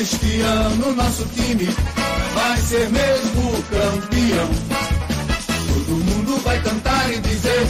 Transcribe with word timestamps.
Este 0.00 0.40
ano 0.40 0.94
nosso 0.94 1.26
time 1.34 1.68
vai 2.34 2.56
ser 2.62 2.88
mesmo 2.88 3.62
campeão. 3.64 4.48
Todo 5.68 6.04
mundo 6.04 6.42
vai 6.42 6.58
cantar 6.62 7.12
e 7.12 7.20
dizer: 7.20 7.66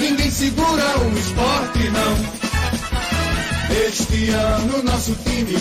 ninguém 0.00 0.28
segura 0.28 0.98
o 0.98 1.18
esporte, 1.18 1.88
não. 1.90 2.16
Este 3.86 4.30
ano 4.30 4.82
nosso 4.82 5.14
time 5.24 5.56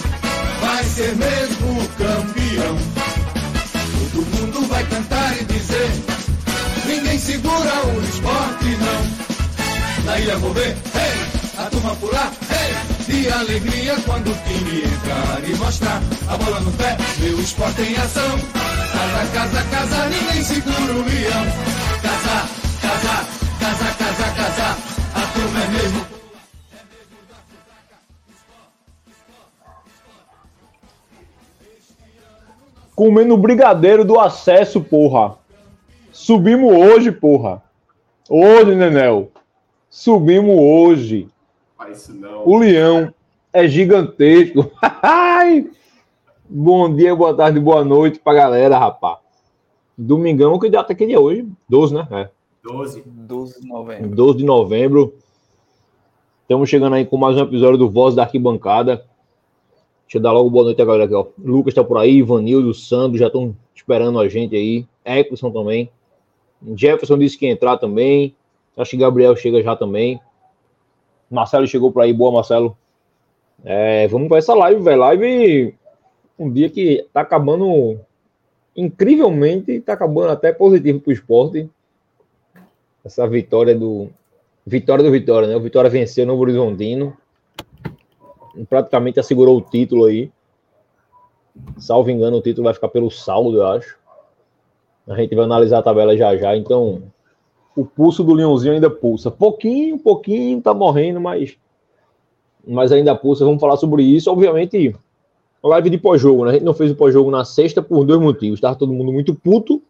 vai 0.60 0.84
ser 0.86 1.16
mesmo 1.16 1.88
campeão. 2.00 2.78
Todo 4.12 4.26
mundo 4.26 4.68
vai 4.68 4.84
cantar 4.88 5.38
e 5.40 5.46
dizer: 5.46 5.92
ninguém 6.88 7.20
segura 7.20 7.86
o 7.86 8.04
esporte, 8.06 8.66
não. 8.66 10.04
Na 10.04 10.20
ilha 10.20 10.36
vou 10.40 10.52
ver, 10.52 10.70
hey, 10.96 11.60
a 11.60 11.70
turma 11.70 11.96
pular, 11.98 12.32
de 13.10 13.28
alegria 13.28 13.96
quando 14.06 14.30
o 14.30 14.36
time 14.46 14.84
entrar 14.84 15.44
e 15.44 15.56
mostrar 15.56 16.00
a 16.28 16.38
bola 16.38 16.60
no 16.60 16.72
pé, 16.74 16.96
meu 17.20 17.40
esporte 17.40 17.82
em 17.82 17.96
ação. 17.98 18.38
Casa, 18.94 19.32
casa, 19.34 19.64
casa, 19.70 20.10
ninguém 20.10 20.44
segura 20.44 20.94
o 20.94 21.04
leão. 21.04 21.46
Casa, 22.04 22.48
casa, 22.82 23.26
casa, 23.60 23.94
casa, 23.98 24.36
casa, 24.36 24.78
a 25.16 25.34
turma 25.34 25.64
é 25.64 25.68
mesmo. 25.68 26.06
Comendo 32.96 33.38
brigadeiro 33.38 34.06
do 34.06 34.20
acesso, 34.20 34.82
porra. 34.82 35.36
Subimos 36.12 36.74
hoje, 36.74 37.12
porra. 37.12 37.64
Hoje, 38.30 38.76
Nenel. 38.76 39.32
Subimos 39.90 40.60
hoje 40.60 41.28
não. 42.10 42.48
O 42.48 42.58
leão 42.58 43.14
é 43.54 43.68
gigantesco. 43.68 44.72
Bom 46.50 46.94
dia, 46.94 47.16
boa 47.16 47.34
tarde, 47.34 47.60
boa 47.60 47.86
noite 47.86 48.20
pra 48.20 48.34
galera, 48.34 48.78
rapá. 48.78 49.20
Domingão, 49.98 50.58
que 50.60 50.70
data 50.70 50.94
que 50.96 51.06
dia 51.06 51.16
é 51.16 51.20
hoje? 51.20 51.48
12, 51.70 51.94
né? 51.94 52.08
É. 52.12 52.30
12. 52.64 53.04
12 53.06 53.62
de 53.62 53.68
novembro. 53.68 54.16
12 54.16 54.38
de 54.38 54.44
novembro. 54.44 55.14
Estamos 56.42 56.70
chegando 56.70 56.96
aí 56.96 57.06
com 57.06 57.18
mais 57.18 57.38
um 57.38 57.42
episódio 57.42 57.78
do 57.78 57.90
Voz 57.90 58.16
da 58.16 58.24
Arquibancada. 58.24 59.06
Deixa 60.06 60.18
eu 60.18 60.22
dar 60.22 60.32
logo 60.32 60.50
boa 60.50 60.66
noite 60.66 60.82
a 60.82 60.86
galera 60.86 61.06
aqui, 61.06 61.14
ó. 61.14 61.28
Lucas 61.38 61.74
tá 61.74 61.84
por 61.84 61.98
aí, 61.98 62.18
Ivanildo, 62.18 62.74
Sandro 62.74 63.18
já 63.18 63.28
estão 63.28 63.56
esperando 63.76 64.20
a 64.20 64.28
gente 64.28 64.56
aí. 64.56 64.86
Eckerson 65.06 65.52
também. 65.52 65.90
Jefferson 66.76 67.18
disse 67.18 67.38
que 67.38 67.46
ia 67.46 67.52
entrar 67.52 67.78
também. 67.78 68.36
Acho 68.76 68.92
que 68.92 68.98
Gabriel 68.98 69.36
chega 69.36 69.62
já 69.62 69.76
também. 69.76 70.20
Marcelo 71.30 71.68
chegou 71.68 71.92
por 71.92 72.02
aí, 72.02 72.12
boa, 72.12 72.32
Marcelo. 72.32 72.78
É, 73.64 74.08
vamos 74.08 74.28
para 74.28 74.38
essa 74.38 74.54
live, 74.54 74.82
velho. 74.82 75.00
Live 75.00 75.76
um 76.38 76.52
dia 76.52 76.70
que 76.70 77.06
tá 77.12 77.22
acabando 77.22 78.00
incrivelmente, 78.76 79.82
tá 79.82 79.94
acabando 79.94 80.30
até 80.30 80.54
positivo 80.54 81.02
pro 81.02 81.12
esporte. 81.12 81.70
Essa 83.04 83.28
vitória 83.28 83.76
do. 83.76 84.10
Vitória 84.66 85.04
do 85.04 85.12
Vitória, 85.12 85.48
né? 85.48 85.56
O 85.56 85.62
Vitória 85.62 85.90
venceu 85.90 86.26
no 86.26 86.38
Horizontino. 86.38 87.18
Praticamente 88.70 89.20
assegurou 89.20 89.58
o 89.58 89.62
título 89.62 90.06
aí. 90.06 90.32
Salvo 91.78 92.10
engano, 92.10 92.38
o 92.38 92.42
título 92.42 92.66
vai 92.66 92.74
ficar 92.74 92.90
pelo 92.90 93.10
saldo, 93.10 93.58
eu 93.58 93.68
acho. 93.68 93.98
A 95.08 95.16
gente 95.16 95.36
vai 95.36 95.46
analisar 95.46 95.80
a 95.80 95.84
tabela 95.84 96.16
já 96.16 96.36
já. 96.38 96.56
Então, 96.56 97.04
o 97.80 97.86
pulso 97.86 98.26
do 98.26 98.34
leãozinho 98.34 98.74
ainda 98.74 98.90
pulsa. 98.90 99.32
Pouquinho, 99.32 99.98
pouquinho, 99.98 100.62
tá 100.62 100.74
morrendo, 100.74 101.22
mas, 101.22 101.58
mas 102.68 102.92
ainda 102.92 103.16
pulsa. 103.16 103.46
Vamos 103.46 103.62
falar 103.62 103.78
sobre 103.78 104.04
isso. 104.04 104.30
Obviamente, 104.30 104.94
live 105.64 105.90
de 105.90 105.98
pós-jogo, 105.98 106.44
né? 106.44 106.52
A 106.52 106.54
gente 106.56 106.66
não 106.66 106.74
fez 106.74 106.92
o 106.92 106.96
pós-jogo 106.96 107.32
na 107.32 107.46
sexta 107.46 107.82
por 107.82 108.04
dois 108.04 108.20
motivos. 108.20 108.60
Tava 108.60 108.76
todo 108.76 108.92
mundo 108.92 109.14
muito 109.14 109.34
puto, 109.34 109.82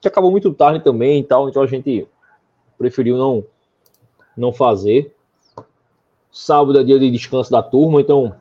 que 0.00 0.08
acabou 0.08 0.32
muito 0.32 0.52
tarde 0.52 0.82
também 0.82 1.20
e 1.20 1.22
tal, 1.22 1.48
então 1.48 1.62
a 1.62 1.66
gente 1.66 2.08
preferiu 2.76 3.16
não, 3.16 3.44
não 4.36 4.52
fazer. 4.52 5.14
Sábado 6.32 6.80
é 6.80 6.82
dia 6.82 6.98
de 6.98 7.08
descanso 7.08 7.52
da 7.52 7.62
turma, 7.62 8.00
então, 8.00 8.34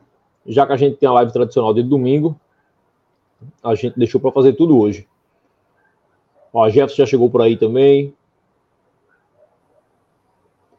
já 0.48 0.66
que 0.66 0.74
a 0.74 0.78
gente 0.78 0.98
tem 0.98 1.08
a 1.08 1.14
live 1.14 1.32
tradicional 1.32 1.72
de 1.72 1.84
domingo, 1.84 2.36
a 3.64 3.76
gente 3.76 3.98
deixou 3.98 4.20
para 4.20 4.32
fazer 4.32 4.54
tudo 4.54 4.80
hoje. 4.80 5.08
Ó, 6.52 6.68
Jefferson 6.70 6.98
já 6.98 7.06
chegou 7.06 7.30
por 7.30 7.42
aí 7.42 7.58
também. 7.58 8.14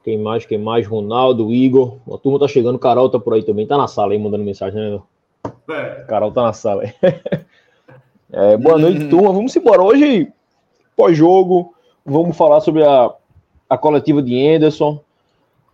Quem 0.05 0.19
mais? 0.19 0.45
Quem 0.45 0.59
mais? 0.59 0.87
Ronaldo, 0.87 1.51
Igor. 1.51 1.97
A 2.13 2.19
turma 2.19 2.39
tá 2.39 2.47
chegando. 2.47 2.79
Carol 2.79 3.09
tá 3.09 3.19
por 3.19 3.33
aí 3.33 3.43
também. 3.43 3.67
Tá 3.67 3.79
na 3.79 3.89
sala 3.89 4.13
aí 4.13 4.19
mandando 4.19 4.45
mensagem, 4.45 4.79
né? 4.79 5.01
É. 5.71 6.05
Carol 6.07 6.31
tá 6.31 6.43
na 6.43 6.53
sala 6.53 6.83
aí. 6.83 6.93
É, 8.37 8.57
boa 8.57 8.77
noite, 8.77 9.07
turma. 9.09 9.33
Vamos 9.33 9.55
embora. 9.55 9.81
Hoje, 9.81 10.27
pós-jogo, 10.97 11.73
vamos 12.05 12.37
falar 12.37 12.61
sobre 12.63 12.83
a, 12.83 13.15
a 13.71 13.79
coletiva 13.79 14.21
de 14.21 14.45
Anderson. 14.45 14.99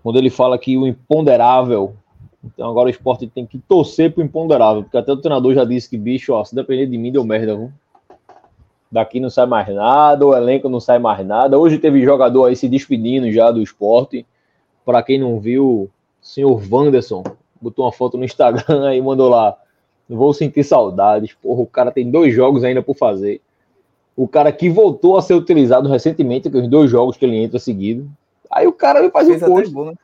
Quando 0.02 0.18
ele 0.18 0.28
fala 0.28 0.58
que 0.58 0.76
o 0.76 0.86
imponderável. 0.86 1.94
Então 2.44 2.68
agora 2.68 2.88
o 2.88 2.90
esporte 2.90 3.26
tem 3.26 3.46
que 3.46 3.58
torcer 3.60 4.12
pro 4.12 4.22
imponderável. 4.22 4.82
Porque 4.82 4.98
até 4.98 5.10
o 5.10 5.16
treinador 5.16 5.54
já 5.54 5.64
disse 5.64 5.88
que, 5.88 5.96
bicho, 5.96 6.34
ó, 6.34 6.44
se 6.44 6.54
depender 6.54 6.84
de 6.84 6.98
mim, 6.98 7.10
deu 7.10 7.24
merda, 7.24 7.56
viu? 7.56 7.72
Daqui 8.90 9.20
não 9.20 9.30
sai 9.30 9.46
mais 9.46 9.68
nada, 9.68 10.26
o 10.26 10.34
elenco 10.34 10.68
não 10.68 10.80
sai 10.80 10.98
mais 10.98 11.24
nada. 11.24 11.58
Hoje 11.58 11.78
teve 11.78 12.02
jogador 12.02 12.46
aí 12.46 12.56
se 12.56 12.68
despedindo 12.68 13.30
já 13.30 13.50
do 13.50 13.62
esporte. 13.62 14.26
Para 14.84 15.02
quem 15.02 15.18
não 15.18 15.38
viu, 15.38 15.64
o 15.66 15.90
senhor 16.20 16.60
Wanderson 16.70 17.22
botou 17.60 17.84
uma 17.84 17.92
foto 17.92 18.16
no 18.16 18.24
Instagram 18.24 18.88
aí 18.88 19.00
mandou 19.02 19.28
lá. 19.28 19.56
Vou 20.08 20.34
sentir 20.34 20.64
saudades. 20.64 21.34
Porra, 21.34 21.60
o 21.60 21.66
cara 21.66 21.92
tem 21.92 22.10
dois 22.10 22.34
jogos 22.34 22.64
ainda 22.64 22.82
por 22.82 22.96
fazer. 22.96 23.40
O 24.16 24.26
cara 24.26 24.50
que 24.50 24.68
voltou 24.68 25.16
a 25.16 25.22
ser 25.22 25.34
utilizado 25.34 25.88
recentemente, 25.88 26.50
que 26.50 26.56
os 26.56 26.68
dois 26.68 26.90
jogos 26.90 27.16
que 27.16 27.24
ele 27.24 27.36
entra 27.36 27.60
seguido. 27.60 28.10
Aí 28.50 28.66
o 28.66 28.72
cara 28.72 29.02
me 29.02 29.10
faz 29.10 29.28
um 29.28 29.38
post. 29.38 29.72
Bom, 29.72 29.84
né? 29.84 29.94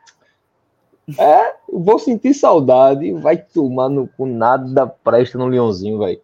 É, 1.18 1.54
vou 1.72 1.98
sentir 1.98 2.34
saudade. 2.34 3.12
Vai 3.14 3.36
tomar 3.36 3.88
no, 3.88 4.08
com 4.16 4.26
nada 4.26 4.86
presta 4.86 5.36
no 5.36 5.48
Leãozinho, 5.48 5.98
velho. 5.98 6.20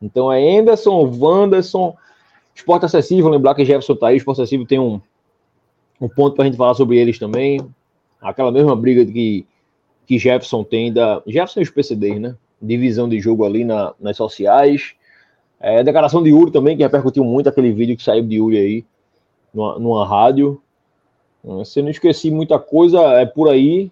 Então 0.00 0.32
é 0.32 0.58
Anderson, 0.58 1.10
Wanderson, 1.18 1.96
Esporte 2.54 2.86
Acessível, 2.86 3.28
lembrar 3.28 3.54
que 3.54 3.64
Jefferson 3.64 3.96
tá 3.96 4.08
aí, 4.08 4.16
Esporte 4.16 4.40
Acessível 4.40 4.66
tem 4.66 4.78
um, 4.78 5.00
um 6.00 6.08
ponto 6.08 6.34
para 6.34 6.44
a 6.44 6.46
gente 6.46 6.56
falar 6.56 6.74
sobre 6.74 6.98
eles 6.98 7.18
também. 7.18 7.60
Aquela 8.20 8.50
mesma 8.50 8.74
briga 8.74 9.04
que, 9.04 9.46
que 10.06 10.18
Jefferson 10.18 10.64
tem 10.64 10.92
da. 10.92 11.22
Jefferson 11.26 11.60
e 11.60 11.62
os 11.62 11.70
PCDs, 11.70 12.20
né? 12.20 12.36
Divisão 12.60 13.08
de 13.08 13.20
jogo 13.20 13.44
ali 13.44 13.64
na, 13.64 13.94
nas 14.00 14.16
sociais. 14.16 14.94
É, 15.60 15.82
declaração 15.82 16.22
de 16.22 16.30
Yuri 16.30 16.50
também, 16.50 16.76
que 16.76 16.82
repercutiu 16.82 17.24
muito 17.24 17.48
aquele 17.48 17.72
vídeo 17.72 17.96
que 17.96 18.02
saiu 18.02 18.24
de 18.24 18.36
Yuri 18.36 18.58
aí 18.58 18.84
numa, 19.52 19.78
numa 19.78 20.06
rádio. 20.06 20.60
Se 21.64 21.78
eu 21.80 21.84
não 21.84 21.90
esqueci 21.90 22.30
muita 22.30 22.58
coisa, 22.58 23.00
é 23.20 23.24
por 23.24 23.48
aí. 23.48 23.90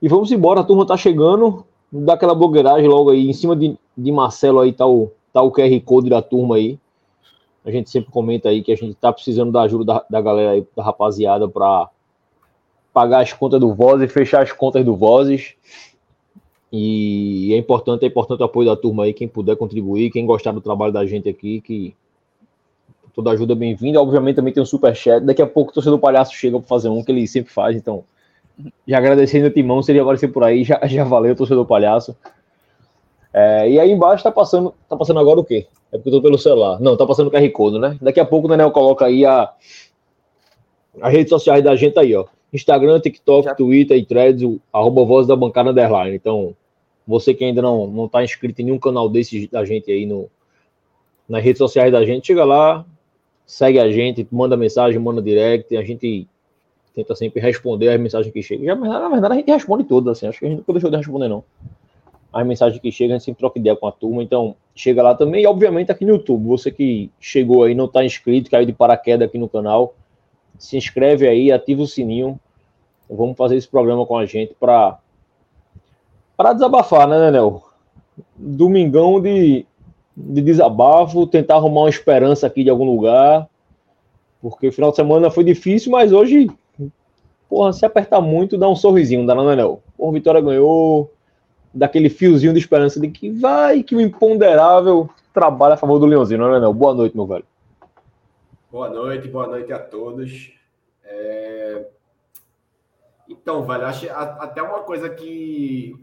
E 0.00 0.08
vamos 0.08 0.30
embora, 0.30 0.60
a 0.60 0.64
turma 0.64 0.86
tá 0.86 0.96
chegando. 0.96 1.64
Dá 1.90 2.12
aquela 2.14 2.34
blogueiragem 2.34 2.86
logo 2.86 3.10
aí. 3.10 3.28
Em 3.28 3.32
cima 3.32 3.56
de, 3.56 3.76
de 3.98 4.12
Marcelo 4.12 4.60
aí 4.60 4.72
tá 4.72 4.86
o, 4.86 5.10
tá 5.32 5.42
o 5.42 5.50
QR 5.50 5.80
Code 5.84 6.08
da 6.08 6.22
turma 6.22 6.56
aí. 6.56 6.78
A 7.64 7.70
gente 7.70 7.90
sempre 7.90 8.10
comenta 8.10 8.48
aí 8.48 8.62
que 8.62 8.72
a 8.72 8.76
gente 8.76 8.94
tá 8.94 9.12
precisando 9.12 9.50
da 9.50 9.62
ajuda 9.62 9.84
da, 9.84 10.04
da 10.08 10.20
galera 10.20 10.52
aí, 10.52 10.66
da 10.74 10.82
rapaziada, 10.82 11.48
para 11.48 11.90
pagar 12.94 13.20
as 13.20 13.32
contas 13.32 13.60
do 13.60 13.74
Vozes, 13.74 14.12
fechar 14.12 14.42
as 14.42 14.52
contas 14.52 14.84
do 14.84 14.96
Vozes. 14.96 15.54
E 16.72 17.52
é 17.52 17.56
importante, 17.56 18.04
é 18.04 18.08
importante 18.08 18.40
o 18.40 18.44
apoio 18.44 18.68
da 18.68 18.76
turma 18.76 19.04
aí, 19.04 19.12
quem 19.12 19.26
puder 19.26 19.56
contribuir, 19.56 20.10
quem 20.10 20.24
gostar 20.24 20.52
do 20.52 20.60
trabalho 20.60 20.92
da 20.92 21.04
gente 21.04 21.28
aqui, 21.28 21.60
que 21.60 21.94
toda 23.14 23.30
ajuda 23.32 23.54
é 23.54 23.56
bem-vinda. 23.56 24.00
Obviamente 24.00 24.36
também 24.36 24.52
tem 24.52 24.62
um 24.62 24.66
super 24.66 24.94
chat. 24.94 25.24
Daqui 25.24 25.42
a 25.42 25.46
pouco 25.46 25.72
o 25.72 25.74
torcedor 25.74 25.98
palhaço 25.98 26.34
chega 26.34 26.58
para 26.58 26.68
fazer 26.68 26.88
um 26.88 27.02
que 27.02 27.10
ele 27.10 27.26
sempre 27.26 27.52
faz, 27.52 27.76
então 27.76 28.04
já 28.86 28.98
agradecendo 28.98 29.46
a 29.46 29.50
Timão, 29.50 29.82
se 29.82 29.92
ele 29.92 30.00
aparecer 30.00 30.28
por 30.28 30.44
aí, 30.44 30.64
já, 30.64 30.80
já 30.86 31.04
valeu, 31.04 31.34
torcedor 31.34 31.66
palhaço. 31.66 32.16
É, 33.38 33.70
e 33.70 33.78
aí 33.78 33.92
embaixo 33.92 34.24
tá 34.24 34.32
passando, 34.32 34.74
tá 34.88 34.96
passando 34.96 35.20
agora 35.20 35.38
o 35.38 35.44
quê? 35.44 35.68
É 35.92 35.96
porque 35.96 36.08
eu 36.08 36.14
tô 36.14 36.22
pelo 36.22 36.36
celular. 36.36 36.80
Não, 36.80 36.96
tá 36.96 37.06
passando 37.06 37.28
o 37.28 37.30
QR 37.30 37.48
Code, 37.52 37.78
né? 37.78 37.96
Daqui 38.02 38.18
a 38.18 38.24
pouco 38.24 38.48
o 38.48 38.50
Daniel 38.50 38.72
coloca 38.72 39.06
aí 39.06 39.24
a, 39.24 39.52
as 41.00 41.12
redes 41.12 41.30
sociais 41.30 41.62
da 41.62 41.76
gente 41.76 41.96
aí, 42.00 42.16
ó. 42.16 42.24
Instagram, 42.52 42.98
TikTok, 42.98 43.44
já. 43.44 43.54
Twitter 43.54 43.96
e 43.96 44.04
Threads, 44.04 44.42
o, 44.42 44.60
arroba 44.72 45.04
Voz 45.04 45.28
da 45.28 45.36
Bancada 45.36 45.70
Underline. 45.70 46.16
Então, 46.16 46.52
você 47.06 47.32
que 47.32 47.44
ainda 47.44 47.62
não, 47.62 47.86
não 47.86 48.08
tá 48.08 48.24
inscrito 48.24 48.60
em 48.60 48.64
nenhum 48.64 48.78
canal 48.78 49.08
desse 49.08 49.46
da 49.46 49.64
gente 49.64 49.88
aí 49.88 50.04
no, 50.04 50.28
nas 51.28 51.44
redes 51.44 51.58
sociais 51.58 51.92
da 51.92 52.04
gente, 52.04 52.26
chega 52.26 52.44
lá, 52.44 52.84
segue 53.46 53.78
a 53.78 53.88
gente, 53.88 54.26
manda 54.32 54.56
mensagem, 54.56 54.98
manda 54.98 55.22
direct, 55.22 55.76
a 55.76 55.84
gente 55.84 56.26
tenta 56.92 57.14
sempre 57.14 57.40
responder 57.40 57.90
as 57.90 58.00
mensagens 58.00 58.32
que 58.32 58.42
chegam. 58.42 58.66
Já, 58.66 58.74
na 58.74 59.08
verdade, 59.08 59.34
a 59.34 59.36
gente 59.36 59.50
responde 59.52 59.84
todas, 59.84 60.18
assim, 60.18 60.26
acho 60.26 60.40
que 60.40 60.46
a 60.46 60.48
gente 60.48 60.58
nunca 60.58 60.72
deixou 60.72 60.90
de 60.90 60.96
responder, 60.96 61.28
não. 61.28 61.44
As 62.32 62.46
mensagens 62.46 62.80
que 62.80 62.92
chegam, 62.92 63.14
a 63.14 63.18
gente 63.18 63.24
sempre 63.24 63.40
troca 63.40 63.58
ideia 63.58 63.74
com 63.74 63.86
a 63.86 63.92
turma, 63.92 64.22
então 64.22 64.54
chega 64.74 65.02
lá 65.02 65.14
também. 65.14 65.42
E, 65.42 65.46
obviamente, 65.46 65.90
aqui 65.90 66.04
no 66.04 66.12
YouTube, 66.12 66.46
você 66.46 66.70
que 66.70 67.10
chegou 67.18 67.64
aí, 67.64 67.74
não 67.74 67.86
está 67.86 68.04
inscrito, 68.04 68.50
caiu 68.50 68.66
de 68.66 68.72
paraquedas 68.72 69.28
aqui 69.28 69.38
no 69.38 69.48
canal, 69.48 69.94
se 70.58 70.76
inscreve 70.76 71.26
aí, 71.26 71.50
ativa 71.50 71.82
o 71.82 71.86
sininho. 71.86 72.38
Vamos 73.08 73.36
fazer 73.36 73.56
esse 73.56 73.68
programa 73.68 74.04
com 74.04 74.16
a 74.16 74.26
gente 74.26 74.54
para 74.58 74.98
para 76.36 76.52
desabafar, 76.52 77.08
né, 77.08 77.18
Nenel? 77.18 77.68
domingão 78.36 79.20
de, 79.20 79.66
de 80.16 80.42
desabafo, 80.42 81.26
tentar 81.26 81.56
arrumar 81.56 81.82
uma 81.82 81.88
esperança 81.88 82.46
aqui 82.46 82.64
de 82.64 82.70
algum 82.70 82.84
lugar, 82.84 83.48
porque 84.40 84.68
o 84.68 84.72
final 84.72 84.90
de 84.90 84.96
semana 84.96 85.30
foi 85.30 85.44
difícil, 85.44 85.90
mas 85.92 86.12
hoje, 86.12 86.48
porra, 87.48 87.72
se 87.72 87.84
apertar 87.84 88.20
muito, 88.20 88.58
dá 88.58 88.68
um 88.68 88.76
sorrisinho, 88.76 89.26
dá 89.26 89.34
não, 89.34 89.54
não. 89.54 89.80
Porra, 89.96 90.12
Vitória 90.12 90.40
ganhou, 90.40 91.10
daquele 91.78 92.10
fiozinho 92.10 92.52
de 92.52 92.58
esperança 92.58 93.00
de 93.00 93.08
que 93.08 93.30
vai, 93.30 93.82
que 93.82 93.94
o 93.94 94.00
imponderável 94.00 95.08
trabalha 95.32 95.74
a 95.74 95.76
favor 95.76 95.98
do 95.98 96.06
Leãozinho, 96.06 96.40
não 96.40 96.54
é, 96.54 96.60
não? 96.60 96.74
Boa 96.74 96.92
noite, 96.92 97.16
meu 97.16 97.26
velho. 97.26 97.44
Boa 98.70 98.88
noite, 98.90 99.28
boa 99.28 99.46
noite 99.46 99.72
a 99.72 99.78
todos. 99.78 100.52
É... 101.04 101.86
Então, 103.28 103.64
velho, 103.64 103.86
acho 103.86 104.10
até 104.10 104.60
uma 104.60 104.80
coisa 104.80 105.08
que 105.08 105.94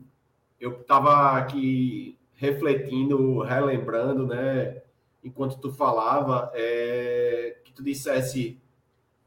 eu 0.60 0.72
estava 0.72 1.38
aqui 1.38 2.18
refletindo, 2.36 3.42
relembrando, 3.42 4.26
né? 4.26 4.82
Enquanto 5.24 5.60
tu 5.60 5.72
falava, 5.72 6.52
é... 6.56 7.58
que 7.66 7.74
tu 7.74 7.84
dissesse 7.84 8.58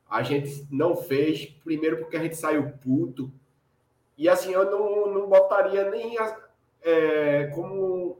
a 0.09 0.23
gente 0.23 0.67
não 0.71 0.97
fez, 0.97 1.45
primeiro 1.63 1.99
porque 1.99 2.17
a 2.17 2.23
gente 2.23 2.37
saiu 2.37 2.71
puto, 2.83 3.31
e 4.19 4.29
assim, 4.29 4.53
eu 4.53 4.69
não, 4.69 5.07
não 5.15 5.29
botaria 5.29 5.89
nem 5.89 6.17
é, 6.83 7.45
como 7.55 8.19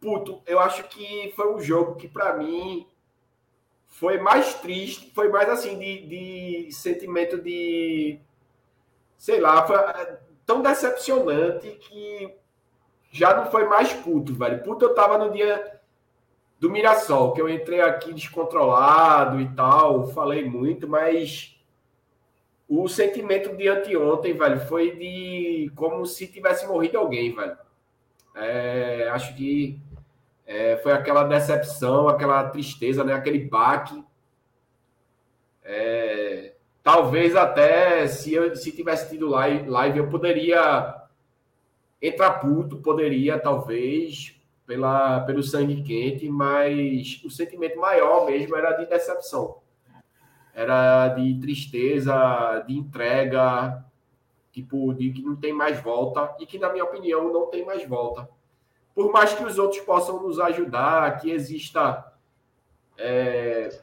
puto. 0.00 0.40
Eu 0.46 0.60
acho 0.60 0.84
que 0.84 1.32
foi 1.34 1.52
um 1.52 1.58
jogo 1.58 1.96
que, 1.96 2.06
para 2.06 2.36
mim, 2.36 2.86
foi 3.88 4.18
mais 4.18 4.54
triste, 4.54 5.10
foi 5.12 5.28
mais 5.28 5.48
assim, 5.48 5.76
de, 5.76 6.06
de 6.06 6.72
sentimento 6.72 7.42
de. 7.42 8.20
Sei 9.18 9.40
lá, 9.40 9.66
foi 9.66 9.76
é, 9.76 10.18
tão 10.46 10.62
decepcionante 10.62 11.68
que 11.80 12.32
já 13.10 13.34
não 13.34 13.50
foi 13.50 13.66
mais 13.66 13.92
puto, 13.92 14.34
velho. 14.34 14.62
Puto 14.62 14.84
eu 14.84 14.94
tava 14.94 15.18
no 15.18 15.32
dia 15.32 15.80
do 16.60 16.70
Mirassol, 16.70 17.32
que 17.32 17.40
eu 17.40 17.48
entrei 17.48 17.80
aqui 17.80 18.12
descontrolado 18.12 19.40
e 19.40 19.48
tal, 19.54 20.06
falei 20.08 20.48
muito, 20.48 20.88
mas 20.88 21.53
o 22.82 22.88
sentimento 22.88 23.54
de 23.56 23.68
anteontem, 23.68 24.32
velho, 24.32 24.60
foi 24.60 24.96
de 24.96 25.70
como 25.74 26.04
se 26.06 26.26
tivesse 26.26 26.66
morrido 26.66 26.98
alguém, 26.98 27.34
velho. 27.34 27.56
É, 28.34 29.08
acho 29.12 29.34
que 29.36 29.78
é, 30.46 30.76
foi 30.78 30.92
aquela 30.92 31.24
decepção, 31.24 32.08
aquela 32.08 32.48
tristeza, 32.50 33.04
né? 33.04 33.12
Aquele 33.12 33.38
baque. 33.38 34.04
É, 35.62 36.54
talvez 36.82 37.36
até 37.36 38.06
se 38.06 38.34
eu 38.34 38.54
se 38.56 38.72
tivesse 38.72 39.10
tido 39.10 39.28
live, 39.28 39.68
live, 39.68 39.98
eu 39.98 40.08
poderia 40.08 41.02
entrar 42.00 42.32
puto, 42.40 42.78
poderia 42.78 43.38
talvez 43.38 44.34
pela 44.66 45.20
pelo 45.20 45.42
sangue 45.42 45.82
quente, 45.82 46.28
mas 46.28 47.20
o 47.24 47.30
sentimento 47.30 47.78
maior 47.78 48.26
mesmo 48.26 48.56
era 48.56 48.72
de 48.72 48.86
decepção 48.86 49.63
era 50.54 51.08
de 51.08 51.38
tristeza, 51.40 52.64
de 52.66 52.78
entrega, 52.78 53.84
tipo, 54.52 54.94
de 54.94 55.10
que 55.10 55.20
não 55.20 55.34
tem 55.34 55.52
mais 55.52 55.80
volta, 55.80 56.34
e 56.38 56.46
que, 56.46 56.58
na 56.58 56.70
minha 56.70 56.84
opinião, 56.84 57.32
não 57.32 57.46
tem 57.46 57.66
mais 57.66 57.86
volta. 57.86 58.28
Por 58.94 59.12
mais 59.12 59.34
que 59.34 59.44
os 59.44 59.58
outros 59.58 59.80
possam 59.80 60.22
nos 60.22 60.38
ajudar, 60.38 61.18
que 61.18 61.28
exista 61.30 62.12
é, 62.96 63.76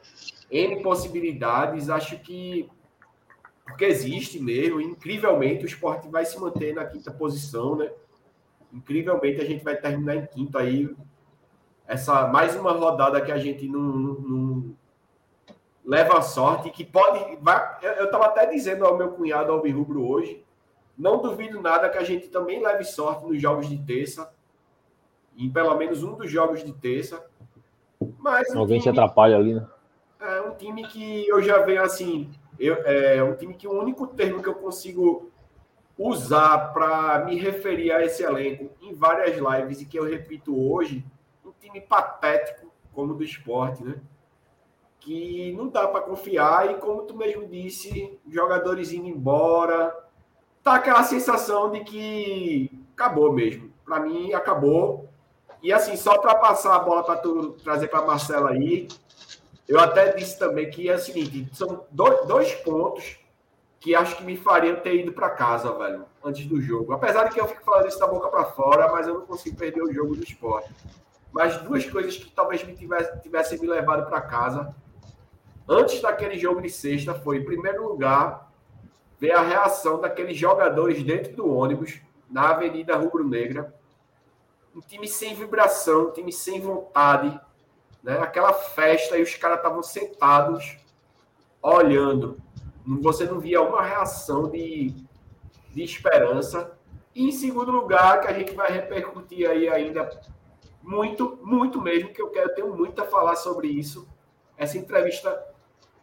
N 0.50 0.82
possibilidades, 0.82 1.90
acho 1.90 2.18
que, 2.20 2.70
porque 3.66 3.84
existe 3.84 4.40
mesmo, 4.40 4.80
incrivelmente, 4.80 5.64
o 5.64 5.66
esporte 5.66 6.08
vai 6.08 6.24
se 6.24 6.40
manter 6.40 6.74
na 6.74 6.86
quinta 6.86 7.10
posição, 7.10 7.76
né? 7.76 7.92
Incrivelmente, 8.72 9.42
a 9.42 9.44
gente 9.44 9.62
vai 9.62 9.76
terminar 9.76 10.16
em 10.16 10.26
quinto 10.26 10.56
aí. 10.56 10.88
Essa, 11.86 12.26
mais 12.28 12.56
uma 12.56 12.72
rodada 12.72 13.20
que 13.20 13.30
a 13.30 13.36
gente 13.36 13.68
não, 13.68 13.82
não 13.82 14.76
leva 15.84 16.18
a 16.18 16.22
sorte, 16.22 16.70
que 16.70 16.84
pode. 16.84 17.36
Vai, 17.36 17.78
eu 17.82 18.04
estava 18.04 18.26
até 18.26 18.46
dizendo 18.46 18.84
ao 18.84 18.96
meu 18.96 19.10
cunhado 19.10 19.56
Rubro 19.56 20.06
hoje, 20.08 20.44
não 20.96 21.20
duvido 21.20 21.60
nada 21.60 21.88
que 21.88 21.98
a 21.98 22.04
gente 22.04 22.28
também 22.28 22.62
leve 22.62 22.84
sorte 22.84 23.26
nos 23.26 23.40
jogos 23.40 23.68
de 23.68 23.78
terça, 23.78 24.32
em 25.36 25.50
pelo 25.50 25.74
menos 25.76 26.02
um 26.02 26.14
dos 26.14 26.30
jogos 26.30 26.62
de 26.64 26.72
terça. 26.72 27.24
Mas 28.18 28.54
um 28.54 28.58
Alguém 28.58 28.80
time, 28.80 28.94
se 28.94 29.00
atrapalha 29.00 29.36
ali, 29.36 29.54
né? 29.54 29.66
É 30.20 30.40
um 30.42 30.54
time 30.54 30.86
que 30.86 31.26
eu 31.28 31.42
já 31.42 31.58
venho 31.58 31.82
assim. 31.82 32.30
Eu, 32.58 32.76
é 32.84 33.22
um 33.22 33.34
time 33.34 33.54
que 33.54 33.66
o 33.66 33.72
único 33.72 34.06
termo 34.06 34.42
que 34.42 34.48
eu 34.48 34.54
consigo 34.54 35.30
usar 35.98 36.72
para 36.72 37.24
me 37.24 37.36
referir 37.36 37.92
a 37.92 38.04
esse 38.04 38.22
elenco 38.22 38.70
em 38.80 38.94
várias 38.94 39.36
lives 39.36 39.80
e 39.80 39.86
que 39.86 39.98
eu 39.98 40.04
repito 40.04 40.56
hoje, 40.56 41.04
um 41.44 41.52
time 41.60 41.80
patético 41.80 42.72
como 42.92 43.12
o 43.12 43.16
do 43.16 43.24
esporte, 43.24 43.82
né? 43.82 43.96
Que 45.02 45.52
não 45.56 45.68
dá 45.68 45.88
para 45.88 46.00
confiar 46.00 46.70
e 46.70 46.74
como 46.76 47.02
tu 47.02 47.16
mesmo 47.16 47.46
disse, 47.46 48.18
jogadores 48.28 48.92
indo 48.92 49.08
embora, 49.08 49.94
tá 50.62 50.76
aquela 50.76 51.02
sensação 51.02 51.70
de 51.72 51.80
que 51.80 52.70
acabou 52.94 53.32
mesmo. 53.32 53.72
Para 53.84 53.98
mim 53.98 54.32
acabou. 54.32 55.08
E 55.60 55.72
assim, 55.72 55.96
só 55.96 56.18
para 56.18 56.36
passar 56.36 56.76
a 56.76 56.78
bola 56.78 57.02
para 57.02 57.16
tu 57.16 57.50
trazer 57.64 57.88
para 57.88 58.06
Marcela 58.06 58.50
aí, 58.50 58.86
eu 59.68 59.80
até 59.80 60.12
disse 60.12 60.38
também 60.38 60.70
que 60.70 60.88
é 60.88 60.94
o 60.94 60.98
seguinte, 60.98 61.48
são 61.52 61.84
dois, 61.90 62.24
dois 62.26 62.52
pontos 62.56 63.18
que 63.80 63.96
acho 63.96 64.16
que 64.16 64.22
me 64.22 64.36
fariam 64.36 64.76
ter 64.76 64.94
ido 64.94 65.12
para 65.12 65.30
casa, 65.30 65.72
velho, 65.72 66.04
antes 66.24 66.46
do 66.46 66.60
jogo. 66.60 66.92
Apesar 66.92 67.24
de 67.24 67.34
que 67.34 67.40
eu 67.40 67.48
fico 67.48 67.64
falando 67.64 67.88
isso 67.88 67.98
da 67.98 68.06
boca 68.06 68.28
para 68.28 68.44
fora, 68.44 68.92
mas 68.92 69.08
eu 69.08 69.14
não 69.14 69.26
consigo 69.26 69.56
perder 69.56 69.82
o 69.82 69.92
jogo 69.92 70.14
do 70.14 70.22
esporte. 70.22 70.70
Mas 71.32 71.56
duas 71.62 71.84
coisas 71.90 72.16
que 72.16 72.30
talvez 72.30 72.62
me 72.62 72.74
tivessem 72.74 73.18
tivesse 73.18 73.60
me 73.60 73.66
levado 73.66 74.06
para 74.08 74.20
casa 74.20 74.72
antes 75.68 76.00
daquele 76.00 76.38
jogo 76.38 76.60
de 76.60 76.70
sexta 76.70 77.14
foi, 77.14 77.38
em 77.38 77.44
primeiro 77.44 77.88
lugar, 77.88 78.52
ver 79.18 79.32
a 79.32 79.42
reação 79.42 80.00
daqueles 80.00 80.36
jogadores 80.36 81.02
dentro 81.02 81.36
do 81.36 81.48
ônibus, 81.48 82.00
na 82.28 82.50
Avenida 82.50 82.96
Rubro 82.96 83.28
Negra. 83.28 83.72
Um 84.74 84.80
time 84.80 85.06
sem 85.06 85.34
vibração, 85.34 86.08
um 86.08 86.10
time 86.10 86.32
sem 86.32 86.60
vontade. 86.60 87.38
Né? 88.02 88.18
Aquela 88.18 88.52
festa 88.52 89.16
e 89.18 89.22
os 89.22 89.34
caras 89.36 89.58
estavam 89.58 89.82
sentados, 89.82 90.76
olhando. 91.62 92.38
Você 92.84 93.24
não 93.26 93.38
via 93.38 93.62
uma 93.62 93.82
reação 93.82 94.50
de, 94.50 94.94
de 95.70 95.82
esperança. 95.82 96.76
E 97.14 97.28
em 97.28 97.32
segundo 97.32 97.70
lugar, 97.70 98.22
que 98.22 98.28
a 98.28 98.32
gente 98.32 98.54
vai 98.54 98.72
repercutir 98.72 99.48
aí 99.48 99.68
ainda 99.68 100.08
muito, 100.82 101.38
muito 101.42 101.80
mesmo, 101.80 102.12
que 102.12 102.20
eu 102.20 102.30
quero, 102.30 102.54
ter 102.54 102.64
muito 102.64 103.00
a 103.00 103.04
falar 103.04 103.36
sobre 103.36 103.68
isso. 103.68 104.08
Essa 104.56 104.78
entrevista 104.78 105.51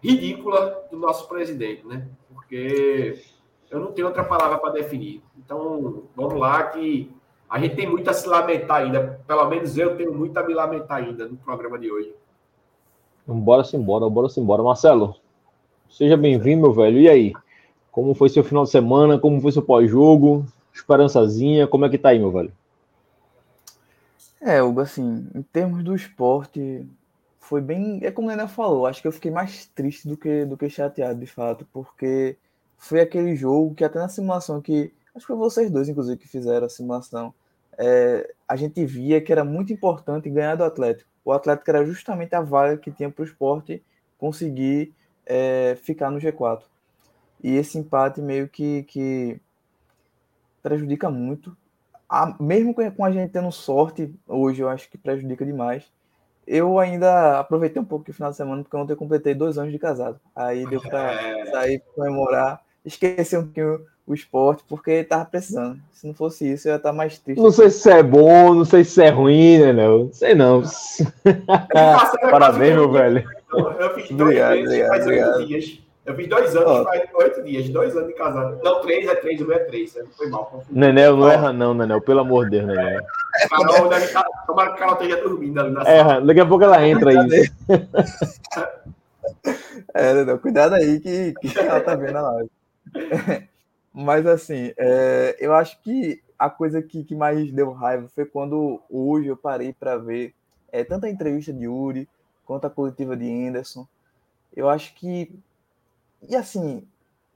ridícula 0.01 0.87
do 0.91 0.97
nosso 0.97 1.27
presidente, 1.27 1.85
né? 1.85 2.07
Porque 2.33 3.21
eu 3.69 3.79
não 3.79 3.91
tenho 3.91 4.07
outra 4.07 4.23
palavra 4.23 4.57
para 4.57 4.73
definir. 4.73 5.21
Então, 5.37 6.03
vamos 6.15 6.39
lá 6.39 6.63
que 6.63 7.11
a 7.49 7.59
gente 7.59 7.75
tem 7.75 7.89
muito 7.89 8.09
a 8.09 8.13
se 8.13 8.27
lamentar 8.27 8.81
ainda. 8.81 9.19
Pelo 9.27 9.49
menos 9.49 9.77
eu 9.77 9.95
tenho 9.95 10.13
muito 10.13 10.37
a 10.37 10.43
me 10.43 10.53
lamentar 10.53 10.97
ainda 10.97 11.27
no 11.27 11.37
programa 11.37 11.77
de 11.77 11.91
hoje. 11.91 12.13
Bora 13.25 13.63
sim, 13.63 13.81
bora, 13.81 14.09
bora 14.09 14.29
sim, 14.29 14.43
bora. 14.43 14.63
Marcelo, 14.63 15.15
seja 15.89 16.17
bem-vindo, 16.17 16.61
meu 16.61 16.73
velho. 16.73 16.99
E 16.99 17.09
aí? 17.09 17.33
Como 17.91 18.13
foi 18.13 18.29
seu 18.29 18.43
final 18.43 18.63
de 18.63 18.69
semana? 18.69 19.19
Como 19.19 19.41
foi 19.41 19.51
seu 19.51 19.61
pós-jogo? 19.61 20.45
Esperançazinha? 20.73 21.67
Como 21.67 21.85
é 21.85 21.89
que 21.89 21.97
tá 21.97 22.09
aí, 22.09 22.19
meu 22.19 22.31
velho? 22.31 22.51
É, 24.41 24.63
Hugo, 24.63 24.79
assim, 24.79 25.27
em 25.35 25.41
termos 25.41 25.83
do 25.83 25.93
esporte, 25.93 26.87
foi 27.49 27.61
bem. 27.61 27.99
É 28.03 28.11
como 28.11 28.27
Nené 28.27 28.47
falou, 28.47 28.85
acho 28.85 29.01
que 29.01 29.07
eu 29.07 29.11
fiquei 29.11 29.31
mais 29.31 29.65
triste 29.65 30.07
do 30.07 30.15
que, 30.15 30.45
do 30.45 30.55
que 30.55 30.69
chateado, 30.69 31.19
de 31.19 31.25
fato, 31.25 31.67
porque 31.73 32.37
foi 32.77 33.01
aquele 33.01 33.35
jogo 33.35 33.73
que 33.73 33.83
até 33.83 33.97
na 33.97 34.07
simulação 34.07 34.61
que. 34.61 34.93
Acho 35.15 35.25
que 35.25 35.33
foi 35.33 35.35
vocês 35.35 35.71
dois, 35.71 35.89
inclusive, 35.89 36.19
que 36.19 36.27
fizeram 36.27 36.67
a 36.67 36.69
simulação. 36.69 37.33
É, 37.75 38.31
a 38.47 38.55
gente 38.55 38.85
via 38.85 39.19
que 39.19 39.31
era 39.31 39.43
muito 39.43 39.73
importante 39.73 40.29
ganhar 40.29 40.55
do 40.55 40.63
Atlético. 40.63 41.09
O 41.25 41.31
Atlético 41.31 41.71
era 41.71 41.83
justamente 41.83 42.35
a 42.35 42.41
vaga 42.41 42.77
que 42.77 42.91
tinha 42.91 43.09
para 43.09 43.23
o 43.23 43.25
esporte 43.25 43.83
conseguir 44.19 44.93
é, 45.25 45.75
ficar 45.81 46.11
no 46.11 46.19
G4. 46.19 46.61
E 47.43 47.55
esse 47.55 47.79
empate 47.79 48.21
meio 48.21 48.47
que, 48.47 48.83
que 48.83 49.41
prejudica 50.61 51.09
muito. 51.09 51.57
A, 52.07 52.35
mesmo 52.39 52.75
com 52.75 53.03
a 53.03 53.11
gente 53.11 53.31
tendo 53.31 53.51
sorte, 53.51 54.13
hoje 54.27 54.61
eu 54.61 54.69
acho 54.69 54.87
que 54.89 54.97
prejudica 54.97 55.43
demais 55.43 55.91
eu 56.49 56.79
ainda 56.79 57.39
aproveitei 57.39 57.79
um 57.79 57.85
pouco 57.85 58.09
o 58.09 58.13
final 58.13 58.31
de 58.31 58.37
semana, 58.37 58.63
porque 58.63 58.75
ontem 58.75 58.93
eu 58.93 58.97
completei 58.97 59.35
dois 59.35 59.59
anos 59.59 59.71
de 59.71 59.77
casado. 59.77 60.19
Aí 60.35 60.65
deu 60.67 60.81
para 60.81 61.11
é... 61.11 61.45
sair, 61.45 61.83
comemorar, 61.95 62.59
esquecer 62.83 63.37
um 63.37 63.43
pouquinho 63.43 63.81
o 64.07 64.15
esporte, 64.15 64.63
porque 64.67 65.03
tava 65.03 65.25
precisando. 65.25 65.79
Se 65.91 66.07
não 66.07 66.15
fosse 66.15 66.51
isso, 66.51 66.67
eu 66.67 66.71
ia 66.71 66.77
estar 66.77 66.91
mais 66.91 67.19
triste. 67.19 67.39
Não 67.39 67.51
sei 67.51 67.69
se 67.69 67.91
é 67.91 68.01
bom, 68.01 68.55
não 68.55 68.65
sei 68.65 68.83
se 68.83 69.03
é 69.03 69.09
ruim, 69.09 69.59
né, 69.59 69.71
Não 69.71 70.11
sei 70.11 70.33
não. 70.33 70.63
Parabéns, 72.31 72.73
meu 72.73 72.91
velho. 72.91 73.23
Eu 73.53 73.93
fiz 73.93 74.09
dois 74.09 74.21
obrigado, 74.21 74.59
obrigado, 74.59 74.89
faz 74.89 75.05
oito 75.05 75.45
dias. 75.45 75.79
Eu 76.03 76.15
fiz 76.15 76.27
dois 76.27 76.55
anos, 76.55 76.71
oh. 76.71 76.83
faz 76.85 77.09
oito 77.13 77.43
dias, 77.43 77.69
dois 77.69 77.95
anos 77.95 78.07
de 78.07 78.15
casado. 78.15 78.59
Não, 78.63 78.81
três 78.81 79.07
é 79.07 79.13
três, 79.13 79.39
o 79.39 79.45
meu 79.45 79.55
é 79.55 79.59
três. 79.59 79.95
Foi 80.17 80.27
mal. 80.27 80.63
Nenel, 80.71 81.15
não 81.15 81.29
erra 81.29 81.53
não, 81.53 81.75
Nenel, 81.75 82.01
pelo 82.01 82.21
amor 82.21 82.45
de 82.45 82.57
Deus, 82.57 82.65
Nenel. 82.65 83.01
Carol 83.47 83.89
deve 83.89 84.05
estar. 84.05 84.23
Tá, 84.23 84.43
tomara 84.45 84.69
que 84.69 84.75
a 84.75 84.77
Carol 84.79 84.93
esteja 84.93 85.21
dormindo 85.21 85.59
ali 85.59 85.71
na 85.71 85.81
é, 85.81 86.03
sala. 86.03 86.25
daqui 86.25 86.39
a 86.39 86.45
pouco 86.45 86.63
ela 86.63 86.87
entra 86.87 87.11
aí. 87.11 87.49
é, 89.93 90.23
não, 90.25 90.37
cuidado 90.37 90.75
aí 90.75 90.99
que, 90.99 91.33
que 91.33 91.59
ela 91.59 91.81
tá 91.81 91.95
vendo 91.95 92.17
a 92.17 92.21
live. 92.31 92.51
Mas 93.93 94.25
assim, 94.25 94.73
é, 94.77 95.35
eu 95.39 95.53
acho 95.53 95.81
que 95.81 96.21
a 96.37 96.49
coisa 96.49 96.81
que, 96.81 97.03
que 97.03 97.15
mais 97.15 97.51
deu 97.51 97.71
raiva 97.71 98.07
foi 98.15 98.25
quando 98.25 98.81
hoje 98.89 99.27
eu 99.27 99.35
parei 99.35 99.73
para 99.73 99.97
ver 99.97 100.33
é, 100.71 100.83
tanto 100.83 101.05
a 101.05 101.09
entrevista 101.09 101.51
de 101.51 101.65
Yuri 101.65 102.07
quanto 102.45 102.65
a 102.65 102.69
coletiva 102.69 103.15
de 103.15 103.29
Anderson. 103.29 103.87
Eu 104.55 104.69
acho 104.69 104.95
que. 104.95 105.31
E 106.27 106.35
assim, 106.35 106.83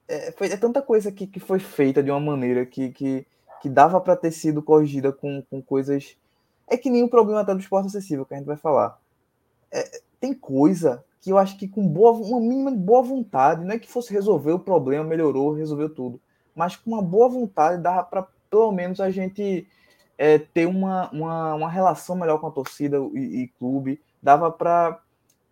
é, 0.07 0.31
foi, 0.31 0.47
é 0.47 0.57
tanta 0.57 0.81
coisa 0.81 1.11
que, 1.11 1.27
que 1.27 1.39
foi 1.39 1.59
feita 1.59 2.01
de 2.01 2.11
uma 2.11 2.19
maneira 2.19 2.65
que, 2.65 2.89
que, 2.91 3.25
que 3.63 3.69
dava 3.69 4.01
para 4.01 4.17
ter 4.17 4.31
sido 4.31 4.61
corrigida 4.61 5.13
com, 5.13 5.41
com 5.49 5.61
coisas. 5.61 6.17
É 6.67 6.75
que 6.75 6.89
nem 6.89 7.01
o 7.01 7.07
problema 7.07 7.39
até 7.39 7.53
do 7.53 7.61
esporte 7.61 7.87
acessível 7.87 8.25
que 8.25 8.33
a 8.33 8.37
gente 8.37 8.45
vai 8.45 8.57
falar. 8.57 8.99
É, 9.71 10.01
tem 10.19 10.33
coisa 10.33 11.01
que 11.21 11.29
eu 11.29 11.37
acho 11.37 11.57
que 11.57 11.65
com 11.65 11.87
boa, 11.87 12.11
uma 12.11 12.41
mínima 12.41 12.71
de 12.73 12.77
boa 12.77 13.01
vontade, 13.01 13.63
não 13.63 13.73
é 13.73 13.79
que 13.79 13.89
fosse 13.89 14.11
resolver 14.11 14.51
o 14.51 14.59
problema, 14.59 15.05
melhorou, 15.05 15.53
resolveu 15.53 15.87
tudo, 15.89 16.19
mas 16.53 16.75
com 16.75 16.91
uma 16.91 17.01
boa 17.01 17.29
vontade 17.29 17.81
dava 17.81 18.03
para 18.03 18.27
pelo 18.51 18.69
menos 18.73 18.99
a 18.99 19.09
gente 19.09 19.65
é, 20.17 20.37
ter 20.37 20.65
uma, 20.65 21.09
uma, 21.11 21.55
uma, 21.55 21.69
relação 21.69 22.17
melhor 22.17 22.39
com 22.39 22.47
a 22.47 22.51
torcida 22.51 22.97
e, 23.13 23.43
e 23.43 23.47
clube, 23.57 24.01
dava 24.21 24.51
para 24.51 24.99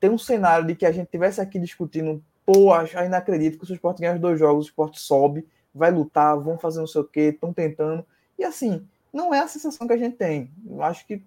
ter 0.02 0.12
um 0.12 0.18
cenário 0.18 0.68
de 0.68 0.76
que 0.76 0.86
a 0.86 0.92
gente 0.92 1.08
tivesse 1.08 1.40
aqui 1.40 1.58
discutindo, 1.58 2.22
pô, 2.46 2.74
ainda 2.74 3.16
acredito 3.16 3.58
que 3.58 3.66
se 3.66 3.72
o 3.72 3.76
Sport 3.76 4.00
ganhar 4.00 4.16
os 4.16 4.22
dois 4.22 4.38
jogos, 4.38 4.66
o 4.66 4.70
Sport 4.70 4.98
sobe, 4.98 5.48
vai 5.74 5.92
lutar, 5.92 6.38
vão 6.40 6.58
fazer 6.58 6.80
não 6.80 6.88
sei 6.88 7.02
o 7.02 7.06
quê, 7.06 7.32
estão 7.34 7.54
tentando. 7.54 8.06
E 8.38 8.44
assim, 8.44 8.86
não 9.12 9.34
é 9.34 9.40
a 9.40 9.48
sensação 9.48 9.88
que 9.88 9.94
a 9.94 9.98
gente 9.98 10.18
tem. 10.18 10.52
Eu 10.66 10.82
acho 10.82 11.06
que 11.06 11.24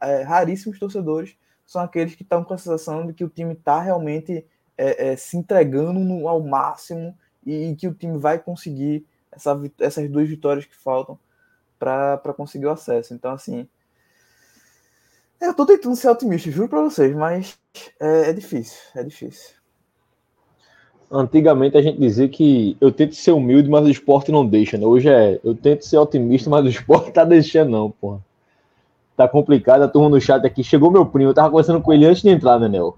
é, 0.00 0.22
raríssimos 0.22 0.78
torcedores 0.78 1.36
são 1.66 1.82
aqueles 1.82 2.14
que 2.14 2.22
estão 2.22 2.44
com 2.44 2.54
a 2.54 2.58
sensação 2.58 3.06
de 3.06 3.12
que 3.12 3.24
o 3.24 3.28
time 3.28 3.54
está 3.54 3.80
realmente 3.80 4.44
é, 4.76 5.08
é, 5.08 5.16
se 5.16 5.36
entregando 5.36 6.00
no, 6.00 6.28
ao 6.28 6.42
máximo 6.42 7.16
e, 7.44 7.70
e, 7.70 7.76
que 7.76 7.88
o 7.88 7.94
time 7.94 8.18
vai 8.18 8.38
conseguir 8.38 9.06
essa, 9.30 9.58
essas 9.78 10.10
duas 10.10 10.28
vitórias 10.28 10.66
que 10.66 10.76
faltam 10.76 11.18
para 11.78 12.34
conseguir 12.36 12.66
o 12.66 12.70
acesso. 12.70 13.14
Então, 13.14 13.32
assim, 13.32 13.68
eu 15.40 15.50
estou 15.50 15.66
tentando 15.66 15.96
ser 15.96 16.08
otimista, 16.08 16.50
juro 16.50 16.68
para 16.68 16.82
vocês, 16.82 17.14
mas 17.16 17.58
é, 17.98 18.30
é, 18.30 18.32
difícil, 18.32 18.78
é 18.94 19.02
difícil. 19.02 19.61
Antigamente 21.14 21.76
a 21.76 21.82
gente 21.82 21.98
dizia 21.98 22.26
que 22.26 22.74
eu 22.80 22.90
tento 22.90 23.14
ser 23.14 23.32
humilde, 23.32 23.68
mas 23.68 23.84
o 23.84 23.90
esporte 23.90 24.32
não 24.32 24.46
deixa, 24.46 24.78
né? 24.78 24.86
Hoje 24.86 25.10
é, 25.10 25.38
eu 25.44 25.54
tento 25.54 25.84
ser 25.84 25.98
otimista, 25.98 26.48
mas 26.48 26.64
o 26.64 26.68
esporte 26.70 27.12
tá 27.12 27.22
deixando 27.22 27.70
não, 27.70 27.90
porra. 27.90 28.18
Tá 29.14 29.28
complicado, 29.28 29.82
a 29.82 29.88
turma 29.88 30.08
no 30.08 30.18
chat 30.18 30.42
aqui. 30.46 30.64
Chegou 30.64 30.90
meu 30.90 31.04
primo, 31.04 31.28
eu 31.28 31.34
tava 31.34 31.50
conversando 31.50 31.82
com 31.82 31.92
ele 31.92 32.06
antes 32.06 32.22
de 32.22 32.30
entrar, 32.30 32.58
né, 32.58 32.66
Nel? 32.66 32.96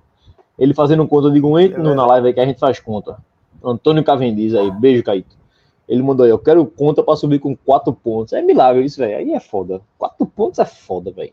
Ele 0.56 0.72
fazendo 0.72 1.06
conta, 1.08 1.26
eu 1.26 1.32
digo, 1.32 1.58
entra 1.58 1.80
é 1.80 1.94
na 1.94 2.06
live 2.06 2.28
aí 2.28 2.32
que 2.32 2.38
a 2.38 2.46
gente 2.46 2.60
faz 2.60 2.78
conta. 2.78 3.18
Antônio 3.64 4.04
Cavendiz 4.04 4.54
aí, 4.54 4.70
beijo, 4.70 5.02
Caíto. 5.02 5.36
Ele 5.88 6.00
mandou 6.00 6.22
aí, 6.22 6.30
eu 6.30 6.38
quero 6.38 6.64
conta 6.64 7.02
para 7.02 7.16
subir 7.16 7.40
com 7.40 7.56
quatro 7.56 7.92
pontos. 7.92 8.32
É 8.32 8.40
milagre 8.40 8.84
isso, 8.84 8.98
velho. 8.98 9.16
Aí 9.16 9.32
é 9.32 9.40
foda. 9.40 9.80
Quatro 9.98 10.24
pontos 10.24 10.60
é 10.60 10.64
foda, 10.64 11.10
velho. 11.10 11.32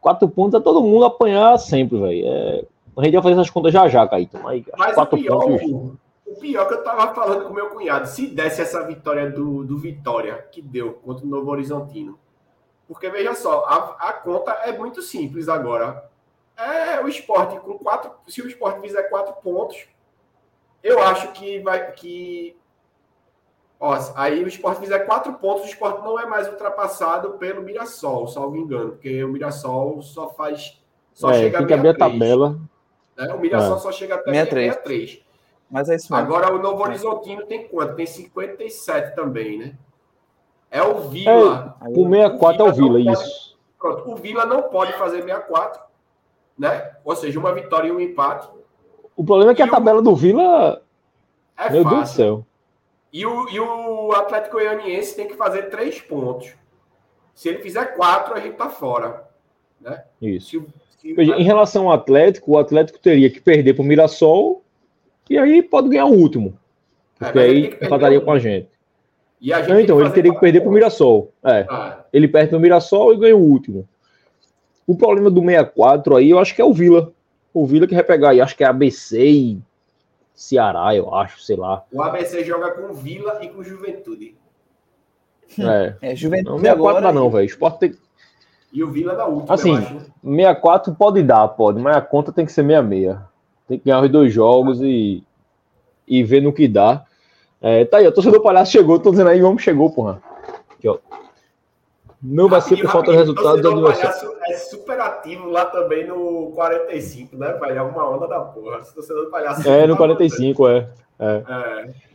Quatro 0.00 0.28
pontos 0.28 0.60
é 0.60 0.62
todo 0.62 0.82
mundo 0.82 1.04
apanhar 1.04 1.58
sempre, 1.58 1.98
velho. 1.98 2.26
É... 2.26 2.64
A 2.96 3.04
gente 3.04 3.14
vai 3.14 3.22
fazer 3.22 3.34
essas 3.34 3.50
contas 3.50 3.72
já 3.72 3.88
já, 3.88 4.06
Caíto. 4.06 4.38
Mas, 4.42 4.64
Mas 4.76 4.94
quatro 4.94 5.18
o 5.18 5.22
pior, 5.22 5.40
pontos. 5.40 5.98
O 6.26 6.40
pior 6.40 6.66
que 6.66 6.74
eu 6.74 6.84
tava 6.84 7.14
falando 7.14 7.46
com 7.46 7.54
meu 7.54 7.70
cunhado, 7.70 8.06
se 8.06 8.26
desse 8.26 8.62
essa 8.62 8.86
vitória 8.86 9.30
do, 9.30 9.64
do 9.64 9.78
Vitória, 9.78 10.46
que 10.50 10.62
deu 10.62 10.94
contra 10.94 11.24
o 11.24 11.28
Novo 11.28 11.50
Horizontino. 11.50 12.18
Porque 12.86 13.08
veja 13.08 13.34
só, 13.34 13.64
a, 13.64 14.08
a 14.08 14.12
conta 14.12 14.52
é 14.64 14.76
muito 14.76 15.02
simples 15.02 15.48
agora. 15.48 16.08
É 16.56 17.00
o 17.02 17.08
esporte 17.08 17.58
com 17.60 17.78
quatro. 17.78 18.12
Se 18.28 18.40
o 18.40 18.48
esporte 18.48 18.80
fizer 18.80 19.04
quatro 19.04 19.34
pontos, 19.42 19.86
eu 20.82 21.00
acho 21.02 21.32
que 21.32 21.58
vai. 21.60 21.92
que 21.92 22.56
Ó, 23.80 23.94
aí 24.14 24.42
o 24.42 24.48
esporte 24.48 24.80
fizer 24.80 25.00
quatro 25.00 25.34
pontos, 25.34 25.64
o 25.64 25.68
esporte 25.68 26.02
não 26.02 26.18
é 26.18 26.24
mais 26.26 26.48
ultrapassado 26.48 27.32
pelo 27.32 27.62
Mirassol, 27.62 28.26
salvo 28.28 28.56
engano, 28.56 28.92
porque 28.92 29.22
o 29.22 29.28
Mirassol 29.28 30.00
só 30.00 30.30
faz. 30.30 30.80
Só 31.12 31.30
é, 31.30 31.34
chega 31.34 31.58
tem 31.58 31.66
que 31.66 31.74
abrir 31.74 31.88
a 31.88 31.94
tabela. 31.94 32.58
Né? 33.16 33.32
O 33.32 33.38
Mirassol 33.38 33.76
é. 33.76 33.80
só 33.80 33.92
chega 33.92 34.16
até 34.16 34.32
63. 34.32 34.74
63. 34.74 35.24
Mas 35.70 35.88
é 35.88 35.96
isso 35.96 36.12
mesmo. 36.12 36.26
Agora 36.26 36.54
o 36.54 36.62
Novo 36.62 36.82
Horizontino 36.82 37.46
tem 37.46 37.66
quanto? 37.66 37.96
Tem 37.96 38.06
57 38.06 39.14
também, 39.14 39.58
né? 39.58 39.74
É 40.70 40.82
o 40.82 41.08
Vila. 41.08 41.76
É, 41.80 41.88
o 41.88 42.08
64 42.08 42.62
o 42.62 42.66
é 42.66 42.70
o 42.70 42.72
Vila, 42.72 43.04
pode, 43.04 43.12
isso. 43.12 43.58
Pronto, 43.78 44.10
o 44.10 44.16
Vila 44.16 44.44
não 44.44 44.62
pode 44.62 44.92
fazer 44.94 45.22
64, 45.22 45.80
né? 46.58 46.92
Ou 47.04 47.14
seja, 47.14 47.38
uma 47.38 47.54
vitória 47.54 47.88
e 47.88 47.92
um 47.92 48.00
empate. 48.00 48.48
O 49.16 49.24
problema 49.24 49.52
é 49.52 49.54
que 49.54 49.62
e 49.62 49.64
a 49.64 49.70
tabela 49.70 50.02
do 50.02 50.14
Vila. 50.14 50.82
É 51.56 51.70
Meu 51.70 51.84
fácil. 51.84 51.96
Deus 51.96 52.10
do 52.10 52.14
céu. 52.14 52.46
E 53.12 53.24
o, 53.24 53.48
e 53.48 53.60
o 53.60 54.12
Atlético 54.12 54.56
Goianiense 54.56 55.14
tem 55.14 55.28
que 55.28 55.36
fazer 55.36 55.70
três 55.70 56.00
pontos. 56.00 56.52
Se 57.32 57.48
ele 57.48 57.58
fizer 57.58 57.94
quatro, 57.96 58.34
a 58.34 58.40
gente 58.40 58.56
tá 58.56 58.68
fora. 58.68 59.28
Né? 59.80 60.04
Isso. 60.20 60.48
Se... 60.48 60.66
Em 61.04 61.42
relação 61.42 61.88
ao 61.88 61.92
Atlético, 61.92 62.52
o 62.52 62.58
Atlético 62.58 62.98
teria 62.98 63.28
que 63.28 63.40
perder 63.40 63.74
para 63.74 63.82
o 63.82 63.84
Mirassol 63.84 64.64
e 65.28 65.36
aí 65.36 65.62
pode 65.62 65.88
ganhar 65.90 66.06
o 66.06 66.14
último. 66.14 66.58
É, 67.20 67.24
porque 67.24 67.38
é, 67.38 67.42
aí 67.42 67.66
empataria 67.66 68.20
com 68.20 68.32
a 68.32 68.38
gente. 68.38 68.68
E 69.40 69.52
a 69.52 69.60
gente 69.60 69.70
Não, 69.70 69.80
então, 69.80 70.00
ele 70.00 70.10
teria 70.10 70.32
que 70.32 70.40
perder 70.40 70.60
para 70.60 70.70
o 70.70 70.72
Mirassol. 70.72 71.32
É. 71.44 71.66
Ah. 71.68 72.04
Ele 72.12 72.26
perde 72.26 72.48
para 72.48 72.58
o 72.58 72.60
Mirassol 72.60 73.12
e 73.12 73.18
ganha 73.18 73.36
o 73.36 73.42
último. 73.42 73.86
O 74.86 74.96
problema 74.96 75.30
do 75.30 75.40
64 75.40 76.16
aí, 76.16 76.30
eu 76.30 76.38
acho 76.38 76.54
que 76.54 76.62
é 76.62 76.64
o 76.64 76.72
Vila. 76.72 77.12
O 77.52 77.66
Vila 77.66 77.86
que 77.86 77.94
vai 77.94 78.04
pegar 78.04 78.30
aí, 78.30 78.40
acho 78.40 78.56
que 78.56 78.64
é 78.64 78.66
ABC 78.66 79.22
e 79.22 79.62
Ceará, 80.34 80.94
eu 80.94 81.14
acho, 81.14 81.40
sei 81.40 81.56
lá. 81.56 81.84
O 81.92 82.02
ABC 82.02 82.42
joga 82.44 82.72
com 82.72 82.92
Vila 82.92 83.38
e 83.42 83.48
com 83.48 83.62
Juventude. 83.62 84.34
É, 85.58 86.10
é 86.10 86.16
Juventude 86.16 86.50
não, 86.50 86.58
64 86.58 86.88
agora, 86.88 87.00
dá 87.00 87.12
não, 87.12 87.30
velho. 87.30 87.44
Esporte 87.44 87.78
tem... 87.78 87.94
E 88.74 88.82
o 88.82 88.90
Vila 88.90 89.14
da 89.14 89.24
última, 89.24 89.54
Assim, 89.54 89.76
64 90.24 90.96
pode 90.96 91.22
dar, 91.22 91.46
pode, 91.46 91.80
mas 91.80 91.96
a 91.96 92.00
conta 92.00 92.32
tem 92.32 92.44
que 92.44 92.50
ser 92.50 92.64
66. 92.64 93.16
Tem 93.68 93.78
que 93.78 93.84
ganhar 93.84 94.02
os 94.02 94.10
dois 94.10 94.32
jogos 94.32 94.80
e, 94.82 95.22
e 96.08 96.24
ver 96.24 96.42
no 96.42 96.52
que 96.52 96.66
dá. 96.66 97.04
É, 97.62 97.84
tá 97.84 97.98
aí, 97.98 98.06
o 98.08 98.12
torcedor 98.12 98.42
palhaço 98.42 98.72
chegou, 98.72 98.98
tô 98.98 99.12
dizendo 99.12 99.30
aí, 99.30 99.40
o 99.40 99.46
homem 99.46 99.60
chegou, 99.60 99.90
porra. 99.90 100.20
Aqui, 100.76 100.88
ó. 100.88 100.98
Não 102.20 102.48
vai 102.48 102.60
ser 102.60 102.76
por 102.80 102.90
falta 102.90 103.12
de 103.12 103.18
resultado 103.18 103.62
do 103.62 103.68
adversário. 103.68 104.32
É 104.48 104.54
super 104.54 104.98
ativo 104.98 105.48
lá 105.50 105.66
também 105.66 106.06
no 106.06 106.50
45, 106.54 107.36
né? 107.36 107.52
Vai 107.60 107.76
é 107.76 107.82
uma 107.82 108.10
onda 108.10 108.26
da 108.26 108.40
porra. 108.40 108.80
Torcedor 108.82 109.26
do 109.26 109.30
palhaço. 109.30 109.68
É, 109.68 109.86
no 109.86 109.96
45, 109.96 110.68
é. 110.68 110.88
é. 111.20 111.42
é. 111.46 112.13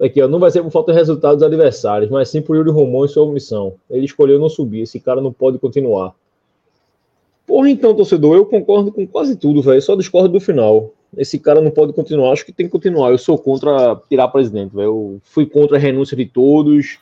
Aqui, 0.00 0.22
ó, 0.22 0.28
não 0.28 0.38
vai 0.38 0.50
ser 0.50 0.62
por 0.62 0.70
falta 0.70 0.92
de 0.92 0.98
resultado 0.98 1.34
dos 1.34 1.42
adversários, 1.42 2.10
mas 2.10 2.28
sim 2.28 2.40
por 2.40 2.56
Yuri 2.56 2.70
Romão 2.70 3.04
e 3.04 3.08
sua 3.08 3.24
omissão. 3.24 3.74
Ele 3.90 4.04
escolheu 4.04 4.38
não 4.38 4.48
subir, 4.48 4.82
esse 4.82 5.00
cara 5.00 5.20
não 5.20 5.32
pode 5.32 5.58
continuar. 5.58 6.14
Porra, 7.46 7.70
então, 7.70 7.94
torcedor, 7.94 8.36
eu 8.36 8.46
concordo 8.46 8.92
com 8.92 9.06
quase 9.06 9.34
tudo, 9.34 9.62
velho. 9.62 9.80
Só 9.82 9.96
discordo 9.96 10.28
do 10.28 10.40
final. 10.40 10.92
Esse 11.16 11.38
cara 11.38 11.60
não 11.60 11.70
pode 11.70 11.92
continuar, 11.94 12.32
acho 12.32 12.44
que 12.44 12.52
tem 12.52 12.66
que 12.66 12.72
continuar. 12.72 13.10
Eu 13.10 13.18
sou 13.18 13.38
contra 13.38 14.00
tirar 14.08 14.28
presidente, 14.28 14.74
velho. 14.74 14.86
Eu 14.86 15.20
fui 15.22 15.46
contra 15.46 15.76
a 15.76 15.80
renúncia 15.80 16.16
de 16.16 16.26
todos 16.26 16.98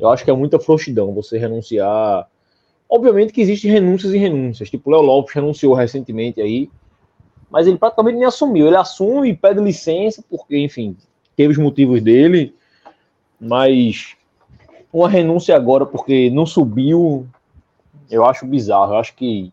eu 0.00 0.08
acho 0.08 0.24
que 0.24 0.30
é 0.30 0.34
muita 0.34 0.58
frouxidão 0.58 1.12
você 1.12 1.36
renunciar. 1.36 2.26
Obviamente 2.88 3.32
que 3.32 3.40
existem 3.42 3.70
renúncias 3.70 4.14
e 4.14 4.18
renúncias. 4.18 4.70
Tipo, 4.70 4.88
o 4.88 4.92
Léo 4.94 5.02
Lopes 5.02 5.34
renunciou 5.34 5.74
recentemente 5.74 6.40
aí, 6.40 6.70
mas 7.50 7.66
ele 7.66 7.76
praticamente 7.76 8.16
nem 8.16 8.24
assumiu. 8.24 8.66
Ele 8.66 8.76
assume 8.76 9.28
e 9.28 9.36
pede 9.36 9.60
licença, 9.60 10.24
porque, 10.28 10.56
enfim, 10.58 10.96
teve 11.40 11.52
os 11.54 11.58
motivos 11.58 12.02
dele, 12.02 12.54
mas 13.40 14.14
uma 14.92 15.08
renúncia 15.08 15.56
agora 15.56 15.86
porque 15.86 16.28
não 16.28 16.44
subiu, 16.44 17.26
eu 18.10 18.26
acho 18.26 18.44
bizarro. 18.44 18.92
Eu 18.92 18.98
acho 18.98 19.14
que 19.14 19.50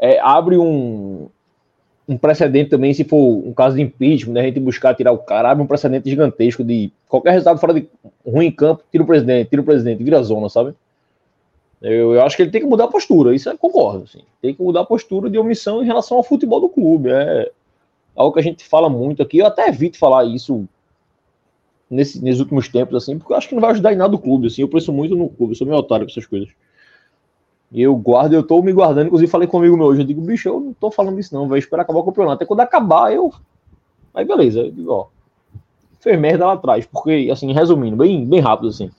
é, 0.00 0.18
abre 0.18 0.56
um, 0.56 1.28
um 2.08 2.16
precedente 2.16 2.70
também, 2.70 2.94
se 2.94 3.04
for 3.04 3.18
um 3.18 3.52
caso 3.52 3.76
de 3.76 3.82
impeachment, 3.82 4.32
né, 4.32 4.40
a 4.40 4.44
gente 4.44 4.60
buscar 4.60 4.94
tirar 4.94 5.12
o 5.12 5.18
cara, 5.18 5.50
abre 5.50 5.62
um 5.62 5.66
precedente 5.66 6.08
gigantesco 6.08 6.64
de 6.64 6.90
qualquer 7.06 7.32
resultado 7.32 7.60
fora 7.60 7.74
de 7.74 7.86
ruim 8.26 8.46
em 8.46 8.50
campo, 8.50 8.82
tira 8.90 9.04
o 9.04 9.06
presidente, 9.06 9.50
tira 9.50 9.60
o 9.60 9.66
presidente, 9.66 10.02
vira 10.02 10.22
zona, 10.22 10.48
sabe? 10.48 10.74
Eu, 11.82 12.14
eu 12.14 12.22
acho 12.22 12.34
que 12.34 12.40
ele 12.44 12.50
tem 12.50 12.62
que 12.62 12.66
mudar 12.66 12.84
a 12.84 12.88
postura, 12.88 13.34
isso 13.34 13.50
eu 13.50 13.58
concordo, 13.58 14.04
assim. 14.04 14.22
Tem 14.40 14.54
que 14.54 14.62
mudar 14.62 14.80
a 14.80 14.86
postura 14.86 15.28
de 15.28 15.36
omissão 15.36 15.82
em 15.82 15.86
relação 15.86 16.16
ao 16.16 16.22
futebol 16.22 16.62
do 16.62 16.70
clube. 16.70 17.10
É 17.10 17.50
algo 18.16 18.32
que 18.32 18.40
a 18.40 18.42
gente 18.42 18.64
fala 18.64 18.88
muito 18.88 19.22
aqui, 19.22 19.36
eu 19.36 19.46
até 19.46 19.68
evito 19.68 19.98
falar 19.98 20.24
isso 20.24 20.66
nesse, 21.90 22.22
nesses 22.22 22.40
últimos 22.40 22.68
tempos, 22.68 22.96
assim, 22.96 23.18
porque 23.18 23.32
eu 23.32 23.36
acho 23.36 23.48
que 23.48 23.54
não 23.54 23.62
vai 23.62 23.70
ajudar 23.70 23.92
em 23.92 23.96
nada 23.96 24.14
o 24.14 24.18
clube, 24.18 24.46
assim. 24.46 24.62
Eu 24.62 24.68
penso 24.68 24.92
muito 24.92 25.16
no 25.16 25.28
clube, 25.28 25.52
eu 25.52 25.56
sou 25.56 25.66
meio 25.66 25.78
otário 25.78 26.06
com 26.06 26.10
essas 26.10 26.26
coisas. 26.26 26.48
E 27.70 27.82
eu 27.82 27.94
guardo, 27.96 28.32
eu 28.32 28.42
tô 28.42 28.62
me 28.62 28.72
guardando. 28.72 29.06
Inclusive, 29.06 29.30
falei 29.30 29.46
comigo 29.46 29.76
meu 29.76 29.86
hoje. 29.86 30.00
Eu 30.00 30.06
digo, 30.06 30.20
bicho, 30.20 30.48
eu 30.48 30.60
não 30.60 30.72
tô 30.72 30.90
falando 30.90 31.18
isso, 31.18 31.34
não. 31.34 31.48
Vai 31.48 31.58
esperar 31.58 31.82
acabar 31.82 31.98
o 31.98 32.04
campeonato. 32.04 32.36
Até 32.36 32.46
quando 32.46 32.60
acabar, 32.60 33.12
eu. 33.12 33.32
Aí, 34.14 34.24
beleza. 34.24 34.60
Eu 34.60 34.70
digo, 34.70 34.90
ó. 34.90 35.06
Fez 36.00 36.18
merda 36.18 36.46
lá 36.46 36.54
atrás. 36.54 36.86
Porque, 36.86 37.28
assim, 37.30 37.52
resumindo, 37.52 37.96
bem, 37.96 38.24
bem 38.24 38.40
rápido, 38.40 38.68
assim, 38.68 38.90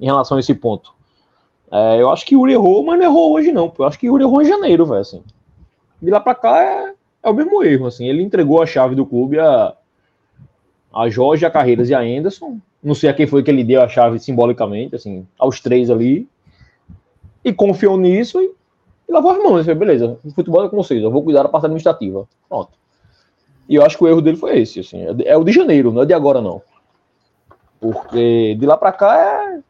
em 0.00 0.06
relação 0.06 0.36
a 0.36 0.40
esse 0.40 0.54
ponto. 0.54 0.94
É, 1.70 2.00
eu 2.00 2.10
acho 2.10 2.24
que 2.24 2.34
o 2.34 2.40
Yuri 2.40 2.52
errou, 2.54 2.82
mas 2.84 2.98
não 2.98 3.04
errou 3.04 3.32
hoje, 3.34 3.52
não. 3.52 3.70
Eu 3.78 3.84
acho 3.84 3.98
que 3.98 4.08
o 4.08 4.12
Yuri 4.12 4.24
errou 4.24 4.40
em 4.40 4.46
janeiro, 4.46 4.86
velho. 4.86 5.00
Assim. 5.00 5.22
De 6.00 6.10
lá 6.10 6.20
pra 6.20 6.34
cá 6.34 6.62
é, 6.62 6.94
é 7.22 7.28
o 7.28 7.34
mesmo 7.34 7.62
erro. 7.62 7.86
Assim. 7.86 8.08
Ele 8.08 8.22
entregou 8.22 8.62
a 8.62 8.66
chave 8.66 8.94
do 8.94 9.04
clube 9.04 9.38
a, 9.38 9.76
a 10.94 11.08
Jorge, 11.08 11.44
a 11.44 11.50
Carreiras 11.50 11.90
e 11.90 11.94
a 11.94 12.00
Anderson. 12.00 12.58
Não 12.82 12.94
sei 12.94 13.10
a 13.10 13.14
quem 13.14 13.26
foi 13.26 13.42
que 13.42 13.50
ele 13.50 13.64
deu 13.64 13.82
a 13.82 13.88
chave 13.88 14.18
simbolicamente, 14.18 14.94
assim, 14.94 15.26
aos 15.38 15.60
três 15.60 15.90
ali. 15.90 16.28
E 17.44 17.52
confiou 17.52 17.96
nisso 17.96 18.40
e, 18.40 18.50
e 19.08 19.12
lavou 19.12 19.32
as 19.32 19.38
mãos. 19.38 19.66
Falei, 19.66 19.74
beleza, 19.74 20.18
o 20.24 20.30
futebol 20.30 20.64
é 20.64 20.68
com 20.68 20.76
vocês, 20.76 21.02
eu 21.02 21.10
vou 21.10 21.22
cuidar 21.22 21.42
da 21.42 21.48
parte 21.48 21.64
administrativa. 21.64 22.28
Pronto. 22.48 22.70
E 23.68 23.74
eu 23.74 23.84
acho 23.84 23.96
que 23.96 24.04
o 24.04 24.08
erro 24.08 24.20
dele 24.20 24.36
foi 24.36 24.60
esse, 24.60 24.80
assim. 24.80 25.02
É, 25.02 25.30
é 25.30 25.36
o 25.36 25.44
de 25.44 25.52
janeiro, 25.52 25.90
não 25.90 26.02
é 26.02 26.06
de 26.06 26.12
agora, 26.12 26.40
não. 26.40 26.62
Porque 27.80 28.54
de 28.54 28.66
lá 28.66 28.76
para 28.76 28.92
cá 28.92 29.18
é. 29.18 29.60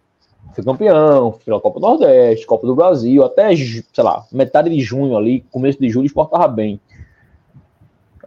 Foi 0.54 0.62
campeão, 0.62 1.32
foi 1.32 1.56
a 1.56 1.58
Copa 1.58 1.80
do 1.80 1.86
Nordeste, 1.86 2.46
Copa 2.46 2.64
do 2.64 2.76
Brasil, 2.76 3.24
até, 3.24 3.56
sei 3.56 4.04
lá, 4.04 4.24
metade 4.30 4.70
de 4.70 4.78
junho 4.78 5.16
ali, 5.16 5.44
começo 5.50 5.80
de 5.80 5.88
julho, 5.88 6.06
exportava 6.06 6.46
bem. 6.46 6.78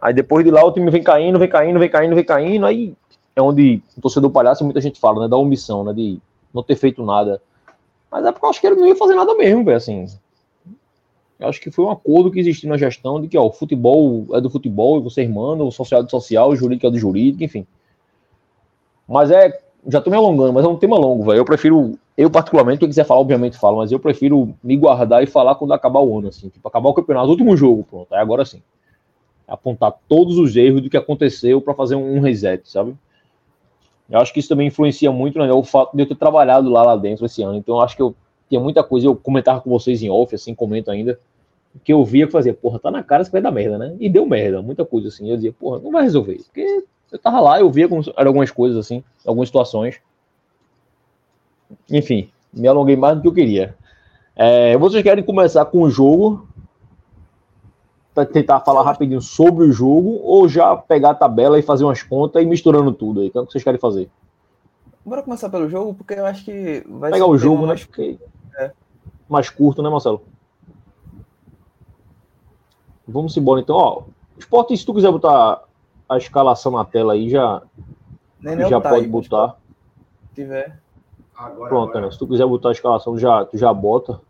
Aí 0.00 0.14
depois 0.14 0.44
de 0.44 0.50
lá 0.50 0.64
o 0.64 0.72
time 0.72 0.90
vem 0.90 1.02
caindo, 1.02 1.38
vem 1.38 1.48
caindo, 1.48 1.78
vem 1.78 1.88
caindo, 1.88 2.14
vem 2.14 2.24
caindo, 2.24 2.66
aí 2.66 2.94
é 3.34 3.42
onde 3.42 3.82
o 3.96 4.00
torcedor 4.00 4.30
palhaço 4.30 4.64
muita 4.64 4.80
gente 4.80 4.98
fala, 5.00 5.22
né, 5.22 5.28
da 5.28 5.36
omissão, 5.36 5.84
né, 5.84 5.92
de 5.92 6.18
não 6.52 6.62
ter 6.62 6.76
feito 6.76 7.04
nada. 7.04 7.40
Mas 8.10 8.24
é 8.24 8.32
porque 8.32 8.46
eu 8.46 8.50
acho 8.50 8.60
que 8.60 8.66
ele 8.66 8.76
não 8.76 8.86
ia 8.86 8.96
fazer 8.96 9.14
nada 9.14 9.34
mesmo, 9.34 9.64
velho, 9.64 9.76
assim. 9.76 10.06
Eu 11.38 11.48
acho 11.48 11.60
que 11.60 11.70
foi 11.70 11.84
um 11.84 11.90
acordo 11.90 12.30
que 12.30 12.40
existiu 12.40 12.68
na 12.68 12.76
gestão 12.76 13.20
de 13.20 13.28
que, 13.28 13.38
ó, 13.38 13.44
o 13.44 13.52
futebol 13.52 14.26
é 14.32 14.40
do 14.40 14.50
futebol 14.50 14.98
e 14.98 15.02
vocês 15.02 15.28
mandam, 15.28 15.68
o 15.68 15.72
social 15.72 16.00
é 16.00 16.04
do 16.04 16.10
social, 16.10 16.50
o 16.50 16.56
jurídico 16.56 16.86
é 16.86 16.90
do 16.90 16.98
jurídico, 16.98 17.44
enfim. 17.44 17.66
Mas 19.06 19.30
é 19.30 19.60
já 19.86 20.00
tô 20.00 20.10
me 20.10 20.16
alongando, 20.16 20.52
mas 20.52 20.64
é 20.64 20.68
um 20.68 20.76
tema 20.76 20.98
longo, 20.98 21.24
velho. 21.24 21.38
Eu 21.38 21.44
prefiro, 21.44 21.98
eu 22.16 22.30
particularmente, 22.30 22.80
quem 22.80 22.88
quiser 22.88 23.04
falar, 23.04 23.20
obviamente 23.20 23.56
fala, 23.56 23.78
mas 23.78 23.92
eu 23.92 23.98
prefiro 23.98 24.54
me 24.62 24.76
guardar 24.76 25.22
e 25.22 25.26
falar 25.26 25.54
quando 25.54 25.72
acabar 25.72 26.00
o 26.00 26.18
ano, 26.18 26.28
assim, 26.28 26.48
tipo, 26.48 26.66
acabar 26.66 26.90
o 26.90 26.94
campeonato, 26.94 27.30
último 27.30 27.56
jogo, 27.56 27.86
pronto, 27.88 28.12
aí 28.12 28.20
agora 28.20 28.44
sim. 28.44 28.62
Apontar 29.48 29.94
todos 30.06 30.38
os 30.38 30.54
erros 30.54 30.82
do 30.82 30.90
que 30.90 30.96
aconteceu 30.96 31.60
para 31.60 31.74
fazer 31.74 31.94
um 31.96 32.20
reset, 32.20 32.70
sabe? 32.70 32.94
Eu 34.10 34.20
acho 34.20 34.32
que 34.32 34.40
isso 34.40 34.48
também 34.48 34.68
influencia 34.68 35.10
muito, 35.10 35.38
né, 35.38 35.52
o 35.52 35.62
fato 35.62 35.96
de 35.96 36.02
eu 36.02 36.06
ter 36.06 36.14
trabalhado 36.14 36.70
lá, 36.70 36.82
lá 36.82 36.96
dentro 36.96 37.26
esse 37.26 37.42
ano, 37.42 37.56
então 37.56 37.80
acho 37.80 37.94
que 37.94 38.02
eu 38.02 38.14
tinha 38.48 38.60
muita 38.60 38.82
coisa, 38.82 39.06
eu 39.06 39.14
comentava 39.14 39.60
com 39.60 39.68
vocês 39.68 40.02
em 40.02 40.08
off, 40.08 40.34
assim, 40.34 40.54
comento 40.54 40.90
ainda, 40.90 41.18
que 41.84 41.92
eu 41.92 42.04
via 42.04 42.26
que 42.26 42.32
fazia, 42.32 42.54
porra, 42.54 42.78
tá 42.78 42.90
na 42.90 43.02
cara 43.02 43.22
isso 43.22 43.30
vai 43.30 43.40
dar 43.40 43.50
merda, 43.50 43.78
né? 43.78 43.94
E 44.00 44.08
deu 44.08 44.26
merda, 44.26 44.62
muita 44.62 44.84
coisa 44.84 45.08
assim. 45.08 45.28
Eu 45.30 45.36
dizia, 45.36 45.52
porra, 45.52 45.78
não 45.78 45.90
vai 45.90 46.02
resolver, 46.02 46.36
porque 46.44 46.84
eu 47.12 47.18
tava 47.18 47.40
lá, 47.40 47.60
eu 47.60 47.70
via 47.70 47.88
como 47.88 48.02
eram 48.16 48.28
algumas 48.28 48.50
coisas 48.50 48.78
assim, 48.78 49.04
algumas 49.26 49.48
situações. 49.48 50.00
Enfim, 51.90 52.30
me 52.52 52.66
alonguei 52.66 52.96
mais 52.96 53.16
do 53.16 53.22
que 53.22 53.28
eu 53.28 53.34
queria. 53.34 53.76
É, 54.34 54.76
vocês 54.78 55.02
querem 55.02 55.22
começar 55.22 55.64
com 55.66 55.82
o 55.82 55.90
jogo? 55.90 56.47
Tentar 58.26 58.60
falar 58.60 58.82
rapidinho 58.82 59.20
sobre 59.20 59.64
o 59.64 59.72
jogo, 59.72 60.20
ou 60.22 60.48
já 60.48 60.76
pegar 60.76 61.10
a 61.10 61.14
tabela 61.14 61.58
e 61.58 61.62
fazer 61.62 61.84
umas 61.84 62.02
contas 62.02 62.42
e 62.42 62.46
misturando 62.46 62.92
tudo 62.92 63.20
aí? 63.20 63.28
O 63.28 63.30
que 63.30 63.52
vocês 63.52 63.64
querem 63.64 63.80
fazer? 63.80 64.10
Bora 65.04 65.22
começar 65.22 65.48
pelo 65.48 65.68
jogo, 65.68 65.94
porque 65.94 66.14
eu 66.14 66.26
acho 66.26 66.44
que 66.44 66.84
vai 66.86 67.10
Pegar 67.10 67.26
o 67.26 67.38
jogo, 67.38 67.62
né? 67.62 67.68
Mais... 67.68 67.84
Porque... 67.84 68.18
É. 68.58 68.72
mais 69.28 69.48
curto, 69.48 69.82
né, 69.82 69.88
Marcelo? 69.88 70.22
Vamos 73.06 73.36
embora 73.36 73.60
então. 73.60 73.74
Ó, 73.74 74.02
esporte, 74.38 74.76
se 74.76 74.84
tu 74.84 74.92
quiser 74.92 75.10
botar 75.10 75.62
a 76.08 76.18
escalação 76.18 76.72
na 76.72 76.84
tela 76.84 77.14
aí, 77.14 77.30
já, 77.30 77.62
já 78.42 78.80
tá 78.80 78.90
pode 78.90 79.04
aí, 79.04 79.10
botar. 79.10 79.56
Se 80.28 80.34
tiver. 80.34 80.78
Agora, 81.34 81.68
Pronto, 81.68 81.90
agora. 81.90 82.06
Né? 82.06 82.12
se 82.12 82.18
tu 82.18 82.26
quiser 82.26 82.46
botar 82.46 82.68
a 82.68 82.72
escalação, 82.72 83.18
já, 83.18 83.44
tu 83.44 83.56
já 83.56 83.72
bota. 83.72 84.20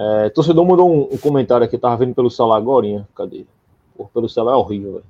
É, 0.00 0.28
torcedor 0.30 0.64
mandou 0.64 0.88
um, 0.88 1.12
um, 1.12 1.18
comentário 1.18 1.66
aqui, 1.66 1.76
tava 1.76 1.96
vendo 1.96 2.14
pelo 2.14 2.30
celular 2.30 2.56
agora. 2.56 3.08
Cadê? 3.16 3.44
Por, 3.96 4.08
pelo 4.10 4.28
celular 4.28 4.52
é 4.52 4.56
horrível, 4.56 4.92
velho. 4.92 5.04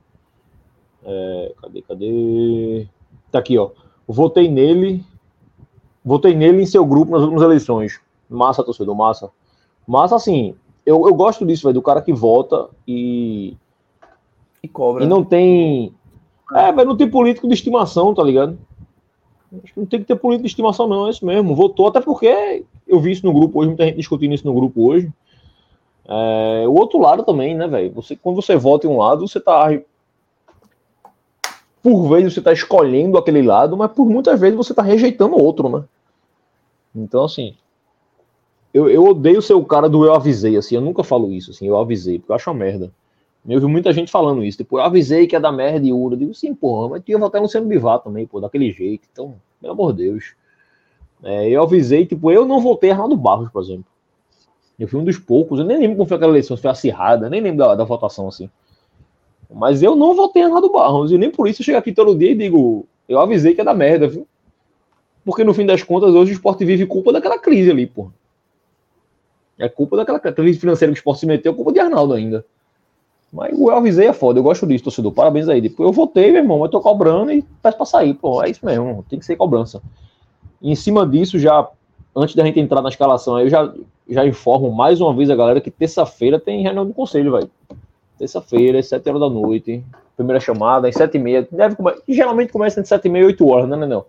É, 1.04 1.52
cadê, 1.60 1.82
cadê? 1.82 2.88
Tá 3.30 3.38
aqui, 3.38 3.58
ó. 3.58 3.70
Votei 4.06 4.48
nele. 4.48 5.04
Votei 6.02 6.34
nele 6.34 6.62
em 6.62 6.66
seu 6.66 6.86
grupo 6.86 7.12
nas 7.12 7.20
últimas 7.20 7.42
eleições. 7.42 8.00
Massa, 8.30 8.64
torcedor, 8.64 8.94
massa. 8.94 9.30
Massa, 9.86 10.16
assim, 10.16 10.54
eu, 10.86 11.06
eu 11.06 11.14
gosto 11.14 11.44
disso, 11.44 11.64
velho, 11.64 11.74
do 11.74 11.82
cara 11.82 12.00
que 12.00 12.14
vota 12.14 12.70
e 12.86 13.54
e 14.62 14.68
cobra. 14.68 15.04
E 15.04 15.06
não 15.06 15.22
tem. 15.22 15.92
É, 16.54 16.72
mas 16.72 16.86
não 16.86 16.96
tem 16.96 17.10
político 17.10 17.46
de 17.46 17.52
estimação, 17.52 18.14
tá 18.14 18.22
ligado? 18.22 18.58
Não 19.76 19.86
tem 19.86 20.00
que 20.00 20.06
ter 20.06 20.16
político 20.16 20.44
de 20.44 20.48
estimação, 20.48 20.86
não, 20.86 21.06
é 21.06 21.10
isso 21.10 21.24
mesmo. 21.24 21.54
Votou, 21.54 21.86
até 21.86 22.00
porque 22.00 22.64
eu 22.86 23.00
vi 23.00 23.12
isso 23.12 23.24
no 23.24 23.32
grupo 23.32 23.58
hoje, 23.58 23.68
muita 23.68 23.84
gente 23.84 23.96
discutindo 23.96 24.34
isso 24.34 24.46
no 24.46 24.54
grupo 24.54 24.88
hoje. 24.88 25.10
É, 26.06 26.64
o 26.66 26.72
outro 26.72 26.98
lado 26.98 27.22
também, 27.22 27.54
né, 27.54 27.66
velho? 27.66 27.92
Você, 27.92 28.16
quando 28.16 28.36
você 28.36 28.56
vota 28.56 28.86
em 28.86 28.90
um 28.90 28.98
lado, 28.98 29.26
você 29.26 29.40
tá. 29.40 29.68
Por 31.82 32.08
vezes 32.08 32.34
você 32.34 32.42
tá 32.42 32.52
escolhendo 32.52 33.16
aquele 33.16 33.42
lado, 33.42 33.76
mas 33.76 33.92
por 33.92 34.06
muitas 34.06 34.38
vezes 34.38 34.56
você 34.56 34.74
tá 34.74 34.82
rejeitando 34.82 35.36
o 35.36 35.42
outro, 35.42 35.68
né? 35.68 35.84
Então, 36.94 37.24
assim. 37.24 37.54
Eu, 38.72 38.88
eu 38.88 39.02
odeio 39.04 39.40
ser 39.40 39.54
o 39.54 39.64
cara 39.64 39.88
do 39.88 40.04
eu 40.04 40.14
avisei, 40.14 40.56
assim. 40.56 40.74
Eu 40.74 40.82
nunca 40.82 41.02
falo 41.02 41.32
isso, 41.32 41.50
assim. 41.50 41.66
Eu 41.66 41.78
avisei, 41.78 42.18
porque 42.18 42.32
eu 42.32 42.36
acho 42.36 42.50
uma 42.50 42.56
merda. 42.56 42.90
Eu 43.48 43.60
vi 43.60 43.66
muita 43.66 43.92
gente 43.92 44.12
falando 44.12 44.44
isso. 44.44 44.58
Tipo, 44.58 44.78
eu 44.78 44.82
avisei 44.82 45.26
que 45.26 45.34
ia 45.34 45.40
dar 45.40 45.50
merda 45.50 45.86
e 45.86 45.92
Ura. 45.92 46.14
Eu 46.14 46.18
digo, 46.18 46.34
sim, 46.34 46.54
porra, 46.54 46.90
mas 46.90 47.02
tinha 47.02 47.16
votar 47.16 47.40
no 47.40 47.46
Luciano 47.46 47.66
Bivar 47.66 47.98
também, 48.00 48.26
pô, 48.26 48.40
daquele 48.40 48.70
jeito. 48.70 49.08
Então, 49.10 49.36
pelo 49.60 49.72
amor 49.72 49.92
de 49.94 50.04
Deus. 50.04 50.34
É, 51.22 51.48
eu 51.48 51.62
avisei, 51.62 52.06
tipo, 52.06 52.30
eu 52.30 52.44
não 52.44 52.60
votei 52.60 52.90
Arnaldo 52.90 53.16
Barros, 53.16 53.50
por 53.50 53.62
exemplo. 53.62 53.86
Eu 54.78 54.86
fui 54.86 55.00
um 55.00 55.04
dos 55.04 55.18
poucos, 55.18 55.58
eu 55.58 55.64
nem 55.64 55.78
lembro 55.78 55.96
como 55.96 56.08
foi 56.08 56.16
aquela 56.16 56.30
eleição, 56.30 56.56
se 56.56 56.62
foi 56.62 56.70
acirrada, 56.70 57.28
nem 57.28 57.40
lembro 57.40 57.58
da, 57.58 57.74
da 57.74 57.84
votação 57.84 58.28
assim. 58.28 58.48
Mas 59.50 59.82
eu 59.82 59.96
não 59.96 60.14
votei 60.14 60.42
Arnaldo 60.42 60.70
Barros, 60.70 61.10
e 61.10 61.18
nem 61.18 61.30
por 61.30 61.48
isso 61.48 61.62
eu 61.62 61.64
chego 61.64 61.78
aqui 61.78 61.92
todo 61.92 62.16
dia 62.16 62.30
e 62.30 62.34
digo, 62.36 62.86
eu 63.08 63.18
avisei 63.18 63.54
que 63.54 63.60
ia 63.60 63.64
dar 63.64 63.74
merda, 63.74 64.06
viu? 64.06 64.28
Porque 65.24 65.42
no 65.42 65.52
fim 65.52 65.66
das 65.66 65.82
contas, 65.82 66.14
hoje 66.14 66.32
o 66.32 66.34
esporte 66.34 66.64
vive 66.64 66.86
culpa 66.86 67.12
daquela 67.12 67.38
crise 67.38 67.70
ali, 67.70 67.86
pô. 67.86 68.10
É 69.58 69.68
culpa 69.68 69.96
daquela 69.96 70.20
crise 70.20 70.60
financeira 70.60 70.92
que 70.92 70.98
o 70.98 71.00
esporte 71.00 71.20
se 71.20 71.26
meteu, 71.26 71.52
culpa 71.54 71.72
de 71.72 71.80
Arnaldo 71.80 72.14
ainda. 72.14 72.46
Mas 73.32 73.52
o 73.56 73.70
Elvis 73.70 73.98
aí 73.98 74.06
é 74.06 74.12
foda, 74.12 74.38
eu 74.38 74.42
gosto 74.42 74.66
disso, 74.66 74.84
torcedor. 74.84 75.12
Parabéns 75.12 75.48
aí. 75.48 75.60
Depois 75.60 75.86
eu 75.86 75.92
votei, 75.92 76.32
meu 76.32 76.40
irmão, 76.40 76.62
eu 76.62 76.68
tô 76.68 76.80
cobrando 76.80 77.30
e 77.30 77.44
faz 77.62 77.74
pra 77.74 77.84
sair, 77.84 78.14
pô. 78.14 78.42
É 78.42 78.50
isso 78.50 78.64
mesmo, 78.64 79.04
tem 79.08 79.18
que 79.18 79.26
ser 79.26 79.36
cobrança. 79.36 79.82
E 80.62 80.70
em 80.70 80.74
cima 80.74 81.06
disso, 81.06 81.38
já, 81.38 81.68
antes 82.16 82.34
da 82.34 82.44
gente 82.44 82.58
entrar 82.58 82.80
na 82.80 82.88
escalação, 82.88 83.36
aí 83.36 83.44
eu 83.46 83.50
já, 83.50 83.72
já 84.08 84.26
informo 84.26 84.72
mais 84.72 85.00
uma 85.00 85.14
vez 85.14 85.28
a 85.28 85.36
galera 85.36 85.60
que 85.60 85.70
terça-feira 85.70 86.40
tem 86.40 86.62
reunião 86.62 86.86
do 86.86 86.94
conselho, 86.94 87.32
velho. 87.32 87.50
Terça-feira, 88.18 88.78
às 88.78 88.88
7 88.88 89.06
horas 89.08 89.20
da 89.20 89.28
noite. 89.28 89.84
Primeira 90.16 90.40
chamada, 90.40 90.88
às 90.88 90.94
7 90.94 91.16
e 91.16 91.20
meia. 91.20 91.46
Deve 91.52 91.76
Geralmente 92.08 92.50
começa 92.50 92.80
entre 92.80 92.88
7 92.88 93.04
e 93.04 93.10
meia 93.10 93.22
e 93.22 93.26
8 93.26 93.46
horas, 93.46 93.68
né, 93.68 93.76
Nenel? 93.76 94.08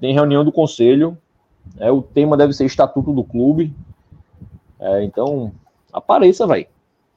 Tem 0.00 0.12
reunião 0.12 0.44
do 0.44 0.52
conselho. 0.52 1.16
É, 1.78 1.90
o 1.90 2.02
tema 2.02 2.36
deve 2.36 2.52
ser 2.52 2.66
estatuto 2.66 3.12
do 3.12 3.24
clube. 3.24 3.72
É, 4.78 5.02
então, 5.02 5.50
apareça, 5.92 6.46
velho 6.46 6.66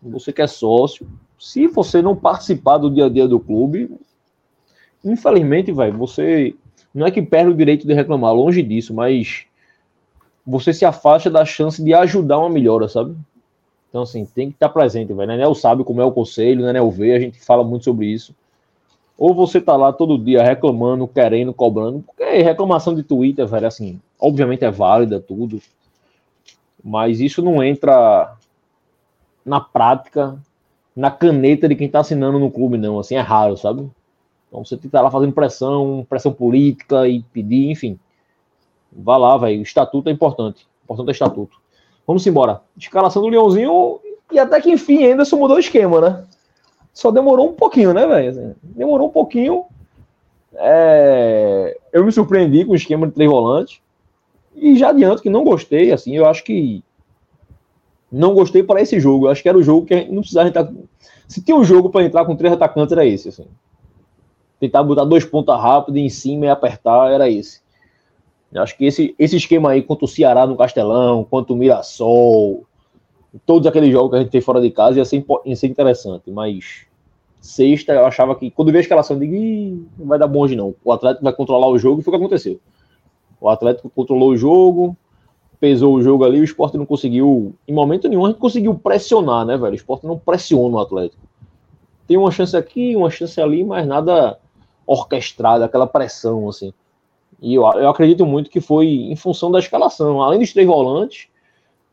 você 0.01 0.33
que 0.33 0.41
é 0.41 0.47
sócio, 0.47 1.07
se 1.37 1.67
você 1.67 2.01
não 2.01 2.15
participar 2.15 2.77
do 2.77 2.89
dia 2.89 3.05
a 3.05 3.09
dia 3.09 3.27
do 3.27 3.39
clube, 3.39 3.89
infelizmente, 5.03 5.71
vai, 5.71 5.91
você 5.91 6.55
não 6.93 7.05
é 7.05 7.11
que 7.11 7.21
perde 7.21 7.51
o 7.51 7.55
direito 7.55 7.87
de 7.87 7.93
reclamar, 7.93 8.33
longe 8.33 8.61
disso, 8.61 8.93
mas 8.93 9.45
você 10.45 10.73
se 10.73 10.85
afasta 10.85 11.29
da 11.29 11.45
chance 11.45 11.83
de 11.83 11.93
ajudar 11.93 12.39
uma 12.39 12.49
melhora, 12.49 12.87
sabe? 12.87 13.15
Então, 13.89 14.03
assim, 14.03 14.25
tem 14.25 14.49
que 14.49 14.55
estar 14.55 14.69
presente, 14.69 15.13
velho. 15.13 15.27
Nenel 15.27 15.53
sabe 15.53 15.83
como 15.83 16.01
é 16.01 16.05
o 16.05 16.11
conselho, 16.11 16.65
Nenel 16.65 16.89
vê, 16.89 17.13
a 17.13 17.19
gente 17.19 17.39
fala 17.39 17.63
muito 17.63 17.85
sobre 17.85 18.07
isso. 18.07 18.33
Ou 19.17 19.33
você 19.33 19.61
tá 19.61 19.75
lá 19.75 19.93
todo 19.93 20.17
dia 20.17 20.41
reclamando, 20.41 21.07
querendo, 21.07 21.53
cobrando, 21.53 22.01
porque 22.01 22.23
reclamação 22.41 22.95
de 22.95 23.03
Twitter, 23.03 23.45
velho, 23.45 23.67
assim, 23.67 24.01
obviamente 24.19 24.65
é 24.65 24.71
válida, 24.71 25.19
tudo. 25.19 25.61
Mas 26.83 27.19
isso 27.19 27.41
não 27.41 27.63
entra 27.63 28.35
na 29.45 29.59
prática, 29.59 30.37
na 30.95 31.09
caneta 31.09 31.67
de 31.67 31.75
quem 31.75 31.87
está 31.87 31.99
assinando 31.99 32.39
no 32.39 32.51
clube, 32.51 32.77
não. 32.77 32.99
Assim, 32.99 33.15
é 33.15 33.21
raro, 33.21 33.57
sabe? 33.57 33.89
Então 34.47 34.63
você 34.65 34.75
tem 34.75 34.81
que 34.81 34.87
estar 34.87 35.01
lá 35.01 35.09
fazendo 35.09 35.33
pressão, 35.33 36.05
pressão 36.09 36.33
política 36.33 37.07
e 37.07 37.21
pedir, 37.33 37.69
enfim. 37.69 37.97
Vá 38.91 39.17
lá, 39.17 39.37
velho. 39.37 39.59
O 39.59 39.63
estatuto 39.63 40.09
é 40.09 40.11
importante. 40.11 40.67
Importante 40.83 41.09
é 41.09 41.11
estatuto. 41.11 41.57
Vamos 42.05 42.25
embora. 42.27 42.61
Escalação 42.77 43.21
do 43.21 43.29
Leãozinho 43.29 43.99
e 44.31 44.39
até 44.39 44.59
que 44.59 44.69
enfim 44.69 45.05
ainda 45.05 45.23
só 45.23 45.37
mudou 45.37 45.57
o 45.57 45.59
esquema, 45.59 46.01
né? 46.01 46.23
Só 46.93 47.11
demorou 47.11 47.49
um 47.49 47.53
pouquinho, 47.53 47.93
né, 47.93 48.05
velho? 48.05 48.29
Assim, 48.29 48.55
demorou 48.61 49.07
um 49.07 49.11
pouquinho. 49.11 49.65
É... 50.55 51.77
Eu 51.93 52.05
me 52.05 52.11
surpreendi 52.11 52.65
com 52.65 52.73
o 52.73 52.75
esquema 52.75 53.07
de 53.07 53.13
três 53.13 53.29
volantes. 53.29 53.79
E 54.53 54.77
já 54.77 54.89
adianto 54.89 55.21
que 55.21 55.29
não 55.29 55.45
gostei, 55.45 55.93
assim, 55.93 56.13
eu 56.15 56.25
acho 56.25 56.43
que 56.43 56.83
não 58.11 58.33
gostei 58.33 58.61
para 58.61 58.81
esse 58.81 58.99
jogo. 58.99 59.25
Eu 59.25 59.31
acho 59.31 59.41
que 59.41 59.49
era 59.49 59.57
o 59.57 59.63
jogo 59.63 59.85
que 59.85 59.93
a 59.93 59.97
gente 59.97 60.11
não 60.11 60.21
precisava 60.21 60.49
entrar. 60.49 60.71
Se 61.27 61.41
tinha 61.41 61.55
um 61.55 61.63
jogo 61.63 61.89
para 61.89 62.03
entrar 62.03 62.25
com 62.25 62.35
três 62.35 62.53
atacantes, 62.53 62.91
era 62.91 63.05
esse. 63.05 63.29
Assim. 63.29 63.45
Tentar 64.59 64.83
botar 64.83 65.05
dois 65.05 65.23
pontas 65.23 65.59
rápidos 65.59 66.01
em 66.01 66.09
cima 66.09 66.45
e 66.45 66.49
apertar, 66.49 67.11
era 67.11 67.29
esse. 67.29 67.61
Acho 68.53 68.77
que 68.77 68.85
esse, 68.85 69.15
esse 69.17 69.37
esquema 69.37 69.71
aí, 69.71 69.81
quanto 69.81 70.03
o 70.03 70.07
Ceará 70.07 70.45
no 70.45 70.57
Castelão, 70.57 71.23
quanto 71.23 71.53
o 71.53 71.55
Mirassol, 71.55 72.65
todos 73.45 73.65
aqueles 73.65 73.91
jogos 73.91 74.09
que 74.09 74.15
a 74.17 74.19
gente 74.19 74.31
tem 74.31 74.41
fora 74.41 74.59
de 74.59 74.69
casa, 74.71 74.97
ia 74.97 75.05
ser, 75.05 75.25
ia 75.45 75.55
ser 75.55 75.67
interessante. 75.67 76.29
Mas 76.29 76.85
sexta, 77.39 77.93
eu 77.93 78.05
achava 78.05 78.35
que, 78.35 78.51
quando 78.51 78.71
vi 78.71 78.77
a 78.77 78.81
escalação, 78.81 79.15
eu 79.15 79.21
digo, 79.21 79.87
não 79.97 80.05
vai 80.05 80.19
dar 80.19 80.27
bom 80.27 80.41
hoje 80.41 80.55
não. 80.55 80.75
O 80.83 80.91
Atlético 80.91 81.23
vai 81.23 81.33
controlar 81.33 81.67
o 81.67 81.77
jogo 81.77 82.01
e 82.01 82.03
foi 82.03 82.13
o 82.13 82.17
que 82.17 82.23
aconteceu. 82.23 82.59
O 83.39 83.47
Atlético 83.47 83.89
controlou 83.89 84.31
o 84.31 84.37
jogo, 84.37 84.95
pesou 85.61 85.93
o 85.93 86.01
jogo 86.01 86.25
ali, 86.25 86.39
o 86.39 86.43
esporte 86.43 86.75
não 86.75 86.87
conseguiu, 86.87 87.53
em 87.67 87.73
momento 87.73 88.09
nenhum, 88.09 88.25
a 88.25 88.29
gente 88.29 88.39
conseguiu 88.39 88.73
pressionar, 88.73 89.45
né, 89.45 89.55
velho? 89.55 89.73
O 89.73 89.75
esporte 89.75 90.07
não 90.07 90.17
pressiona 90.17 90.75
o 90.75 90.79
Atlético. 90.79 91.21
Tem 92.07 92.17
uma 92.17 92.31
chance 92.31 92.57
aqui, 92.57 92.95
uma 92.95 93.11
chance 93.11 93.39
ali, 93.39 93.63
mas 93.63 93.85
nada 93.85 94.39
orquestrado, 94.87 95.63
aquela 95.63 95.85
pressão, 95.85 96.49
assim. 96.49 96.73
E 97.39 97.53
eu, 97.53 97.61
eu 97.73 97.89
acredito 97.89 98.25
muito 98.25 98.49
que 98.49 98.59
foi 98.59 98.87
em 98.87 99.15
função 99.15 99.51
da 99.51 99.59
escalação. 99.59 100.23
Além 100.23 100.39
dos 100.39 100.51
três 100.51 100.67
volantes, 100.67 101.27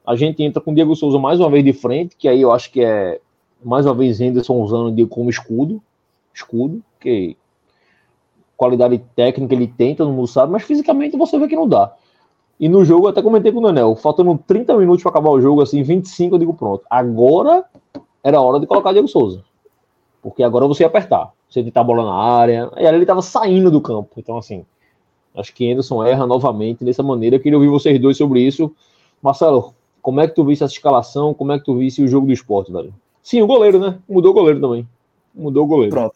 a 0.05 0.17
gente 0.17 0.43
entra 0.43 0.63
com 0.63 0.71
o 0.71 0.75
Diego 0.75 0.97
Souza 0.97 1.19
mais 1.19 1.39
uma 1.39 1.51
vez 1.51 1.63
de 1.63 1.75
frente, 1.75 2.17
que 2.17 2.27
aí 2.27 2.41
eu 2.41 2.51
acho 2.51 2.73
que 2.73 2.83
é 2.83 3.21
mais 3.63 3.85
uma 3.85 3.95
vez 3.95 4.19
Henderson 4.19 4.55
usando 4.55 4.89
ele 4.89 5.07
como 5.07 5.29
escudo. 5.29 5.83
Escudo, 6.35 6.83
que 6.99 7.37
qualidade 8.57 8.99
técnica 9.15 9.55
ele 9.55 9.69
tem, 9.69 9.95
todo 9.95 10.11
mundo 10.11 10.27
sabe, 10.27 10.53
mas 10.53 10.63
fisicamente 10.63 11.19
você 11.19 11.39
vê 11.39 11.47
que 11.47 11.55
não 11.55 11.69
dá. 11.69 11.95
E 12.59 12.69
no 12.69 12.85
jogo, 12.85 13.07
eu 13.07 13.11
até 13.11 13.23
comentei 13.23 13.53
com 13.53 13.59
o 13.61 13.63
Daniel, 13.63 13.95
faltando 13.95 14.39
30 14.47 14.77
minutos 14.77 15.03
para 15.03 15.11
acabar 15.11 15.31
o 15.31 15.41
jogo, 15.41 15.63
assim, 15.63 15.83
25, 15.83 16.35
eu 16.35 16.39
digo 16.39 16.55
pronto. 16.55 16.85
Agora 16.91 17.65
era 18.23 18.41
hora 18.41 18.59
de 18.59 18.67
colocar 18.67 18.93
Diego 18.93 19.07
Souza. 19.07 19.45
Porque 20.21 20.43
agora 20.43 20.67
você 20.67 20.83
ia 20.83 20.89
apertar. 20.89 21.33
Você 21.49 21.63
tentar 21.63 21.81
a 21.81 21.85
bola 21.85 22.05
na 22.05 22.15
área. 22.15 22.71
E 22.77 22.87
ali 22.87 22.97
ele 22.97 23.05
estava 23.05 23.23
saindo 23.23 23.71
do 23.71 23.81
campo. 23.81 24.11
Então, 24.17 24.37
assim, 24.37 24.67
acho 25.35 25.55
que 25.55 25.71
Anderson 25.71 26.05
erra 26.05 26.27
novamente 26.27 26.85
dessa 26.85 27.03
maneira. 27.03 27.37
Eu 27.37 27.41
queria 27.41 27.57
ouvir 27.57 27.71
vocês 27.71 27.99
dois 28.01 28.17
sobre 28.17 28.41
isso. 28.41 28.75
Marcelo, 29.23 29.73
como 30.03 30.21
é 30.21 30.27
que 30.27 30.35
tu 30.35 30.45
visse 30.45 30.65
essa 30.65 30.73
escalação? 30.73 31.33
Como 31.33 31.53
é 31.53 31.59
que 31.59 31.65
tu 31.65 31.77
visse 31.77 32.03
o 32.03 32.09
jogo 32.09 32.27
do 32.27 32.33
esporte, 32.33 32.73
velho? 32.73 32.93
Sim, 33.23 33.41
o 33.41 33.47
goleiro, 33.47 33.79
né? 33.79 33.99
Mudou 34.09 34.33
o 34.33 34.35
goleiro 34.35 34.61
também. 34.61 34.87
Mudou 35.35 35.65
o 35.65 35.67
goleiro. 35.67 35.95
Pronto. 35.95 36.15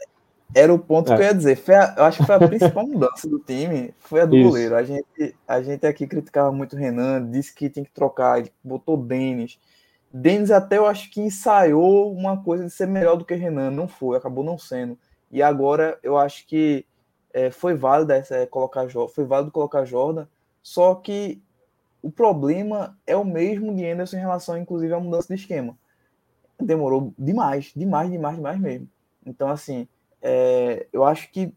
Era 0.54 0.72
o 0.72 0.78
ponto 0.78 1.12
é. 1.12 1.16
que 1.16 1.22
eu 1.22 1.26
ia 1.26 1.34
dizer. 1.34 1.58
A, 1.68 1.94
eu 1.98 2.04
acho 2.04 2.18
que 2.18 2.26
foi 2.26 2.34
a 2.34 2.48
principal 2.48 2.86
mudança 2.86 3.28
do 3.28 3.38
time, 3.38 3.94
foi 3.98 4.20
a 4.20 4.26
do 4.26 4.36
Isso. 4.36 4.48
goleiro. 4.48 4.76
A 4.76 4.82
gente, 4.82 5.36
a 5.46 5.62
gente 5.62 5.86
aqui 5.86 6.06
criticava 6.06 6.52
muito 6.52 6.76
o 6.76 6.78
Renan, 6.78 7.30
disse 7.30 7.54
que 7.54 7.70
tem 7.70 7.84
que 7.84 7.90
trocar, 7.90 8.38
ele 8.38 8.52
botou 8.62 8.96
Denis. 8.96 9.58
Denis 10.12 10.50
até 10.50 10.76
eu 10.76 10.86
acho 10.86 11.10
que 11.10 11.20
ensaiou 11.20 12.12
uma 12.12 12.42
coisa 12.42 12.64
de 12.64 12.70
ser 12.70 12.86
melhor 12.86 13.16
do 13.16 13.24
que 13.24 13.34
Renan, 13.34 13.70
não 13.70 13.88
foi, 13.88 14.16
acabou 14.16 14.44
não 14.44 14.58
sendo. 14.58 14.98
E 15.30 15.42
agora 15.42 15.98
eu 16.02 16.18
acho 16.18 16.46
que 16.46 16.84
é, 17.32 17.50
foi 17.50 17.74
válido 17.74 18.12
essa, 18.12 18.36
é, 18.36 18.44
colocar 18.44 18.86
foi 19.08 19.24
válido 19.24 19.50
colocar 19.50 19.86
Jordan, 19.86 20.26
só 20.62 20.94
que 20.94 21.42
o 22.02 22.10
problema 22.10 22.98
é 23.06 23.16
o 23.16 23.24
mesmo 23.24 23.74
de 23.74 23.86
Anderson 23.86 24.16
em 24.16 24.20
relação, 24.20 24.58
inclusive, 24.58 24.92
à 24.92 24.98
mudança 24.98 25.28
de 25.28 25.40
esquema. 25.40 25.78
Demorou 26.60 27.14
demais, 27.16 27.72
demais, 27.74 28.10
demais, 28.10 28.36
demais 28.36 28.60
mesmo. 28.60 28.88
Então, 29.24 29.48
assim, 29.48 29.86
é, 30.22 30.86
eu 30.92 31.04
acho 31.04 31.30
que 31.30 31.52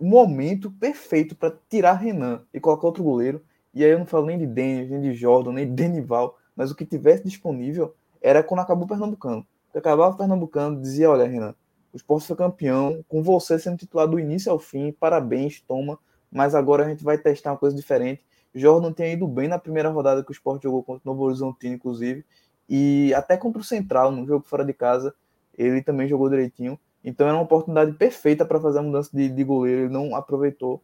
o 0.00 0.04
momento 0.04 0.70
perfeito 0.70 1.36
para 1.36 1.54
tirar 1.68 1.92
Renan 1.92 2.42
e 2.52 2.58
colocar 2.58 2.86
outro 2.86 3.04
goleiro, 3.04 3.44
e 3.74 3.84
aí 3.84 3.90
eu 3.90 3.98
não 3.98 4.06
falo 4.06 4.26
nem 4.26 4.38
de 4.38 4.46
Denis, 4.46 4.90
nem 4.90 5.00
de 5.00 5.14
Jordan, 5.14 5.52
nem 5.52 5.66
de 5.66 5.72
Denival, 5.72 6.38
mas 6.56 6.70
o 6.70 6.74
que 6.74 6.84
tivesse 6.84 7.22
disponível 7.24 7.94
era 8.20 8.42
quando 8.42 8.60
acabou 8.60 8.84
o 8.84 8.88
Pernambucano. 8.88 9.46
Quando 9.70 9.80
acabava 9.80 10.14
o 10.14 10.18
Pernambucano, 10.18 10.80
dizia: 10.80 11.10
Olha, 11.10 11.26
Renan, 11.26 11.54
o 11.92 11.96
esporte 11.96 12.26
foi 12.26 12.36
campeão, 12.36 13.04
com 13.08 13.22
você 13.22 13.58
sendo 13.58 13.76
titular 13.76 14.08
do 14.08 14.18
início 14.18 14.50
ao 14.50 14.58
fim, 14.58 14.92
parabéns, 14.92 15.60
toma, 15.60 15.98
mas 16.30 16.54
agora 16.54 16.84
a 16.84 16.88
gente 16.88 17.04
vai 17.04 17.18
testar 17.18 17.52
uma 17.52 17.58
coisa 17.58 17.76
diferente. 17.76 18.24
Jordan 18.54 18.92
tem 18.92 19.12
ido 19.12 19.26
bem 19.26 19.48
na 19.48 19.58
primeira 19.58 19.88
rodada 19.88 20.22
que 20.22 20.30
o 20.30 20.32
esporte 20.32 20.64
jogou 20.64 20.82
contra 20.82 21.08
o 21.08 21.12
Novo 21.12 21.24
Horizontino, 21.24 21.74
inclusive, 21.74 22.24
e 22.68 23.12
até 23.14 23.36
contra 23.36 23.60
o 23.60 23.64
Central, 23.64 24.10
no 24.10 24.26
jogo 24.26 24.44
fora 24.46 24.64
de 24.64 24.72
casa, 24.72 25.14
ele 25.56 25.82
também 25.82 26.08
jogou 26.08 26.28
direitinho. 26.28 26.78
Então 27.04 27.26
era 27.26 27.36
uma 27.36 27.42
oportunidade 27.42 27.92
perfeita 27.92 28.44
para 28.44 28.60
fazer 28.60 28.78
a 28.78 28.82
mudança 28.82 29.10
de, 29.12 29.28
de 29.28 29.44
goleiro, 29.44 29.82
ele 29.82 29.92
não 29.92 30.14
aproveitou. 30.14 30.82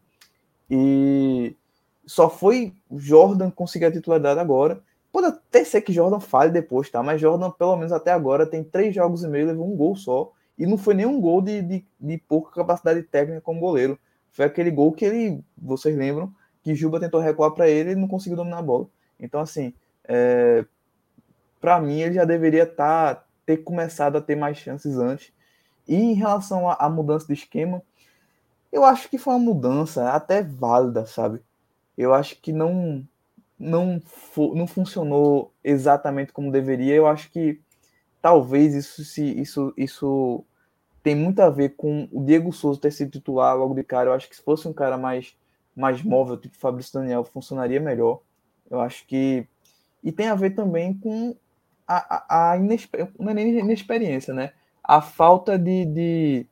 E 0.71 1.57
só 2.07 2.29
foi 2.29 2.75
Jordan 2.91 3.51
conseguir 3.51 3.87
a 3.87 3.93
titularidade 3.93 4.41
agora. 4.41 4.83
Pode 5.13 5.27
até 5.29 5.65
ser 5.65 5.81
que 5.81 5.93
Jordan 5.93 6.21
fale 6.21 6.51
depois, 6.51 6.91
tá? 6.91 7.03
Mas 7.03 7.21
Jordan, 7.21 7.51
pelo 7.51 7.77
menos 7.77 7.93
até 7.93 8.13
agora, 8.13 8.47
tem 8.47 8.63
três 8.63 8.95
jogos 8.95 9.23
e 9.23 9.29
meio, 9.29 9.47
levou 9.47 9.71
um 9.71 9.77
gol 9.77 9.97
só. 9.97 10.33
E 10.59 10.67
não 10.67 10.77
foi 10.77 10.95
nenhum 10.95 11.21
gol 11.21 11.41
de, 11.41 11.63
de, 11.63 11.85
de 12.01 12.19
pouca 12.19 12.53
capacidade 12.53 13.03
técnica 13.03 13.41
como 13.41 13.61
goleiro. 13.61 13.99
Foi 14.31 14.45
aquele 14.45 14.71
gol 14.71 14.93
que 14.93 15.05
ele, 15.05 15.43
vocês 15.57 15.97
lembram, 15.97 16.33
que 16.63 16.75
Juba 16.75 17.01
tentou 17.01 17.21
recuar 17.21 17.53
para 17.53 17.69
ele 17.69 17.93
e 17.93 17.97
não 17.97 18.09
conseguiu 18.09 18.37
dominar 18.37 18.59
a 18.59 18.63
bola. 18.63 18.87
Então, 19.19 19.41
assim, 19.41 19.73
é, 20.05 20.65
para 21.61 21.81
mim, 21.81 22.01
ele 22.01 22.15
já 22.15 22.25
deveria 22.25 22.67
tá, 22.67 23.25
ter 23.47 23.59
começado 23.59 24.17
a 24.17 24.21
ter 24.21 24.37
mais 24.37 24.59
chances 24.59 24.97
antes. 24.99 25.33
E 25.88 25.96
em 25.96 26.12
relação 26.14 26.68
à 26.70 26.88
mudança 26.88 27.27
de 27.27 27.33
esquema, 27.33 27.83
eu 28.70 28.85
acho 28.85 29.09
que 29.09 29.18
foi 29.18 29.35
uma 29.35 29.40
mudança 29.40 30.11
até 30.12 30.42
válida, 30.42 31.07
sabe? 31.07 31.40
Eu 31.96 32.14
acho 32.14 32.40
que 32.40 32.53
não 32.53 33.07
não, 33.59 34.01
não 34.55 34.66
funcionou 34.66 35.53
exatamente 35.64 36.33
como 36.33 36.53
deveria. 36.53 36.94
Eu 36.94 37.07
acho 37.07 37.31
que 37.31 37.61
talvez 38.22 38.74
isso 38.74 39.05
se 39.05 39.24
isso 39.40 39.72
isso 39.77 40.44
tem 41.03 41.14
muito 41.14 41.40
a 41.40 41.51
ver 41.51 41.70
com 41.70 42.09
o 42.12 42.22
Diego 42.24 42.53
Souza 42.53 42.81
ter 42.81 42.92
sido 42.92 43.12
titular 43.12 43.57
logo 43.57 43.74
de 43.74 43.83
cara. 43.83 44.11
Eu 44.11 44.14
acho 44.14 44.29
que 44.29 44.37
se 44.37 44.42
fosse 44.42 44.68
um 44.68 44.72
cara 44.72 44.96
mais 44.98 45.37
mais 45.74 46.03
móvel, 46.03 46.37
tipo 46.37 46.57
Fabrício 46.57 46.92
Daniel, 47.01 47.24
funcionaria 47.24 47.81
melhor. 47.81 48.20
Eu 48.70 48.81
acho 48.81 49.07
que 49.07 49.46
e 50.03 50.12
tem 50.12 50.29
a 50.29 50.35
ver 50.35 50.51
também 50.51 50.94
com 50.94 51.35
a, 51.87 52.51
a, 52.51 52.53
a 52.53 52.57
inexper... 52.59 53.11
não 53.18 53.33
é 53.33 53.42
inexperiência, 53.42 54.35
né? 54.35 54.53
A 54.88 55.03
falta 55.03 55.59
de, 55.59 55.85
de, 55.85 56.46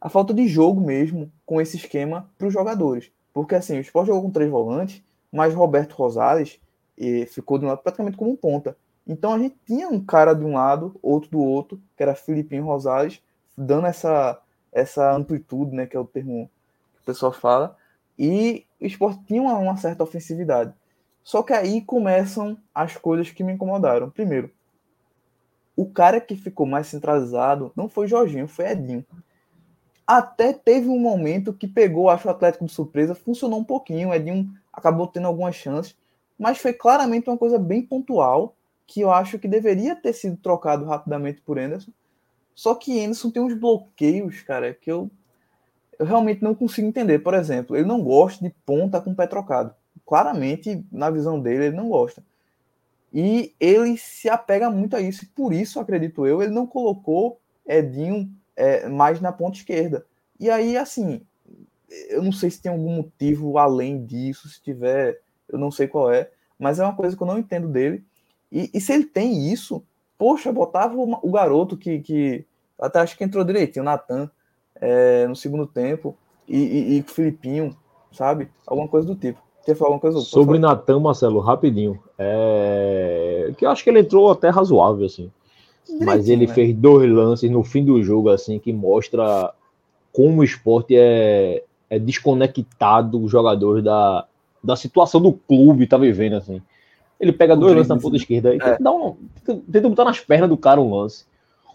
a 0.00 0.08
falta 0.08 0.32
de 0.32 0.46
jogo 0.46 0.80
mesmo 0.80 1.32
com 1.44 1.60
esse 1.60 1.76
esquema 1.76 2.30
para 2.38 2.46
os 2.46 2.54
jogadores. 2.54 3.10
Porque 3.34 3.56
assim, 3.56 3.76
o 3.76 3.80
Sport 3.80 4.06
jogou 4.06 4.22
com 4.22 4.30
três 4.30 4.48
volantes, 4.48 5.02
mas 5.32 5.52
Roberto 5.52 5.94
Rosales 5.94 6.60
e 6.96 7.26
ficou 7.26 7.58
de 7.58 7.64
um 7.64 7.68
lado 7.68 7.82
praticamente 7.82 8.16
como 8.16 8.30
um 8.30 8.36
ponta. 8.36 8.76
Então 9.04 9.34
a 9.34 9.38
gente 9.38 9.56
tinha 9.66 9.88
um 9.88 9.98
cara 9.98 10.32
de 10.32 10.44
um 10.44 10.54
lado, 10.54 10.94
outro 11.02 11.28
do 11.30 11.40
outro, 11.40 11.80
que 11.96 12.02
era 12.04 12.14
Filipinho 12.14 12.64
Rosales, 12.64 13.20
dando 13.58 13.88
essa, 13.88 14.40
essa 14.70 15.12
amplitude, 15.12 15.74
né, 15.74 15.84
que 15.84 15.96
é 15.96 16.00
o 16.00 16.04
termo 16.04 16.48
que 16.94 17.00
o 17.02 17.04
pessoal 17.04 17.32
fala, 17.32 17.76
e 18.16 18.64
o 18.80 18.86
esporte 18.86 19.24
tinha 19.24 19.42
uma, 19.42 19.54
uma 19.54 19.76
certa 19.76 20.04
ofensividade. 20.04 20.72
Só 21.24 21.42
que 21.42 21.52
aí 21.52 21.80
começam 21.80 22.56
as 22.72 22.96
coisas 22.96 23.30
que 23.30 23.42
me 23.42 23.52
incomodaram. 23.52 24.10
Primeiro, 24.10 24.50
o 25.76 25.86
cara 25.86 26.20
que 26.20 26.36
ficou 26.36 26.66
mais 26.66 26.86
centralizado 26.86 27.72
não 27.74 27.88
foi 27.88 28.06
Jorginho, 28.06 28.46
foi 28.46 28.70
Edinho. 28.70 29.04
Até 30.06 30.52
teve 30.52 30.88
um 30.88 30.98
momento 30.98 31.52
que 31.52 31.66
pegou, 31.66 32.10
acho, 32.10 32.28
o 32.28 32.30
Atlético 32.30 32.66
de 32.66 32.72
surpresa, 32.72 33.14
funcionou 33.14 33.60
um 33.60 33.64
pouquinho, 33.64 34.12
Edinho 34.12 34.52
acabou 34.72 35.06
tendo 35.06 35.26
algumas 35.26 35.54
chances, 35.54 35.96
mas 36.38 36.58
foi 36.58 36.72
claramente 36.72 37.28
uma 37.28 37.38
coisa 37.38 37.58
bem 37.58 37.82
pontual, 37.82 38.54
que 38.86 39.00
eu 39.00 39.10
acho 39.10 39.38
que 39.38 39.48
deveria 39.48 39.96
ter 39.96 40.12
sido 40.12 40.36
trocado 40.36 40.84
rapidamente 40.84 41.40
por 41.40 41.58
Anderson. 41.58 41.92
Só 42.54 42.74
que 42.74 43.02
Anderson 43.02 43.30
tem 43.30 43.42
uns 43.42 43.54
bloqueios, 43.54 44.42
cara, 44.42 44.74
que 44.74 44.90
eu, 44.90 45.10
eu 45.98 46.04
realmente 46.04 46.42
não 46.42 46.54
consigo 46.54 46.86
entender. 46.86 47.20
Por 47.20 47.32
exemplo, 47.32 47.76
ele 47.76 47.86
não 47.86 48.02
gosta 48.02 48.44
de 48.44 48.54
ponta 48.66 49.00
com 49.00 49.14
pé 49.14 49.26
trocado. 49.26 49.74
Claramente, 50.04 50.84
na 50.90 51.10
visão 51.10 51.40
dele, 51.40 51.66
ele 51.66 51.76
não 51.76 51.88
gosta. 51.88 52.22
E 53.12 53.54
ele 53.60 53.96
se 53.98 54.28
apega 54.28 54.70
muito 54.70 54.96
a 54.96 55.00
isso, 55.00 55.24
e 55.24 55.28
por 55.28 55.52
isso, 55.52 55.78
acredito 55.78 56.26
eu, 56.26 56.42
ele 56.42 56.52
não 56.52 56.66
colocou 56.66 57.38
Edinho 57.66 58.30
é, 58.56 58.88
mais 58.88 59.20
na 59.20 59.32
ponta 59.32 59.58
esquerda. 59.58 60.06
E 60.40 60.50
aí, 60.50 60.76
assim, 60.76 61.20
eu 62.08 62.22
não 62.22 62.32
sei 62.32 62.50
se 62.50 62.62
tem 62.62 62.72
algum 62.72 62.96
motivo 62.96 63.58
além 63.58 64.04
disso, 64.04 64.48
se 64.48 64.62
tiver, 64.62 65.20
eu 65.48 65.58
não 65.58 65.70
sei 65.70 65.86
qual 65.86 66.10
é, 66.10 66.30
mas 66.58 66.78
é 66.78 66.84
uma 66.84 66.96
coisa 66.96 67.16
que 67.16 67.22
eu 67.22 67.26
não 67.26 67.38
entendo 67.38 67.68
dele. 67.68 68.04
E, 68.50 68.70
e 68.72 68.80
se 68.80 68.92
ele 68.92 69.04
tem 69.04 69.52
isso, 69.52 69.84
poxa, 70.16 70.50
botava 70.50 70.96
o, 70.96 71.18
o 71.22 71.30
garoto 71.30 71.76
que, 71.76 72.00
que, 72.00 72.46
até 72.78 73.00
acho 73.00 73.16
que 73.16 73.24
entrou 73.24 73.44
direitinho, 73.44 73.82
o 73.82 73.86
Natan, 73.86 74.30
é, 74.76 75.26
no 75.26 75.36
segundo 75.36 75.66
tempo, 75.66 76.16
e, 76.48 76.58
e, 76.58 76.96
e 76.96 77.00
o 77.00 77.04
Filipinho, 77.04 77.76
sabe? 78.10 78.50
Alguma 78.66 78.88
coisa 78.88 79.06
do 79.06 79.14
tipo. 79.14 79.40
Quer 79.64 79.76
falar 79.76 79.88
alguma 79.88 80.00
coisa? 80.00 80.20
Sobre 80.20 80.58
Natan, 80.58 80.98
Marcelo, 81.00 81.40
rapidinho. 81.40 82.02
É... 82.22 83.52
Que 83.56 83.66
eu 83.66 83.70
acho 83.70 83.82
que 83.84 83.90
ele 83.90 84.00
entrou 84.00 84.30
até 84.30 84.48
razoável, 84.48 85.06
assim. 85.06 85.30
Direitinho, 85.84 86.06
Mas 86.06 86.28
ele 86.28 86.46
né? 86.46 86.54
fez 86.54 86.74
dois 86.74 87.10
lances 87.10 87.50
no 87.50 87.62
fim 87.62 87.84
do 87.84 88.02
jogo, 88.02 88.30
assim, 88.30 88.58
que 88.58 88.72
mostra 88.72 89.52
como 90.12 90.40
o 90.40 90.44
esporte 90.44 90.94
é, 90.96 91.62
é 91.88 91.98
desconectado 91.98 93.22
os 93.22 93.30
jogadores 93.30 93.82
da, 93.82 94.26
da 94.62 94.76
situação 94.76 95.20
do 95.20 95.32
clube 95.32 95.86
tá 95.86 95.96
vivendo, 95.96 96.34
assim. 96.34 96.60
Ele 97.18 97.32
pega 97.32 97.56
dois 97.56 97.74
lances 97.74 97.88
na 97.88 97.98
ponta 97.98 98.16
esquerda 98.16 98.54
e 98.54 98.58
é. 98.58 98.76
tenta, 98.76 98.90
um, 98.90 99.16
tenta 99.44 99.88
botar 99.88 100.04
nas 100.04 100.20
pernas 100.20 100.48
do 100.48 100.56
cara 100.56 100.80
um 100.80 100.94
lance. 100.94 101.24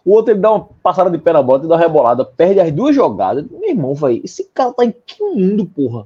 O 0.04 0.12
outro 0.12 0.32
ele 0.32 0.40
dá 0.40 0.52
uma 0.52 0.68
passada 0.82 1.10
de 1.10 1.18
pé 1.18 1.34
na 1.34 1.42
bola 1.42 1.64
e 1.64 1.68
dá 1.68 1.76
uma 1.76 1.82
rebolada, 1.82 2.24
perde 2.24 2.60
as 2.60 2.72
duas 2.72 2.96
jogadas. 2.96 3.46
Meu 3.50 3.70
irmão, 3.70 3.94
vai, 3.94 4.22
esse 4.24 4.46
cara 4.54 4.74
tá 4.74 4.86
em 4.86 4.94
que 5.06 5.22
mundo, 5.22 5.66
porra? 5.66 6.06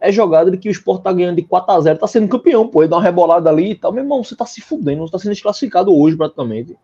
É 0.00 0.12
jogada 0.12 0.50
de 0.50 0.56
que 0.56 0.68
o 0.68 0.72
Sport 0.72 1.02
tá 1.02 1.12
ganhando 1.12 1.36
de 1.36 1.42
4x0, 1.42 1.98
tá 1.98 2.06
sendo 2.06 2.28
campeão, 2.28 2.68
pô, 2.68 2.82
ele 2.82 2.90
dá 2.90 2.96
uma 2.96 3.02
rebolada 3.02 3.50
ali 3.50 3.72
e 3.72 3.74
tal. 3.74 3.92
Meu 3.92 4.04
irmão, 4.04 4.22
você 4.22 4.36
tá 4.36 4.46
se 4.46 4.60
fudendo, 4.60 5.02
você 5.02 5.12
tá 5.12 5.18
sendo 5.18 5.32
desclassificado 5.32 5.96
hoje 5.96 6.16
praticamente. 6.16 6.76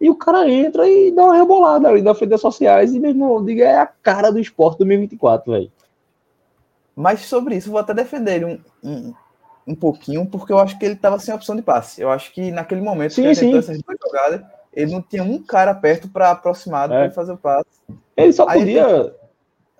E 0.00 0.10
o 0.10 0.14
cara 0.14 0.48
entra 0.50 0.86
e 0.86 1.10
dá 1.10 1.24
uma 1.24 1.36
rebolada 1.36 1.88
ali 1.88 2.02
das 2.02 2.18
redes 2.20 2.40
sociais 2.40 2.92
e, 2.94 3.00
meu 3.00 3.10
irmão, 3.10 3.42
diga, 3.42 3.64
é 3.64 3.78
a 3.78 3.86
cara 3.86 4.30
do 4.30 4.38
Sport 4.38 4.76
2024, 4.78 5.50
velho. 5.50 5.72
Mas 6.94 7.20
sobre 7.20 7.56
isso, 7.56 7.70
vou 7.70 7.80
até 7.80 7.94
defender 7.94 8.34
ele 8.34 8.44
um, 8.44 8.60
um, 8.82 9.14
um, 9.68 9.74
pouquinho, 9.74 10.26
porque 10.26 10.52
eu 10.52 10.58
acho 10.58 10.78
que 10.78 10.84
ele 10.84 10.96
tava 10.96 11.18
sem 11.18 11.34
opção 11.34 11.56
de 11.56 11.62
passe. 11.62 12.02
Eu 12.02 12.10
acho 12.10 12.32
que 12.32 12.50
naquele 12.50 12.82
momento 12.82 13.14
sim, 13.14 13.22
que 13.22 13.28
ele 13.28 13.34
sim. 13.34 13.56
essas 13.56 13.80
duas 13.80 13.98
jogadas, 14.04 14.42
ele 14.72 14.92
não 14.92 15.00
tinha 15.00 15.24
um 15.24 15.42
cara 15.42 15.74
perto 15.74 16.08
para 16.08 16.30
aproximar 16.30 16.90
é. 16.90 17.04
para 17.04 17.10
fazer 17.10 17.32
o 17.32 17.38
passe. 17.38 17.80
Ele 18.16 18.32
só 18.32 18.46
podia. 18.46 19.14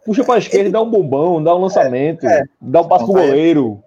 Puxa 0.05 0.25
para 0.25 0.35
a 0.35 0.38
esquerda, 0.38 0.64
ele... 0.64 0.71
dá 0.71 0.83
um 0.83 0.90
bombão, 0.90 1.43
dá 1.43 1.55
um 1.55 1.61
lançamento, 1.61 2.27
é, 2.27 2.40
é. 2.40 2.45
dá 2.61 2.83
um 2.83 2.88
passo 2.88 3.05
pro 3.05 3.14
goleiro. 3.14 3.83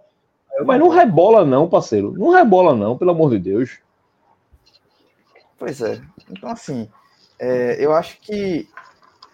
Mas 0.66 0.80
não 0.80 0.90
rebola, 0.90 1.46
não, 1.46 1.70
parceiro. 1.70 2.14
Não 2.18 2.32
rebola, 2.32 2.76
não, 2.76 2.98
pelo 2.98 3.12
amor 3.12 3.30
de 3.30 3.40
Deus. 3.40 3.80
Pois 5.58 5.82
é. 5.82 6.02
Então, 6.30 6.50
assim, 6.50 6.90
é, 7.40 7.78
eu 7.80 7.94
acho 7.94 8.20
que 8.22 8.68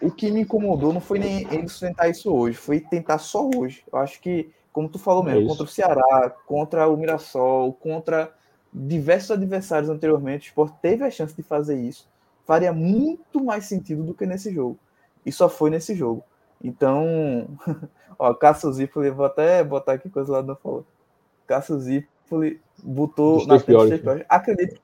o 0.00 0.10
que 0.10 0.30
me 0.30 0.42
incomodou 0.42 0.92
não 0.92 1.00
foi 1.00 1.18
nem 1.18 1.46
ele 1.50 1.68
sustentar 1.68 2.10
isso 2.10 2.32
hoje, 2.32 2.56
foi 2.56 2.80
tentar 2.80 3.18
só 3.18 3.48
hoje. 3.56 3.82
Eu 3.90 3.98
acho 3.98 4.20
que, 4.20 4.50
como 4.72 4.88
tu 4.88 4.98
falou 4.98 5.22
mesmo, 5.22 5.42
é 5.42 5.46
contra 5.46 5.64
o 5.64 5.68
Ceará, 5.68 6.30
contra 6.46 6.88
o 6.88 6.96
Mirassol, 6.96 7.72
contra 7.72 8.30
diversos 8.72 9.30
adversários 9.30 9.88
anteriormente, 9.88 10.48
o 10.48 10.50
Sport 10.50 10.74
teve 10.82 11.04
a 11.04 11.10
chance 11.10 11.34
de 11.34 11.42
fazer 11.42 11.80
isso. 11.80 12.08
Faria 12.44 12.72
muito 12.72 13.42
mais 13.42 13.66
sentido 13.66 14.02
do 14.02 14.12
que 14.12 14.26
nesse 14.26 14.52
jogo. 14.52 14.78
E 15.24 15.32
só 15.32 15.48
foi 15.48 15.70
nesse 15.70 15.94
jogo. 15.94 16.22
Então, 16.64 17.46
ó, 18.18 18.32
Cássio 18.32 18.72
Zipoli, 18.72 19.10
vou 19.10 19.26
até 19.26 19.62
botar 19.62 19.92
aqui 19.92 20.08
coisa 20.08 20.32
lá 20.32 20.40
do 20.40 20.56
falou. 20.56 20.86
Cássio 21.46 21.78
Zipoli 21.78 22.58
botou 22.82 23.46
na 23.46 23.60
frente 23.60 24.02
Acredito 24.26 24.80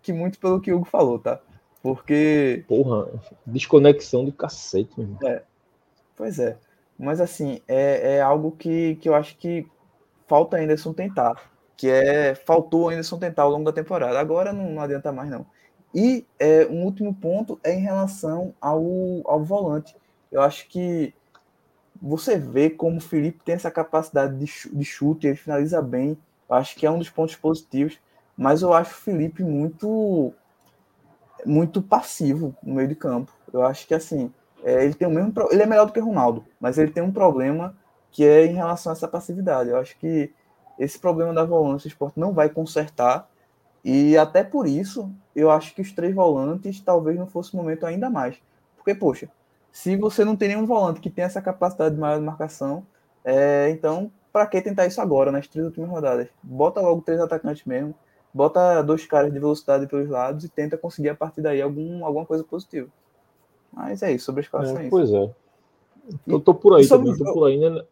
que 0.00 0.12
muito 0.12 0.38
pelo 0.38 0.60
que 0.60 0.72
o 0.72 0.76
Hugo 0.76 0.84
falou, 0.84 1.18
tá? 1.18 1.40
Porque. 1.82 2.64
Porra, 2.68 3.08
desconexão 3.44 4.24
do 4.24 4.32
cacete, 4.32 4.92
meu 4.96 5.08
irmão. 5.08 5.28
É. 5.28 5.42
Pois 6.14 6.38
é. 6.38 6.56
Mas 6.96 7.20
assim, 7.20 7.60
é, 7.66 8.16
é 8.16 8.20
algo 8.22 8.52
que, 8.52 8.94
que 8.96 9.08
eu 9.08 9.14
acho 9.14 9.36
que 9.36 9.66
falta 10.28 10.56
ainda 10.56 10.74
Anderson 10.74 10.92
tentar. 10.92 11.50
Que 11.76 11.90
é. 11.90 12.36
Faltou 12.36 12.88
Anderson 12.88 13.18
tentar 13.18 13.42
ao 13.42 13.50
longo 13.50 13.64
da 13.64 13.72
temporada. 13.72 14.18
Agora 14.18 14.52
não, 14.52 14.70
não 14.70 14.82
adianta 14.82 15.10
mais, 15.10 15.28
não. 15.28 15.44
E 15.92 16.24
é, 16.38 16.66
um 16.66 16.84
último 16.84 17.12
ponto 17.12 17.58
é 17.64 17.74
em 17.74 17.80
relação 17.80 18.54
ao, 18.60 18.80
ao 19.24 19.42
volante. 19.42 19.96
Eu 20.30 20.42
acho 20.42 20.68
que 20.68 21.14
você 22.00 22.38
vê 22.38 22.68
como 22.70 22.98
o 22.98 23.00
Felipe 23.00 23.40
tem 23.44 23.54
essa 23.54 23.70
capacidade 23.70 24.36
de, 24.36 24.76
de 24.76 24.84
chute, 24.84 25.26
ele 25.26 25.36
finaliza 25.36 25.80
bem. 25.80 26.16
Eu 26.48 26.56
acho 26.56 26.76
que 26.76 26.86
é 26.86 26.90
um 26.90 26.98
dos 26.98 27.10
pontos 27.10 27.36
positivos. 27.36 27.98
Mas 28.36 28.62
eu 28.62 28.72
acho 28.72 28.90
o 28.92 28.98
Felipe 28.98 29.42
muito 29.42 30.32
muito 31.44 31.80
passivo 31.80 32.54
no 32.62 32.74
meio 32.74 32.88
de 32.88 32.94
campo. 32.94 33.32
Eu 33.52 33.62
acho 33.62 33.86
que 33.86 33.94
assim, 33.94 34.32
é, 34.64 34.84
ele 34.84 34.94
tem 34.94 35.06
o 35.06 35.10
mesmo 35.10 35.32
ele 35.50 35.62
é 35.62 35.66
melhor 35.66 35.86
do 35.86 35.92
que 35.92 36.00
o 36.00 36.04
Ronaldo, 36.04 36.44
mas 36.60 36.76
ele 36.76 36.90
tem 36.90 37.02
um 37.02 37.12
problema 37.12 37.76
que 38.10 38.24
é 38.24 38.46
em 38.46 38.54
relação 38.54 38.90
a 38.90 38.94
essa 38.94 39.08
passividade. 39.08 39.70
Eu 39.70 39.78
acho 39.78 39.96
que 39.98 40.32
esse 40.78 40.98
problema 40.98 41.32
da 41.32 41.44
volância 41.44 41.86
o 41.86 41.88
esporte 41.88 42.18
não 42.18 42.32
vai 42.32 42.48
consertar 42.48 43.30
e 43.84 44.18
até 44.18 44.42
por 44.42 44.66
isso 44.66 45.10
eu 45.34 45.50
acho 45.50 45.74
que 45.74 45.80
os 45.80 45.92
três 45.92 46.14
volantes 46.14 46.80
talvez 46.80 47.18
não 47.18 47.26
fosse 47.26 47.54
o 47.54 47.56
momento 47.56 47.86
ainda 47.86 48.10
mais. 48.10 48.36
Porque, 48.76 48.94
poxa, 48.94 49.28
se 49.76 49.94
você 49.94 50.24
não 50.24 50.34
tem 50.34 50.48
nenhum 50.48 50.64
volante 50.64 51.00
que 51.00 51.10
tenha 51.10 51.26
essa 51.26 51.42
capacidade 51.42 51.94
de 51.94 52.00
maior 52.00 52.18
marcação, 52.18 52.86
é, 53.22 53.68
então 53.68 54.10
para 54.32 54.46
que 54.46 54.62
tentar 54.62 54.86
isso 54.86 55.02
agora, 55.02 55.30
nas 55.30 55.46
três 55.46 55.66
últimas 55.66 55.90
rodadas? 55.90 56.28
Bota 56.42 56.80
logo 56.80 57.02
três 57.02 57.20
atacantes 57.20 57.62
mesmo, 57.66 57.94
bota 58.32 58.80
dois 58.80 59.04
caras 59.04 59.30
de 59.30 59.38
velocidade 59.38 59.86
pelos 59.86 60.08
lados 60.08 60.44
e 60.44 60.48
tenta 60.48 60.78
conseguir 60.78 61.10
a 61.10 61.14
partir 61.14 61.42
daí 61.42 61.60
algum, 61.60 62.06
alguma 62.06 62.24
coisa 62.24 62.42
positiva. 62.42 62.88
Mas 63.70 64.02
é 64.02 64.12
isso, 64.12 64.24
sobre 64.24 64.40
a 64.40 64.44
escalação 64.44 64.78
é, 64.78 64.86
é 64.86 64.88
Pois 64.88 65.12
é. 65.12 65.30
Eu 66.26 66.40
tô 66.40 66.54
por 66.54 66.74
aí 66.74 66.88
também, 66.88 67.14
tô 67.14 67.30
por 67.34 67.46
aí, 67.46 67.58
né? 67.58 67.84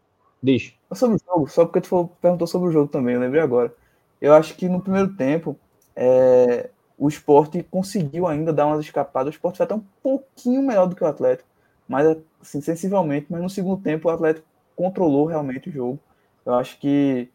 Diz. 0.43 0.73
Sobre 0.91 1.17
o 1.17 1.21
jogo, 1.23 1.49
só 1.51 1.67
porque 1.67 1.83
tu 1.83 1.89
falou, 1.89 2.11
perguntou 2.19 2.47
sobre 2.47 2.71
o 2.71 2.73
jogo 2.73 2.89
também, 2.89 3.15
eu 3.15 3.21
lembrei 3.21 3.43
agora. 3.43 3.75
Eu 4.23 4.33
acho 4.33 4.57
que 4.57 4.71
no 4.71 4.81
primeiro 4.81 5.15
tempo, 5.17 5.55
é, 5.95 6.71
o 6.97 7.09
esporte 7.09 7.63
conseguiu 7.63 8.27
ainda 8.27 8.55
dar 8.55 8.69
umas 8.69 8.81
escapadas. 8.81 9.35
O 9.35 9.37
esporte 9.37 9.59
foi 9.59 9.65
até 9.65 9.75
um 9.75 9.85
pouquinho 10.03 10.63
melhor 10.63 10.87
do 10.87 10.97
que 10.97 11.05
o 11.05 11.07
Atlético, 11.07 11.53
mas 11.89 12.17
assim, 12.41 12.61
sensivelmente. 12.61 13.27
Mas 13.29 13.43
no 13.43 13.51
segundo 13.51 13.83
tempo, 13.83 14.09
o 14.09 14.11
Atlético 14.11 14.47
controlou 14.77 15.27
realmente 15.27 15.69
o 15.69 15.73
jogo. 15.73 15.99
Eu 16.45 16.55
acho 16.55 16.79
que 16.79 17.29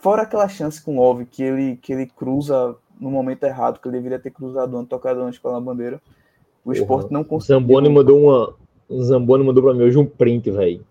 Fora 0.00 0.22
aquela 0.22 0.48
chance 0.48 0.80
com 0.80 0.96
o 0.96 1.00
Love 1.00 1.26
que 1.26 1.42
ele, 1.42 1.76
que 1.76 1.92
ele 1.92 2.06
cruza 2.06 2.76
no 3.00 3.10
momento 3.10 3.42
errado, 3.44 3.80
que 3.80 3.88
ele 3.88 3.96
deveria 3.96 4.18
ter 4.18 4.30
cruzado 4.30 4.76
antes, 4.76 4.88
tocado 4.88 5.20
antes 5.22 5.38
pela 5.38 5.60
bandeira. 5.60 6.00
O 6.64 6.72
esporte 6.72 7.12
não 7.12 7.24
conseguiu. 7.24 7.60
Zamboni 7.60 7.88
mandou 7.88 8.20
uma. 8.20 8.54
O 8.88 9.02
Zamboni 9.02 9.44
mandou 9.44 9.62
pra 9.62 9.74
mim 9.74 9.82
hoje 9.82 9.98
um 9.98 10.06
print, 10.06 10.50
velho. 10.50 10.84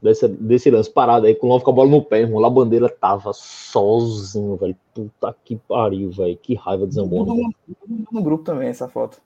Desse, 0.00 0.28
desse 0.28 0.70
lance 0.70 0.90
parado 0.90 1.26
aí, 1.26 1.34
com 1.34 1.46
o 1.46 1.50
Love 1.50 1.64
com 1.64 1.70
a 1.70 1.74
bola 1.74 1.90
no 1.90 2.02
pé, 2.02 2.20
irmão. 2.20 2.38
Lá 2.38 2.46
a 2.48 2.50
bandeira 2.50 2.88
tava 2.88 3.32
sozinho, 3.32 4.56
velho. 4.56 4.76
Puta 4.94 5.34
que 5.44 5.56
pariu, 5.56 6.10
velho. 6.10 6.36
Que 6.36 6.54
raiva 6.54 6.86
de 6.86 6.94
Zamboni. 6.94 7.52
No, 7.86 8.04
no 8.10 8.22
grupo 8.22 8.44
também, 8.44 8.68
essa 8.68 8.88
foto. 8.88 9.20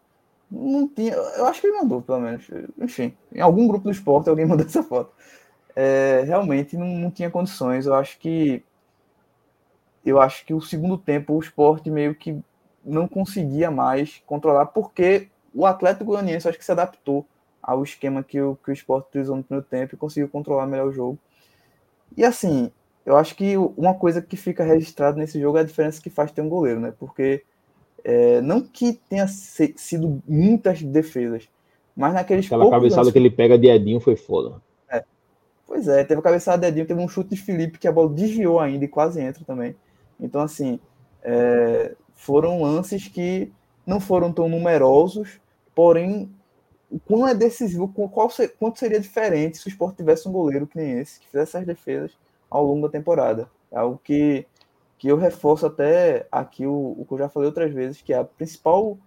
Não 0.51 0.89
tinha. 0.89 1.15
Eu 1.15 1.47
acho 1.47 1.61
que 1.61 1.67
ele 1.67 1.79
mandou, 1.79 2.03
pelo 2.03 2.21
menos. 2.21 2.47
Enfim, 2.79 3.17
em 3.33 3.41
algum 3.41 3.69
grupo 3.69 3.85
do 3.85 3.91
esporte 3.91 4.29
alguém 4.29 4.45
mandou 4.47 4.67
essa 4.67 4.83
foto. 4.83 5.13
É, 5.77 6.23
realmente 6.27 6.77
não, 6.77 6.87
não 6.87 7.11
tinha 7.11 7.31
condições. 7.31 7.87
Eu 7.87 7.95
acho 7.95 8.19
que 8.19 8.63
eu 10.05 10.21
acho 10.21 10.45
que 10.47 10.55
o 10.55 10.61
segundo 10.61 10.97
tempo 10.97 11.35
o 11.35 11.41
esporte 11.41 11.91
meio 11.91 12.15
que 12.15 12.43
não 12.85 13.07
conseguia 13.07 13.71
mais 13.71 14.23
controlar, 14.27 14.67
porque 14.67 15.29
o 15.55 15.67
Atlético 15.67 16.07
Goianiense 16.07 16.49
acho 16.49 16.59
que 16.59 16.65
se 16.65 16.73
adaptou 16.73 17.27
ao 17.63 17.83
esquema 17.83 18.23
que 18.23 18.41
o, 18.41 18.57
que 18.57 18.71
o 18.71 18.73
esporte 18.73 19.09
utilizou 19.09 19.37
no 19.37 19.45
primeiro 19.45 19.67
tempo 19.69 19.95
e 19.95 19.99
conseguiu 19.99 20.29
controlar 20.29 20.67
melhor 20.67 20.89
o 20.89 20.93
jogo. 20.93 21.19
E 22.17 22.25
assim, 22.25 22.73
eu 23.05 23.17
acho 23.17 23.35
que 23.37 23.57
uma 23.57 23.95
coisa 23.95 24.23
que 24.23 24.37
fica 24.37 24.65
registrada 24.65 25.19
nesse 25.19 25.39
jogo 25.41 25.59
é 25.59 25.61
a 25.61 25.65
diferença 25.65 26.01
que 26.01 26.11
faz 26.11 26.33
ter 26.33 26.41
um 26.41 26.49
goleiro, 26.49 26.81
né? 26.81 26.93
Porque 26.99 27.45
é, 28.05 28.41
não 28.41 28.61
que 28.61 28.95
tenha 29.09 29.27
sido 29.29 30.23
muitas 30.27 30.83
defesas, 30.83 31.49
mas 31.97 32.15
naqueles 32.15 32.47
Aquela 32.47 32.71
cabeçada 32.71 33.13
que 33.13 33.19
ele 33.19 33.31
pega 33.31 33.59
de 33.59 33.69
Edinho 33.69 34.01
foi 34.01 34.17
foda. 34.17 34.61
É. 34.91 35.05
Pois 35.67 35.89
é, 35.89 36.05
teve 36.05 36.21
a 36.21 36.23
cabeçada 36.23 36.63
de 36.63 36.69
Edinho, 36.69 36.87
teve 36.87 37.01
um 37.01 37.09
chute 37.09 37.31
de 37.31 37.41
Felipe 37.41 37.79
que 37.79 37.89
a 37.89 37.93
bola 37.93 38.09
desviou 38.11 38.61
ainda 38.61 38.85
e 38.85 38.89
quase 38.89 39.21
entra 39.21 39.45
também. 39.45 39.75
Então, 40.19 40.41
assim, 40.41 40.79
é, 41.23 41.95
foram 42.15 42.63
lances 42.63 43.09
que 43.09 43.53
não 43.87 44.01
foram 44.01 44.33
tão 44.33 44.49
numerosos, 44.49 45.41
porém, 45.75 46.31
quando 47.07 47.29
é 47.29 47.35
decisivo, 47.35 47.89
qual, 47.89 48.29
quanto 48.59 48.79
seria 48.79 49.01
diferente 49.01 49.59
se 49.59 49.67
o 49.67 49.71
Sport 49.71 49.97
tivesse 49.97 50.29
um 50.29 50.33
goleiro 50.33 50.67
que 50.67 50.77
nem 50.77 51.01
esse, 51.01 51.21
que 51.21 51.27
fizesse 51.27 51.57
as 51.57 51.67
defesas 51.67 52.13
ao 52.49 52.65
longo 52.65 52.87
da 52.87 52.93
temporada. 52.93 53.49
É 53.71 53.79
algo 53.79 54.01
que, 54.03 54.47
que 55.01 55.09
eu 55.09 55.17
reforço 55.17 55.65
até 55.65 56.27
aqui 56.31 56.67
o, 56.67 56.95
o 56.99 57.07
que 57.09 57.15
eu 57.15 57.19
já 57.19 57.29
falei 57.31 57.47
outras 57.47 57.73
vezes, 57.73 58.03
que 58.03 58.13
é 58.13 58.19
a 58.19 58.25
principal 58.25 58.99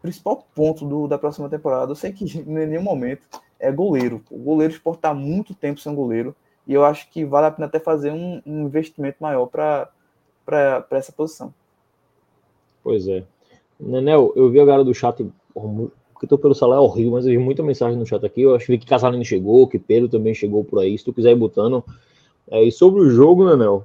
principal 0.00 0.46
ponto 0.54 0.86
do, 0.86 1.08
da 1.08 1.18
próxima 1.18 1.48
temporada. 1.48 1.90
Eu 1.90 1.96
sei 1.96 2.12
que 2.12 2.24
em 2.38 2.66
nenhum 2.66 2.84
momento 2.84 3.22
é 3.58 3.72
goleiro. 3.72 4.22
O 4.30 4.38
goleiro 4.38 4.72
Sport 4.74 4.98
está 4.98 5.12
muito 5.12 5.52
tempo 5.52 5.80
sem 5.80 5.92
goleiro. 5.92 6.36
E 6.68 6.72
eu 6.72 6.84
acho 6.84 7.10
que 7.10 7.24
vale 7.24 7.48
a 7.48 7.50
pena 7.50 7.66
até 7.66 7.80
fazer 7.80 8.12
um, 8.12 8.40
um 8.46 8.66
investimento 8.66 9.16
maior 9.18 9.46
para 9.46 10.86
essa 10.92 11.10
posição. 11.10 11.52
Pois 12.84 13.08
é. 13.08 13.24
Nenel, 13.80 14.32
eu 14.36 14.48
vi 14.50 14.60
a 14.60 14.64
galera 14.64 14.84
do 14.84 14.94
chat, 14.94 15.26
porque 15.52 16.28
tô 16.28 16.38
pelo 16.38 16.54
celular 16.54 16.76
é 16.76 16.80
horrível, 16.80 17.10
mas 17.10 17.26
eu 17.26 17.32
vi 17.32 17.38
muita 17.38 17.60
mensagem 17.60 17.98
no 17.98 18.06
chat 18.06 18.24
aqui. 18.24 18.42
Eu 18.42 18.54
acho 18.54 18.66
que 18.66 18.86
Casalino 18.86 19.24
chegou, 19.24 19.66
que 19.66 19.80
Pedro 19.80 20.08
também 20.08 20.32
chegou 20.32 20.62
por 20.62 20.78
aí. 20.78 20.96
Se 20.96 21.04
tu 21.04 21.12
quiser 21.12 21.32
ir 21.32 21.36
botando. 21.36 21.84
É, 22.48 22.62
e 22.62 22.70
sobre 22.70 23.00
o 23.00 23.10
jogo, 23.10 23.44
Nenel, 23.44 23.84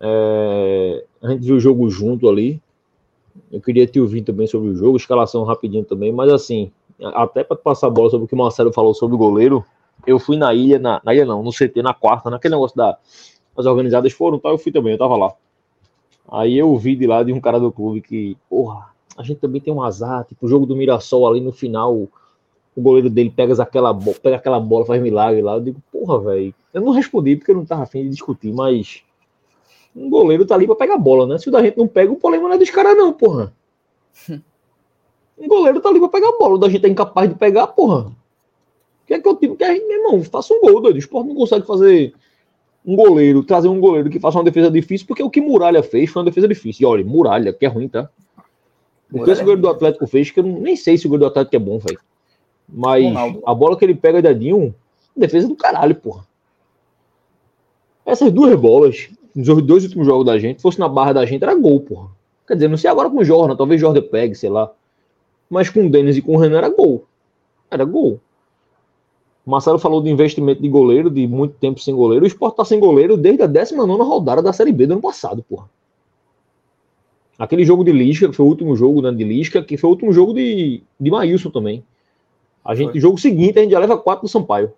é, 0.00 1.04
a 1.22 1.30
gente 1.30 1.44
viu 1.44 1.56
o 1.56 1.60
jogo 1.60 1.88
junto 1.90 2.28
ali. 2.28 2.60
Eu 3.52 3.60
queria 3.60 3.86
te 3.86 4.00
ouvir 4.00 4.22
também 4.22 4.46
sobre 4.46 4.70
o 4.70 4.74
jogo, 4.74 4.96
escalação 4.96 5.44
rapidinho 5.44 5.84
também, 5.84 6.12
mas 6.12 6.32
assim, 6.32 6.72
até 7.14 7.44
para 7.44 7.56
passar 7.56 7.86
a 7.86 7.90
bola 7.90 8.10
sobre 8.10 8.24
o 8.24 8.28
que 8.28 8.34
o 8.34 8.38
Marcelo 8.38 8.72
falou 8.72 8.94
sobre 8.94 9.14
o 9.14 9.18
goleiro, 9.18 9.64
eu 10.06 10.18
fui 10.18 10.36
na 10.36 10.52
ilha, 10.54 10.78
na, 10.78 11.00
na 11.04 11.14
ilha 11.14 11.24
não, 11.24 11.42
no 11.42 11.50
CT, 11.50 11.82
na 11.82 11.94
quarta, 11.94 12.30
naquele 12.30 12.54
negócio 12.54 12.76
da. 12.76 12.98
As 13.56 13.66
organizadas 13.66 14.12
foram, 14.12 14.38
tá? 14.38 14.48
Eu 14.48 14.58
fui 14.58 14.72
também, 14.72 14.92
eu 14.92 14.98
tava 14.98 15.16
lá. 15.16 15.32
Aí 16.30 16.56
eu 16.56 16.76
vi 16.76 16.96
de 16.96 17.06
lá 17.06 17.22
de 17.22 17.32
um 17.32 17.40
cara 17.40 17.58
do 17.58 17.72
clube 17.72 18.00
que, 18.00 18.36
porra, 18.48 18.86
a 19.16 19.22
gente 19.22 19.38
também 19.38 19.60
tem 19.60 19.72
um 19.72 19.82
azar, 19.82 20.24
tipo, 20.24 20.46
o 20.46 20.48
jogo 20.48 20.64
do 20.64 20.76
Mirassol 20.76 21.28
ali 21.28 21.40
no 21.40 21.52
final, 21.52 21.94
o 21.94 22.80
goleiro 22.80 23.10
dele 23.10 23.30
pega 23.30 23.60
aquela, 23.60 23.92
pega 24.22 24.36
aquela 24.36 24.60
bola, 24.60 24.86
faz 24.86 25.02
milagre 25.02 25.42
lá. 25.42 25.54
Eu 25.54 25.60
digo, 25.60 25.82
porra, 25.92 26.20
velho. 26.20 26.54
Eu 26.72 26.80
não 26.80 26.92
respondi 26.92 27.36
porque 27.36 27.50
eu 27.50 27.56
não 27.56 27.64
tava 27.64 27.82
afim 27.82 28.04
de 28.04 28.10
discutir, 28.10 28.52
mas 28.52 29.02
um 29.94 30.08
goleiro 30.08 30.46
tá 30.46 30.54
ali 30.54 30.66
pra 30.66 30.76
pegar 30.76 30.98
bola, 30.98 31.26
né? 31.26 31.38
Se 31.38 31.48
o 31.48 31.52
da 31.52 31.62
gente 31.62 31.76
não 31.76 31.86
pega, 31.86 32.12
o 32.12 32.16
problema 32.16 32.48
não 32.48 32.54
é 32.54 32.58
dos 32.58 32.70
caras, 32.70 32.96
não, 32.96 33.12
porra. 33.12 33.52
Um 35.38 35.48
goleiro 35.48 35.80
tá 35.80 35.88
ali 35.88 35.98
pra 35.98 36.08
pegar 36.08 36.32
bola, 36.32 36.54
o 36.54 36.58
da 36.58 36.68
gente 36.68 36.84
é 36.84 36.88
incapaz 36.88 37.28
de 37.28 37.34
pegar, 37.34 37.66
porra. 37.68 38.08
O 38.08 39.06
que 39.06 39.14
é 39.14 39.20
que 39.20 39.26
eu 39.26 39.36
digo? 39.36 39.56
Que 39.56 39.64
a 39.64 39.72
gente, 39.72 39.86
meu 39.86 39.98
irmão, 39.98 40.22
faça 40.22 40.52
um 40.54 40.60
gol, 40.60 40.80
doido. 40.80 40.96
O 40.96 40.98
esporte 40.98 41.28
não 41.28 41.34
consegue 41.34 41.66
fazer 41.66 42.14
um 42.84 42.94
goleiro, 42.94 43.42
trazer 43.42 43.68
um 43.68 43.80
goleiro 43.80 44.08
que 44.10 44.20
faça 44.20 44.38
uma 44.38 44.44
defesa 44.44 44.70
difícil, 44.70 45.06
porque 45.06 45.22
o 45.22 45.30
que 45.30 45.40
Muralha 45.40 45.82
fez 45.82 46.10
foi 46.10 46.20
uma 46.20 46.26
defesa 46.26 46.46
difícil. 46.46 46.86
E 46.86 46.90
olha, 46.90 47.04
Muralha, 47.04 47.52
que 47.52 47.64
é 47.64 47.68
ruim, 47.68 47.88
tá? 47.88 48.08
O 49.12 49.24
que 49.24 49.30
esse 49.30 49.40
goleiro 49.40 49.62
do 49.62 49.68
Atlético 49.68 50.06
fez, 50.06 50.30
que 50.30 50.38
eu 50.38 50.44
nem 50.44 50.76
sei 50.76 50.96
se 50.96 51.06
o 51.06 51.08
goleiro 51.08 51.28
do 51.28 51.32
Atlético 51.32 51.56
é 51.56 51.58
bom, 51.58 51.78
velho. 51.78 51.98
Mas 52.68 53.04
Ronaldo. 53.04 53.42
a 53.44 53.54
bola 53.54 53.76
que 53.76 53.84
ele 53.84 53.94
pega 53.94 54.22
dedinho, 54.22 54.72
defesa 55.16 55.48
do 55.48 55.56
caralho, 55.56 55.94
porra. 55.96 56.24
Essas 58.06 58.30
duas 58.30 58.54
bolas, 58.58 59.10
nos 59.34 59.62
dois 59.62 59.84
últimos 59.84 60.06
jogos 60.06 60.26
da 60.26 60.38
gente, 60.38 60.60
fosse 60.60 60.78
na 60.78 60.88
barra 60.88 61.12
da 61.12 61.26
gente, 61.26 61.42
era 61.42 61.54
gol, 61.54 61.80
porra. 61.80 62.08
Quer 62.46 62.54
dizer, 62.54 62.68
não 62.68 62.76
sei 62.76 62.90
agora 62.90 63.08
com 63.08 63.18
o 63.18 63.24
Jordan, 63.24 63.56
talvez 63.56 63.80
Jordan 63.80 64.02
pegue, 64.02 64.34
sei 64.34 64.50
lá. 64.50 64.72
Mas 65.48 65.68
com 65.68 65.86
o 65.86 65.90
Denis 65.90 66.16
e 66.16 66.22
com 66.22 66.34
o 66.34 66.38
Renan 66.38 66.58
era 66.58 66.68
gol. 66.68 67.04
Era 67.70 67.84
gol. 67.84 68.20
O 69.46 69.50
Marcelo 69.50 69.78
falou 69.78 70.02
de 70.02 70.10
investimento 70.10 70.60
de 70.60 70.68
goleiro, 70.68 71.10
de 71.10 71.26
muito 71.26 71.54
tempo 71.54 71.80
sem 71.80 71.94
goleiro. 71.94 72.24
O 72.24 72.28
Sport 72.28 72.56
tá 72.56 72.64
sem 72.64 72.78
goleiro 72.78 73.16
desde 73.16 73.42
a 73.42 73.46
19 73.46 74.02
rodada 74.02 74.42
da 74.42 74.52
Série 74.52 74.72
B 74.72 74.86
do 74.86 74.92
ano 74.92 75.02
passado, 75.02 75.42
porra. 75.48 75.68
Aquele 77.38 77.64
jogo 77.64 77.82
de 77.82 77.90
Lisca, 77.90 78.28
que 78.28 78.36
foi 78.36 78.44
o 78.44 78.48
último 78.50 78.76
jogo 78.76 79.00
né, 79.00 79.10
de 79.10 79.24
Lisca, 79.24 79.62
que 79.62 79.76
foi 79.78 79.88
o 79.88 79.92
último 79.92 80.12
jogo 80.12 80.34
de, 80.34 80.82
de 81.00 81.10
Maílson 81.10 81.50
também. 81.50 81.82
A 82.62 82.74
gente, 82.74 82.92
foi. 82.92 83.00
jogo 83.00 83.18
seguinte, 83.18 83.58
a 83.58 83.62
gente 83.62 83.70
já 83.70 83.78
leva 83.78 83.96
4 83.96 84.22
do 84.22 84.28
Sampaio. 84.28 84.72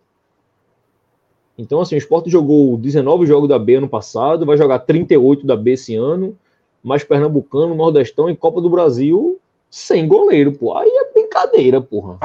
Então, 1.56 1.80
assim, 1.80 1.94
o 1.94 1.98
Sport 1.98 2.28
jogou 2.28 2.76
19 2.76 3.26
jogos 3.26 3.48
da 3.48 3.58
B 3.58 3.76
ano 3.76 3.88
passado, 3.88 4.46
vai 4.46 4.56
jogar 4.56 4.80
38 4.80 5.46
da 5.46 5.56
B 5.56 5.72
esse 5.72 5.94
ano, 5.94 6.36
mais 6.82 7.04
Pernambucano, 7.04 7.74
Nordestão 7.74 8.30
e 8.30 8.36
Copa 8.36 8.60
do 8.60 8.70
Brasil 8.70 9.38
sem 9.72 10.06
goleiro, 10.06 10.52
pô. 10.52 10.76
Aí 10.76 10.86
é 10.86 11.12
brincadeira, 11.14 11.80
porra. 11.80 12.18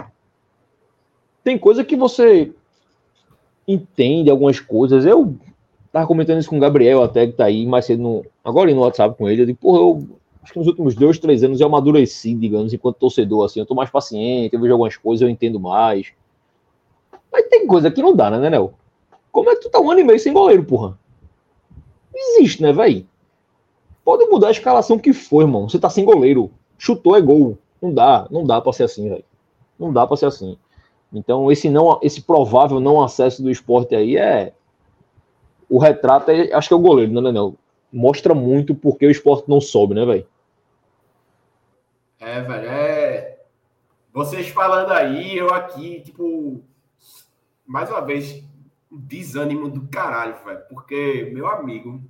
Tem 1.46 1.58
coisa 1.58 1.82
que 1.82 1.96
você 1.96 2.52
entende 3.66 4.30
algumas 4.30 4.60
coisas. 4.60 5.06
Eu 5.06 5.34
tava 5.94 6.06
comentando 6.06 6.40
isso 6.40 6.50
com 6.50 6.58
o 6.58 6.60
Gabriel 6.60 7.02
até, 7.02 7.26
que 7.26 7.32
tá 7.32 7.46
aí 7.46 7.66
mais 7.66 7.86
cedo 7.86 8.04
no. 8.04 8.26
Agora 8.44 8.74
no 8.74 8.82
WhatsApp 8.82 9.18
com 9.18 9.30
ele. 9.30 9.44
Eu 9.44 9.46
digo, 9.46 9.60
porra, 9.60 9.80
eu 9.80 10.08
acho 10.44 10.52
que 10.52 10.60
nos 10.60 10.68
últimos 10.68 10.94
dois, 10.94 11.18
três 11.20 11.42
anos 11.42 11.62
eu 11.62 11.68
amadureci, 11.68 12.36
digamos, 12.36 12.74
enquanto 12.74 12.98
torcedor, 12.98 13.46
assim. 13.46 13.62
Eu 13.62 13.66
tô 13.66 13.74
mais 13.74 13.90
paciente, 13.90 14.54
eu 14.54 14.60
vejo 14.60 14.74
algumas 14.74 14.98
coisas, 14.98 15.22
eu 15.22 15.30
entendo 15.30 15.58
mais. 15.58 16.12
Mas 17.32 17.48
tem 17.48 17.66
coisa 17.66 17.90
que 17.90 18.02
não 18.02 18.14
dá, 18.14 18.30
né, 18.30 18.50
Nel? 18.50 18.74
Como 19.38 19.52
é 19.52 19.56
que 19.56 19.62
tu 19.62 19.70
tá 19.70 19.80
um 19.80 19.92
ano 19.92 20.00
e 20.00 20.04
meio 20.04 20.20
sem 20.20 20.34
goleiro, 20.34 20.64
porra? 20.64 20.98
Existe, 22.12 22.60
né, 22.60 22.74
velho? 22.74 23.06
Pode 24.04 24.26
mudar 24.26 24.48
a 24.48 24.52
escalação 24.52 24.98
que 24.98 25.14
for, 25.14 25.44
irmão. 25.44 25.70
Você 25.70 25.78
tá 25.78 25.92
sem 25.92 26.04
goleiro. 26.04 26.50
Chutou 26.76 27.16
é 27.16 27.22
gol. 27.22 27.56
Não 27.80 27.94
dá, 27.94 28.28
não 28.32 28.44
dá 28.44 28.60
pra 28.60 28.74
ser 28.74 28.86
assim, 28.86 29.08
velho. 29.08 29.24
Não 29.78 29.94
dá 29.94 30.08
pra 30.08 30.18
ser 30.18 30.26
assim. 30.26 30.58
Então, 31.14 31.52
esse 31.52 31.70
não, 31.70 32.00
esse 32.02 32.24
provável 32.24 32.80
não 32.80 33.00
acesso 33.00 33.44
do 33.44 33.52
esporte 33.52 33.94
aí 33.94 34.18
é. 34.18 34.54
O 35.70 35.78
retrato, 35.78 36.32
é, 36.32 36.52
acho 36.52 36.70
que 36.70 36.74
é 36.74 36.78
o 36.78 36.82
goleiro, 36.82 37.22
né, 37.22 37.32
não, 37.32 37.56
Mostra 37.94 38.34
muito 38.34 38.74
porque 38.74 39.06
o 39.06 39.12
esporte 39.12 39.48
não 39.48 39.62
sobe, 39.62 39.94
né, 39.94 40.04
velho? 40.04 40.26
É, 42.20 42.42
velho, 42.42 42.70
é. 42.70 43.38
Vocês 44.12 44.48
falando 44.48 44.90
aí, 44.94 45.38
eu 45.38 45.54
aqui, 45.54 46.02
tipo. 46.02 46.60
Mais 47.68 47.88
uma 47.88 48.02
vez, 48.02 48.44
desânimo 48.98 49.70
do 49.70 49.88
caralho, 49.88 50.44
velho. 50.44 50.62
Porque, 50.70 51.30
meu 51.34 51.48
amigo, 51.48 52.02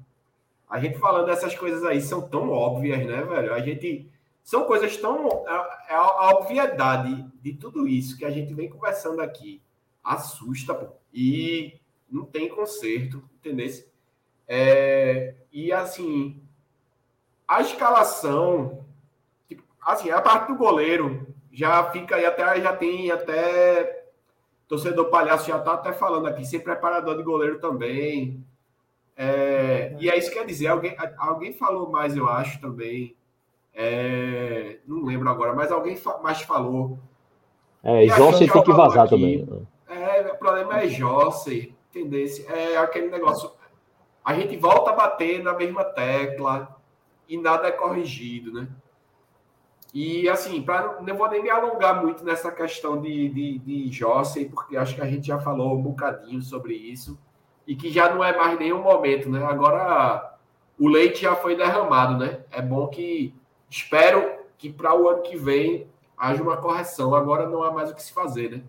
a 0.69 0.79
gente 0.79 0.97
falando 0.97 1.27
dessas 1.27 1.55
coisas 1.55 1.83
aí 1.83 2.01
são 2.01 2.27
tão 2.27 2.49
óbvias, 2.49 3.05
né, 3.05 3.23
velho? 3.23 3.53
A 3.53 3.59
gente 3.59 4.09
são 4.43 4.65
coisas 4.65 4.95
tão. 4.97 5.45
É, 5.47 5.93
é 5.93 5.95
a, 5.95 6.31
obviedade 6.31 7.25
de 7.41 7.53
tudo 7.53 7.87
isso 7.87 8.17
que 8.17 8.25
a 8.25 8.31
gente 8.31 8.53
vem 8.53 8.69
conversando 8.69 9.21
aqui 9.21 9.61
assusta, 10.03 10.73
pô. 10.73 10.87
E 11.13 11.79
não 12.09 12.25
tem 12.25 12.47
conserto, 12.47 13.23
entendeu? 13.35 13.67
É, 14.47 15.35
e 15.51 15.73
assim, 15.73 16.41
a 17.47 17.61
escalação, 17.61 18.85
tipo, 19.47 19.63
assim, 19.81 20.09
a 20.09 20.21
parte 20.21 20.47
do 20.47 20.57
goleiro 20.57 21.27
já 21.51 21.91
fica 21.91 22.15
aí 22.15 22.25
até, 22.25 22.61
já 22.61 22.75
tem 22.75 23.11
até. 23.11 23.96
Torcedor 24.67 25.09
palhaço 25.09 25.47
já 25.47 25.59
tá 25.59 25.73
até 25.73 25.93
falando 25.93 26.27
aqui, 26.27 26.45
ser 26.45 26.59
preparador 26.59 27.17
de 27.17 27.23
goleiro 27.23 27.59
também. 27.59 28.43
É, 29.15 29.95
e 29.99 30.09
é 30.09 30.17
isso 30.17 30.29
que 30.29 30.37
quer 30.37 30.45
dizer, 30.45 30.67
alguém, 30.67 30.95
alguém 31.17 31.53
falou 31.53 31.89
mais, 31.89 32.15
eu 32.15 32.27
acho, 32.27 32.59
também 32.61 33.17
é, 33.79 34.79
não 34.87 35.05
lembro 35.05 35.29
agora, 35.29 35.53
mas 35.53 35.71
alguém 35.71 35.95
mais 36.23 36.41
falou. 36.41 36.97
É, 37.83 38.07
Jossi 38.07 38.51
tem 38.51 38.63
que 38.63 38.73
vazar 38.73 39.05
aqui, 39.05 39.15
também. 39.15 39.67
É, 39.87 40.31
o 40.31 40.35
problema 40.35 40.81
é 40.81 40.87
Jossi, 40.87 41.75
entendeu? 41.89 42.27
É 42.49 42.75
aquele 42.77 43.07
negócio. 43.09 43.51
A 44.25 44.33
gente 44.33 44.57
volta 44.57 44.89
a 44.89 44.95
bater 44.95 45.43
na 45.43 45.53
mesma 45.53 45.83
tecla 45.83 46.75
e 47.29 47.37
nada 47.37 47.67
é 47.67 47.71
corrigido, 47.71 48.51
né? 48.51 48.67
E 49.93 50.27
assim, 50.29 50.61
pra, 50.61 50.99
não 51.01 51.15
vou 51.15 51.29
nem 51.29 51.41
me 51.41 51.49
alongar 51.49 52.01
muito 52.03 52.23
nessa 52.23 52.51
questão 52.51 53.01
de, 53.01 53.29
de, 53.29 53.57
de 53.59 53.91
Jossi, 53.91 54.45
porque 54.45 54.77
acho 54.77 54.95
que 54.95 55.01
a 55.01 55.07
gente 55.07 55.27
já 55.27 55.39
falou 55.39 55.75
um 55.75 55.81
bocadinho 55.81 56.41
sobre 56.41 56.75
isso, 56.75 57.17
e 57.65 57.75
que 57.75 57.91
já 57.91 58.13
não 58.13 58.23
é 58.23 58.35
mais 58.35 58.59
nenhum 58.59 58.81
momento, 58.81 59.29
né? 59.29 59.43
Agora 59.43 60.37
o 60.77 60.87
leite 60.87 61.21
já 61.21 61.35
foi 61.35 61.55
derramado, 61.55 62.17
né? 62.17 62.41
É 62.51 62.61
bom 62.61 62.87
que 62.87 63.33
Espero 63.69 64.39
que 64.57 64.71
para 64.71 64.95
o 64.95 65.09
ano 65.09 65.21
que 65.21 65.37
vem 65.37 65.87
haja 66.17 66.41
uma 66.41 66.57
correção. 66.57 67.13
Agora 67.13 67.47
não 67.47 67.63
há 67.63 67.71
mais 67.71 67.91
o 67.91 67.95
que 67.95 68.01
se 68.01 68.13
fazer, 68.13 68.51
né? 68.51 68.63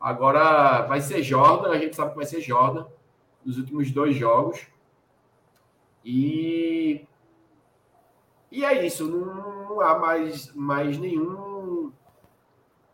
Agora 0.00 0.82
vai 0.82 1.00
ser 1.00 1.22
Jordan, 1.22 1.70
a 1.70 1.78
gente 1.78 1.96
sabe 1.96 2.10
que 2.10 2.16
vai 2.16 2.26
ser 2.26 2.40
Jordan 2.40 2.86
nos 3.44 3.58
últimos 3.58 3.90
dois 3.90 4.14
jogos. 4.14 4.66
E 6.04 7.04
e 8.50 8.64
é 8.64 8.84
isso, 8.86 9.06
não, 9.06 9.68
não 9.68 9.80
há 9.80 9.98
mais, 9.98 10.52
mais 10.54 10.98
nenhum 10.98 11.92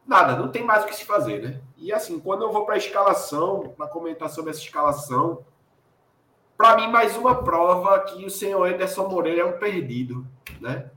nada, 0.06 0.36
não 0.36 0.48
tem 0.48 0.62
mais 0.62 0.84
o 0.84 0.86
que 0.86 0.94
se 0.94 1.04
fazer, 1.04 1.42
né? 1.42 1.60
E 1.76 1.92
assim, 1.92 2.18
quando 2.18 2.42
eu 2.42 2.52
vou 2.52 2.64
para 2.64 2.74
a 2.74 2.78
escalação, 2.78 3.74
para 3.76 3.86
comentar 3.86 4.28
sobre 4.28 4.50
essa 4.50 4.60
escalação, 4.60 5.44
para 6.56 6.76
mim 6.76 6.90
mais 6.90 7.16
uma 7.16 7.42
prova 7.42 7.98
que 8.00 8.24
o 8.24 8.30
senhor 8.30 8.66
Anderson 8.66 9.08
Moreira 9.08 9.42
é 9.42 9.44
um 9.44 9.58
perdido, 9.58 10.26
né? 10.60 10.90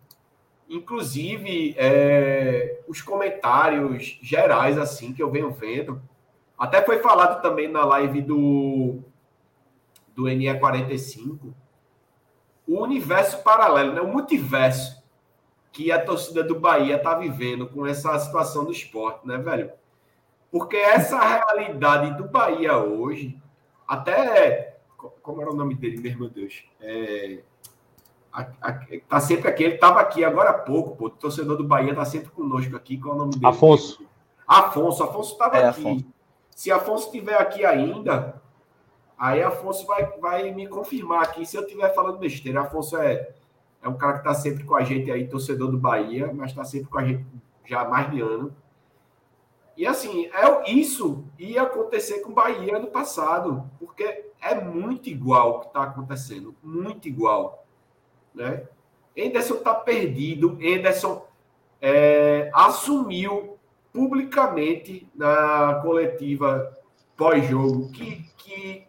Inclusive, 0.70 1.76
é, 1.78 2.82
os 2.88 3.02
comentários 3.02 4.20
gerais, 4.22 4.78
assim, 4.78 5.13
que 5.13 5.24
eu 5.24 5.32
venho 5.32 5.50
vendo, 5.52 6.02
até 6.58 6.82
foi 6.82 7.00
falado 7.00 7.41
também 7.41 7.70
na 7.70 7.86
live 7.86 8.22
do, 8.22 9.00
do 10.13 10.24
NE45, 10.24 11.54
o 12.67 12.82
universo 12.82 13.41
paralelo, 13.43 13.93
né? 13.93 14.01
o 14.01 14.08
multiverso 14.08 15.01
que 15.71 15.91
a 15.91 16.03
torcida 16.03 16.43
do 16.43 16.60
Bahia 16.60 16.95
está 16.97 17.13
vivendo 17.15 17.67
com 17.67 17.86
essa 17.86 18.17
situação 18.19 18.65
do 18.65 18.71
esporte, 18.71 19.27
né, 19.27 19.38
velho? 19.38 19.71
Porque 20.51 20.75
essa 20.75 21.19
realidade 21.19 22.17
do 22.17 22.27
Bahia 22.27 22.77
hoje, 22.77 23.39
até. 23.88 24.77
Como 25.21 25.41
era 25.41 25.51
o 25.51 25.56
nome 25.56 25.75
dele, 25.75 26.15
meu 26.17 26.30
Deus? 26.30 26.63
É, 26.82 27.43
tá 29.08 29.19
sempre 29.19 29.49
aqui, 29.49 29.63
ele 29.63 29.77
tava 29.77 29.99
aqui 29.99 30.23
agora 30.23 30.49
há 30.49 30.53
pouco, 30.53 30.95
pô, 30.95 31.06
o 31.06 31.10
torcedor 31.10 31.58
do 31.58 31.63
Bahia 31.63 31.93
tá 31.93 32.06
sempre 32.06 32.30
conosco 32.30 32.75
aqui, 32.75 32.97
qual 32.97 33.13
é 33.13 33.15
o 33.15 33.19
nome 33.19 33.34
dele? 33.34 33.47
Afonso. 33.47 34.06
Afonso, 34.47 35.03
Afonso 35.03 35.34
estava 35.34 35.58
é, 35.58 35.67
aqui. 35.67 35.82
Afonso. 35.82 36.06
Se 36.56 36.71
Afonso 36.71 37.06
estiver 37.06 37.39
aqui 37.39 37.63
ainda, 37.65 38.41
aí 39.17 39.41
Afonso 39.41 39.86
vai, 39.86 40.06
vai 40.19 40.51
me 40.51 40.67
confirmar 40.67 41.23
aqui 41.23 41.45
se 41.45 41.58
eu 41.58 41.63
estiver 41.63 41.93
falando 41.93 42.19
besteira. 42.19 42.62
Afonso 42.62 42.97
é, 42.97 43.34
é 43.82 43.88
um 43.88 43.97
cara 43.97 44.13
que 44.13 44.19
está 44.19 44.34
sempre 44.34 44.63
com 44.63 44.75
a 44.75 44.84
gente 44.84 45.12
aí, 45.12 45.27
torcedor 45.27 45.71
do 45.71 45.77
Bahia, 45.77 46.32
mas 46.34 46.51
está 46.51 46.63
sempre 46.63 46.88
com 46.88 46.99
a 46.99 47.06
gente 47.06 47.25
já 47.65 47.82
há 47.82 47.89
mais 47.89 48.11
de 48.11 48.22
ano. 48.22 48.55
E 49.76 49.86
assim, 49.86 50.26
é, 50.28 50.72
isso 50.72 51.26
ia 51.38 51.61
acontecer 51.61 52.22
com 52.22 52.32
o 52.32 52.36
Bahia 52.36 52.80
no 52.80 52.88
passado, 52.88 53.70
porque 53.80 54.26
é 54.41 54.55
muito 54.55 55.09
igual 55.09 55.49
o 55.51 55.59
que 55.59 55.68
está 55.68 55.84
acontecendo, 55.84 56.55
muito 56.63 57.07
igual. 57.07 57.65
Né? 58.34 58.68
Anderson 59.18 59.55
está 59.55 59.74
perdido. 59.74 60.57
Anderson 60.61 61.28
é, 61.82 62.49
assumiu 62.53 63.57
publicamente 63.91 65.09
na 65.15 65.80
coletiva 65.84 66.78
pós-jogo 67.15 67.91
que, 67.91 68.24
que 68.38 68.88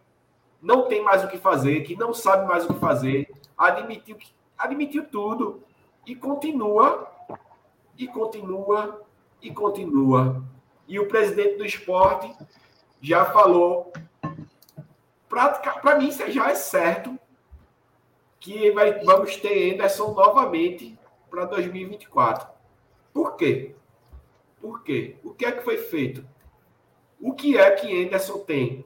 não 0.61 0.89
tem 0.89 1.03
mais 1.03 1.25
o 1.25 1.29
que 1.29 1.39
fazer, 1.39 1.83
que 1.83 1.97
não 1.97 2.13
sabe 2.13 2.47
mais 2.47 2.65
o 2.65 2.75
que 2.75 2.81
fazer, 2.81 3.31
admitiu, 3.57 4.17
admitiu 4.57 5.07
tudo 5.07 5.63
e 6.07 6.15
continua, 6.15 7.11
e 7.97 8.07
continua, 8.09 9.03
e 9.41 9.51
continua. 9.53 10.43
E 10.87 10.99
o 10.99 11.07
presidente 11.07 11.57
do 11.57 11.65
esporte 11.65 12.35
já 13.01 13.25
falou, 13.27 13.93
para 15.29 15.99
mim 15.99 16.09
isso 16.09 16.31
já 16.31 16.51
é 16.51 16.55
certo, 16.55 17.19
que 18.41 18.71
vai, 18.71 19.05
vamos 19.05 19.37
ter 19.37 19.75
Anderson 19.75 20.13
novamente 20.13 20.99
para 21.29 21.45
2024. 21.45 22.49
Por 23.13 23.37
quê? 23.37 23.75
Por 24.61 24.83
quê? 24.83 25.17
O 25.23 25.35
que 25.35 25.45
é 25.45 25.53
que 25.53 25.63
foi 25.63 25.77
feito? 25.77 26.27
O 27.21 27.35
que 27.35 27.59
é 27.59 27.71
que 27.73 28.05
Anderson 28.05 28.39
tem? 28.39 28.85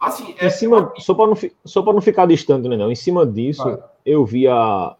Assim, 0.00 0.34
é... 0.38 0.46
em 0.46 0.50
cima, 0.50 0.92
só 0.98 1.14
para 1.14 1.26
não, 1.26 1.36
só 1.64 1.82
não 1.82 2.00
ficar 2.00 2.26
distante, 2.26 2.68
né, 2.68 2.76
não. 2.76 2.90
Em 2.90 2.96
cima 2.96 3.26
disso, 3.26 3.78
eu 4.04 4.24
vi 4.24 4.46
a, 4.46 4.96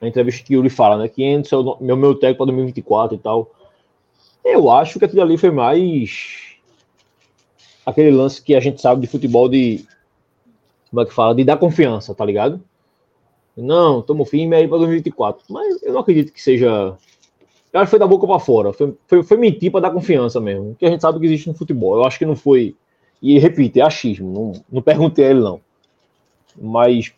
a 0.00 0.06
entrevista 0.06 0.44
que 0.44 0.54
o 0.54 0.56
Yuri 0.58 0.70
fala, 0.70 0.98
né? 0.98 1.08
Que 1.08 1.22
entra 1.22 1.58
o 1.58 1.78
meu, 1.80 1.96
meu 1.96 2.14
técnico 2.14 2.38
para 2.38 2.46
2024 2.46 3.16
e 3.16 3.18
tal. 3.18 3.50
Eu 4.44 4.70
acho 4.70 4.98
que 4.98 5.04
aquilo 5.04 5.22
ali 5.22 5.38
foi 5.38 5.50
mais 5.50 6.52
aquele 7.86 8.10
lance 8.10 8.42
que 8.42 8.54
a 8.54 8.60
gente 8.60 8.80
sabe 8.80 9.00
de 9.00 9.06
futebol 9.06 9.48
de. 9.48 9.84
Como 10.90 11.02
é 11.02 11.06
que 11.06 11.14
fala? 11.14 11.34
De 11.34 11.44
dar 11.44 11.56
confiança, 11.56 12.14
tá 12.14 12.24
ligado? 12.24 12.60
Não, 13.56 14.02
tamo 14.02 14.24
firme 14.24 14.56
aí 14.56 14.66
para 14.66 14.78
2024. 14.78 15.44
Mas 15.48 15.82
eu 15.82 15.92
não 15.92 16.00
acredito 16.00 16.32
que 16.32 16.42
seja. 16.42 16.96
Eu 17.72 17.80
acho 17.80 17.86
que 17.86 17.90
foi 17.90 17.98
da 17.98 18.06
boca 18.06 18.26
para 18.26 18.38
fora. 18.38 18.72
Foi, 18.72 18.94
foi, 19.06 19.22
foi 19.22 19.36
mentir 19.36 19.70
para 19.70 19.82
dar 19.82 19.90
confiança 19.90 20.40
mesmo. 20.40 20.74
Que 20.78 20.86
a 20.86 20.90
gente 20.90 21.00
sabe 21.00 21.18
que 21.18 21.26
existe 21.26 21.48
no 21.48 21.54
futebol. 21.54 21.96
Eu 21.96 22.04
acho 22.04 22.18
que 22.18 22.26
não 22.26 22.36
foi. 22.36 22.76
E 23.22 23.38
repito, 23.38 23.78
é 23.78 23.82
achismo. 23.82 24.32
Não, 24.32 24.62
não 24.70 24.82
perguntei 24.82 25.26
a 25.26 25.30
ele, 25.30 25.40
não. 25.40 25.60
Mas 26.60 27.14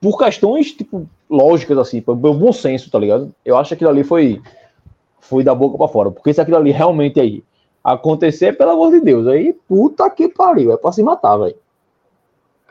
por 0.00 0.18
questões, 0.18 0.72
tipo, 0.72 1.08
lógicas, 1.30 1.78
assim, 1.78 2.02
pelo 2.02 2.16
bom 2.16 2.52
senso, 2.52 2.90
tá 2.90 2.98
ligado? 2.98 3.34
Eu 3.44 3.56
acho 3.56 3.68
que 3.68 3.74
aquilo 3.74 3.90
ali 3.90 4.02
foi. 4.02 4.42
Foi 5.20 5.42
da 5.42 5.54
boca 5.54 5.78
para 5.78 5.88
fora. 5.88 6.10
Porque 6.10 6.34
se 6.34 6.40
aquilo 6.40 6.58
ali 6.58 6.70
realmente 6.70 7.18
aí 7.18 7.42
acontecer, 7.82 8.58
pelo 8.58 8.72
amor 8.72 8.90
de 8.90 9.00
Deus, 9.00 9.26
aí 9.26 9.54
puta 9.66 10.10
que 10.10 10.28
pariu. 10.28 10.72
É 10.72 10.76
pra 10.76 10.92
se 10.92 11.02
matar, 11.02 11.36
velho. 11.38 11.56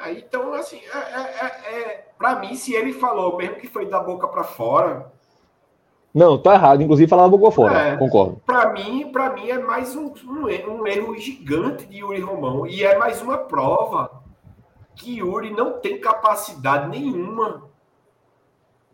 Então, 0.09 0.53
assim, 0.53 0.79
é, 0.93 0.97
é, 0.97 1.45
é, 1.45 1.79
é 1.79 2.05
para 2.17 2.39
mim, 2.39 2.55
se 2.55 2.73
ele 2.73 2.93
falou, 2.93 3.37
mesmo 3.37 3.55
que 3.55 3.67
foi 3.67 3.85
da 3.85 3.99
boca 3.99 4.27
para 4.27 4.43
fora. 4.43 5.11
Não, 6.13 6.37
tá 6.37 6.53
errado. 6.53 6.83
Inclusive, 6.83 7.09
falar 7.09 7.23
da 7.23 7.29
boca 7.29 7.49
fora. 7.49 7.79
É, 7.79 7.97
concordo. 7.97 8.41
Para 8.45 8.71
mim, 8.71 9.11
para 9.11 9.33
mim 9.33 9.49
é 9.49 9.57
mais 9.57 9.95
um, 9.95 10.13
um, 10.27 10.45
um, 10.45 10.87
erro 10.87 11.17
gigante 11.17 11.85
de 11.85 11.97
Yuri 11.97 12.21
Romão. 12.21 12.67
E 12.67 12.83
é 12.83 12.97
mais 12.97 13.21
uma 13.21 13.37
prova 13.37 14.23
que 14.95 15.17
Yuri 15.17 15.49
não 15.49 15.79
tem 15.79 15.99
capacidade 15.99 16.87
nenhuma 16.87 17.63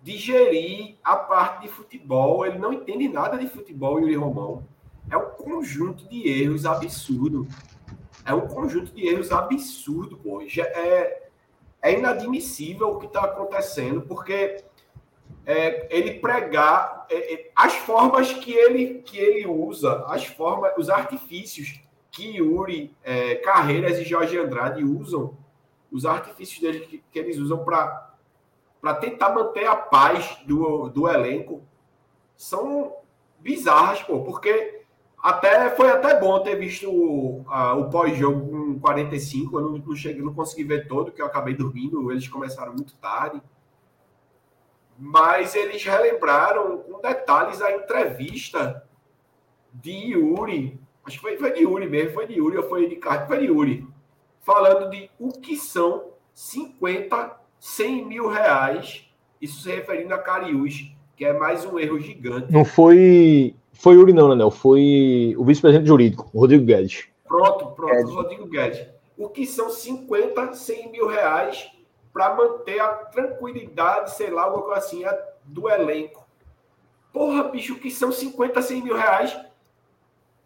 de 0.01 0.17
gerir 0.17 0.95
a 1.03 1.17
parte 1.17 1.63
de 1.63 1.67
futebol. 1.67 2.45
Ele 2.45 2.57
não 2.57 2.71
entende 2.71 3.09
nada 3.09 3.37
de 3.37 3.47
futebol, 3.47 3.99
Yuri 3.99 4.15
Romão. 4.15 4.63
É 5.11 5.17
um 5.17 5.31
conjunto 5.31 6.07
de 6.07 6.29
erros 6.29 6.65
absurdo. 6.65 7.45
É 8.25 8.33
um 8.33 8.47
conjunto 8.47 8.93
de 8.93 9.05
erros 9.05 9.31
absurdo, 9.31 10.17
pô. 10.17 10.41
É, 10.41 11.23
é 11.81 11.97
inadmissível 11.97 12.91
o 12.91 12.99
que 12.99 13.07
está 13.07 13.21
acontecendo, 13.25 14.01
porque 14.03 14.63
é, 15.45 15.87
ele 15.89 16.19
pregar 16.19 17.05
é, 17.09 17.33
é, 17.33 17.51
as 17.55 17.73
formas 17.75 18.31
que 18.33 18.51
ele, 18.51 19.01
que 19.01 19.17
ele 19.17 19.47
usa, 19.47 20.05
as 20.07 20.25
formas, 20.25 20.73
os 20.77 20.89
artifícios 20.89 21.79
que 22.11 22.37
Yuri 22.37 22.95
é, 23.03 23.35
Carreiras 23.35 23.97
e 23.97 24.03
Jorge 24.03 24.37
Andrade 24.37 24.83
usam, 24.83 25.37
os 25.91 26.05
artifícios 26.05 26.59
deles 26.59 26.87
que, 26.87 27.03
que 27.11 27.19
eles 27.19 27.37
usam 27.37 27.63
para 27.63 28.93
tentar 29.01 29.29
manter 29.29 29.65
a 29.65 29.75
paz 29.75 30.37
do, 30.45 30.89
do 30.89 31.07
elenco 31.07 31.63
são 32.37 32.95
bizarras, 33.39 34.01
pô, 34.03 34.23
porque 34.23 34.79
até, 35.21 35.69
foi 35.71 35.89
até 35.89 36.17
bom 36.17 36.39
ter 36.41 36.55
visto 36.55 36.89
o, 36.89 37.41
o 37.41 37.89
pós-jogo 37.89 38.49
com 38.49 38.79
45. 38.79 39.57
Eu 39.57 39.61
não, 39.61 39.77
não, 39.77 39.95
cheguei, 39.95 40.21
não 40.21 40.33
consegui 40.33 40.63
ver 40.63 40.87
todo, 40.87 41.11
que 41.11 41.21
eu 41.21 41.25
acabei 41.25 41.53
dormindo. 41.53 42.09
Eles 42.09 42.27
começaram 42.27 42.73
muito 42.73 42.95
tarde. 42.95 43.41
Mas 44.99 45.55
eles 45.55 45.81
relembraram 45.83 46.79
com 46.79 46.99
detalhes 46.99 47.61
a 47.61 47.71
entrevista 47.71 48.83
de 49.73 49.91
Yuri. 49.91 50.77
Acho 51.05 51.17
que 51.17 51.21
foi, 51.21 51.37
foi 51.37 51.53
de 51.53 51.61
Yuri 51.61 51.87
mesmo. 51.87 52.13
Foi 52.13 52.27
de 52.27 52.33
Yuri 52.33 52.57
ou 52.57 52.67
foi 52.67 52.89
de 52.89 52.97
Carlos? 52.97 53.27
Foi 53.27 53.39
de 53.39 53.45
Yuri. 53.45 53.87
Falando 54.41 54.89
de 54.89 55.09
o 55.17 55.29
que 55.29 55.55
são 55.55 56.09
50, 56.33 57.37
100 57.59 58.05
mil 58.05 58.27
reais. 58.27 59.05
Isso 59.41 59.61
se 59.61 59.71
referindo 59.71 60.13
a 60.13 60.17
Cariús, 60.17 60.91
que 61.15 61.23
é 61.23 61.31
mais 61.31 61.63
um 61.65 61.79
erro 61.79 61.97
gigante. 61.97 62.51
Não 62.51 62.65
foi 62.65 63.55
foi 63.79 63.95
Yuri 63.95 64.11
não, 64.11 64.29
Anel, 64.29 64.51
foi 64.51 65.33
o 65.37 65.45
vice-presidente 65.45 65.87
jurídico, 65.87 66.29
o 66.33 66.41
Rodrigo 66.41 66.65
Guedes. 66.65 67.07
Pronto, 67.25 67.67
pronto, 67.67 67.93
Guedes. 67.93 68.11
Rodrigo 68.11 68.45
Guedes. 68.45 68.85
O 69.17 69.29
que 69.29 69.45
são 69.45 69.69
50, 69.69 70.53
100 70.53 70.91
mil 70.91 71.07
reais 71.07 71.71
para 72.11 72.33
manter 72.33 72.79
a 72.79 72.89
tranquilidade, 72.89 74.15
sei 74.15 74.29
lá, 74.29 74.43
alguma 74.43 74.63
coisa 74.63 74.79
assim, 74.79 75.03
do 75.43 75.69
elenco. 75.69 76.27
Porra, 77.11 77.43
bicho, 77.43 77.75
que 77.75 77.89
são 77.89 78.11
50, 78.11 78.61
100 78.61 78.83
mil 78.83 78.95
reais 78.95 79.37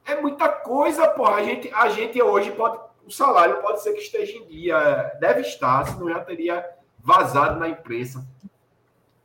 é 0.06 0.20
muita 0.20 0.50
coisa, 0.50 1.08
porra. 1.10 1.36
A 1.36 1.44
gente, 1.44 1.72
a 1.74 1.90
gente 1.90 2.22
hoje 2.22 2.52
pode. 2.52 2.80
O 3.06 3.12
salário 3.12 3.62
pode 3.62 3.82
ser 3.82 3.94
que 3.94 4.00
esteja 4.00 4.38
em 4.38 4.46
dia, 4.46 5.12
deve 5.20 5.42
estar, 5.42 5.86
senão 5.86 6.10
já 6.10 6.22
teria 6.22 6.66
vazado 6.98 7.60
na 7.60 7.68
imprensa. 7.68 8.26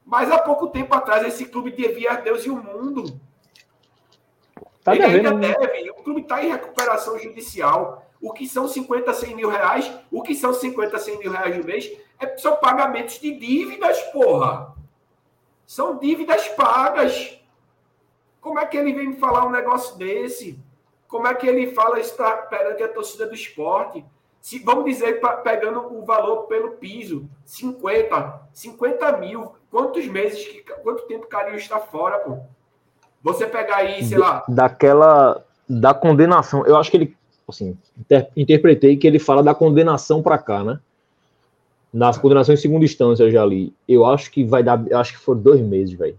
Mas 0.05 0.33
há 0.33 0.39
pouco 0.39 0.69
tempo 0.69 0.93
atrás, 0.95 1.25
esse 1.25 1.45
clube 1.45 1.71
devia 1.71 2.13
a 2.13 2.17
Deus 2.17 2.45
e 2.45 2.51
o 2.51 2.57
mundo. 2.57 3.21
Tá 4.83 4.97
ele 4.97 5.07
devendo, 5.07 5.29
ainda 5.29 5.49
né? 5.49 5.55
deve. 5.55 5.91
O 5.91 5.95
clube 6.03 6.23
está 6.23 6.43
em 6.43 6.51
recuperação 6.51 7.17
judicial. 7.19 8.05
O 8.21 8.33
que 8.33 8.49
são 8.49 8.67
50, 8.67 9.13
100 9.15 9.37
mil 9.37 9.49
reais? 9.49 9.93
O 10.11 10.23
que 10.23 10.35
são 10.35 10.53
50, 10.53 10.99
100 10.99 11.19
mil 11.19 11.31
reais 11.31 11.57
no 11.57 11.65
mês? 11.65 11.89
É, 12.21 12.37
são 12.37 12.57
pagamentos 12.57 13.19
de 13.21 13.33
dívidas, 13.39 14.01
porra. 14.13 14.75
São 15.67 15.99
dívidas 15.99 16.49
pagas. 16.49 17.39
Como 18.41 18.59
é 18.59 18.67
que 18.67 18.77
ele 18.77 18.93
vem 18.93 19.09
me 19.09 19.17
falar 19.17 19.47
um 19.47 19.51
negócio 19.51 19.97
desse? 19.97 20.59
Como 21.07 21.27
é 21.27 21.35
que 21.35 21.47
ele 21.47 21.73
fala 21.73 22.01
isso 22.01 22.15
pra, 22.17 22.37
perante 22.37 22.83
a 22.83 22.89
torcida 22.89 23.27
do 23.27 23.35
esporte? 23.35 24.05
Se, 24.41 24.59
vamos 24.61 24.85
dizer, 24.85 25.21
pegando 25.43 25.81
o 25.81 26.05
valor 26.05 26.45
pelo 26.45 26.73
piso, 26.73 27.29
50, 27.45 28.49
50 28.53 29.13
mil. 29.19 29.53
Quantos 29.71 30.07
meses, 30.07 30.47
quanto 30.83 31.07
tempo 31.07 31.25
o 31.25 31.29
Carinho 31.29 31.57
está 31.57 31.79
fora, 31.79 32.19
pô? 32.21 32.39
Você 33.23 33.47
pegar 33.47 33.77
aí, 33.77 34.03
sei 34.05 34.19
lá. 34.19 34.45
Daquela. 34.49 35.45
Da 35.69 35.93
condenação. 35.93 36.65
Eu 36.67 36.77
acho 36.77 36.91
que 36.91 36.97
ele. 36.97 37.17
Assim, 37.47 37.77
inter, 37.99 38.31
interpretei 38.37 38.97
que 38.97 39.07
ele 39.07 39.19
fala 39.19 39.43
da 39.43 39.55
condenação 39.55 40.23
para 40.23 40.39
cá, 40.39 40.63
né? 40.63 40.81
Nas 41.93 42.19
condenações 42.19 42.59
em 42.59 42.63
segunda 42.63 42.85
instância, 42.85 43.25
eu 43.25 43.31
já 43.31 43.45
li. 43.45 43.75
Eu 43.87 44.05
acho 44.05 44.31
que 44.31 44.45
vai 44.45 44.63
dar. 44.63 44.85
Eu 44.89 44.99
acho 44.99 45.13
que 45.13 45.19
foram 45.19 45.41
dois 45.41 45.61
meses, 45.61 45.95
velho. 45.95 46.19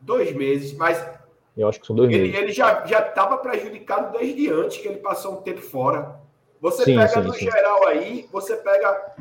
Dois 0.00 0.34
meses, 0.34 0.72
mas. 0.72 1.04
Eu 1.56 1.68
acho 1.68 1.80
que 1.80 1.86
são 1.86 1.94
dois 1.94 2.10
ele, 2.10 2.32
meses. 2.32 2.36
Ele 2.36 2.52
já 2.52 2.82
estava 2.84 3.38
prejudicado 3.38 4.18
desde 4.18 4.50
antes 4.50 4.78
que 4.78 4.88
ele 4.88 4.98
passou 4.98 5.34
um 5.34 5.42
tempo 5.42 5.60
fora. 5.60 6.20
Você 6.60 6.84
sim, 6.84 6.96
pega 6.96 7.08
sim, 7.08 7.20
no 7.20 7.34
sim. 7.34 7.44
geral 7.44 7.86
aí, 7.86 8.28
você 8.32 8.56
pega. 8.56 9.14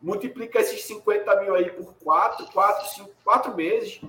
Multiplica 0.00 0.60
esses 0.60 0.84
50 0.84 1.40
mil 1.40 1.54
aí 1.54 1.70
por 1.70 1.94
quatro, 1.94 2.46
quatro, 2.52 2.86
cinco, 2.88 3.10
quatro 3.24 3.56
meses 3.56 4.02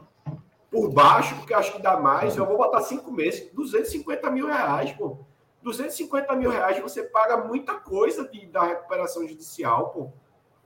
por 0.70 0.91
baixo, 0.91 1.36
porque 1.36 1.54
acho 1.54 1.72
que 1.72 1.82
dá 1.82 1.98
mais. 1.98 2.36
Eu 2.36 2.46
vou 2.46 2.58
botar 2.58 2.82
cinco 2.82 3.12
meses, 3.12 3.50
250 3.54 4.30
mil 4.30 4.48
reais, 4.48 4.91
pô. 4.91 5.18
250 5.64 6.36
mil 6.36 6.50
reais 6.50 6.80
você 6.80 7.04
paga 7.04 7.38
muita 7.38 7.76
coisa 7.76 8.28
de, 8.28 8.46
da 8.46 8.64
recuperação 8.64 9.28
judicial, 9.28 9.89
pô. 9.89 10.10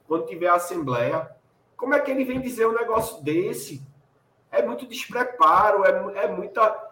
Quando 0.09 0.25
tiver 0.25 0.47
a 0.47 0.55
assembleia. 0.55 1.29
Como 1.77 1.93
é 1.93 1.99
que 2.01 2.11
ele 2.11 2.25
vem 2.25 2.41
dizer 2.41 2.67
um 2.67 2.73
negócio 2.73 3.23
desse? 3.23 3.81
É 4.51 4.61
muito 4.61 4.85
despreparo, 4.85 5.85
é, 5.85 6.23
é 6.25 6.27
muita. 6.27 6.89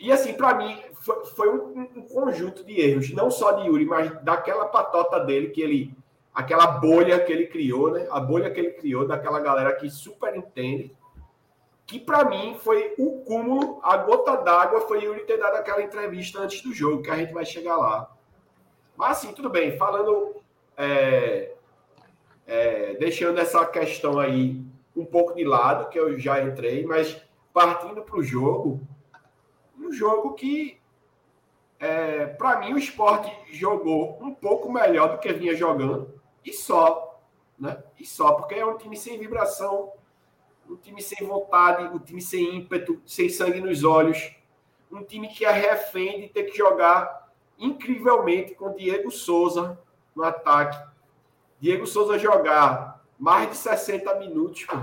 E 0.00 0.10
assim, 0.10 0.32
para 0.32 0.54
mim, 0.54 0.82
foi, 0.94 1.24
foi 1.26 1.48
um, 1.48 1.88
um, 1.94 2.02
conjunto 2.02 2.64
de 2.64 2.80
erros, 2.80 3.12
não 3.12 3.30
só 3.30 3.52
de 3.52 3.68
Yuri, 3.68 3.84
mas 3.84 4.10
daquela 4.24 4.64
patota 4.64 5.20
dele 5.20 5.50
que 5.50 5.62
ele. 5.62 5.94
Aquela 6.34 6.66
bolha 6.66 7.22
que 7.22 7.30
ele 7.30 7.46
criou, 7.46 7.92
né? 7.92 8.08
A 8.10 8.18
bolha 8.18 8.50
que 8.50 8.58
ele 8.58 8.70
criou 8.70 9.06
daquela 9.06 9.38
galera 9.38 9.74
que 9.74 9.88
super 9.90 10.34
entende 10.34 10.90
que 11.92 12.00
para 12.00 12.24
mim 12.24 12.56
foi 12.58 12.94
o 12.96 13.20
cúmulo, 13.20 13.78
a 13.82 13.98
gota 13.98 14.36
d'água 14.36 14.80
foi 14.82 15.04
Yuri 15.04 15.26
ter 15.26 15.36
dado 15.36 15.56
aquela 15.56 15.82
entrevista 15.82 16.40
antes 16.40 16.62
do 16.62 16.72
jogo, 16.72 17.02
que 17.02 17.10
a 17.10 17.16
gente 17.16 17.34
vai 17.34 17.44
chegar 17.44 17.76
lá. 17.76 18.10
Mas 18.96 19.18
assim, 19.18 19.34
tudo 19.34 19.50
bem, 19.50 19.76
falando, 19.76 20.36
é, 20.74 21.54
é, 22.46 22.94
deixando 22.94 23.38
essa 23.38 23.64
questão 23.66 24.18
aí 24.18 24.60
um 24.94 25.04
pouco 25.04 25.34
de 25.34 25.44
lado, 25.44 25.88
que 25.88 25.98
eu 25.98 26.18
já 26.18 26.42
entrei, 26.42 26.84
mas 26.84 27.20
partindo 27.52 28.02
para 28.02 28.16
o 28.16 28.22
jogo, 28.22 28.80
um 29.78 29.92
jogo 29.92 30.34
que, 30.34 30.78
é, 31.78 32.26
para 32.26 32.60
mim, 32.60 32.74
o 32.74 32.78
esporte 32.78 33.32
jogou 33.50 34.18
um 34.20 34.34
pouco 34.34 34.70
melhor 34.70 35.12
do 35.12 35.18
que 35.18 35.32
vinha 35.32 35.54
jogando, 35.54 36.20
e 36.44 36.52
só, 36.52 37.20
né? 37.58 37.82
E 37.98 38.06
só, 38.06 38.32
porque 38.32 38.54
é 38.54 38.66
um 38.66 38.76
time 38.76 38.96
sem 38.96 39.18
vibração, 39.18 39.92
um 40.68 40.76
time 40.76 41.02
sem 41.02 41.26
vontade, 41.26 41.84
um 41.84 41.98
time 41.98 42.20
sem 42.20 42.56
ímpeto, 42.56 43.00
sem 43.06 43.28
sangue 43.28 43.60
nos 43.60 43.84
olhos, 43.84 44.34
um 44.90 45.02
time 45.02 45.28
que 45.28 45.44
é 45.44 45.50
refém 45.50 46.20
de 46.20 46.28
ter 46.28 46.44
que 46.44 46.56
jogar 46.56 47.30
incrivelmente 47.58 48.54
com 48.54 48.74
Diego 48.74 49.10
Souza 49.10 49.78
no 50.14 50.22
ataque. 50.22 50.91
Diego 51.62 51.86
Souza 51.86 52.18
jogar 52.18 53.04
mais 53.16 53.48
de 53.48 53.56
60 53.56 54.12
minutos, 54.16 54.64
pô. 54.64 54.76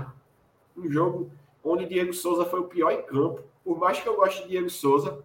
um 0.78 0.90
jogo 0.90 1.30
onde 1.62 1.84
Diego 1.84 2.14
Souza 2.14 2.46
foi 2.46 2.58
o 2.58 2.68
pior 2.68 2.90
em 2.90 3.02
campo, 3.02 3.44
por 3.62 3.78
mais 3.78 4.00
que 4.00 4.08
eu 4.08 4.16
goste 4.16 4.44
de 4.44 4.48
Diego 4.48 4.70
Souza. 4.70 5.22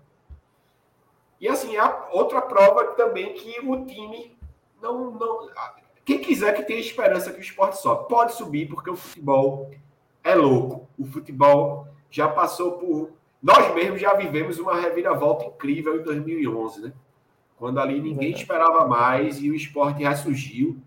E 1.39 1.47
assim, 1.47 1.77
a 1.77 2.09
outra 2.11 2.41
prova 2.41 2.83
também 2.87 3.33
que 3.33 3.57
o 3.61 3.85
time 3.85 4.37
não, 4.81 5.11
não 5.11 5.49
quem 6.03 6.19
quiser 6.19 6.53
que 6.55 6.63
tenha 6.63 6.81
esperança 6.81 7.31
que 7.31 7.39
o 7.39 7.41
esporte 7.41 7.81
sobe, 7.81 8.09
pode 8.09 8.33
subir, 8.33 8.67
porque 8.67 8.89
o 8.89 8.97
futebol 8.97 9.71
é 10.21 10.35
louco. 10.35 10.89
O 10.99 11.05
futebol 11.05 11.87
já 12.11 12.27
passou 12.27 12.73
por. 12.73 13.11
Nós 13.41 13.73
mesmos 13.73 14.01
já 14.01 14.13
vivemos 14.13 14.59
uma 14.59 14.75
reviravolta 14.75 15.45
incrível 15.45 16.01
em 16.01 16.03
2011, 16.03 16.81
né? 16.81 16.93
Quando 17.57 17.79
ali 17.79 18.01
ninguém 18.01 18.31
esperava 18.31 18.85
mais 18.85 19.41
e 19.41 19.49
o 19.49 19.55
esporte 19.55 20.03
ressurgiu. 20.03 20.77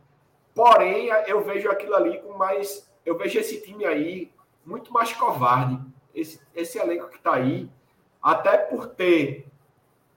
Porém, 0.58 1.06
eu 1.28 1.40
vejo 1.44 1.70
aquilo 1.70 1.94
ali 1.94 2.18
com 2.18 2.36
mais. 2.36 2.90
Eu 3.06 3.16
vejo 3.16 3.38
esse 3.38 3.60
time 3.62 3.84
aí 3.84 4.32
muito 4.66 4.92
mais 4.92 5.12
covarde. 5.12 5.80
Esse, 6.12 6.40
esse 6.52 6.80
elenco 6.80 7.08
que 7.10 7.16
está 7.16 7.34
aí, 7.34 7.70
até 8.20 8.58
por 8.58 8.88
ter 8.88 9.46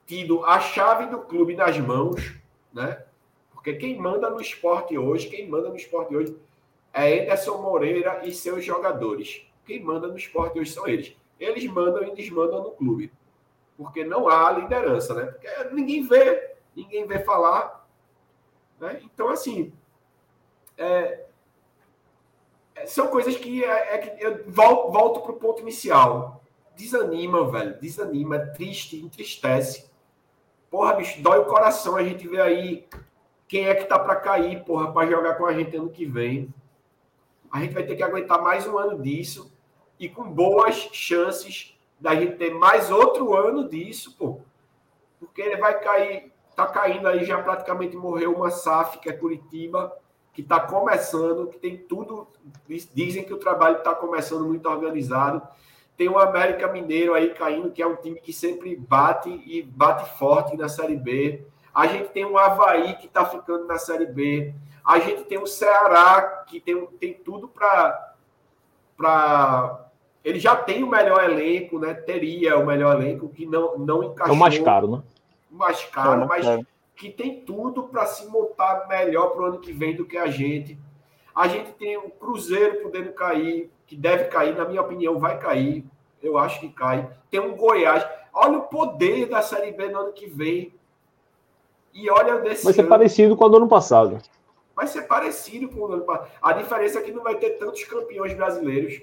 tido 0.08 0.44
a 0.44 0.60
chave 0.60 1.06
do 1.06 1.20
clube 1.20 1.56
nas 1.56 1.78
mãos, 1.78 2.36
né? 2.74 3.04
Porque 3.52 3.74
quem 3.74 4.00
manda 4.00 4.32
no 4.32 4.42
esporte 4.42 4.98
hoje, 4.98 5.30
quem 5.30 5.48
manda 5.48 5.70
no 5.70 5.76
esporte 5.76 6.16
hoje 6.16 6.36
é 6.92 7.22
Anderson 7.22 7.62
Moreira 7.62 8.22
e 8.24 8.34
seus 8.34 8.66
jogadores. 8.66 9.46
Quem 9.64 9.80
manda 9.84 10.08
no 10.08 10.18
esporte 10.18 10.60
hoje 10.60 10.72
são 10.72 10.88
eles. 10.88 11.16
Eles 11.40 11.66
mandam 11.68 12.04
e 12.04 12.16
desmandam 12.16 12.64
no 12.64 12.72
clube. 12.72 13.14
Porque 13.78 14.04
não 14.04 14.28
há 14.28 14.52
liderança, 14.54 15.14
né? 15.14 15.26
Porque 15.26 15.48
ninguém 15.72 16.02
vê, 16.02 16.56
ninguém 16.76 17.06
vê 17.06 17.20
falar. 17.20 17.88
Né? 18.80 19.00
Então, 19.04 19.30
assim, 19.30 19.72
é, 20.82 21.26
é 22.76 22.86
são 22.86 23.08
coisas 23.08 23.36
que, 23.38 23.64
é, 23.64 23.96
é 23.96 23.98
que 24.00 24.24
eu 24.24 24.44
volto, 24.48 24.92
volto 24.92 25.22
para 25.22 25.32
o 25.32 25.40
ponto 25.40 25.62
inicial. 25.62 26.44
Desanima, 26.76 27.50
velho. 27.50 27.80
Desanima, 27.80 28.38
é 28.38 28.46
triste, 28.48 28.98
entristece. 28.98 29.90
Porra, 30.70 30.94
bicho, 30.94 31.22
dói 31.22 31.40
o 31.40 31.46
coração 31.46 31.96
a 31.96 32.04
gente 32.04 32.28
ver 32.28 32.42
aí 32.42 32.88
quem 33.48 33.68
é 33.68 33.76
que 33.76 33.84
tá 33.84 34.00
para 34.00 34.16
cair, 34.16 34.64
porra, 34.64 34.92
para 34.92 35.10
jogar 35.10 35.36
com 35.36 35.46
a 35.46 35.54
gente 35.54 35.76
ano 35.76 35.90
que 35.90 36.06
vem. 36.06 36.54
A 37.52 37.60
gente 37.60 37.74
vai 37.74 37.84
ter 37.84 37.96
que 37.96 38.04
aguentar 38.04 38.42
mais 38.42 38.66
um 38.66 38.78
ano 38.78 39.02
disso 39.02 39.52
e 40.00 40.08
com 40.08 40.24
boas 40.24 40.90
chances 40.94 41.78
da 42.00 42.16
gente 42.16 42.38
ter 42.38 42.52
mais 42.54 42.90
outro 42.90 43.36
ano 43.36 43.68
disso, 43.68 44.16
pô. 44.18 44.40
Porque 45.20 45.42
ele 45.42 45.58
vai 45.58 45.80
cair, 45.82 46.32
tá 46.56 46.66
caindo 46.66 47.08
aí, 47.08 47.24
já 47.26 47.40
praticamente 47.44 47.96
morreu 47.96 48.34
uma 48.34 48.50
SAF, 48.50 49.00
que 49.00 49.10
é 49.10 49.14
Curitiba, 49.14 49.96
que 50.34 50.42
está 50.42 50.60
começando, 50.60 51.48
que 51.48 51.58
tem 51.58 51.78
tudo. 51.78 52.28
Dizem 52.94 53.24
que 53.24 53.34
o 53.34 53.38
trabalho 53.38 53.78
está 53.78 53.94
começando 53.94 54.46
muito 54.46 54.68
organizado. 54.70 55.42
Tem 55.98 56.08
o 56.08 56.18
América 56.18 56.68
Mineiro 56.72 57.14
aí 57.14 57.34
caindo, 57.34 57.72
que 57.72 57.82
é 57.82 57.88
um 57.88 57.96
time 57.96 58.20
que 58.20 58.34
sempre 58.34 58.76
bate 58.76 59.30
e 59.30 59.62
bate 59.62 60.18
forte 60.18 60.56
na 60.56 60.70
Série 60.70 60.96
B. 60.96 61.46
A 61.74 61.88
gente 61.88 62.10
tem 62.10 62.26
o 62.26 62.38
Havaí 62.38 62.96
que 62.96 63.08
está 63.08 63.26
ficando 63.26 63.66
na 63.66 63.78
Série 63.78 64.06
B. 64.06 64.54
A 64.84 65.00
gente 65.00 65.24
tem 65.24 65.38
o 65.38 65.46
Ceará, 65.46 66.44
que 66.48 66.60
tem, 66.60 66.86
tem 67.00 67.14
tudo 67.14 67.48
para. 67.48 68.16
Pra... 68.98 69.86
Ele 70.24 70.40
já 70.40 70.56
tem 70.56 70.84
o 70.84 70.90
melhor 70.90 71.24
elenco, 71.24 71.80
né? 71.80 71.94
Teria 71.94 72.58
o 72.58 72.66
melhor 72.66 73.00
elenco, 73.00 73.30
que 73.30 73.46
não, 73.46 73.78
não 73.78 74.04
encaixou. 74.04 74.34
É 74.34 74.38
o 74.38 74.40
mais 74.40 74.60
caro, 74.60 74.88
né? 74.92 75.04
O 75.52 75.56
mais 75.56 75.86
caro, 75.86 76.24
é, 76.24 76.26
mas 76.26 76.46
é. 76.46 76.60
Que 77.02 77.10
tem 77.10 77.42
tudo 77.42 77.88
para 77.88 78.06
se 78.06 78.28
montar 78.28 78.88
melhor 78.88 79.32
para 79.32 79.42
o 79.42 79.46
ano 79.46 79.60
que 79.60 79.74
vem 79.74 79.96
do 79.96 80.06
que 80.06 80.20
a 80.20 80.28
gente. 80.28 80.78
A 81.34 81.48
gente 81.48 81.72
tem 81.72 81.98
o 81.98 82.12
Cruzeiro 82.12 82.84
podendo 82.84 83.12
cair, 83.12 83.72
que 83.88 83.96
deve 83.96 84.26
cair, 84.26 84.56
na 84.56 84.66
minha 84.66 84.84
opinião, 84.84 85.18
vai 85.18 85.40
cair. 85.40 85.84
Eu 86.22 86.38
acho 86.38 86.60
que 86.60 86.70
cai. 86.70 87.10
Tem 87.32 87.40
um 87.40 87.56
Goiás. 87.56 88.08
Olha 88.32 88.60
o 88.60 88.68
poder 88.68 89.28
da 89.28 89.42
Série 89.42 89.72
B 89.72 89.90
no 89.90 90.00
ano 90.00 90.14
que 90.14 90.28
vem. 90.28 90.76
E 91.92 92.08
olha 92.08 92.38
desse 92.38 92.64
Vai 92.64 92.74
ser 92.74 92.82
ano, 92.82 92.90
parecido 92.90 93.36
com 93.36 93.46
o 93.46 93.50
do 93.50 93.58
ano 93.58 93.68
passado. 93.68 94.20
Vai 94.76 94.86
ser 94.86 95.02
parecido 95.08 95.70
com 95.70 95.80
o 95.80 95.92
ano 95.92 96.04
passado. 96.04 96.30
A 96.40 96.54
diferença 96.54 97.00
é 97.00 97.02
que 97.02 97.12
não 97.12 97.24
vai 97.24 97.34
ter 97.34 97.58
tantos 97.58 97.84
campeões 97.84 98.36
brasileiros. 98.36 99.02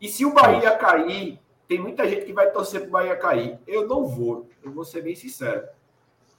E 0.00 0.08
se 0.08 0.24
o 0.24 0.32
Bahia 0.32 0.76
cair, 0.76 1.40
tem 1.66 1.80
muita 1.80 2.08
gente 2.08 2.26
que 2.26 2.32
vai 2.32 2.52
torcer 2.52 2.82
para 2.82 2.88
o 2.88 2.92
Bahia 2.92 3.16
cair. 3.16 3.58
Eu 3.66 3.88
não 3.88 4.06
vou, 4.06 4.48
eu 4.62 4.70
vou 4.70 4.84
ser 4.84 5.02
bem 5.02 5.16
sincero. 5.16 5.66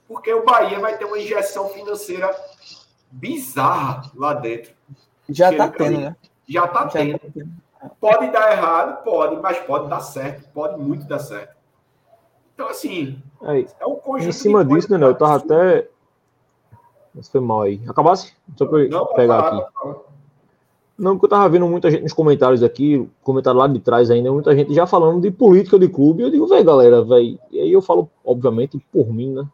Porque 0.08 0.32
o 0.32 0.44
Bahia 0.44 0.78
vai 0.78 0.96
ter 0.96 1.04
uma 1.04 1.18
injeção 1.18 1.68
financeira 1.68 2.34
bizarra 3.10 4.10
lá 4.14 4.34
dentro. 4.34 4.72
Já 5.28 5.50
está 5.50 5.68
tendo, 5.68 6.00
né? 6.00 6.16
Já 6.48 6.64
está 6.64 6.86
tendo. 6.86 7.18
Tá 7.18 7.90
pode 8.00 8.30
dar 8.30 8.52
errado, 8.52 9.02
pode, 9.02 9.36
mas 9.36 9.58
pode 9.58 9.88
dar 9.88 10.00
certo, 10.00 10.48
pode 10.52 10.80
muito 10.80 11.06
dar 11.06 11.18
certo. 11.18 11.56
Então, 12.54 12.68
assim, 12.68 13.20
aí, 13.42 13.66
é 13.78 13.86
um 13.86 13.96
conjunto. 13.96 14.30
Em 14.30 14.32
cima 14.32 14.64
disso, 14.64 14.88
Daniel, 14.88 15.10
eu 15.10 15.14
tava 15.14 15.36
até. 15.36 15.88
Mas 17.14 17.28
foi 17.28 17.40
mal 17.40 17.62
aí. 17.62 17.80
Acabasse? 17.88 18.32
Só 18.56 18.66
pra 18.66 18.84
não, 18.88 19.06
pegar 19.06 19.40
aqui. 19.40 19.66
Não, 20.98 21.12
porque 21.12 21.26
eu 21.26 21.30
tava 21.30 21.48
vendo 21.48 21.66
muita 21.66 21.90
gente 21.90 22.02
nos 22.02 22.14
comentários 22.14 22.62
aqui, 22.62 23.06
comentário 23.22 23.60
lá 23.60 23.66
de 23.66 23.78
trás 23.80 24.10
ainda, 24.10 24.32
muita 24.32 24.56
gente 24.56 24.72
já 24.72 24.86
falando 24.86 25.20
de 25.20 25.30
política 25.30 25.78
de 25.78 25.88
clube. 25.88 26.22
Eu 26.22 26.30
digo, 26.30 26.46
velho, 26.46 26.64
galera, 26.64 27.04
velho. 27.04 27.38
E 27.50 27.60
aí 27.60 27.72
eu 27.72 27.82
falo, 27.82 28.08
obviamente, 28.24 28.78
por 28.90 29.12
mim, 29.12 29.32
né? 29.34 29.46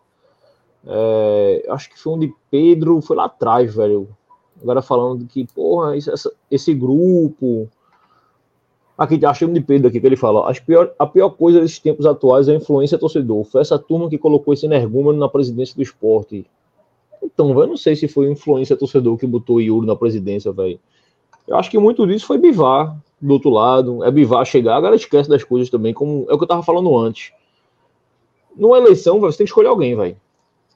É, 0.87 1.67
acho 1.71 1.91
que 1.91 1.99
foi 1.99 2.13
um 2.13 2.19
de 2.19 2.33
Pedro, 2.51 3.01
foi 3.01 3.17
lá 3.17 3.25
atrás, 3.25 3.75
velho. 3.75 4.09
Agora 4.61 4.83
falando 4.83 5.27
que, 5.27 5.47
porra, 5.47 5.97
esse, 5.97 6.11
esse 6.51 6.75
grupo 6.75 7.69
Aqui 8.97 9.19
tá 9.19 9.31
achando 9.31 9.55
de 9.55 9.61
Pedro 9.61 9.89
aqui 9.89 10.01
que 10.01 10.07
ele 10.07 10.17
fala: 10.17 10.49
a 10.49 10.55
pior, 10.55 10.93
a 10.99 11.07
pior 11.07 11.31
coisa 11.31 11.61
desses 11.61 11.79
tempos 11.79 12.07
atuais 12.07 12.49
é 12.49 12.53
a 12.53 12.57
influência 12.57 12.99
torcedor. 12.99 13.43
Foi 13.45 13.61
essa 13.61 13.79
turma 13.79 14.09
que 14.09 14.19
colocou 14.19 14.53
esse 14.53 14.67
energúmeno 14.67 15.19
na 15.19 15.29
presidência 15.29 15.75
do 15.75 15.83
esporte. 15.83 16.47
Então, 17.23 17.59
eu 17.59 17.67
não 17.67 17.77
sei 17.77 17.97
se 17.97 18.07
foi 18.07 18.31
influência 18.31 18.77
torcedor 18.77 19.17
que 19.17 19.27
botou 19.27 19.61
Yuri 19.61 19.87
na 19.87 19.97
presidência, 19.97 20.53
velho. 20.53 20.79
Eu 21.49 21.57
acho 21.57 21.71
que 21.71 21.79
muito 21.79 22.07
disso 22.07 22.27
foi 22.27 22.39
Bivar 22.39 22.97
do 23.21 23.33
outro 23.33 23.51
lado. 23.51 24.05
É 24.05 24.11
Bivar 24.11 24.45
chegar, 24.45 24.77
agora 24.77 24.95
esquece 24.95 25.29
das 25.29 25.43
coisas 25.43 25.71
também, 25.71 25.95
como 25.95 26.27
é 26.29 26.35
o 26.35 26.39
que 26.39 26.45
eu 26.45 26.49
tava 26.49 26.63
falando 26.63 26.97
antes. 26.97 27.33
Numa 28.57 28.79
eleição, 28.79 29.19
véio, 29.19 29.33
você 29.33 29.39
tem 29.39 29.47
que 29.47 29.51
escolher 29.51 29.69
alguém, 29.69 29.97
velho. 29.97 30.17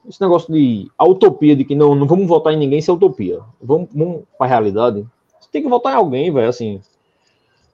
Esse 0.07 0.21
negócio 0.21 0.53
de 0.53 0.89
a 0.97 1.05
utopia 1.05 1.55
de 1.55 1.65
que 1.65 1.75
não, 1.75 1.93
não 1.93 2.07
vamos 2.07 2.27
votar 2.27 2.53
em 2.53 2.57
ninguém, 2.57 2.79
isso 2.79 2.89
é 2.89 2.93
utopia. 2.93 3.41
Vamos, 3.61 3.89
vamos 3.93 4.23
pra 4.37 4.47
realidade. 4.47 5.05
Você 5.39 5.49
tem 5.51 5.61
que 5.61 5.69
votar 5.69 5.93
em 5.93 5.97
alguém, 5.97 6.31
velho, 6.31 6.47
assim. 6.47 6.81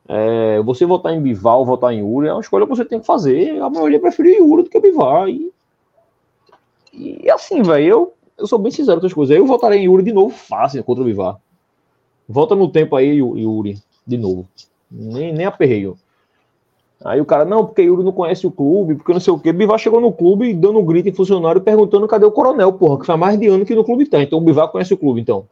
É, 0.07 0.61
você 0.63 0.85
votar 0.85 1.13
em 1.13 1.21
Bival, 1.21 1.65
votar 1.65 1.93
em 1.93 2.03
Uri, 2.03 2.27
é 2.27 2.33
uma 2.33 2.41
escolha 2.41 2.65
que 2.65 2.75
você 2.75 2.83
tem 2.83 2.99
que 2.99 3.05
fazer. 3.05 3.61
A 3.61 3.69
maioria 3.69 3.99
prefere 3.99 4.41
Uri 4.41 4.63
do 4.63 4.69
que 4.69 4.79
Bival. 4.79 5.29
E, 5.29 5.51
e 6.91 7.29
assim, 7.29 7.61
velho, 7.61 7.85
eu, 7.85 8.13
eu 8.37 8.47
sou 8.47 8.57
bem 8.57 8.71
sincero 8.71 8.99
com 8.99 9.05
as 9.05 9.13
coisas. 9.13 9.35
Eu 9.35 9.45
votarei 9.45 9.79
em 9.79 9.87
Uri 9.87 10.03
de 10.03 10.11
novo, 10.11 10.35
fácil, 10.35 10.83
contra 10.83 11.03
o 11.03 11.05
Bivar. 11.05 11.39
Volta 12.27 12.55
no 12.55 12.69
tempo 12.69 12.95
aí, 12.95 13.17
Yuri, 13.17 13.77
de 14.07 14.17
novo. 14.17 14.47
Nem, 14.89 15.33
nem 15.33 15.45
aperreio. 15.45 15.97
Aí 17.03 17.19
o 17.19 17.25
cara, 17.25 17.43
não, 17.43 17.65
porque 17.65 17.81
Yuri 17.81 18.03
não 18.03 18.13
conhece 18.13 18.47
o 18.47 18.51
clube, 18.51 18.95
porque 18.95 19.11
não 19.11 19.19
sei 19.19 19.33
o 19.33 19.39
quê. 19.39 19.51
Bivar 19.51 19.77
chegou 19.77 19.99
no 19.99 20.11
clube 20.11 20.53
dando 20.53 20.79
um 20.79 20.85
grito 20.85 21.09
em 21.09 21.13
funcionário 21.13 21.59
perguntando 21.59 22.07
cadê 22.07 22.25
o 22.25 22.31
coronel, 22.31 22.71
porra, 22.73 22.99
que 22.99 23.05
faz 23.05 23.19
mais 23.19 23.37
de 23.37 23.47
ano 23.47 23.65
que 23.65 23.75
no 23.75 23.83
clube 23.83 24.05
tá. 24.05 24.21
Então 24.21 24.39
o 24.39 24.41
Bivar 24.41 24.69
conhece 24.69 24.93
o 24.93 24.97
clube, 24.97 25.19
então. 25.19 25.45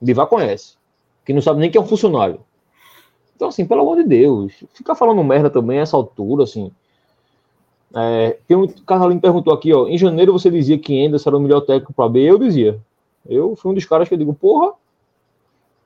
Bivar 0.00 0.26
conhece. 0.26 0.74
Que 1.24 1.32
não 1.32 1.40
sabe 1.40 1.60
nem 1.60 1.70
que 1.70 1.78
é 1.78 1.80
um 1.80 1.86
funcionário. 1.86 2.40
Então, 3.34 3.48
assim, 3.48 3.64
pelo 3.64 3.80
amor 3.80 3.96
de 3.96 4.04
Deus, 4.04 4.52
ficar 4.74 4.94
falando 4.94 5.24
merda 5.24 5.48
também 5.48 5.78
essa 5.78 5.96
altura, 5.96 6.44
assim. 6.44 6.70
É, 7.94 8.38
tem 8.46 8.56
um 8.56 8.66
Carlinhos 8.68 9.20
perguntou 9.20 9.52
aqui, 9.52 9.72
ó. 9.72 9.86
Em 9.86 9.96
janeiro 9.96 10.32
você 10.32 10.50
dizia 10.50 10.78
que 10.78 11.04
Anderson 11.04 11.30
era 11.30 11.36
o 11.36 11.40
melhor 11.40 11.60
técnico 11.62 11.92
para 11.92 12.08
B, 12.08 12.20
eu 12.20 12.38
dizia. 12.38 12.78
Eu 13.26 13.56
fui 13.56 13.70
um 13.70 13.74
dos 13.74 13.84
caras 13.84 14.08
que 14.08 14.14
eu 14.14 14.18
digo, 14.18 14.34
porra, 14.34 14.72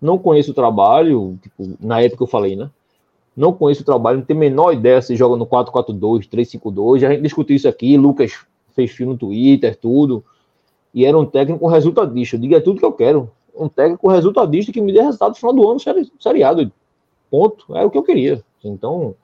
não 0.01 0.19
conheço 0.19 0.51
o 0.51 0.55
trabalho, 0.55 1.39
tipo, 1.43 1.77
na 1.81 2.01
época 2.01 2.25
eu 2.25 2.27
falei, 2.27 2.57
né? 2.57 2.71
Não 3.37 3.53
conheço 3.53 3.83
o 3.83 3.85
trabalho, 3.85 4.19
não 4.19 4.25
tenho 4.25 4.39
a 4.39 4.41
menor 4.41 4.73
ideia 4.73 5.03
se 5.03 5.15
joga 5.15 5.37
no 5.37 5.47
4-4-2, 5.47 6.29
3-5-2. 6.29 7.07
A 7.07 7.11
gente 7.11 7.23
discutiu 7.23 7.55
isso 7.55 7.69
aqui, 7.69 7.97
Lucas 7.97 8.33
fez 8.75 8.91
fio 8.91 9.07
no 9.07 9.17
Twitter, 9.17 9.77
tudo. 9.77 10.25
E 10.95 11.05
era 11.05 11.19
um 11.19 11.27
técnico 11.27 11.67
resultadista. 11.67 12.37
Eu 12.37 12.41
digo, 12.41 12.55
é 12.55 12.61
tudo 12.61 12.79
que 12.79 12.87
eu 12.87 12.93
quero. 12.93 13.31
Um 13.55 13.69
técnico 13.69 14.09
resultadista 14.09 14.73
que 14.73 14.81
me 14.81 14.93
dê 14.93 15.03
resultado 15.03 15.31
no 15.31 15.35
final 15.35 15.53
do 15.53 15.71
ano 15.71 15.81
seriado. 16.19 16.73
Ponto. 17.31 17.77
Era 17.77 17.87
o 17.87 17.91
que 17.91 17.99
eu 17.99 18.03
queria. 18.03 18.43
Então, 18.65 19.15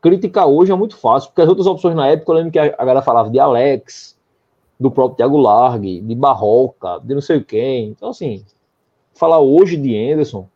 criticar 0.00 0.46
hoje 0.46 0.72
é 0.72 0.74
muito 0.74 0.96
fácil, 0.96 1.28
porque 1.30 1.42
as 1.42 1.48
outras 1.48 1.66
opções 1.66 1.94
na 1.94 2.06
época, 2.06 2.32
eu 2.32 2.36
lembro 2.36 2.52
que 2.52 2.58
a 2.58 2.68
galera 2.68 3.02
falava 3.02 3.30
de 3.30 3.38
Alex, 3.38 4.18
do 4.78 4.90
próprio 4.90 5.16
Thiago 5.16 5.36
Largue, 5.36 6.00
de 6.00 6.14
Barroca, 6.14 7.00
de 7.02 7.14
não 7.14 7.20
sei 7.20 7.40
quem. 7.42 7.88
Então, 7.88 8.08
assim, 8.08 8.44
falar 9.14 9.40
hoje 9.40 9.76
de 9.76 9.96
Anderson, 9.96 10.48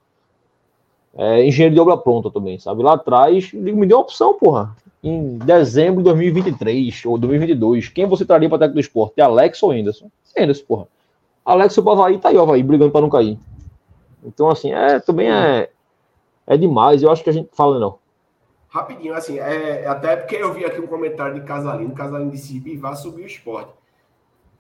é, 1.19 1.45
engenheiro 1.45 1.75
de 1.75 1.81
obra 1.81 1.97
pronta 1.97 2.31
também, 2.31 2.61
sabe? 2.61 2.81
Lá 2.81 2.95
atrás, 2.95 3.53
me 3.53 3.85
deu 3.85 3.97
uma 3.97 4.03
opção, 4.05 4.35
porra. 4.35 4.77
Em 5.03 5.37
dezembro 5.39 5.99
de 5.99 6.05
2023 6.05 7.05
ou 7.07 7.19
2022, 7.19 7.89
quem 7.89 8.07
você 8.07 8.25
traria 8.25 8.49
para 8.49 8.59
técnico 8.59 8.75
do 8.75 8.81
esporte? 8.81 9.21
Alex 9.21 9.61
ou 9.65 9.73
Anderson? 9.73 10.09
Anderson, 10.39 10.65
porra. 10.65 10.89
Alex 11.45 11.77
o 11.77 11.91
Havaí 11.91 12.19
tá 12.19 12.29
aí, 12.29 12.37
o 12.37 12.43
Havaí, 12.43 12.63
brigando 12.63 12.93
para 12.93 13.01
não 13.01 13.11
cair. 13.11 13.37
Então, 14.25 14.49
assim, 14.49 14.73
é, 14.73 15.01
também 15.01 15.29
é, 15.29 15.69
é 16.47 16.57
demais. 16.57 17.03
Eu 17.03 17.11
acho 17.11 17.25
que 17.25 17.31
a 17.31 17.33
gente 17.33 17.49
fala, 17.53 17.81
não. 17.81 17.99
Rapidinho, 18.69 19.15
assim, 19.15 19.41
é, 19.41 19.87
até 19.89 20.15
porque 20.15 20.37
eu 20.37 20.53
vi 20.55 20.65
aqui 20.65 20.81
um 20.81 20.87
comentário 20.87 21.35
de 21.35 21.41
Casalino, 21.41 21.95
Casalino 21.95 22.31
disse 22.31 22.61
Bivar 22.61 22.97
subiu 22.97 23.25
o 23.25 23.27
esporte. 23.27 23.73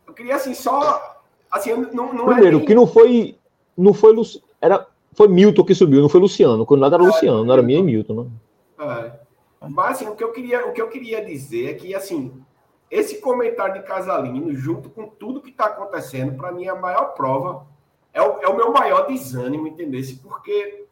Eu 0.06 0.12
queria, 0.12 0.34
assim, 0.34 0.54
só. 0.54 1.20
Assim, 1.50 1.70
não, 1.92 2.12
não 2.12 2.24
é 2.24 2.34
Primeiro, 2.34 2.56
é 2.56 2.58
nem... 2.58 2.66
que 2.66 2.74
não 2.74 2.86
foi. 2.86 3.36
não 3.76 3.94
foi 3.94 4.16
era 4.60 4.86
foi 5.18 5.26
Milton 5.26 5.64
que 5.64 5.74
subiu, 5.74 6.00
não 6.00 6.08
foi 6.08 6.20
Luciano. 6.20 6.64
Quando 6.64 6.80
nada 6.80 6.94
era 6.94 7.02
Luciano, 7.02 7.44
não 7.44 7.52
era 7.52 7.60
minha 7.60 7.80
e 7.80 7.82
Milton, 7.82 8.30
né? 8.78 9.12
É. 9.60 9.68
Mas 9.68 9.96
assim, 9.96 10.06
o 10.06 10.14
que 10.14 10.22
eu 10.22 10.30
queria, 10.30 10.64
o 10.64 10.72
que 10.72 10.80
eu 10.80 10.88
queria 10.88 11.24
dizer 11.24 11.70
é 11.70 11.74
que 11.74 11.92
assim, 11.92 12.40
esse 12.88 13.20
comentário 13.20 13.74
de 13.74 13.82
Casalino, 13.82 14.54
junto 14.54 14.88
com 14.88 15.08
tudo 15.08 15.40
que 15.40 15.50
está 15.50 15.64
acontecendo, 15.64 16.36
para 16.36 16.52
mim 16.52 16.66
é 16.66 16.68
a 16.68 16.76
maior 16.76 17.14
prova, 17.14 17.66
é 18.14 18.22
o, 18.22 18.38
é 18.40 18.46
o 18.46 18.56
meu 18.56 18.72
maior 18.72 19.08
desânimo, 19.08 19.66
entendesse? 19.66 20.18
Porque 20.18 20.84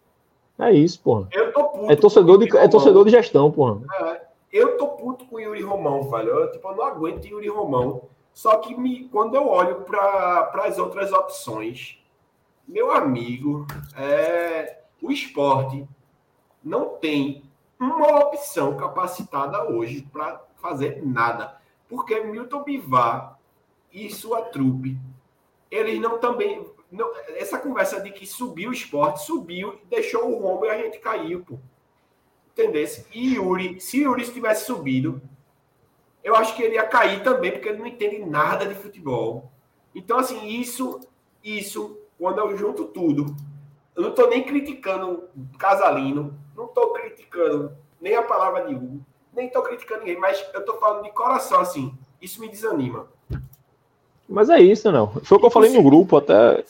é 0.58 0.72
isso, 0.72 1.00
porra. 1.00 1.28
Eu 1.30 1.52
tô 1.52 1.62
puto. 1.68 1.92
É 1.92 1.94
torcedor, 1.94 2.38
de, 2.38 2.56
é 2.56 2.66
torcedor 2.66 3.04
de 3.04 3.12
gestão, 3.12 3.52
porra. 3.52 3.80
É, 4.00 4.22
eu 4.52 4.76
tô 4.76 4.88
puto 4.88 5.24
com 5.26 5.36
o 5.36 5.40
Yuri 5.40 5.62
Romão, 5.62 6.10
velho. 6.10 6.30
Eu, 6.30 6.50
tipo, 6.50 6.66
eu 6.66 6.74
não 6.74 6.84
aguento 6.84 7.24
Yuri 7.26 7.48
Romão. 7.48 8.02
Só 8.34 8.56
que 8.56 8.76
me, 8.76 9.04
quando 9.08 9.36
eu 9.36 9.46
olho 9.46 9.82
para 9.82 10.64
as 10.64 10.78
outras 10.78 11.12
opções, 11.12 12.00
meu 12.66 12.90
amigo, 12.90 13.66
é, 13.96 14.80
o 15.00 15.10
esporte 15.10 15.86
não 16.62 16.96
tem 16.96 17.44
uma 17.78 18.18
opção 18.18 18.76
capacitada 18.76 19.70
hoje 19.70 20.02
para 20.12 20.42
fazer 20.56 21.04
nada. 21.04 21.60
Porque 21.88 22.18
Milton 22.20 22.64
Bivar 22.64 23.38
e 23.92 24.10
sua 24.10 24.42
trupe, 24.42 24.98
eles 25.70 26.00
não 26.00 26.18
também. 26.18 26.66
Não, 26.90 27.12
essa 27.36 27.58
conversa 27.58 28.00
de 28.00 28.10
que 28.10 28.26
subiu 28.26 28.70
o 28.70 28.72
esporte, 28.72 29.24
subiu, 29.24 29.78
deixou 29.88 30.30
o 30.30 30.40
rombo 30.40 30.66
e 30.66 30.70
a 30.70 30.78
gente 30.78 30.98
caiu, 30.98 31.44
pô. 31.44 31.58
Entendesse? 32.52 33.06
E 33.12 33.34
Yuri, 33.34 33.80
se 33.80 34.02
Yuri 34.02 34.24
tivesse 34.32 34.64
subido, 34.66 35.20
eu 36.24 36.34
acho 36.34 36.56
que 36.56 36.62
ele 36.62 36.74
ia 36.74 36.86
cair 36.86 37.22
também, 37.22 37.52
porque 37.52 37.68
ele 37.68 37.78
não 37.78 37.86
entende 37.86 38.18
nada 38.18 38.66
de 38.66 38.74
futebol. 38.74 39.52
Então, 39.94 40.18
assim, 40.18 40.46
isso, 40.46 41.00
isso, 41.42 41.98
quando 42.18 42.38
eu 42.38 42.56
junto 42.56 42.84
tudo, 42.86 43.34
eu 43.94 44.02
não 44.02 44.10
estou 44.10 44.28
nem 44.28 44.42
criticando 44.42 45.24
Casalino, 45.58 46.34
não 46.56 46.66
estou 46.66 46.92
criticando 46.92 47.72
nem 48.00 48.14
a 48.14 48.22
palavra 48.22 48.66
de 48.66 48.74
Hugo, 48.74 49.00
nem 49.34 49.46
estou 49.46 49.62
criticando 49.62 50.00
ninguém, 50.00 50.18
mas 50.18 50.44
eu 50.54 50.60
estou 50.60 50.78
falando 50.78 51.02
de 51.02 51.10
coração, 51.12 51.60
assim, 51.60 51.92
isso 52.20 52.40
me 52.40 52.48
desanima. 52.48 53.06
Mas 54.28 54.50
é 54.50 54.60
isso, 54.60 54.90
não. 54.90 55.08
Foi 55.22 55.36
o 55.36 55.40
que 55.40 55.46
eu 55.46 55.50
falei 55.50 55.72
no 55.72 55.82
grupo 55.82 56.16
até. 56.16 56.64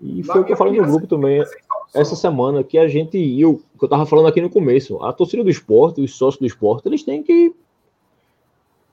E 0.00 0.22
foi 0.22 0.40
o 0.40 0.44
que 0.44 0.52
eu 0.52 0.56
falei 0.56 0.80
no 0.80 0.86
grupo 0.86 1.06
também 1.06 1.42
essa 1.94 2.16
semana 2.16 2.64
que 2.64 2.78
a 2.78 2.88
gente, 2.88 3.18
eu, 3.38 3.60
que 3.78 3.84
eu 3.84 3.88
tava 3.88 4.06
falando 4.06 4.28
aqui 4.28 4.40
no 4.40 4.48
começo, 4.48 5.02
a 5.04 5.12
torcida 5.12 5.44
do 5.44 5.50
esporte, 5.50 6.00
os 6.00 6.16
sócios 6.16 6.40
do 6.40 6.46
esporte, 6.46 6.88
eles 6.88 7.02
têm 7.02 7.22
que 7.22 7.54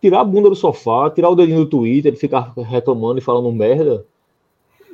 tirar 0.02 0.22
a 0.22 0.24
bunda 0.24 0.50
do 0.50 0.56
sofá, 0.56 1.10
tirar 1.10 1.30
o 1.30 1.36
dedinho 1.36 1.60
do 1.60 1.70
Twitter, 1.70 2.16
ficar 2.18 2.54
reclamando 2.58 3.20
e 3.20 3.24
falando 3.24 3.52
merda 3.52 4.06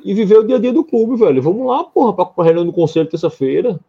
e 0.06 0.14
viver 0.14 0.38
o 0.38 0.46
dia 0.46 0.54
a 0.54 0.60
dia 0.60 0.72
do 0.72 0.84
clube, 0.84 1.16
velho. 1.16 1.42
Vamos 1.42 1.66
lá, 1.66 1.82
porra, 1.82 2.12
para 2.12 2.30
a 2.36 2.44
reunião 2.44 2.64
do 2.64 2.72
conselho 2.72 3.10
terça-feira. 3.10 3.80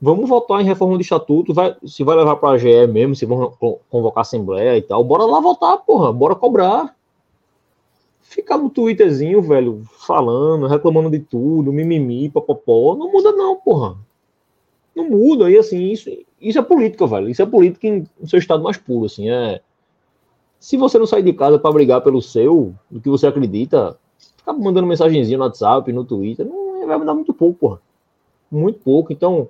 Vamos 0.00 0.26
votar 0.26 0.62
em 0.62 0.64
reforma 0.64 0.96
de 0.96 1.02
estatuto, 1.02 1.52
vai, 1.52 1.76
se 1.84 2.02
vai 2.02 2.16
levar 2.16 2.36
para 2.36 2.54
a 2.54 2.58
GE 2.58 2.86
mesmo, 2.86 3.14
se 3.14 3.26
vão 3.26 3.52
convocar 3.90 4.22
assembleia 4.22 4.78
e 4.78 4.80
tal. 4.80 5.04
Bora 5.04 5.24
lá 5.24 5.40
votar, 5.40 5.76
porra, 5.76 6.10
bora 6.10 6.34
cobrar. 6.34 6.96
Ficar 8.22 8.56
no 8.56 8.70
Twitterzinho, 8.70 9.42
velho, 9.42 9.82
falando, 10.06 10.66
reclamando 10.66 11.10
de 11.10 11.18
tudo, 11.18 11.70
mimimi, 11.70 12.30
papapó, 12.30 12.96
não 12.96 13.12
muda 13.12 13.30
não, 13.32 13.56
porra. 13.56 13.98
Não 14.96 15.10
muda, 15.10 15.50
e 15.50 15.58
assim, 15.58 15.90
isso, 15.90 16.08
isso 16.40 16.58
é 16.58 16.62
política, 16.62 17.06
velho. 17.06 17.28
Isso 17.28 17.42
é 17.42 17.46
política 17.46 17.86
em, 17.86 18.06
no 18.18 18.26
seu 18.26 18.38
estado 18.38 18.62
mais 18.62 18.78
puro, 18.78 19.04
assim, 19.04 19.28
é... 19.28 19.60
Se 20.58 20.78
você 20.78 20.98
não 20.98 21.06
sair 21.06 21.22
de 21.22 21.34
casa 21.34 21.58
para 21.58 21.72
brigar 21.72 22.00
pelo 22.00 22.22
seu, 22.22 22.74
do 22.90 22.98
que 22.98 23.10
você 23.10 23.26
acredita, 23.26 23.98
ficar 24.44 24.52
mandando 24.52 24.86
mensagenzinha 24.86 25.38
no 25.38 25.44
WhatsApp, 25.44 25.90
no 25.92 26.04
Twitter, 26.04 26.46
não 26.46 26.86
vai 26.86 26.98
mudar 26.98 27.14
muito 27.14 27.32
pouco, 27.32 27.58
porra. 27.58 27.80
Muito 28.50 28.78
pouco, 28.80 29.12
então 29.12 29.48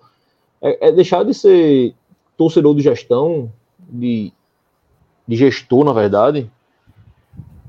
é, 0.62 0.88
é 0.88 0.92
deixar 0.92 1.24
de 1.24 1.34
ser 1.34 1.95
torcedor 2.36 2.74
de 2.74 2.82
gestão, 2.82 3.51
de, 3.78 4.32
de 5.26 5.36
gestor, 5.36 5.84
na 5.84 5.92
verdade, 5.92 6.51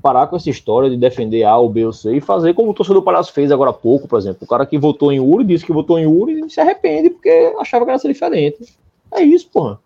parar 0.00 0.28
com 0.28 0.36
essa 0.36 0.48
história 0.48 0.88
de 0.88 0.96
defender 0.96 1.42
A 1.42 1.56
ou 1.56 1.68
B 1.68 1.84
ou 1.84 1.92
C 1.92 2.16
e 2.16 2.20
fazer 2.20 2.54
como 2.54 2.70
o 2.70 2.74
torcedor 2.74 3.02
Palhaço 3.02 3.32
fez 3.32 3.50
agora 3.50 3.70
há 3.70 3.74
pouco, 3.74 4.06
por 4.06 4.18
exemplo. 4.18 4.38
O 4.42 4.46
cara 4.46 4.64
que 4.64 4.78
votou 4.78 5.12
em 5.12 5.18
Uri 5.18 5.44
disse 5.44 5.66
que 5.66 5.72
votou 5.72 5.98
em 5.98 6.06
Uri 6.06 6.46
e 6.46 6.50
se 6.50 6.60
arrepende 6.60 7.10
porque 7.10 7.52
achava 7.58 7.84
que 7.84 7.90
era 7.90 7.98
ser 7.98 8.08
diferente. 8.08 8.78
É 9.12 9.22
isso, 9.22 9.50
porra. 9.50 9.80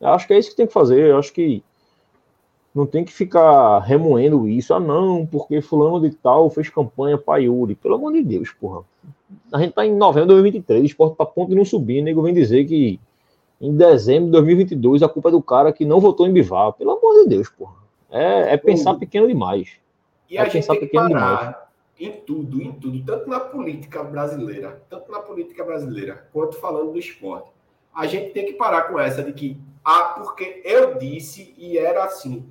Eu 0.00 0.08
acho 0.08 0.26
que 0.26 0.34
é 0.34 0.38
isso 0.38 0.50
que 0.50 0.56
tem 0.56 0.66
que 0.66 0.72
fazer. 0.72 1.10
Eu 1.10 1.18
acho 1.18 1.32
que 1.32 1.62
não 2.76 2.84
tem 2.84 3.06
que 3.06 3.12
ficar 3.12 3.78
remoendo 3.78 4.46
isso. 4.46 4.74
Ah, 4.74 4.78
não, 4.78 5.24
porque 5.24 5.62
fulano 5.62 5.98
de 5.98 6.14
tal 6.14 6.50
fez 6.50 6.68
campanha 6.68 7.16
para 7.16 7.38
Yuri. 7.38 7.74
Pelo 7.74 7.94
amor 7.94 8.12
de 8.12 8.22
Deus, 8.22 8.52
porra. 8.52 8.82
A 9.50 9.58
gente 9.58 9.72
tá 9.72 9.86
em 9.86 9.96
novembro 9.96 10.28
de 10.28 10.34
2023, 10.34 10.82
o 10.82 10.84
esporte 10.84 11.16
tá 11.16 11.24
ponto 11.24 11.48
de 11.48 11.54
não 11.54 11.64
subir. 11.64 12.02
O 12.02 12.04
nego 12.04 12.20
vem 12.20 12.34
dizer 12.34 12.66
que 12.66 13.00
em 13.58 13.74
dezembro 13.74 14.26
de 14.26 14.32
2022 14.32 15.02
a 15.02 15.08
culpa 15.08 15.30
é 15.30 15.32
do 15.32 15.42
cara 15.42 15.72
que 15.72 15.86
não 15.86 16.00
votou 16.00 16.26
em 16.26 16.32
Bivar. 16.32 16.74
Pelo 16.74 16.90
amor 16.90 17.22
de 17.22 17.30
Deus, 17.30 17.48
porra. 17.48 17.76
É, 18.10 18.52
é 18.52 18.56
pensar 18.58 18.94
pequeno 18.94 19.26
demais. 19.26 19.70
E 20.28 20.36
é 20.36 20.42
a 20.42 20.48
gente 20.48 20.68
tem 20.68 20.80
que 20.80 20.86
parar 20.88 21.08
demais. 21.08 21.56
em 21.98 22.12
tudo, 22.26 22.60
em 22.60 22.72
tudo, 22.72 23.02
tanto 23.06 23.30
na 23.30 23.40
política 23.40 24.04
brasileira, 24.04 24.82
tanto 24.90 25.10
na 25.10 25.20
política 25.20 25.64
brasileira, 25.64 26.28
quanto 26.30 26.56
falando 26.56 26.92
do 26.92 26.98
esporte. 26.98 27.50
A 27.94 28.06
gente 28.06 28.34
tem 28.34 28.44
que 28.44 28.52
parar 28.52 28.82
com 28.82 29.00
essa 29.00 29.22
de 29.22 29.32
que, 29.32 29.56
ah, 29.82 30.14
porque 30.18 30.60
eu 30.62 30.98
disse 30.98 31.54
e 31.56 31.78
era 31.78 32.04
assim 32.04 32.44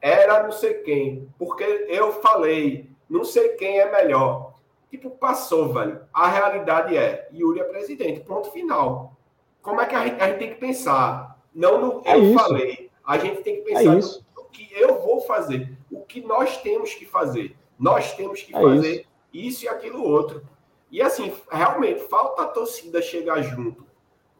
era 0.00 0.42
não 0.42 0.52
sei 0.52 0.74
quem, 0.74 1.28
porque 1.38 1.64
eu 1.88 2.12
falei, 2.20 2.90
não 3.08 3.24
sei 3.24 3.50
quem 3.50 3.78
é 3.78 3.90
melhor. 3.90 4.54
Tipo, 4.90 5.10
passou, 5.10 5.72
velho. 5.72 6.00
A 6.12 6.28
realidade 6.28 6.96
é, 6.96 7.28
Yuri 7.32 7.60
é 7.60 7.64
presidente, 7.64 8.20
ponto 8.20 8.50
final. 8.50 9.16
Como 9.60 9.80
é 9.80 9.86
que 9.86 9.94
a 9.94 10.06
gente, 10.06 10.22
a 10.22 10.28
gente 10.28 10.38
tem 10.38 10.50
que 10.50 10.60
pensar? 10.60 11.38
Não 11.54 11.80
no 11.80 12.02
é 12.04 12.14
eu 12.14 12.24
isso. 12.24 12.38
falei. 12.38 12.90
A 13.04 13.18
gente 13.18 13.42
tem 13.42 13.62
que 13.62 13.72
é 13.72 13.74
pensar 13.74 13.92
é 13.92 14.00
no, 14.00 14.42
no, 14.42 14.48
que 14.50 14.68
eu 14.72 15.00
vou 15.00 15.20
fazer, 15.20 15.76
o 15.90 16.00
que 16.00 16.20
nós 16.20 16.56
temos 16.58 16.94
que 16.94 17.04
fazer. 17.04 17.56
Nós 17.78 18.12
temos 18.14 18.42
que 18.42 18.54
é 18.54 18.60
fazer 18.60 18.92
isso. 18.92 19.06
isso 19.32 19.64
e 19.64 19.68
aquilo 19.68 20.02
outro. 20.02 20.42
E 20.90 21.02
assim, 21.02 21.32
realmente, 21.50 22.00
falta 22.00 22.42
a 22.42 22.46
torcida 22.46 23.02
chegar 23.02 23.42
junto. 23.42 23.84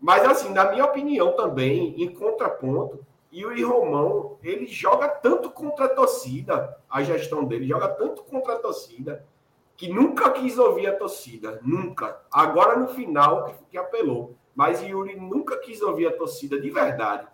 Mas 0.01 0.25
assim, 0.25 0.53
na 0.53 0.71
minha 0.71 0.85
opinião 0.85 1.33
também, 1.33 2.01
em 2.01 2.09
contraponto, 2.09 3.05
o 3.45 3.69
Romão, 3.69 4.39
ele 4.43 4.67
joga 4.67 5.09
tanto 5.09 5.51
contra 5.51 5.87
a 5.87 5.89
torcida, 5.89 6.79
a 6.89 7.03
gestão 7.03 7.45
dele 7.45 7.67
joga 7.67 7.89
tanto 7.89 8.23
contra 8.23 8.55
a 8.55 8.59
torcida, 8.59 9.27
que 9.77 9.89
nunca 9.89 10.31
quis 10.31 10.59
ouvir 10.59 10.87
a 10.87 10.97
torcida, 10.97 11.61
nunca. 11.63 12.19
Agora 12.31 12.79
no 12.79 12.89
final 12.89 13.45
que, 13.45 13.55
que 13.73 13.79
apelou. 13.79 14.35
Mas 14.55 14.83
Yuri 14.83 15.17
nunca 15.17 15.59
quis 15.59 15.83
ouvir 15.83 16.07
a 16.07 16.17
torcida 16.17 16.59
de 16.59 16.71
verdade. 16.71 17.27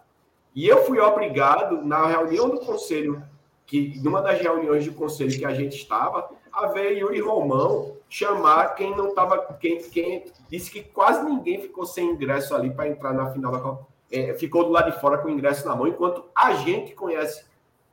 E 0.55 0.67
eu 0.67 0.85
fui 0.85 0.99
obrigado, 0.99 1.85
na 1.85 2.05
reunião 2.07 2.51
do 2.51 2.59
conselho, 2.59 3.23
que 3.65 4.01
numa 4.03 4.21
das 4.21 4.41
reuniões 4.41 4.85
do 4.85 4.93
conselho 4.93 5.39
que 5.39 5.45
a 5.45 5.55
gente 5.55 5.77
estava, 5.77 6.29
a 6.53 6.67
ver 6.67 6.99
Yuri 6.99 7.21
Romão 7.21 7.97
chamar 8.09 8.75
quem 8.75 8.95
não 8.97 9.11
estava. 9.11 9.39
Quem, 9.61 9.81
quem 9.83 10.25
disse 10.51 10.71
que 10.71 10.83
quase 10.83 11.25
ninguém 11.25 11.63
ficou 11.63 11.87
sem 11.87 12.11
ingresso 12.11 12.55
ali 12.55 12.71
para 12.71 12.89
entrar 12.89 13.15
na 13.15 13.31
final 13.31 13.53
da 13.53 13.61
Copa 13.61 13.92
é, 14.13 14.35
ficou 14.35 14.65
do 14.65 14.71
lado 14.71 14.93
de 14.93 15.01
fora 15.01 15.19
com 15.19 15.29
o 15.29 15.31
ingresso 15.31 15.67
na 15.67 15.75
mão, 15.75 15.89
enquanto 15.89 16.25
a 16.35 16.53
gente 16.55 16.95
conhece 16.95 17.45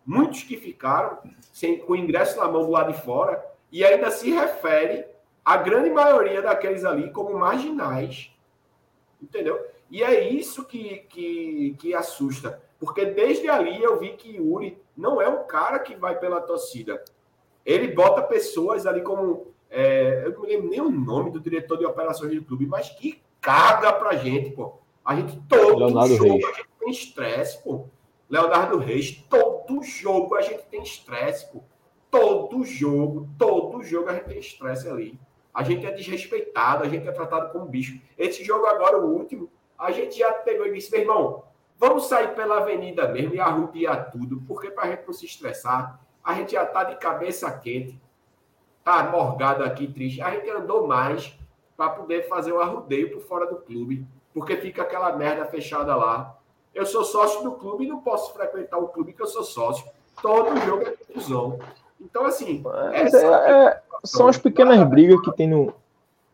muitos 0.06 0.44
que 0.44 0.58
ficaram 0.58 1.20
sem, 1.54 1.80
com 1.80 1.94
o 1.94 1.96
ingresso 1.96 2.38
na 2.38 2.48
mão 2.48 2.64
do 2.64 2.72
lado 2.72 2.92
de 2.92 3.02
fora 3.02 3.44
e 3.72 3.84
ainda 3.86 4.12
se 4.12 4.30
refere 4.32 5.06
a 5.46 5.58
grande 5.58 5.90
maioria 5.90 6.42
daqueles 6.42 6.84
ali 6.84 7.12
como 7.12 7.38
marginais. 7.38 8.32
Entendeu? 9.22 9.60
E 9.90 10.04
é 10.04 10.30
isso 10.30 10.66
que, 10.66 11.06
que, 11.10 11.76
que 11.80 11.94
assusta. 11.94 12.62
Porque 12.80 13.06
desde 13.06 13.50
ali 13.50 13.82
eu 13.82 14.00
vi 14.00 14.14
que 14.14 14.38
Yuri 14.38 14.82
não 14.96 15.22
é 15.22 15.28
um 15.28 15.44
cara 15.46 15.80
que 15.80 15.96
vai 15.96 16.18
pela 16.18 16.42
torcida. 16.42 17.04
Ele 17.66 17.90
bota 17.90 18.22
pessoas 18.22 18.86
ali 18.86 19.02
como. 19.02 19.48
É, 19.70 20.24
eu 20.26 20.32
não 20.32 20.42
me 20.42 20.48
lembro 20.48 20.70
nem 20.70 20.82
o 20.82 20.90
nome 20.90 21.32
do 21.32 21.40
diretor 21.40 21.78
de 21.78 21.86
operações 21.86 22.34
do 22.34 22.44
clube, 22.44 22.66
mas 22.66 22.90
que 22.90 23.22
caga 23.42 23.94
pra 23.94 24.16
gente, 24.16 24.52
pô. 24.52 24.80
A 25.10 25.16
gente, 25.16 25.42
todo 25.50 25.80
Leonardo 25.80 26.16
jogo, 26.18 26.34
Reis. 26.34 26.46
a 26.46 26.54
gente 26.54 26.70
tem 26.80 26.90
estresse, 26.92 27.64
pô. 27.64 27.88
Leonardo 28.30 28.78
Reis, 28.78 29.26
todo 29.28 29.82
jogo 29.82 30.36
a 30.36 30.42
gente 30.42 30.62
tem 30.66 30.84
estresse, 30.84 31.52
pô. 31.52 31.64
Todo 32.12 32.64
jogo, 32.64 33.28
todo 33.36 33.82
jogo 33.82 34.08
a 34.08 34.14
gente 34.14 34.26
tem 34.26 34.38
estresse 34.38 34.88
ali. 34.88 35.20
A 35.52 35.64
gente 35.64 35.84
é 35.84 35.92
desrespeitado, 35.92 36.84
a 36.84 36.88
gente 36.88 37.08
é 37.08 37.12
tratado 37.12 37.52
como 37.52 37.66
bicho. 37.66 38.00
Esse 38.20 38.44
jogo 38.44 38.68
agora, 38.68 39.00
o 39.00 39.12
último, 39.12 39.50
a 39.80 39.90
gente 39.90 40.16
já 40.16 40.32
pegou 40.32 40.68
e 40.68 40.74
disse, 40.74 40.92
meu 40.92 41.02
irmão, 41.02 41.44
vamos 41.80 42.06
sair 42.06 42.36
pela 42.36 42.60
avenida 42.60 43.08
mesmo 43.08 43.34
e 43.34 43.40
arrudear 43.40 44.12
tudo, 44.12 44.44
porque 44.48 44.70
para 44.70 44.84
a 44.84 44.92
gente 44.92 45.08
não 45.08 45.14
se 45.14 45.26
estressar, 45.26 46.00
a 46.24 46.36
gente 46.36 46.52
já 46.52 46.68
tá 46.68 46.84
de 46.84 46.98
cabeça 46.98 47.52
quente, 47.58 48.00
tá 48.84 49.10
morgado 49.10 49.64
aqui, 49.64 49.92
triste. 49.92 50.22
A 50.22 50.30
gente 50.30 50.48
andou 50.52 50.86
mais 50.86 51.36
para 51.76 51.90
poder 51.90 52.28
fazer 52.30 52.52
o 52.52 52.62
arrudeio 52.62 53.12
por 53.12 53.22
fora 53.22 53.48
do 53.48 53.56
clube 53.56 54.06
porque 54.34 54.58
fica 54.58 54.84
aquela 54.84 55.16
merda 55.16 55.46
fechada 55.46 55.96
lá. 55.96 56.36
Eu 56.74 56.86
sou 56.86 57.04
sócio 57.04 57.44
do 57.44 57.54
clube 57.54 57.86
e 57.86 57.88
não 57.88 58.00
posso 58.00 58.34
frequentar 58.34 58.78
o 58.78 58.88
clube 58.88 59.14
que 59.14 59.22
eu 59.22 59.28
sou 59.28 59.44
sócio. 59.44 59.86
Todo 60.22 60.60
jogo 60.66 60.84
é 60.84 60.92
confusão. 60.92 61.60
Então, 62.00 62.26
assim. 62.26 62.64
Essa... 62.94 63.18
É, 63.18 63.52
é, 63.52 63.82
são 64.04 64.28
as 64.28 64.38
pequenas 64.38 64.88
brigas 64.88 65.20
que 65.22 65.32
tem 65.36 65.48
no. 65.48 65.74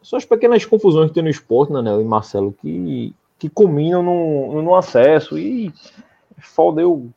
São 0.02 0.18
as 0.18 0.26
pequenas 0.26 0.64
confusões 0.66 1.08
que 1.10 1.16
tem 1.16 1.24
no 1.24 1.30
esporte, 1.30 1.74
né, 1.74 1.82
Nel 1.82 2.00
e 2.00 2.06
Marcelo, 2.06 2.54
que, 2.62 3.16
que 3.40 3.50
combinam 3.50 4.04
no, 4.04 4.62
no 4.62 4.76
acesso. 4.76 5.38
E 5.38 5.74
foda 6.38 6.82
eu. 6.82 7.10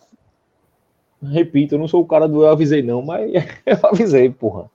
Repito, 1.21 1.75
eu 1.75 1.79
não 1.81 1.89
sou 1.89 2.01
o 2.01 2.07
cara 2.07 2.29
do 2.29 2.45
eu 2.45 2.49
avisei, 2.49 2.81
não, 2.81 3.03
mas 3.03 3.31
eu 3.67 3.79
avisei, 3.83 4.31
porra. 4.31 4.71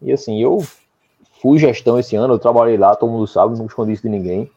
E 0.00 0.12
assim, 0.12 0.40
eu 0.40 0.64
fui 1.42 1.58
gestão 1.58 1.98
esse 1.98 2.14
ano, 2.14 2.34
eu 2.34 2.38
trabalhei 2.38 2.76
lá, 2.76 2.94
todo 2.94 3.10
mundo 3.10 3.26
sabe, 3.26 3.58
não 3.58 3.66
escondi 3.66 3.92
isso 3.92 4.02
de 4.02 4.08
ninguém. 4.08 4.50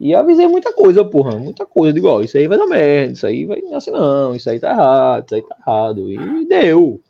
E 0.00 0.14
avisei 0.14 0.48
muita 0.48 0.72
coisa, 0.72 1.04
porra, 1.04 1.38
muita 1.38 1.64
coisa. 1.64 1.96
Ó, 2.06 2.20
isso 2.20 2.36
aí 2.36 2.48
vai 2.48 2.58
dar 2.58 2.66
merda, 2.66 3.12
isso 3.12 3.26
aí 3.26 3.44
vai 3.44 3.62
assim, 3.72 3.90
não, 3.90 4.34
isso 4.34 4.50
aí 4.50 4.58
tá 4.58 4.70
errado, 4.70 5.24
isso 5.26 5.34
aí 5.36 5.42
tá 5.42 5.56
errado. 5.60 6.10
E 6.10 6.46
deu. 6.46 7.00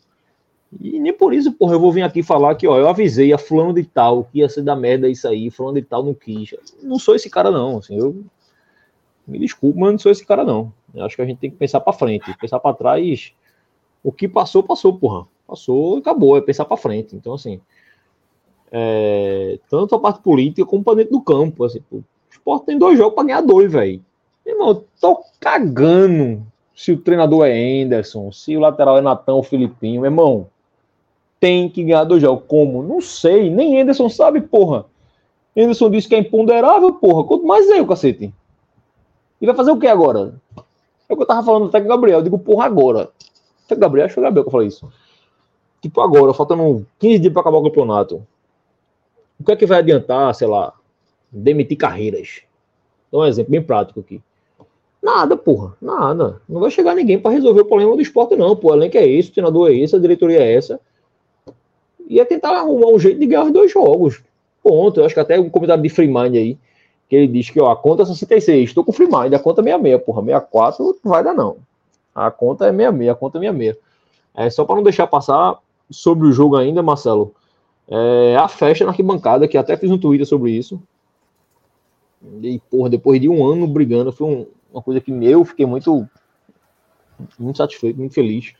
E 0.81 0.99
nem 0.99 1.13
por 1.13 1.33
isso, 1.33 1.53
porra, 1.53 1.75
eu 1.75 1.81
vou 1.81 1.93
vir 1.93 2.03
aqui 2.03 2.23
falar 2.23 2.55
que, 2.57 2.67
ó, 2.67 2.77
eu 2.77 2.89
avisei 2.89 3.33
a 3.33 3.39
fulano 3.39 3.73
de 3.73 3.85
tal 3.85 4.25
que 4.25 4.41
ia 4.41 4.49
ser 4.49 4.63
da 4.63 4.77
merda 4.77 5.09
isso 5.09 5.27
aí, 5.27 5.51
fulano 5.51 5.81
de 5.81 5.87
tal 5.87 6.03
não 6.03 6.15
quis. 6.15 6.55
Não 6.83 6.99
sou 6.99 7.15
esse 7.15 7.31
cara, 7.31 7.51
não, 7.51 7.79
assim, 7.79 7.97
eu... 7.97 8.25
Me 9.27 9.39
desculpa, 9.39 9.81
mas 9.81 9.93
não 9.93 9.99
sou 9.99 10.13
esse 10.13 10.27
cara, 10.27 10.45
não. 10.45 10.71
Eu 10.95 11.05
acho 11.05 11.17
que 11.17 11.23
a 11.23 11.25
gente 11.25 11.39
tem 11.39 11.51
que 11.51 11.57
pensar 11.57 11.81
para 11.81 11.95
frente, 11.95 12.37
pensar 12.39 12.61
para 12.61 12.77
trás. 12.77 13.33
O 14.03 14.13
que 14.13 14.29
passou, 14.29 14.63
passou, 14.63 14.99
porra. 14.99 15.27
Passou 15.47 15.97
acabou, 15.97 16.37
é 16.37 16.43
pensar 16.43 16.67
para 16.67 16.77
frente. 16.77 17.17
Então, 17.17 17.33
assim, 17.33 17.59
é... 18.71 19.59
tanto 19.71 19.95
a 19.95 19.99
parte 19.99 20.21
política 20.21 20.67
como 20.67 20.85
para 20.85 20.97
dentro 20.97 21.13
do 21.13 21.23
campo, 21.23 21.65
assim, 21.65 21.81
o 21.91 22.03
esporte 22.45 22.67
tem 22.67 22.79
dois 22.79 22.99
jogos 22.99 23.15
para 23.15 23.25
ganhar 23.25 23.41
dois, 23.41 23.73
velho. 23.73 24.05
Irmão, 24.45 24.85
tô 25.01 25.25
cagando 25.41 26.47
se 26.77 26.93
o 26.93 26.99
treinador 26.99 27.47
é 27.47 27.83
Anderson, 27.83 28.31
se 28.31 28.55
o 28.55 28.61
lateral 28.61 28.99
é 28.99 29.01
Natão 29.01 29.37
ou 29.37 29.43
Filipinho. 29.43 30.03
Meu 30.03 30.11
irmão, 30.11 30.47
tem 31.41 31.69
que 31.71 31.83
ganhar 31.83 32.05
dois 32.05 32.21
jogos. 32.21 32.45
Como? 32.47 32.83
Não 32.83 33.01
sei. 33.01 33.49
Nem 33.49 33.81
Anderson 33.81 34.11
sabe, 34.11 34.43
porra. 34.43 34.85
Anderson 35.57 35.91
disse 35.91 36.09
que 36.09 36.15
é 36.15 36.19
imponderável, 36.19 36.93
porra. 36.93 37.25
Quanto 37.25 37.47
mais 37.47 37.67
eu, 37.71 37.87
cacete. 37.87 38.33
E 39.41 39.47
vai 39.47 39.55
fazer 39.55 39.71
o 39.71 39.79
que 39.79 39.87
agora? 39.87 40.35
É 41.09 41.13
o 41.13 41.17
que 41.17 41.23
eu 41.23 41.27
tava 41.27 41.43
falando 41.43 41.67
até 41.67 41.81
com 41.81 41.87
o 41.87 41.89
Gabriel. 41.89 42.19
Eu 42.19 42.25
digo, 42.25 42.39
porra, 42.39 42.67
agora. 42.67 43.11
Até 43.65 43.75
o 43.75 43.79
Gabriel, 43.79 44.07
acho 44.07 44.15
que 44.15 44.21
o 44.21 44.23
Gabriel 44.23 44.45
que 44.45 44.49
eu 44.49 44.53
falei 44.53 44.69
isso. 44.69 44.93
Tipo, 45.81 46.01
agora, 46.01 46.35
faltando 46.35 46.87
15 46.99 47.19
dias 47.19 47.33
para 47.33 47.41
acabar 47.41 47.59
o 47.59 47.63
campeonato. 47.63 48.27
O 49.39 49.45
que 49.45 49.53
é 49.53 49.57
que 49.57 49.67
vai 49.67 49.79
adiantar, 49.79 50.35
sei 50.35 50.47
lá, 50.47 50.73
demitir 51.35 51.77
carreiras? 51.77 52.43
Dá 53.13 53.19
um 53.19 53.27
exemplo 53.27 53.53
bem 53.53 53.63
prático 53.63 54.01
aqui. 54.01 54.21
Nada, 55.03 55.37
porra, 55.37 55.77
nada. 55.81 56.41
Não 56.49 56.61
vai 56.61 56.71
chegar 56.71 56.95
ninguém 56.95 57.19
para 57.19 57.33
resolver 57.33 57.61
o 57.61 57.67
problema 57.67 57.95
do 57.95 58.03
esporte, 58.03 58.37
não. 58.37 58.57
Pô, 58.57 58.71
o 58.71 58.75
elenco 58.75 58.97
é 58.97 59.07
esse, 59.07 59.31
o 59.31 59.33
treinador 59.33 59.71
é 59.71 59.75
esse, 59.75 59.95
a 59.95 59.99
diretoria 59.99 60.41
é 60.41 60.55
essa 60.55 60.81
ia 62.09 62.23
é 62.23 62.25
tentar 62.25 62.51
arrumar 62.51 62.89
um 62.89 62.99
jeito 62.99 63.19
de 63.19 63.27
ganhar 63.27 63.45
os 63.45 63.53
dois 63.53 63.73
jogos. 63.73 64.23
Ponto. 64.63 65.01
Eu 65.01 65.07
acho 65.07 65.15
que 65.15 65.21
até 65.21 65.39
um 65.39 65.51
comentário 65.51 65.83
de 65.83 65.89
Freemind 65.89 66.35
aí, 66.35 66.59
que 67.09 67.17
ele 67.17 67.27
diz 67.27 67.51
que 67.51 67.61
ó, 67.61 67.71
a 67.71 67.77
conta 67.77 68.03
é 68.03 68.07
66, 68.07 68.71
estou 68.71 68.85
com 68.85 68.93
Freemind, 68.93 69.33
a 69.35 69.39
conta 69.39 69.61
é 69.61 69.65
66, 69.65 70.03
porra, 70.05 70.23
64 70.23 70.97
não 71.05 71.13
vai 71.13 71.23
dar 71.23 71.35
não. 71.35 71.57
A 72.15 72.31
conta 72.31 72.67
é 72.67 72.71
66, 72.71 73.11
a 73.11 73.15
conta 73.15 73.39
é 73.39 73.41
66. 73.41 73.77
É 74.37 74.51
só 74.51 74.65
para 74.65 74.77
não 74.77 74.83
deixar 74.83 75.07
passar 75.07 75.59
sobre 75.91 76.27
o 76.27 76.33
jogo 76.33 76.57
ainda, 76.57 76.83
Marcelo. 76.83 77.35
É, 77.87 78.37
a 78.37 78.49
festa 78.49 78.85
na 78.85 78.91
arquibancada, 78.91 79.47
que 79.47 79.59
até 79.59 79.77
fiz 79.77 79.91
um 79.91 79.99
Twitter 79.99 80.27
sobre 80.27 80.51
isso. 80.51 80.81
E, 82.43 82.61
porra, 82.71 82.91
depois 82.91 83.21
de 83.21 83.29
um 83.29 83.45
ano 83.47 83.67
brigando, 83.67 84.13
foi 84.13 84.27
um, 84.27 84.47
uma 84.73 84.83
coisa 84.83 85.01
que 85.01 85.11
eu 85.11 85.45
fiquei 85.45 85.67
muito, 85.67 86.09
muito 87.39 87.57
satisfeito, 87.57 87.99
muito 87.99 88.15
feliz 88.15 88.55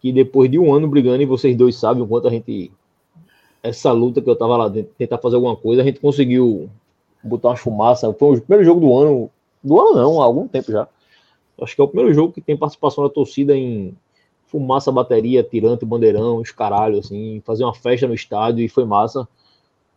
que 0.00 0.12
depois 0.12 0.50
de 0.50 0.58
um 0.58 0.72
ano 0.72 0.88
brigando, 0.88 1.22
e 1.22 1.26
vocês 1.26 1.56
dois 1.56 1.76
sabem 1.76 2.02
o 2.02 2.06
quanto 2.06 2.28
a 2.28 2.30
gente. 2.30 2.72
Essa 3.62 3.90
luta 3.92 4.20
que 4.20 4.30
eu 4.30 4.36
tava 4.36 4.56
lá 4.56 4.68
dentro, 4.68 4.92
tentar 4.96 5.18
fazer 5.18 5.36
alguma 5.36 5.56
coisa, 5.56 5.82
a 5.82 5.84
gente 5.84 6.00
conseguiu 6.00 6.70
botar 7.22 7.48
uma 7.48 7.56
fumaça. 7.56 8.12
Foi 8.14 8.36
o 8.36 8.40
primeiro 8.40 8.64
jogo 8.64 8.80
do 8.80 8.96
ano. 8.96 9.30
Do 9.62 9.80
ano 9.80 9.94
não, 9.96 10.22
há 10.22 10.24
algum 10.24 10.46
tempo 10.46 10.70
já. 10.70 10.88
Acho 11.60 11.74
que 11.74 11.80
é 11.80 11.84
o 11.84 11.88
primeiro 11.88 12.14
jogo 12.14 12.32
que 12.32 12.40
tem 12.40 12.56
participação 12.56 13.02
da 13.02 13.10
torcida 13.10 13.56
em 13.56 13.96
fumaça, 14.46 14.92
bateria, 14.92 15.42
tirante, 15.42 15.84
bandeirão, 15.84 16.38
os 16.38 16.52
caralho, 16.52 17.00
assim, 17.00 17.42
fazer 17.44 17.64
uma 17.64 17.74
festa 17.74 18.06
no 18.06 18.14
estádio 18.14 18.64
e 18.64 18.68
foi 18.68 18.84
massa. 18.84 19.28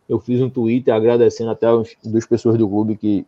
Eu 0.08 0.18
fiz 0.18 0.40
um 0.40 0.50
Twitter 0.50 0.94
agradecendo 0.94 1.50
até 1.50 1.66
as 1.66 1.96
duas 2.04 2.26
pessoas 2.26 2.58
do 2.58 2.68
clube 2.68 2.96
que, 2.96 3.26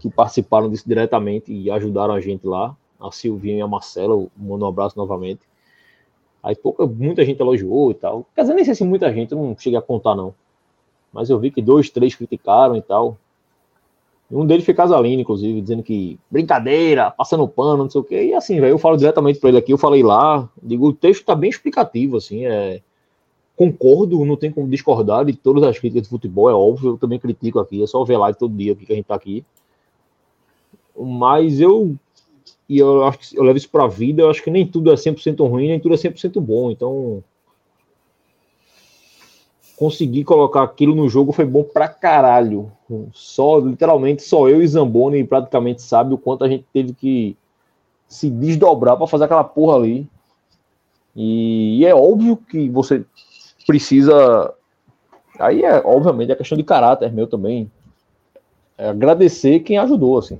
que 0.00 0.10
participaram 0.10 0.68
disso 0.68 0.84
diretamente 0.86 1.52
e 1.52 1.70
ajudaram 1.70 2.14
a 2.14 2.20
gente 2.20 2.46
lá. 2.46 2.76
A 2.98 3.10
Silvinha 3.10 3.58
e 3.58 3.60
a 3.60 3.66
Marcela, 3.68 4.26
mando 4.36 4.64
um 4.64 4.68
abraço 4.68 4.96
novamente. 4.96 5.40
Aí 6.42 6.54
pouca, 6.54 6.86
muita 6.86 7.24
gente 7.24 7.40
elogiou 7.40 7.90
e 7.90 7.94
tal. 7.94 8.26
Quer 8.34 8.42
dizer, 8.42 8.54
nem 8.54 8.64
sei 8.64 8.74
se 8.74 8.84
muita 8.84 9.12
gente, 9.12 9.32
eu 9.32 9.38
não 9.38 9.56
cheguei 9.58 9.78
a 9.78 9.82
contar, 9.82 10.14
não. 10.14 10.34
Mas 11.12 11.28
eu 11.28 11.38
vi 11.38 11.50
que 11.50 11.60
dois, 11.60 11.90
três 11.90 12.14
criticaram 12.14 12.76
e 12.76 12.82
tal. 12.82 13.18
Um 14.30 14.44
deles 14.44 14.64
foi 14.64 14.74
Casalino, 14.74 15.22
inclusive, 15.22 15.60
dizendo 15.60 15.82
que 15.82 16.18
brincadeira, 16.30 17.10
passando 17.10 17.46
pano, 17.46 17.84
não 17.84 17.90
sei 17.90 18.00
o 18.00 18.04
quê. 18.04 18.24
E 18.26 18.34
assim, 18.34 18.60
velho, 18.60 18.72
eu 18.72 18.78
falo 18.78 18.96
diretamente 18.96 19.38
para 19.38 19.50
ele 19.50 19.58
aqui, 19.58 19.72
eu 19.72 19.78
falei 19.78 20.02
lá, 20.02 20.48
digo, 20.60 20.88
o 20.88 20.92
texto 20.92 21.24
tá 21.24 21.34
bem 21.34 21.50
explicativo, 21.50 22.16
assim, 22.16 22.44
é. 22.44 22.82
Concordo, 23.56 24.24
não 24.24 24.36
tem 24.36 24.52
como 24.52 24.68
discordar 24.68 25.24
de 25.24 25.34
todas 25.34 25.62
as 25.64 25.78
críticas 25.78 26.04
de 26.04 26.10
futebol, 26.10 26.50
é 26.50 26.54
óbvio, 26.54 26.90
eu 26.90 26.98
também 26.98 27.18
critico 27.18 27.58
aqui, 27.58 27.82
é 27.82 27.86
só 27.86 28.04
ver 28.04 28.18
lá 28.18 28.32
todo 28.34 28.54
dia 28.54 28.74
que 28.74 28.92
a 28.92 28.96
gente 28.96 29.06
tá 29.06 29.14
aqui. 29.14 29.44
Mas 30.94 31.60
eu 31.60 31.96
e 32.68 32.78
eu 32.78 33.04
acho 33.04 33.18
que 33.18 33.38
eu 33.38 33.44
levo 33.44 33.56
isso 33.56 33.70
para 33.70 33.84
a 33.84 33.88
vida, 33.88 34.22
eu 34.22 34.30
acho 34.30 34.42
que 34.42 34.50
nem 34.50 34.66
tudo 34.66 34.92
é 34.92 34.94
100% 34.94 35.48
ruim, 35.48 35.68
nem 35.68 35.80
tudo 35.80 35.94
é 35.94 35.98
100% 35.98 36.40
bom. 36.40 36.70
Então, 36.70 37.22
conseguir 39.76 40.24
colocar 40.24 40.62
aquilo 40.62 40.94
no 40.94 41.08
jogo 41.08 41.32
foi 41.32 41.44
bom 41.44 41.62
pra 41.62 41.88
caralho. 41.88 42.72
Só, 43.12 43.58
literalmente, 43.58 44.22
só 44.22 44.48
eu 44.48 44.62
e 44.62 44.66
Zamboni 44.66 45.22
praticamente 45.22 45.82
sabe 45.82 46.14
o 46.14 46.18
quanto 46.18 46.44
a 46.44 46.48
gente 46.48 46.64
teve 46.72 46.92
que 46.92 47.36
se 48.08 48.30
desdobrar 48.30 48.96
para 48.96 49.06
fazer 49.06 49.24
aquela 49.24 49.44
porra 49.44 49.76
ali. 49.76 50.08
E, 51.14 51.78
e, 51.80 51.86
é 51.86 51.94
óbvio 51.94 52.36
que 52.36 52.68
você 52.68 53.04
precisa. 53.66 54.54
Aí 55.38 55.64
é, 55.64 55.82
obviamente, 55.84 56.32
é 56.32 56.36
questão 56.36 56.56
de 56.56 56.64
caráter 56.64 57.12
meu 57.12 57.26
também. 57.26 57.70
É 58.78 58.88
agradecer 58.88 59.60
quem 59.60 59.78
ajudou, 59.78 60.18
assim. 60.18 60.38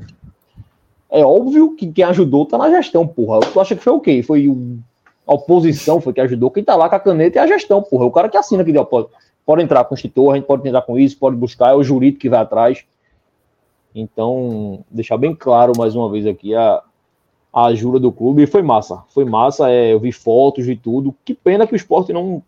É 1.11 1.25
óbvio 1.25 1.75
que 1.75 1.91
quem 1.91 2.05
ajudou 2.05 2.47
tá 2.47 2.59
na 2.59 2.71
gestão, 2.71 3.07
porra. 3.07 3.41
Tu 3.41 3.61
acha 3.61 3.77
que 3.77 3.83
foi 3.83 3.93
o 3.93 4.01
quê? 4.01 4.23
Foi 4.23 4.49
o... 4.49 4.79
a 5.27 5.35
oposição 5.35 6.01
foi 6.01 6.13
que 6.13 6.21
ajudou. 6.21 6.51
Quem 6.51 6.65
tá 6.65 6.77
lá 6.77 6.89
com 6.89 6.97
a 6.97 7.01
caneta 7.01 7.39
é 7.39 7.43
a 7.43 7.47
gestão, 7.47 7.83
porra. 7.83 8.05
O 8.05 8.11
cara 8.11 8.29
que 8.29 8.37
assina 8.37 8.65
que 8.65 8.73
pode, 8.85 9.09
pode 9.45 9.63
entrar 9.63 9.85
com 9.85 9.95
o 9.95 9.97
instituto, 9.97 10.33
a 10.33 10.37
gente 10.37 10.47
pode 10.47 10.67
entrar 10.69 10.83
com 10.83 10.99
isso, 10.99 11.19
pode 11.19 11.37
buscar, 11.37 11.71
é 11.71 11.75
o 11.75 11.83
jurídico 11.83 12.21
que 12.21 12.29
vai 12.29 12.41
atrás. 12.41 12.85
Então, 13.95 14.85
deixar 14.91 15.17
bem 15.17 15.35
claro 15.35 15.73
mais 15.77 15.95
uma 15.95 16.11
vez 16.11 16.27
aqui 16.27 16.55
a, 16.55 16.83
a 17.53 17.67
ajuda 17.67 17.99
do 17.99 18.13
clube. 18.13 18.43
E 18.43 18.47
foi 18.47 18.61
massa. 18.61 19.03
Foi 19.09 19.25
massa, 19.25 19.71
é, 19.71 19.93
eu 19.95 20.01
vi 20.01 20.13
fotos, 20.13 20.67
vi 20.67 20.77
tudo. 20.77 21.15
Que 21.25 21.33
pena 21.33 21.67
que 21.67 21.73
o 21.73 21.77
esporte 21.77 22.13
não, 22.13 22.43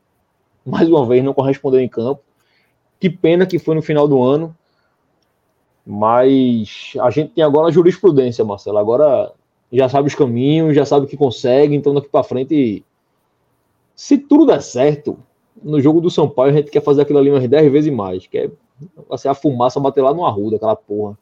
mais 0.69 0.89
uma 0.89 1.05
vez, 1.07 1.23
não 1.25 1.35
correspondeu 1.35 1.81
em 1.81 1.89
campo. 1.89 2.23
Que 3.01 3.09
pena 3.09 3.47
que 3.47 3.59
foi 3.59 3.75
no 3.75 3.83
final 3.83 4.07
do 4.07 4.23
ano. 4.23 4.55
Mas 5.87 6.93
a 7.01 7.11
gente 7.11 7.33
tem 7.33 7.43
agora 7.43 7.69
a 7.69 7.71
jurisprudência, 7.71 8.45
Marcelo. 8.45 8.79
Agora 8.79 9.33
já 9.73 9.89
sabe 9.89 10.09
os 10.09 10.15
caminhos, 10.15 10.75
já 10.75 10.85
sabe 10.85 11.07
o 11.07 11.09
que 11.09 11.17
consegue, 11.17 11.75
então 11.75 11.95
daqui 11.95 12.09
para 12.09 12.25
frente, 12.25 12.85
se 13.95 14.19
tudo 14.19 14.47
der 14.47 14.63
certo, 14.63 15.19
no 15.63 15.81
jogo 15.81 16.01
do 16.01 16.11
São 16.11 16.29
Paulo 16.29 16.51
a 16.51 16.55
gente 16.55 16.71
quer 16.71 16.83
fazer 16.83 17.03
aquilo 17.03 17.19
ali 17.19 17.31
umas 17.31 17.47
10 17.47 17.73
vezes 17.73 17.93
mais, 17.93 18.27
que 18.27 18.39
é 18.39 18.51
assim, 19.11 19.29
a 19.29 19.35
fumaça 19.35 19.81
bater 19.81 20.03
lá 20.03 20.15
no 20.15 20.25
arruda, 20.25 20.57
aquela 20.57 20.77
porra. 20.77 21.19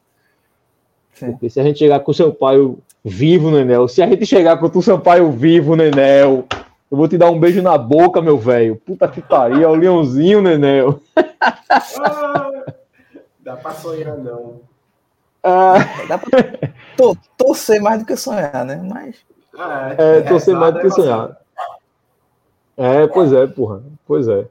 Sim. 1.13 1.31
Porque 1.31 1.49
se 1.49 1.59
a 1.59 1.63
gente 1.63 1.79
chegar 1.79 1.99
com 2.01 2.11
o 2.11 2.13
Sampaio 2.13 2.79
vivo, 3.03 3.49
Nenel, 3.51 3.87
se 3.87 4.01
a 4.01 4.07
gente 4.07 4.25
chegar 4.25 4.57
com 4.57 4.77
o 4.77 4.81
Sampaio 4.81 5.31
vivo, 5.31 5.75
Nenel, 5.75 6.45
eu 6.89 6.97
vou 6.97 7.07
te 7.07 7.17
dar 7.17 7.29
um 7.29 7.39
beijo 7.39 7.61
na 7.61 7.77
boca, 7.77 8.21
meu 8.21 8.37
velho. 8.37 8.75
Puta 8.77 9.07
que 9.07 9.21
pariu, 9.21 9.63
é 9.63 9.67
o 9.67 9.75
leãozinho, 9.75 10.41
Nenel. 10.41 11.01
Dá 13.39 13.57
pra 13.57 13.71
sonhar, 13.71 14.17
não. 14.17 14.61
Ah, 15.43 15.75
dá 16.07 16.17
pra 16.17 16.29
torcer 17.37 17.81
mais 17.81 17.99
do 17.99 18.05
que 18.05 18.15
sonhar, 18.15 18.65
né? 18.65 18.81
Mas. 18.83 19.15
Ah, 19.57 19.95
é, 19.97 20.17
é, 20.17 20.21
torcer 20.21 20.55
mais 20.55 20.73
do 20.73 20.81
que 20.81 20.89
sonhar. 20.89 21.37
É, 22.75 23.07
pois 23.07 23.31
é, 23.33 23.47
porra. 23.47 23.81
Pois 24.05 24.27
é. 24.27 24.45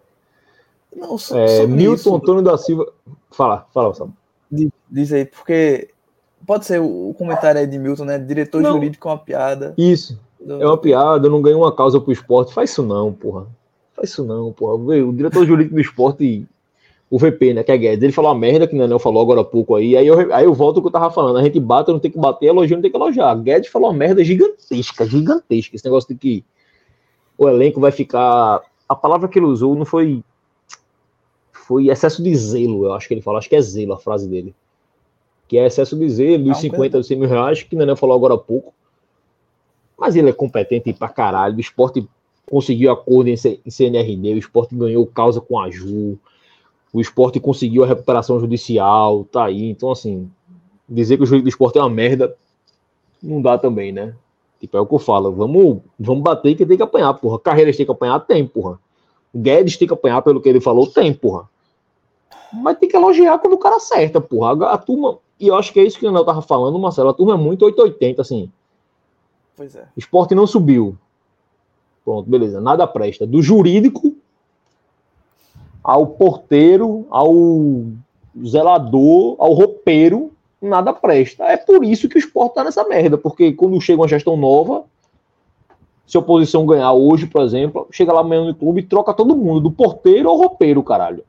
Não, 0.94 1.18
so, 1.18 1.36
é 1.36 1.66
Milton 1.66 1.94
isso, 1.94 2.14
Antônio 2.16 2.42
da 2.42 2.56
Silva. 2.56 2.90
Fala, 3.30 3.66
fala, 3.72 3.94
Sam. 3.94 4.10
Diz 4.90 5.12
aí, 5.12 5.26
porque 5.26 5.90
pode 6.46 6.64
ser 6.64 6.80
o 6.80 7.14
comentário 7.18 7.60
aí 7.60 7.66
de 7.66 7.78
Milton, 7.78 8.04
né? 8.04 8.18
Diretor 8.18 8.62
não. 8.62 8.72
jurídico 8.72 9.08
é 9.08 9.12
uma 9.12 9.18
piada. 9.18 9.74
Isso. 9.76 10.18
Do... 10.46 10.62
É 10.62 10.66
uma 10.66 10.78
piada, 10.78 11.26
eu 11.26 11.30
não 11.30 11.42
ganho 11.42 11.58
uma 11.58 11.72
causa 11.72 12.00
pro 12.00 12.12
esporte. 12.12 12.54
Faz 12.54 12.70
isso 12.70 12.82
não, 12.82 13.12
porra. 13.12 13.46
Faz 13.94 14.10
isso 14.10 14.24
não, 14.24 14.52
porra. 14.52 14.74
O 14.74 15.12
diretor 15.12 15.44
jurídico 15.44 15.74
do 15.74 15.80
esporte 15.80 16.46
o 17.08 17.18
VP, 17.18 17.54
né, 17.54 17.62
que 17.62 17.70
é 17.70 17.78
Guedes, 17.78 18.02
ele 18.02 18.12
falou 18.12 18.32
uma 18.32 18.38
merda 18.38 18.66
que 18.66 18.74
o 18.74 18.78
Nenel 18.78 18.98
falou 18.98 19.22
agora 19.22 19.40
há 19.40 19.44
pouco 19.44 19.76
aí, 19.76 19.96
aí 19.96 20.06
eu, 20.06 20.34
aí 20.34 20.44
eu 20.44 20.52
volto 20.52 20.78
ao 20.78 20.82
que 20.82 20.88
eu 20.88 20.92
tava 20.92 21.08
falando, 21.08 21.38
a 21.38 21.42
gente 21.42 21.60
bate, 21.60 21.90
não 21.92 22.00
tem 22.00 22.10
que 22.10 22.18
bater, 22.18 22.46
elogio 22.46 22.76
não 22.76 22.82
tem 22.82 22.90
que 22.90 22.96
elogiar. 22.96 23.32
Guedes 23.36 23.70
falou 23.70 23.90
uma 23.90 23.96
merda 23.96 24.24
gigantesca, 24.24 25.06
gigantesca, 25.06 25.76
esse 25.76 25.84
negócio 25.84 26.08
de 26.12 26.18
que 26.18 26.44
o 27.38 27.48
elenco 27.48 27.80
vai 27.80 27.92
ficar 27.92 28.60
a 28.88 28.94
palavra 28.94 29.28
que 29.28 29.38
ele 29.38 29.46
usou 29.46 29.74
não 29.74 29.84
foi 29.84 30.22
foi 31.52 31.88
excesso 31.88 32.22
de 32.22 32.34
zelo, 32.34 32.86
eu 32.86 32.92
acho 32.92 33.08
que 33.08 33.14
ele 33.14 33.22
falou, 33.22 33.38
acho 33.38 33.48
que 33.48 33.56
é 33.56 33.60
zelo 33.60 33.92
a 33.92 33.98
frase 33.98 34.28
dele. 34.28 34.54
Que 35.48 35.58
é 35.58 35.66
excesso 35.66 35.96
de 35.96 36.08
zelo, 36.08 36.44
dos 36.44 36.58
50, 36.58 36.98
dos 36.98 37.06
100 37.06 37.18
mil 37.18 37.28
reais, 37.28 37.62
que 37.62 37.74
o 37.74 37.78
Nenê 37.78 37.96
falou 37.96 38.16
agora 38.16 38.34
há 38.34 38.38
pouco. 38.38 38.72
Mas 39.98 40.16
ele 40.16 40.30
é 40.30 40.32
competente 40.32 40.92
pra 40.92 41.08
caralho. 41.08 41.56
O 41.56 41.60
esporte 41.60 42.06
conseguiu 42.48 42.92
acordo 42.92 43.28
em 43.28 43.36
CNRD, 43.36 44.34
o 44.34 44.38
esporte 44.38 44.74
ganhou 44.74 45.06
causa 45.06 45.40
com 45.40 45.58
a 45.58 45.70
Ju, 45.70 46.18
o 46.92 47.00
esporte 47.00 47.40
conseguiu 47.40 47.82
a 47.82 47.86
recuperação 47.86 48.38
judicial, 48.38 49.24
tá 49.24 49.44
aí. 49.44 49.68
Então, 49.68 49.90
assim, 49.90 50.30
dizer 50.88 51.16
que 51.16 51.24
o 51.24 51.26
jurídico 51.26 51.46
do 51.46 51.48
esporte 51.48 51.78
é 51.78 51.80
uma 51.80 51.90
merda, 51.90 52.36
não 53.22 53.42
dá 53.42 53.58
também, 53.58 53.92
né? 53.92 54.14
Tipo, 54.60 54.76
é 54.76 54.80
o 54.80 54.86
que 54.86 54.94
eu 54.94 54.98
falo, 54.98 55.32
vamos, 55.32 55.82
vamos 55.98 56.22
bater 56.22 56.54
que 56.54 56.64
tem 56.64 56.76
que 56.76 56.82
apanhar, 56.82 57.12
porra. 57.14 57.38
Carreiras 57.38 57.76
tem 57.76 57.84
que 57.84 57.92
apanhar, 57.92 58.20
tem, 58.20 58.46
porra. 58.46 58.78
Guedes 59.34 59.76
tem 59.76 59.86
que 59.86 59.92
apanhar 59.92 60.22
pelo 60.22 60.40
que 60.40 60.48
ele 60.48 60.60
falou, 60.60 60.86
tem, 60.86 61.12
porra. 61.12 61.48
Mas 62.52 62.78
tem 62.78 62.88
que 62.88 62.96
elogiar 62.96 63.38
quando 63.38 63.54
o 63.54 63.58
cara 63.58 63.76
acerta, 63.76 64.20
porra. 64.20 64.70
A, 64.70 64.78
turma, 64.78 65.18
e 65.38 65.48
eu 65.48 65.56
acho 65.56 65.72
que 65.72 65.80
é 65.80 65.84
isso 65.84 65.98
que 65.98 66.06
o 66.06 66.08
Anel 66.08 66.24
tava 66.24 66.40
falando, 66.40 66.78
Marcelo, 66.78 67.10
a 67.10 67.14
turma 67.14 67.34
é 67.34 67.36
muito 67.36 67.64
880, 67.64 68.22
assim. 68.22 68.50
Pois 69.56 69.74
é. 69.74 69.88
Esporte 69.96 70.34
não 70.34 70.46
subiu. 70.46 70.96
Pronto, 72.04 72.28
beleza, 72.28 72.60
nada 72.60 72.86
presta. 72.86 73.26
Do 73.26 73.42
jurídico 73.42 74.14
ao 75.82 76.06
porteiro, 76.06 77.06
ao 77.10 77.32
zelador, 78.44 79.36
ao 79.38 79.52
roupeiro, 79.52 80.32
nada 80.60 80.92
presta. 80.92 81.44
É 81.44 81.56
por 81.56 81.84
isso 81.84 82.08
que 82.08 82.16
o 82.16 82.18
esporte 82.18 82.54
tá 82.54 82.64
nessa 82.64 82.84
merda, 82.84 83.16
porque 83.16 83.52
quando 83.52 83.80
chega 83.80 84.02
uma 84.02 84.08
gestão 84.08 84.36
nova, 84.36 84.84
se 86.06 86.16
a 86.16 86.20
oposição 86.20 86.66
ganhar 86.66 86.92
hoje, 86.92 87.26
por 87.26 87.42
exemplo, 87.42 87.86
chega 87.90 88.12
lá 88.12 88.20
amanhã 88.20 88.44
no 88.44 88.54
clube 88.54 88.80
e 88.80 88.84
troca 88.84 89.14
todo 89.14 89.36
mundo, 89.36 89.60
do 89.60 89.70
porteiro 89.70 90.28
ao 90.28 90.36
roupeiro, 90.36 90.82
caralho. 90.82 91.24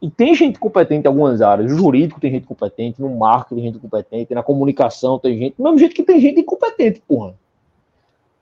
E 0.00 0.08
tem 0.08 0.34
gente 0.34 0.58
competente 0.58 1.06
em 1.06 1.08
algumas 1.08 1.42
áreas. 1.42 1.72
No 1.72 1.78
jurídico 1.78 2.20
tem 2.20 2.30
gente 2.30 2.46
competente, 2.46 3.02
no 3.02 3.10
marketing 3.16 3.54
tem 3.56 3.64
gente 3.64 3.78
competente, 3.80 4.34
na 4.34 4.42
comunicação 4.42 5.18
tem 5.18 5.36
gente. 5.36 5.56
Do 5.56 5.64
mesmo 5.64 5.78
jeito 5.78 5.94
que 5.94 6.04
tem 6.04 6.20
gente 6.20 6.40
incompetente, 6.40 7.02
porra. 7.06 7.34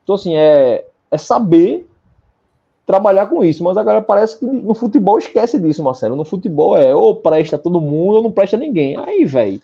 Então, 0.02 0.14
assim, 0.14 0.36
é, 0.36 0.84
é 1.11 1.18
saber 1.18 1.88
trabalhar 2.86 3.26
com 3.26 3.44
isso. 3.44 3.64
Mas 3.64 3.76
agora 3.76 4.00
parece 4.00 4.38
que 4.38 4.46
no 4.46 4.74
futebol 4.74 5.18
esquece 5.18 5.59
disso, 5.59 5.82
Marcelo. 5.82 6.14
No 6.14 6.24
futebol 6.24 6.76
é 6.76 6.94
ou 6.94 7.16
presta 7.16 7.59
todo 7.59 7.80
mundo 7.80 8.16
ou 8.16 8.22
não 8.22 8.30
presta 8.30 8.57
ninguém. 8.57 8.96
Aí, 8.96 9.24
velho, 9.24 9.61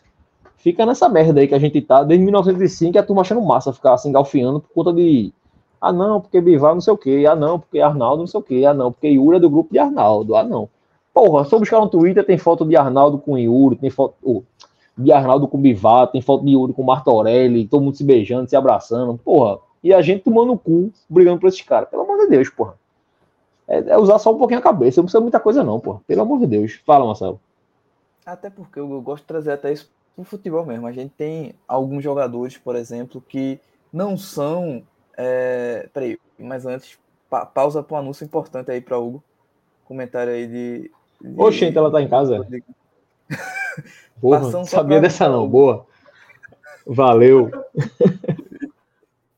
fica 0.57 0.84
nessa 0.84 1.09
merda 1.09 1.40
aí 1.40 1.47
que 1.47 1.55
a 1.55 1.59
gente 1.59 1.80
tá 1.80 2.03
desde 2.03 2.24
1905 2.24 2.97
e 2.97 2.99
a 2.99 3.03
turma 3.03 3.22
achando 3.22 3.40
massa 3.40 3.72
ficar 3.72 3.97
se 3.99 4.09
engalfiando 4.09 4.61
por 4.61 4.70
conta 4.74 4.93
de. 4.93 5.32
Ah, 5.80 5.93
não, 5.93 6.20
porque 6.20 6.40
Bivar 6.40 6.74
não 6.74 6.80
sei 6.80 6.93
o 6.93 6.99
quê. 6.99 7.24
Ah, 7.28 7.36
não, 7.36 7.59
porque 7.59 7.80
Arnaldo 7.80 8.18
não 8.18 8.26
sei 8.26 8.40
o 8.40 8.43
quê. 8.43 8.64
Ah, 8.66 8.74
não, 8.74 8.93
porque 8.93 9.09
Yuri 9.09 9.36
é 9.36 9.40
do 9.40 9.51
grupo 9.51 9.72
de 9.72 9.78
Arnaldo. 9.78 10.34
Ah, 10.34 10.45
não. 10.45 10.68
Porra, 11.12 11.44
só 11.44 11.58
buscar 11.58 11.80
no 11.80 11.88
Twitter, 11.88 12.24
tem 12.24 12.38
foto 12.38 12.64
de 12.64 12.76
Arnaldo 12.76 13.18
com 13.18 13.38
Yuri, 13.38 13.76
tem 13.76 13.90
foto 13.90 14.14
oh, 14.22 14.42
de 14.96 15.12
Arnaldo 15.12 15.46
com 15.46 15.60
Bivar, 15.60 16.06
tem 16.08 16.22
foto 16.22 16.44
de 16.44 16.52
Yuri 16.52 16.72
com 16.72 16.82
Martorelli, 16.82 17.66
todo 17.66 17.82
mundo 17.82 17.96
se 17.96 18.04
beijando, 18.04 18.48
se 18.48 18.56
abraçando. 18.56 19.18
Porra, 19.18 19.58
e 19.82 19.92
a 19.92 20.00
gente 20.00 20.24
tomando 20.24 20.52
o 20.52 20.58
cu, 20.58 20.92
brigando 21.08 21.40
por 21.40 21.48
esses 21.48 21.60
caras. 21.62 21.88
Pelo 21.88 22.02
amor 22.02 22.18
de 22.18 22.28
Deus, 22.28 22.48
porra. 22.48 22.74
É, 23.68 23.78
é, 23.78 23.98
usar 23.98 24.18
só 24.18 24.32
um 24.32 24.38
pouquinho 24.38 24.60
a 24.60 24.62
cabeça, 24.62 25.00
não 25.00 25.04
precisa 25.04 25.20
muita 25.20 25.40
coisa, 25.40 25.62
não, 25.62 25.80
porra. 25.80 26.00
Pelo 26.06 26.22
amor 26.22 26.38
de 26.40 26.46
Deus. 26.46 26.80
Fala, 26.86 27.04
Marcelo. 27.04 27.40
Até 28.24 28.48
porque 28.48 28.78
eu 28.78 29.00
gosto 29.00 29.22
de 29.22 29.28
trazer 29.28 29.52
até 29.52 29.72
isso 29.72 29.90
pro 30.14 30.24
futebol 30.24 30.64
mesmo. 30.64 30.86
A 30.86 30.92
gente 30.92 31.12
tem 31.16 31.54
alguns 31.66 32.02
jogadores, 32.02 32.56
por 32.56 32.76
exemplo, 32.76 33.20
que 33.20 33.60
não 33.92 34.16
são. 34.16 34.82
É... 35.16 35.88
Peraí, 35.92 36.18
mas 36.38 36.64
antes, 36.64 36.98
pa 37.28 37.44
pausa 37.44 37.82
para 37.82 37.96
um 37.96 38.00
anúncio 38.00 38.24
importante 38.24 38.70
aí 38.70 38.80
para 38.80 38.98
Hugo. 38.98 39.22
Comentário 39.84 40.32
aí 40.32 40.46
de, 40.46 40.90
Oxente, 41.37 41.77
ela 41.79 41.91
tá 41.91 42.01
em 42.01 42.09
casa. 42.09 42.47
Porra, 44.20 44.41
não 44.51 44.64
sabia 44.64 45.01
dessa 45.01 45.29
não. 45.29 45.49
Boa. 45.49 45.87
Valeu. 46.87 47.51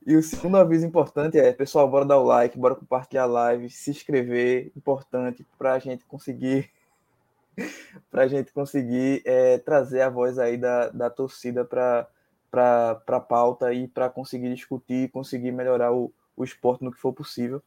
E 0.07 0.17
o 0.17 0.23
segundo 0.23 0.57
aviso 0.57 0.87
importante 0.87 1.39
é, 1.39 1.53
pessoal, 1.53 1.89
bora 1.89 2.05
dar 2.05 2.19
o 2.19 2.25
like, 2.25 2.59
bora 2.59 2.75
compartilhar 2.75 3.23
a 3.23 3.27
live, 3.27 3.71
se 3.71 3.91
inscrever, 3.91 4.71
importante 4.77 5.47
para 5.59 5.73
a 5.73 5.79
gente 5.79 6.05
conseguir 6.05 6.71
para 8.11 8.23
a 8.23 8.29
gente 8.29 8.53
conseguir 8.53 9.23
é, 9.25 9.59
trazer 9.59 10.03
a 10.03 10.11
voz 10.11 10.39
aí 10.39 10.57
da, 10.57 10.89
da 10.91 11.09
torcida 11.09 11.65
para 11.65 12.09
a 13.07 13.21
pauta 13.21 13.73
e 13.73 13.89
para 13.89 14.11
conseguir 14.11 14.53
discutir, 14.53 15.11
conseguir 15.11 15.53
melhorar 15.53 15.93
o, 15.93 16.13
o 16.37 16.45
esporte 16.45 16.85
no 16.85 16.93
que 16.93 16.99
for 16.99 17.13
possível. 17.13 17.63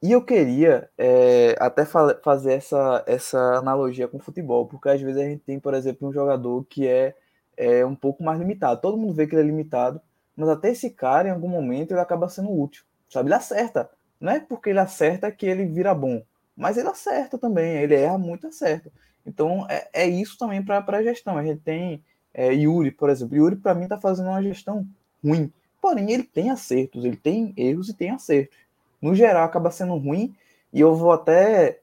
E 0.00 0.12
eu 0.12 0.24
queria 0.24 0.88
é, 0.96 1.56
até 1.58 1.84
fa 1.84 2.14
fazer 2.22 2.52
essa, 2.52 3.02
essa 3.06 3.38
analogia 3.56 4.06
com 4.06 4.18
o 4.18 4.20
futebol, 4.20 4.66
porque 4.66 4.88
às 4.88 5.00
vezes 5.00 5.20
a 5.20 5.24
gente 5.24 5.40
tem, 5.40 5.58
por 5.58 5.74
exemplo, 5.74 6.08
um 6.08 6.12
jogador 6.12 6.64
que 6.66 6.86
é, 6.86 7.16
é 7.56 7.84
um 7.84 7.96
pouco 7.96 8.22
mais 8.22 8.38
limitado. 8.38 8.80
Todo 8.80 8.96
mundo 8.96 9.14
vê 9.14 9.26
que 9.26 9.34
ele 9.34 9.42
é 9.42 9.46
limitado, 9.46 10.00
mas 10.36 10.48
até 10.48 10.70
esse 10.70 10.90
cara, 10.90 11.28
em 11.28 11.32
algum 11.32 11.48
momento, 11.48 11.90
ele 11.92 12.00
acaba 12.00 12.28
sendo 12.28 12.52
útil. 12.52 12.84
Sabe? 13.08 13.28
Ele 13.28 13.34
acerta. 13.34 13.90
Não 14.20 14.32
é 14.32 14.38
porque 14.40 14.70
ele 14.70 14.78
acerta 14.78 15.32
que 15.32 15.46
ele 15.46 15.64
vira 15.66 15.94
bom, 15.94 16.22
mas 16.56 16.76
ele 16.76 16.88
acerta 16.88 17.36
também, 17.38 17.78
ele 17.78 17.94
erra 17.94 18.18
muito, 18.18 18.46
acerta. 18.46 18.92
Então 19.26 19.66
é, 19.68 19.88
é 19.92 20.06
isso 20.06 20.38
também 20.38 20.64
para 20.64 20.84
a 20.86 21.02
gestão. 21.02 21.36
A 21.36 21.44
gente 21.44 21.60
tem 21.60 22.04
é, 22.32 22.52
Yuri, 22.52 22.92
por 22.92 23.10
exemplo. 23.10 23.36
Yuri, 23.36 23.56
para 23.56 23.74
mim, 23.74 23.84
está 23.84 23.98
fazendo 24.00 24.28
uma 24.28 24.42
gestão 24.42 24.86
ruim. 25.24 25.52
Porém, 25.80 26.10
ele 26.12 26.24
tem 26.24 26.50
acertos, 26.50 27.04
ele 27.04 27.16
tem 27.16 27.52
erros 27.56 27.88
e 27.88 27.94
tem 27.94 28.10
acertos 28.10 28.56
no 29.00 29.14
geral, 29.14 29.44
acaba 29.44 29.70
sendo 29.70 29.96
ruim. 29.96 30.34
E 30.72 30.80
eu 30.80 30.94
vou 30.94 31.12
até 31.12 31.80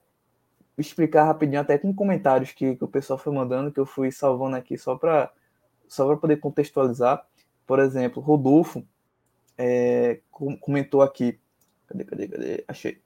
explicar 0.78 1.24
rapidinho, 1.24 1.60
até 1.60 1.78
com 1.78 1.94
comentários 1.94 2.52
que, 2.52 2.76
que 2.76 2.84
o 2.84 2.88
pessoal 2.88 3.18
foi 3.18 3.32
mandando, 3.32 3.72
que 3.72 3.80
eu 3.80 3.86
fui 3.86 4.12
salvando 4.12 4.56
aqui 4.56 4.76
só 4.76 4.96
para 4.96 5.30
só 5.88 6.14
poder 6.16 6.38
contextualizar. 6.38 7.24
Por 7.66 7.78
exemplo, 7.78 8.22
Rodolfo 8.22 8.86
é, 9.58 10.20
comentou 10.60 11.02
aqui. 11.02 11.38
Cadê, 11.86 12.04
cadê, 12.04 12.28
cadê? 12.28 12.64
Achei. 12.68 13.00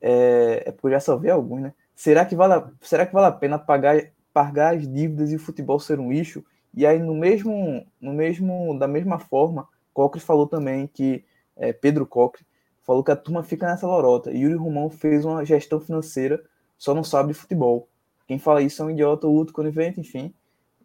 É, 0.00 0.64
é 0.66 0.72
porque 0.72 0.88
eu 0.88 0.90
já 0.92 1.00
salvei 1.00 1.30
alguns, 1.30 1.62
né? 1.62 1.74
Será 1.94 2.24
que 2.26 2.36
vale 2.36 2.54
a, 2.54 2.70
será 2.82 3.06
que 3.06 3.14
vale 3.14 3.26
a 3.26 3.32
pena 3.32 3.58
pagar, 3.58 3.96
pagar 4.32 4.74
as 4.74 4.86
dívidas 4.86 5.32
e 5.32 5.36
o 5.36 5.40
futebol 5.40 5.80
ser 5.80 5.98
um 5.98 6.12
lixo? 6.12 6.44
E 6.74 6.86
aí, 6.86 6.98
no 6.98 7.14
mesmo, 7.14 7.86
no 7.98 8.12
mesmo 8.12 8.78
da 8.78 8.86
mesma 8.86 9.18
forma, 9.18 9.66
Cocre 9.94 10.20
falou 10.20 10.46
também 10.46 10.86
que, 10.86 11.24
é, 11.56 11.72
Pedro 11.72 12.06
Cocre, 12.06 12.44
falou 12.86 13.02
que 13.02 13.10
a 13.10 13.16
turma 13.16 13.42
fica 13.42 13.66
nessa 13.66 13.86
lorota. 13.86 14.30
Yuri 14.30 14.54
Romão 14.54 14.88
fez 14.88 15.24
uma 15.24 15.44
gestão 15.44 15.80
financeira, 15.80 16.42
só 16.78 16.94
não 16.94 17.02
sabe 17.02 17.32
de 17.32 17.38
futebol. 17.38 17.88
Quem 18.26 18.38
fala 18.38 18.62
isso 18.62 18.80
é 18.80 18.86
um 18.86 18.90
idiota, 18.90 19.26
outro 19.26 19.52
conivente, 19.52 20.00
enfim. 20.00 20.32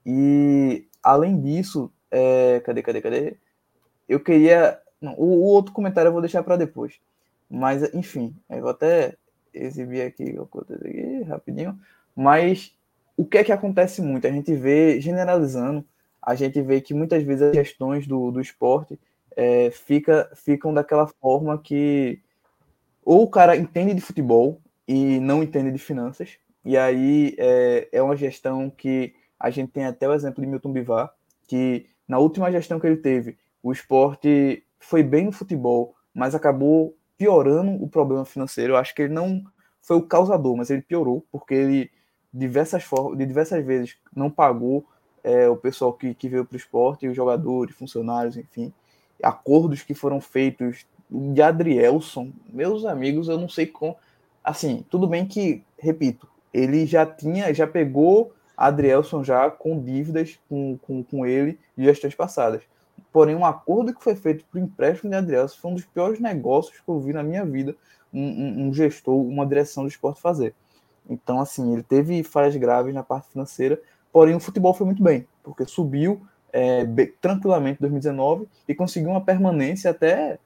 E 0.06 0.88
além 1.04 1.39
disso, 1.39 1.91
é... 2.10 2.60
cadê, 2.62 2.82
cadê, 2.82 3.02
cadê? 3.02 3.38
Eu 4.10 4.20
queria. 4.20 4.80
Não, 4.99 5.14
o, 5.14 5.26
o, 5.26 5.43
outro 5.43 5.72
comentário 5.72 6.10
eu 6.10 6.14
vou 6.14 6.22
deixar 6.22 6.43
para 6.43 6.58
depois. 6.58 6.99
Mas, 7.49 7.93
enfim, 7.93 8.36
eu 8.49 8.62
vou 8.62 8.72
até 8.72 9.16
exibir 9.54 10.02
aqui, 10.02 10.38
aqui 10.38 11.24
rapidinho. 11.24 11.80
Mas 12.16 12.76
o 13.16 13.26
que 13.26 13.38
é 13.38 13.43
que 13.43 13.52
acontece 13.52 14.02
muito? 14.02 14.26
A 14.26 14.32
gente 14.32 14.54
vê, 14.56 14.99
generalizando, 14.99 15.86
a 16.22 16.36
gente 16.36 16.62
vê 16.62 16.82
que 16.82 16.93
muitas 16.93 17.24
vezes 17.24 17.43
as 17.43 17.56
gestões 17.56 18.08
do, 18.08 18.32
do 18.32 18.41
esporte 18.41 18.99
é, 19.36 19.71
fica, 19.71 20.29
ficam 20.36 20.73
daquela 20.73 21.07
forma 21.07 21.57
que 21.57 22.21
ou 23.03 23.23
o 23.23 23.29
cara 23.29 23.55
entende 23.55 23.93
de 23.93 24.01
futebol 24.01 24.61
e 24.88 25.19
não 25.19 25.41
entende 25.41 25.71
de 25.71 25.79
finanças, 25.79 26.38
e 26.63 26.77
aí 26.77 27.36
é, 27.38 27.89
é 27.91 28.01
uma 28.01 28.15
gestão 28.15 28.69
que 28.69 29.13
a 29.39 29.49
gente 29.49 29.71
tem 29.71 29.86
até 29.86 30.07
o 30.07 30.13
exemplo 30.13 30.41
de 30.41 30.47
Milton 30.47 30.71
Bivar, 30.71 31.11
que 31.47 31.88
na 32.07 32.19
última 32.19 32.51
gestão 32.51 32.79
que 32.79 32.86
ele 32.86 32.97
teve, 32.97 33.38
o 33.63 33.71
esporte 33.71 34.63
foi 34.79 35.01
bem 35.01 35.25
no 35.25 35.32
futebol, 35.32 35.95
mas 36.13 36.36
acabou 36.36 36.95
piorando 37.17 37.71
o 37.84 37.88
problema 37.88 38.25
financeiro. 38.25 38.73
Eu 38.73 38.77
acho 38.77 38.93
que 38.93 39.03
ele 39.03 39.13
não 39.13 39.43
foi 39.82 39.97
o 39.97 40.03
causador, 40.03 40.55
mas 40.55 40.69
ele 40.69 40.82
piorou, 40.82 41.25
porque 41.32 41.53
ele 41.53 41.91
diversas 42.34 42.84
formas, 42.84 43.17
de 43.17 43.25
diversas 43.25 43.65
vezes 43.65 43.97
não 44.15 44.29
pagou 44.29 44.86
é, 45.23 45.49
o 45.49 45.55
pessoal 45.55 45.93
que, 45.93 46.13
que 46.13 46.29
veio 46.29 46.45
para 46.45 46.55
o 46.55 46.57
esporte, 46.57 47.07
os 47.07 47.15
jogadores, 47.15 47.75
funcionários, 47.75 48.38
enfim 48.38 48.71
acordos 49.24 49.82
que 49.82 49.93
foram 49.93 50.19
feitos 50.19 50.86
de 51.09 51.41
Adrielson, 51.41 52.32
meus 52.51 52.86
amigos, 52.86 53.28
eu 53.28 53.38
não 53.38 53.49
sei 53.49 53.65
como. 53.65 53.97
Assim, 54.43 54.86
tudo 54.89 55.07
bem 55.07 55.26
que, 55.26 55.63
repito, 55.78 56.28
ele 56.53 56.86
já 56.86 57.05
tinha, 57.05 57.53
já 57.53 57.67
pegou 57.67 58.34
Adrielson 58.55 59.24
já 59.24 59.49
com 59.49 59.80
dívidas 59.80 60.39
com, 60.47 60.78
com, 60.82 61.03
com 61.03 61.26
ele 61.26 61.59
de 61.78 61.84
gestões 61.84 62.15
passadas. 62.15 62.61
Porém, 63.11 63.36
um 63.36 63.45
acordo 63.45 63.93
que 63.93 64.03
foi 64.03 64.15
feito 64.15 64.45
para 64.45 64.59
o 64.59 64.63
empréstimo 64.63 65.09
de 65.09 65.17
Adrielson 65.17 65.57
foi 65.59 65.72
um 65.72 65.76
dos 65.76 65.86
piores 65.86 66.19
negócios 66.19 66.80
que 66.80 66.88
eu 66.88 66.99
vi 66.99 67.11
na 67.11 67.24
minha 67.24 67.45
vida 67.45 67.76
um, 68.13 68.22
um, 68.22 68.67
um 68.67 68.74
gestor, 68.74 69.15
uma 69.15 69.45
direção 69.45 69.84
do 69.84 69.89
esporte 69.89 70.22
fazer. 70.22 70.53
Então, 71.09 71.39
assim, 71.39 71.74
ele 71.74 71.84
teve 71.84 72.24
falhas 72.24 72.55
graves 72.55 72.93
na 72.93 73.03
parte 73.03 73.30
financeira, 73.32 73.82
porém 74.13 74.36
o 74.36 74.39
futebol 74.39 74.74
foi 74.74 74.86
muito 74.86 75.03
bem, 75.03 75.28
porque 75.43 75.65
subiu 75.65 76.22
é, 76.54 76.86
tranquilamente 77.20 77.78
em 77.80 77.82
2019 77.82 78.47
e 78.68 78.76
conseguiu 78.76 79.10
uma 79.10 79.22
permanência 79.22 79.91
até 79.91 80.39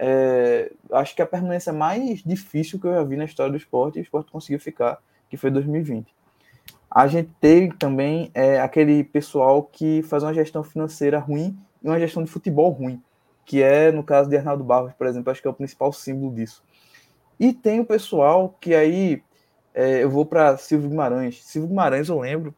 é, 0.00 0.70
acho 0.92 1.16
que 1.16 1.20
a 1.20 1.26
permanência 1.26 1.72
mais 1.72 2.22
difícil 2.22 2.78
que 2.78 2.86
eu 2.86 2.94
já 2.94 3.02
vi 3.02 3.16
na 3.16 3.24
história 3.24 3.50
do 3.50 3.58
esporte, 3.58 3.96
e 3.96 4.00
o 4.00 4.02
esporte 4.02 4.30
conseguiu 4.30 4.60
ficar, 4.60 4.98
que 5.28 5.36
foi 5.36 5.50
2020. 5.50 6.14
A 6.88 7.06
gente 7.08 7.30
tem 7.40 7.68
também 7.70 8.30
é, 8.32 8.60
aquele 8.60 9.02
pessoal 9.02 9.62
que 9.64 10.02
faz 10.02 10.22
uma 10.22 10.32
gestão 10.32 10.62
financeira 10.62 11.18
ruim 11.18 11.58
e 11.82 11.88
uma 11.88 11.98
gestão 11.98 12.22
de 12.22 12.30
futebol 12.30 12.70
ruim, 12.70 13.02
que 13.44 13.60
é, 13.60 13.90
no 13.90 14.04
caso 14.04 14.30
de 14.30 14.36
Arnaldo 14.36 14.62
Barros, 14.62 14.92
por 14.94 15.06
exemplo, 15.06 15.32
acho 15.32 15.42
que 15.42 15.48
é 15.48 15.50
o 15.50 15.54
principal 15.54 15.92
símbolo 15.92 16.32
disso. 16.32 16.62
E 17.38 17.52
tem 17.52 17.80
o 17.80 17.84
pessoal 17.84 18.56
que 18.60 18.74
aí, 18.74 19.22
é, 19.74 20.02
eu 20.02 20.10
vou 20.10 20.24
para 20.24 20.56
Silvio 20.56 20.88
Guimarães. 20.88 21.44
Silvio 21.44 21.68
Guimarães, 21.68 22.08
eu 22.08 22.18
lembro, 22.20 22.54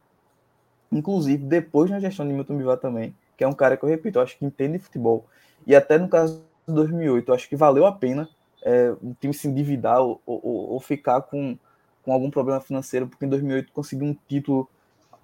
inclusive, 0.90 1.44
depois 1.44 1.90
na 1.90 2.00
gestão 2.00 2.26
de 2.26 2.32
Milton 2.32 2.56
Bivar 2.56 2.78
também, 2.78 3.14
que 3.36 3.44
é 3.44 3.48
um 3.48 3.52
cara 3.52 3.76
que 3.76 3.84
eu 3.84 3.88
repito, 3.88 4.18
eu 4.18 4.22
acho 4.22 4.38
que 4.38 4.44
entende 4.44 4.78
futebol. 4.78 5.26
E 5.66 5.74
até 5.74 5.98
no 5.98 6.08
caso 6.08 6.42
de 6.66 6.74
2008, 6.74 7.28
eu 7.28 7.34
acho 7.34 7.48
que 7.48 7.56
valeu 7.56 7.86
a 7.86 7.92
pena 7.92 8.28
é, 8.62 8.94
o 9.02 9.14
time 9.18 9.32
se 9.32 9.48
endividar 9.48 10.00
ou, 10.00 10.20
ou, 10.26 10.72
ou 10.72 10.80
ficar 10.80 11.22
com 11.22 11.56
com 12.02 12.12
algum 12.12 12.30
problema 12.30 12.60
financeiro, 12.60 13.06
porque 13.06 13.24
em 13.24 13.28
2008 13.28 13.72
conseguiu 13.72 14.06
um 14.06 14.16
título 14.28 14.68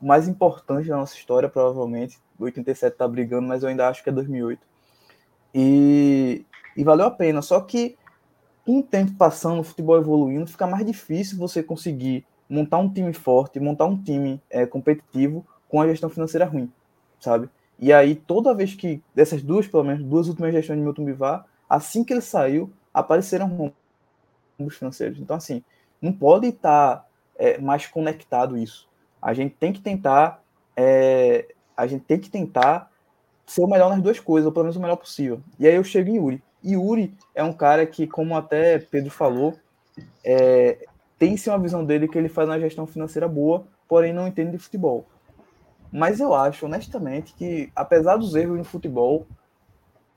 mais 0.01 0.29
importante 0.29 0.89
da 0.89 0.97
nossa 0.97 1.17
história, 1.17 1.49
provavelmente. 1.49 2.19
87 2.39 2.93
está 2.93 3.09
brigando, 3.09 3.49
mas 3.49 3.63
eu 3.63 3.69
ainda 3.69 3.89
acho 3.89 4.03
que 4.03 4.11
é 4.11 4.13
2008. 4.13 4.61
E, 5.55 6.45
e 6.77 6.85
valeu 6.85 7.07
a 7.07 7.11
pena. 7.11 7.41
Só 7.41 7.61
que, 7.61 7.97
com 8.65 8.81
o 8.81 8.83
tempo 8.83 9.13
passando, 9.15 9.61
o 9.61 9.65
futebol 9.65 9.97
evoluindo, 9.97 10.47
fica 10.47 10.67
mais 10.67 10.85
difícil 10.85 11.39
você 11.39 11.63
conseguir 11.63 12.27
montar 12.49 12.79
um 12.79 12.93
time 12.93 13.13
forte, 13.13 13.59
montar 13.59 13.87
um 13.87 14.01
time 14.01 14.41
é, 14.51 14.67
competitivo 14.67 15.47
com 15.69 15.81
a 15.81 15.87
gestão 15.87 16.09
financeira 16.09 16.45
ruim, 16.45 16.71
sabe? 17.21 17.49
E 17.79 17.93
aí, 17.93 18.15
toda 18.15 18.55
vez 18.55 18.75
que, 18.75 19.03
dessas 19.15 19.43
duas, 19.43 19.67
pelo 19.67 19.85
menos, 19.85 20.03
duas 20.03 20.29
últimas 20.29 20.53
gestões 20.53 20.79
de 20.79 20.85
Milton 20.85 21.05
Bivar, 21.05 21.45
assim 21.69 22.03
que 22.03 22.13
ele 22.13 22.23
saiu, 22.23 22.73
apareceram 22.93 23.47
rombos 24.59 24.77
financeiros. 24.77 25.19
Então, 25.19 25.37
assim, 25.37 25.63
não 26.01 26.13
pode 26.13 26.49
estar 26.49 26.97
tá, 26.97 27.07
é, 27.37 27.59
mais 27.59 27.87
conectado 27.87 28.57
isso. 28.57 28.89
A 29.21 29.35
gente 29.35 29.55
tem 29.57 29.73
que 29.73 29.81
tentar, 29.81 30.43
é, 30.75 31.55
a 31.77 31.87
gente 31.87 32.05
tem 32.05 32.19
que 32.19 32.31
tentar 32.31 32.91
ser 33.47 33.63
o 33.63 33.67
melhor 33.67 33.91
nas 33.91 34.03
duas 34.03 34.19
coisas, 34.19 34.47
ou 34.47 34.53
pelo 34.53 34.65
menos 34.65 34.77
o 34.77 34.81
melhor 34.81 34.97
possível. 34.97 35.41
E 35.59 35.67
aí 35.67 35.75
eu 35.75 35.85
chego 35.85 36.11
em 36.11 36.17
Yuri. 36.17 36.43
E 36.63 36.73
Yuri 36.73 37.15
é 37.35 37.45
um 37.45 37.53
cara 37.53 37.87
que, 37.87 38.07
como 38.07 38.37
até 38.37 38.79
Pedro 38.79 39.11
falou, 39.11 39.55
é, 40.25 40.87
tem 41.19 41.37
sim 41.37 41.51
uma 41.51 41.59
visão 41.59 41.85
dele 41.85 42.09
que 42.09 42.19
ele 42.19 42.29
faz 42.29 42.49
uma 42.49 42.59
gestão 42.59 42.87
financeira 42.87 43.29
boa, 43.29 43.67
porém 43.89 44.13
não 44.13 44.27
entende 44.27 44.53
de 44.53 44.59
futebol. 44.59 45.07
Mas 45.97 46.21
eu 46.21 46.35
acho, 46.35 46.67
honestamente, 46.67 47.33
que 47.33 47.73
apesar 47.75 48.19
dos 48.19 48.35
erros 48.35 48.59
no 48.59 48.65
futebol, 48.65 49.27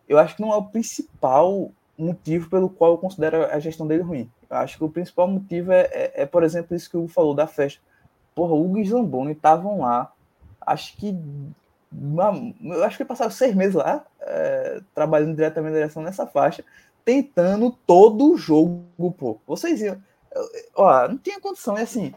eu 0.09 0.19
acho 0.19 0.35
que 0.35 0.41
não 0.41 0.51
é 0.51 0.57
o 0.57 0.65
principal 0.65 1.71
motivo 1.97 2.49
pelo 2.49 2.69
qual 2.69 2.91
eu 2.91 2.97
considero 2.97 3.45
a 3.45 3.57
gestão 3.59 3.87
dele 3.87 4.03
ruim. 4.03 4.29
Eu 4.49 4.57
acho 4.57 4.77
que 4.77 4.83
o 4.83 4.89
principal 4.89 5.25
motivo 5.29 5.71
é, 5.71 5.83
é, 5.93 6.23
é, 6.23 6.25
por 6.25 6.43
exemplo, 6.43 6.75
isso 6.75 6.89
que 6.89 6.97
o 6.97 7.03
Hugo 7.03 7.07
falou 7.07 7.33
da 7.33 7.47
festa. 7.47 7.81
Porra, 8.35 8.55
Hugo 8.55 8.77
e 8.77 8.89
Zamboni 8.89 9.31
estavam 9.31 9.79
lá, 9.79 10.11
acho 10.59 10.97
que. 10.97 11.17
Uma, 11.89 12.33
eu 12.61 12.83
acho 12.83 12.97
que 12.97 13.05
passaram 13.05 13.31
seis 13.31 13.55
meses 13.55 13.75
lá, 13.75 14.05
é, 14.19 14.81
trabalhando 14.93 15.33
diretamente 15.33 15.71
na 15.71 15.79
direção 15.79 16.03
nessa 16.03 16.27
faixa, 16.27 16.61
tentando 17.05 17.71
todo 17.87 18.33
o 18.33 18.37
jogo, 18.37 18.83
pô. 19.17 19.39
Vocês 19.47 19.81
iam. 19.81 19.97
Ó, 20.75 21.07
não 21.07 21.17
tinha 21.17 21.39
condição, 21.39 21.77
é 21.77 21.83
assim. 21.83 22.13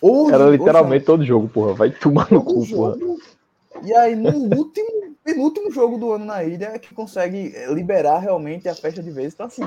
Hoje, 0.00 0.34
Era 0.34 0.50
literalmente 0.50 1.02
hoje, 1.02 1.04
todo 1.06 1.24
jogo, 1.24 1.48
porra. 1.48 1.74
Vai 1.74 1.90
tomar 1.90 2.30
no 2.30 2.42
cu, 2.42 2.66
porra. 2.68 2.96
E 3.82 3.94
aí, 3.94 4.16
no 4.16 4.30
último, 4.56 5.16
penúltimo 5.24 5.70
jogo 5.70 5.98
do 5.98 6.12
ano 6.12 6.24
na 6.24 6.42
ilha, 6.44 6.66
é 6.66 6.78
que 6.78 6.94
consegue 6.94 7.52
eh, 7.54 7.72
liberar 7.72 8.18
realmente 8.18 8.68
a 8.68 8.74
festa 8.74 9.02
de 9.02 9.10
vez. 9.10 9.34
Então, 9.34 9.46
assim, 9.46 9.62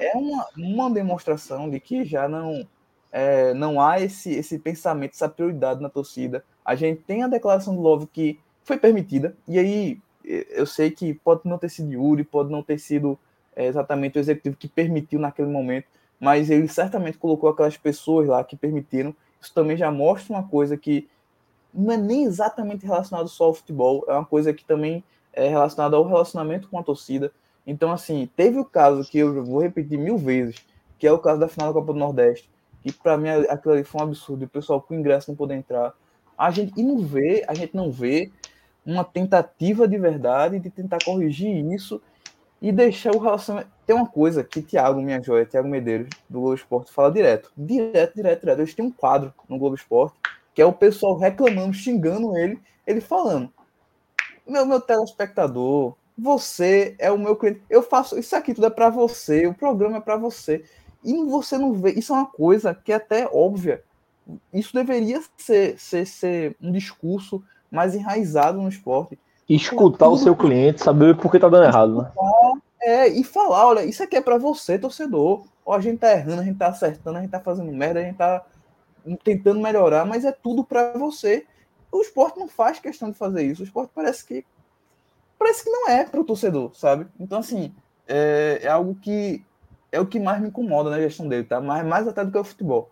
é 0.00 0.16
uma, 0.16 0.46
uma 0.56 0.90
demonstração 0.90 1.68
de 1.68 1.78
que 1.80 2.04
já 2.04 2.28
não, 2.28 2.66
é, 3.12 3.54
não 3.54 3.80
há 3.80 4.00
esse, 4.00 4.32
esse 4.32 4.58
pensamento, 4.58 5.12
essa 5.14 5.28
prioridade 5.28 5.80
na 5.80 5.88
torcida. 5.88 6.44
A 6.64 6.74
gente 6.74 7.02
tem 7.02 7.22
a 7.22 7.28
declaração 7.28 7.74
do 7.74 7.80
Love 7.80 8.06
que 8.06 8.38
foi 8.64 8.76
permitida, 8.76 9.36
e 9.46 9.58
aí 9.58 10.00
eh, 10.26 10.46
eu 10.50 10.66
sei 10.66 10.90
que 10.90 11.14
pode 11.14 11.42
não 11.44 11.56
ter 11.56 11.68
sido 11.68 11.92
Yuri, 11.92 12.24
pode 12.24 12.50
não 12.50 12.62
ter 12.62 12.78
sido 12.78 13.18
é, 13.54 13.66
exatamente 13.66 14.18
o 14.18 14.20
executivo 14.20 14.56
que 14.56 14.68
permitiu 14.68 15.18
naquele 15.18 15.48
momento, 15.48 15.86
mas 16.20 16.50
ele 16.50 16.68
certamente 16.68 17.16
colocou 17.16 17.48
aquelas 17.48 17.76
pessoas 17.76 18.28
lá 18.28 18.42
que 18.44 18.56
permitiram. 18.56 19.14
Isso 19.46 19.54
também 19.54 19.76
já 19.76 19.92
mostra 19.92 20.34
uma 20.34 20.42
coisa 20.42 20.76
que 20.76 21.08
não 21.72 21.92
é 21.92 21.96
nem 21.96 22.24
exatamente 22.24 22.84
relacionado 22.84 23.28
só 23.28 23.44
ao 23.44 23.54
futebol, 23.54 24.04
é 24.08 24.12
uma 24.12 24.24
coisa 24.24 24.52
que 24.52 24.64
também 24.64 25.04
é 25.32 25.48
relacionada 25.48 25.96
ao 25.96 26.04
relacionamento 26.04 26.68
com 26.68 26.76
a 26.78 26.82
torcida. 26.82 27.30
Então, 27.64 27.92
assim, 27.92 28.28
teve 28.34 28.58
o 28.58 28.64
caso 28.64 29.08
que 29.08 29.18
eu 29.18 29.44
vou 29.44 29.62
repetir 29.62 29.98
mil 29.98 30.18
vezes, 30.18 30.56
que 30.98 31.06
é 31.06 31.12
o 31.12 31.18
caso 31.18 31.38
da 31.38 31.46
final 31.46 31.68
da 31.68 31.74
Copa 31.80 31.92
do 31.92 31.98
Nordeste, 31.98 32.50
que 32.82 32.92
para 32.92 33.16
mim 33.16 33.28
aquilo 33.28 33.74
ali 33.74 33.84
foi 33.84 34.00
um 34.00 34.04
absurdo, 34.04 34.44
o 34.46 34.48
pessoal 34.48 34.82
com 34.82 34.94
ingresso 34.94 35.30
não 35.30 35.36
poder 35.36 35.54
entrar. 35.54 35.94
A 36.36 36.50
gente 36.50 36.72
e 36.76 36.82
não 36.82 36.98
vê, 36.98 37.44
a 37.46 37.54
gente 37.54 37.76
não 37.76 37.92
vê 37.92 38.32
uma 38.84 39.04
tentativa 39.04 39.86
de 39.86 39.96
verdade 39.96 40.58
de 40.58 40.70
tentar 40.70 40.98
corrigir 41.04 41.64
isso 41.72 42.02
e 42.60 42.72
deixar 42.72 43.14
o 43.14 43.18
relacionamento. 43.20 43.70
Tem 43.86 43.94
uma 43.94 44.06
coisa 44.06 44.42
que 44.42 44.60
Thiago, 44.60 45.00
minha 45.00 45.22
joia, 45.22 45.46
Thiago 45.46 45.68
Medeiros, 45.68 46.08
do 46.28 46.40
Globo 46.40 46.54
Esporte, 46.54 46.92
fala 46.92 47.12
direto. 47.12 47.52
Direto, 47.56 48.16
direto, 48.16 48.40
direto. 48.40 48.58
Eles 48.58 48.74
têm 48.74 48.84
um 48.84 48.90
quadro 48.90 49.32
no 49.48 49.58
Globo 49.58 49.76
Esporte 49.76 50.16
que 50.56 50.62
é 50.62 50.64
o 50.64 50.72
pessoal 50.72 51.18
reclamando, 51.18 51.74
xingando 51.74 52.34
ele, 52.34 52.58
ele 52.86 53.02
falando: 53.02 53.52
meu, 54.48 54.64
meu 54.64 54.80
telespectador, 54.80 55.94
você 56.16 56.96
é 56.98 57.12
o 57.12 57.18
meu 57.18 57.36
cliente, 57.36 57.60
eu 57.68 57.82
faço 57.82 58.18
isso 58.18 58.34
aqui 58.34 58.54
tudo 58.54 58.66
é 58.66 58.70
para 58.70 58.88
você, 58.88 59.46
o 59.46 59.52
programa 59.52 59.98
é 59.98 60.00
para 60.00 60.16
você. 60.16 60.64
E 61.04 61.14
você 61.26 61.58
não 61.58 61.74
vê, 61.74 61.92
isso 61.92 62.12
é 62.12 62.16
uma 62.16 62.26
coisa 62.26 62.74
que 62.74 62.90
é 62.90 62.96
até 62.96 63.28
óbvia. 63.30 63.84
Isso 64.52 64.74
deveria 64.74 65.20
ser, 65.36 65.78
ser, 65.78 66.06
ser 66.06 66.56
um 66.60 66.72
discurso 66.72 67.44
mais 67.70 67.94
enraizado 67.94 68.60
no 68.60 68.68
esporte. 68.68 69.16
Escutar 69.48 70.08
o 70.08 70.16
seu 70.16 70.34
cliente, 70.34 70.82
saber 70.82 71.16
por 71.16 71.30
que 71.30 71.38
tá 71.38 71.48
dando 71.48 71.66
errado, 71.66 72.02
né? 72.02 72.10
É, 72.80 73.08
e 73.08 73.24
falar, 73.24 73.66
olha, 73.66 73.84
isso 73.84 74.02
aqui 74.02 74.16
é 74.16 74.20
para 74.20 74.38
você, 74.38 74.78
torcedor. 74.78 75.46
Ó, 75.64 75.74
a 75.74 75.80
gente 75.80 75.98
tá 75.98 76.12
errando, 76.12 76.42
a 76.42 76.44
gente 76.44 76.58
tá 76.58 76.68
acertando, 76.68 77.18
a 77.18 77.20
gente 77.20 77.30
tá 77.30 77.40
fazendo 77.40 77.72
merda, 77.72 78.00
a 78.00 78.02
gente 78.02 78.16
tá 78.16 78.44
tentando 79.22 79.60
melhorar, 79.60 80.04
mas 80.04 80.24
é 80.24 80.32
tudo 80.32 80.64
para 80.64 80.92
você. 80.92 81.46
O 81.90 82.00
esporte 82.00 82.38
não 82.38 82.48
faz 82.48 82.78
questão 82.78 83.10
de 83.10 83.16
fazer 83.16 83.44
isso. 83.44 83.62
O 83.62 83.64
esporte 83.64 83.90
parece 83.94 84.24
que 84.24 84.44
parece 85.38 85.64
que 85.64 85.70
não 85.70 85.88
é 85.88 86.04
para 86.04 86.20
o 86.20 86.24
torcedor, 86.24 86.74
sabe? 86.74 87.06
Então 87.20 87.38
assim 87.38 87.74
é, 88.08 88.60
é, 88.62 88.68
algo 88.68 88.94
que 88.94 89.44
é 89.92 90.00
o 90.00 90.06
que 90.06 90.18
mais 90.18 90.40
me 90.40 90.48
incomoda 90.48 90.90
na 90.90 91.00
gestão 91.00 91.28
dele, 91.28 91.44
tá? 91.44 91.60
Mais, 91.60 91.86
mais 91.86 92.08
até 92.08 92.24
do 92.24 92.32
que 92.32 92.38
o 92.38 92.44
futebol. 92.44 92.90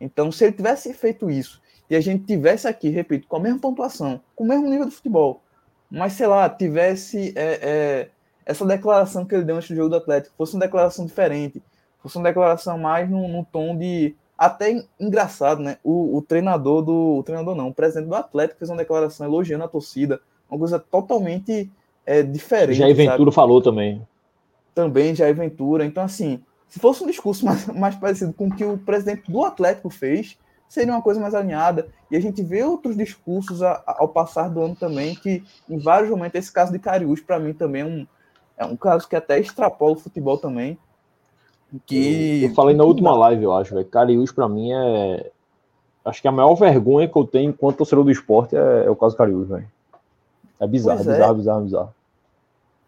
Então 0.00 0.30
se 0.30 0.44
ele 0.44 0.52
tivesse 0.52 0.92
feito 0.92 1.30
isso 1.30 1.60
e 1.88 1.96
a 1.96 2.00
gente 2.00 2.24
tivesse 2.24 2.68
aqui, 2.68 2.88
repito, 2.88 3.26
com 3.26 3.36
a 3.36 3.40
mesma 3.40 3.58
pontuação, 3.58 4.20
com 4.34 4.44
o 4.44 4.48
mesmo 4.48 4.68
nível 4.68 4.86
de 4.86 4.94
futebol, 4.94 5.42
mas 5.90 6.12
sei 6.14 6.26
lá 6.26 6.48
tivesse 6.48 7.32
é, 7.36 7.60
é, 7.62 8.10
essa 8.46 8.64
declaração 8.64 9.24
que 9.24 9.34
ele 9.34 9.44
deu 9.44 9.56
antes 9.56 9.68
do 9.68 9.76
jogo 9.76 9.90
do 9.90 9.96
Atlético, 9.96 10.34
fosse 10.38 10.54
uma 10.54 10.64
declaração 10.64 11.04
diferente, 11.04 11.60
fosse 12.00 12.16
uma 12.16 12.24
declaração 12.24 12.78
mais 12.78 13.10
no 13.10 13.44
tom 13.44 13.76
de 13.76 14.14
até 14.38 14.84
engraçado, 15.00 15.62
né? 15.62 15.78
O, 15.82 16.16
o, 16.16 16.22
treinador 16.22 16.82
do. 16.82 17.16
O 17.18 17.22
treinador 17.22 17.54
não, 17.54 17.68
o 17.68 17.74
presidente 17.74 18.08
do 18.08 18.14
Atlético 18.14 18.58
fez 18.58 18.70
uma 18.70 18.76
declaração 18.76 19.26
elogiando 19.26 19.64
a 19.64 19.68
torcida. 19.68 20.20
Uma 20.48 20.58
coisa 20.58 20.78
totalmente 20.78 21.70
é, 22.04 22.22
diferente. 22.22 22.78
Jair 22.78 22.94
Ventura 22.94 23.30
sabe? 23.30 23.34
falou 23.34 23.60
também. 23.60 24.06
Também, 24.74 25.14
Jair 25.14 25.34
Ventura. 25.34 25.84
Então, 25.84 26.04
assim, 26.04 26.40
se 26.68 26.78
fosse 26.78 27.02
um 27.02 27.06
discurso 27.06 27.44
mais, 27.46 27.66
mais 27.66 27.96
parecido 27.96 28.32
com 28.32 28.48
o 28.48 28.54
que 28.54 28.64
o 28.64 28.78
presidente 28.78 29.30
do 29.30 29.42
Atlético 29.42 29.88
fez, 29.88 30.38
seria 30.68 30.92
uma 30.92 31.02
coisa 31.02 31.18
mais 31.18 31.34
alinhada. 31.34 31.88
E 32.10 32.16
a 32.16 32.20
gente 32.20 32.42
vê 32.42 32.62
outros 32.62 32.96
discursos 32.96 33.62
a, 33.62 33.82
a, 33.86 33.96
ao 34.00 34.08
passar 34.08 34.48
do 34.50 34.60
ano 34.60 34.76
também, 34.76 35.14
que 35.14 35.42
em 35.68 35.78
vários 35.78 36.10
momentos, 36.10 36.38
esse 36.38 36.52
caso 36.52 36.70
de 36.70 36.78
Cariús, 36.78 37.20
para 37.20 37.40
mim, 37.40 37.54
também 37.54 37.82
é 37.82 37.86
um, 37.86 38.06
é 38.56 38.64
um 38.64 38.76
caso 38.76 39.08
que 39.08 39.16
até 39.16 39.38
extrapola 39.38 39.92
o 39.92 39.98
futebol 39.98 40.38
também. 40.38 40.78
Que... 41.84 42.44
Eu, 42.44 42.54
falei 42.54 42.74
na 42.74 42.84
última 42.84 43.14
live, 43.16 43.42
eu 43.42 43.54
acho, 43.54 43.74
velho. 43.74 43.86
Cariús, 43.86 44.32
pra 44.32 44.48
mim, 44.48 44.72
é. 44.72 45.30
Acho 46.04 46.22
que 46.22 46.28
a 46.28 46.32
maior 46.32 46.54
vergonha 46.54 47.08
que 47.08 47.16
eu 47.16 47.26
tenho 47.26 47.50
enquanto 47.50 47.78
torcedor 47.78 48.04
do 48.04 48.10
esporte 48.10 48.56
é, 48.56 48.84
é 48.86 48.90
o 48.90 48.94
caso 48.94 49.16
Cariús, 49.16 49.48
velho. 49.48 49.68
É 50.60 50.66
bizarro, 50.66 50.98
pois 50.98 51.08
bizarro, 51.08 51.32
é. 51.32 51.36
bizarro, 51.36 51.62
bizarro. 51.62 51.94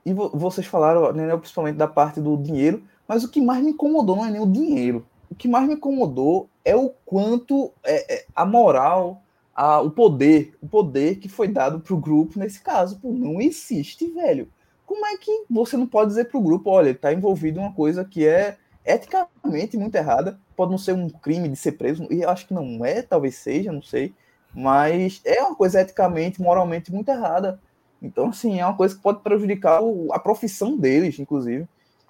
E 0.06 0.12
vocês 0.14 0.66
falaram, 0.66 1.12
né, 1.12 1.36
principalmente 1.36 1.76
da 1.76 1.86
parte 1.86 2.20
do 2.20 2.36
dinheiro, 2.36 2.82
mas 3.06 3.24
o 3.24 3.28
que 3.28 3.40
mais 3.40 3.62
me 3.62 3.72
incomodou 3.72 4.16
não 4.16 4.24
é 4.24 4.30
nem 4.30 4.40
o 4.40 4.46
dinheiro. 4.46 5.04
O 5.30 5.34
que 5.34 5.48
mais 5.48 5.66
me 5.66 5.74
incomodou 5.74 6.48
é 6.64 6.74
o 6.74 6.90
quanto 7.04 7.70
é, 7.84 8.14
é, 8.14 8.24
a 8.34 8.46
moral, 8.46 9.20
a, 9.54 9.80
o 9.80 9.90
poder, 9.90 10.56
o 10.62 10.68
poder 10.68 11.16
que 11.16 11.28
foi 11.28 11.48
dado 11.48 11.80
pro 11.80 11.98
grupo 11.98 12.38
nesse 12.38 12.62
caso. 12.62 12.98
Pô, 13.00 13.10
não 13.12 13.40
existe, 13.40 14.06
velho. 14.06 14.48
Como 14.88 15.04
é 15.04 15.18
que 15.18 15.44
você 15.50 15.76
não 15.76 15.86
pode 15.86 16.08
dizer 16.08 16.30
pro 16.30 16.40
grupo, 16.40 16.70
olha, 16.70 16.88
ele 16.88 16.98
tá 16.98 17.12
envolvido 17.12 17.60
em 17.60 17.62
uma 17.62 17.74
coisa 17.74 18.06
que 18.06 18.26
é 18.26 18.56
eticamente 18.86 19.76
muito 19.76 19.94
errada. 19.94 20.40
Pode 20.56 20.70
não 20.70 20.78
ser 20.78 20.94
um 20.94 21.10
crime 21.10 21.46
de 21.46 21.56
ser 21.56 21.72
preso, 21.72 22.08
e 22.10 22.22
eu 22.22 22.30
acho 22.30 22.46
que 22.46 22.54
não 22.54 22.82
é, 22.82 23.02
talvez 23.02 23.34
seja, 23.36 23.70
não 23.70 23.82
sei. 23.82 24.14
Mas 24.54 25.20
é 25.26 25.42
uma 25.42 25.54
coisa 25.54 25.82
eticamente, 25.82 26.40
moralmente 26.40 26.90
muito 26.90 27.10
errada. 27.10 27.60
Então, 28.00 28.30
assim, 28.30 28.58
é 28.58 28.64
uma 28.64 28.76
coisa 28.76 28.94
que 28.94 29.02
pode 29.02 29.20
prejudicar 29.20 29.82
o, 29.82 30.08
a 30.10 30.18
profissão 30.18 30.74
deles, 30.74 31.18
inclusive. 31.18 31.68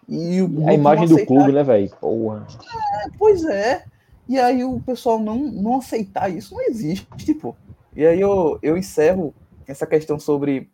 E 0.08 0.40
o 0.40 0.68
a 0.68 0.72
imagem 0.72 1.08
do 1.08 1.26
clube, 1.26 1.50
né, 1.50 1.64
velho? 1.64 1.90
É, 3.04 3.10
pois 3.18 3.44
é. 3.44 3.84
E 4.28 4.38
aí 4.38 4.62
o 4.62 4.78
pessoal 4.80 5.18
não, 5.18 5.36
não 5.36 5.78
aceitar 5.78 6.28
isso 6.28 6.54
não 6.54 6.62
existe, 6.62 7.08
tipo. 7.16 7.56
E 7.96 8.06
aí 8.06 8.20
eu, 8.20 8.56
eu 8.62 8.76
encerro 8.76 9.34
essa 9.66 9.84
questão 9.84 10.16
sobre, 10.18 10.70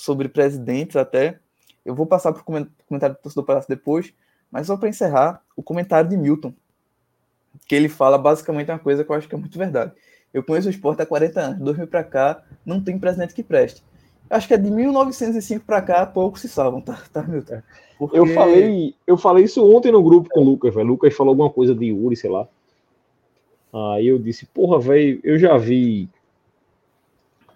sobre 0.00 0.28
presidentes 0.28 0.96
até. 0.96 1.38
Eu 1.84 1.94
vou 1.94 2.06
passar 2.06 2.32
para 2.32 2.40
o 2.40 2.44
comentário 2.44 3.14
do 3.14 3.22
torcedor 3.22 3.44
Palácio 3.44 3.68
depois, 3.68 4.14
mas 4.50 4.66
só 4.66 4.76
para 4.76 4.88
encerrar, 4.88 5.42
o 5.54 5.62
comentário 5.62 6.08
de 6.08 6.16
Milton, 6.16 6.54
que 7.66 7.74
ele 7.74 7.88
fala 7.88 8.16
basicamente 8.16 8.70
uma 8.70 8.78
coisa 8.78 9.04
que 9.04 9.10
eu 9.10 9.16
acho 9.16 9.28
que 9.28 9.34
é 9.34 9.38
muito 9.38 9.58
verdade. 9.58 9.92
Eu 10.32 10.42
conheço 10.42 10.68
o 10.68 10.70
esporte 10.70 11.02
há 11.02 11.06
40 11.06 11.40
anos, 11.40 11.58
2000 11.58 11.86
para 11.86 12.02
cá, 12.02 12.42
não 12.64 12.82
tem 12.82 12.98
presidente 12.98 13.34
que 13.34 13.42
preste. 13.42 13.82
Acho 14.28 14.48
que 14.48 14.54
é 14.54 14.58
de 14.58 14.70
1905 14.70 15.64
para 15.66 15.82
cá, 15.82 16.06
poucos 16.06 16.40
se 16.40 16.48
salvam, 16.48 16.80
tá, 16.80 17.02
tá 17.12 17.22
Milton? 17.22 17.60
Porque... 17.98 18.18
Eu, 18.18 18.26
falei, 18.28 18.94
eu 19.06 19.18
falei 19.18 19.44
isso 19.44 19.76
ontem 19.76 19.92
no 19.92 20.02
grupo 20.02 20.30
com 20.30 20.40
o 20.40 20.44
Lucas, 20.44 20.74
velho. 20.74 20.86
Lucas 20.86 21.14
falou 21.14 21.32
alguma 21.32 21.50
coisa 21.50 21.74
de 21.74 21.86
Yuri, 21.86 22.16
sei 22.16 22.30
lá. 22.30 22.48
Aí 23.94 24.06
eu 24.06 24.18
disse, 24.18 24.46
porra, 24.46 24.78
velho, 24.78 25.20
eu 25.22 25.38
já 25.38 25.58
vi. 25.58 26.08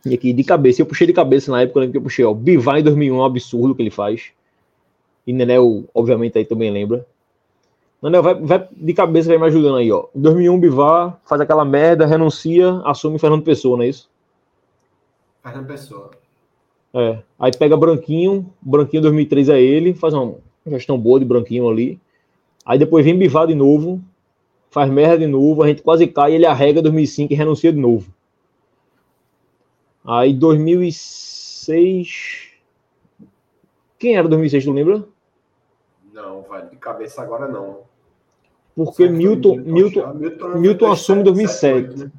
E 0.07 0.15
aqui 0.15 0.33
de 0.33 0.45
cabeça, 0.45 0.83
eu 0.83 0.87
puxei 0.87 1.07
de 1.07 1.13
cabeça 1.13 1.51
na 1.51 1.63
época, 1.63 1.79
eu 1.79 1.81
lembro 1.81 1.93
que 1.93 1.99
eu 1.99 2.03
puxei, 2.03 2.25
ó, 2.25 2.35
Bivar 2.35 2.79
em 2.79 2.83
2001 2.83 3.15
é 3.15 3.19
um 3.19 3.25
absurdo 3.25 3.75
que 3.75 3.83
ele 3.83 3.91
faz. 3.91 4.33
E 5.27 5.33
Nenel, 5.33 5.85
obviamente, 5.95 6.37
aí 6.37 6.45
também 6.45 6.71
lembra. 6.71 7.07
Nenel, 8.03 8.23
vai, 8.23 8.35
vai 8.35 8.69
de 8.71 8.93
cabeça, 8.93 9.31
vai 9.31 9.39
me 9.39 9.47
ajudando 9.47 9.77
aí, 9.77 9.91
ó. 9.91 10.07
Em 10.15 10.21
2001, 10.21 10.61
Bivar 10.61 11.21
faz 11.25 11.41
aquela 11.41 11.65
merda, 11.65 12.05
renuncia, 12.05 12.83
assume 12.85 13.19
Fernando 13.19 13.43
Pessoa, 13.43 13.79
não 13.79 13.85
é 13.85 13.89
isso? 13.89 14.11
Fernando 15.43 15.67
Pessoa. 15.67 16.11
É. 16.93 17.19
Aí 17.39 17.51
pega 17.59 17.77
Branquinho, 17.77 18.53
Branquinho 18.61 19.03
2003 19.03 19.49
é 19.49 19.61
ele, 19.61 19.95
faz 19.95 20.13
uma 20.13 20.37
gestão 20.67 20.99
boa 20.99 21.19
de 21.19 21.25
Branquinho 21.25 21.69
ali. 21.69 21.99
Aí 22.65 22.79
depois 22.79 23.05
vem 23.05 23.19
Bivar 23.19 23.47
de 23.47 23.55
novo, 23.55 24.01
faz 24.71 24.91
merda 24.91 25.19
de 25.19 25.27
novo, 25.27 25.63
a 25.63 25.69
gente 25.69 25.83
quase 25.83 26.07
cai, 26.07 26.35
ele 26.35 26.47
arrega 26.47 26.83
2005 26.83 27.33
e 27.33 27.37
renuncia 27.37 27.73
de 27.73 27.79
novo. 27.79 28.13
Aí 30.07 30.35
2006. 30.35 32.51
Quem 33.99 34.17
era 34.17 34.29
2006, 34.29 34.65
tu 34.65 34.73
lembra? 34.73 35.03
Não, 36.13 36.43
vai 36.43 36.69
de 36.69 36.77
cabeça 36.77 37.23
agora 37.23 37.49
não. 37.49 37.79
Porque 38.75 39.09
Milton, 39.09 39.57
Milton, 39.57 40.15
Milton, 40.15 40.59
Milton 40.59 40.93
assume 40.93 41.23
2007. 41.23 41.89
7, 41.89 42.05
né? 42.05 42.11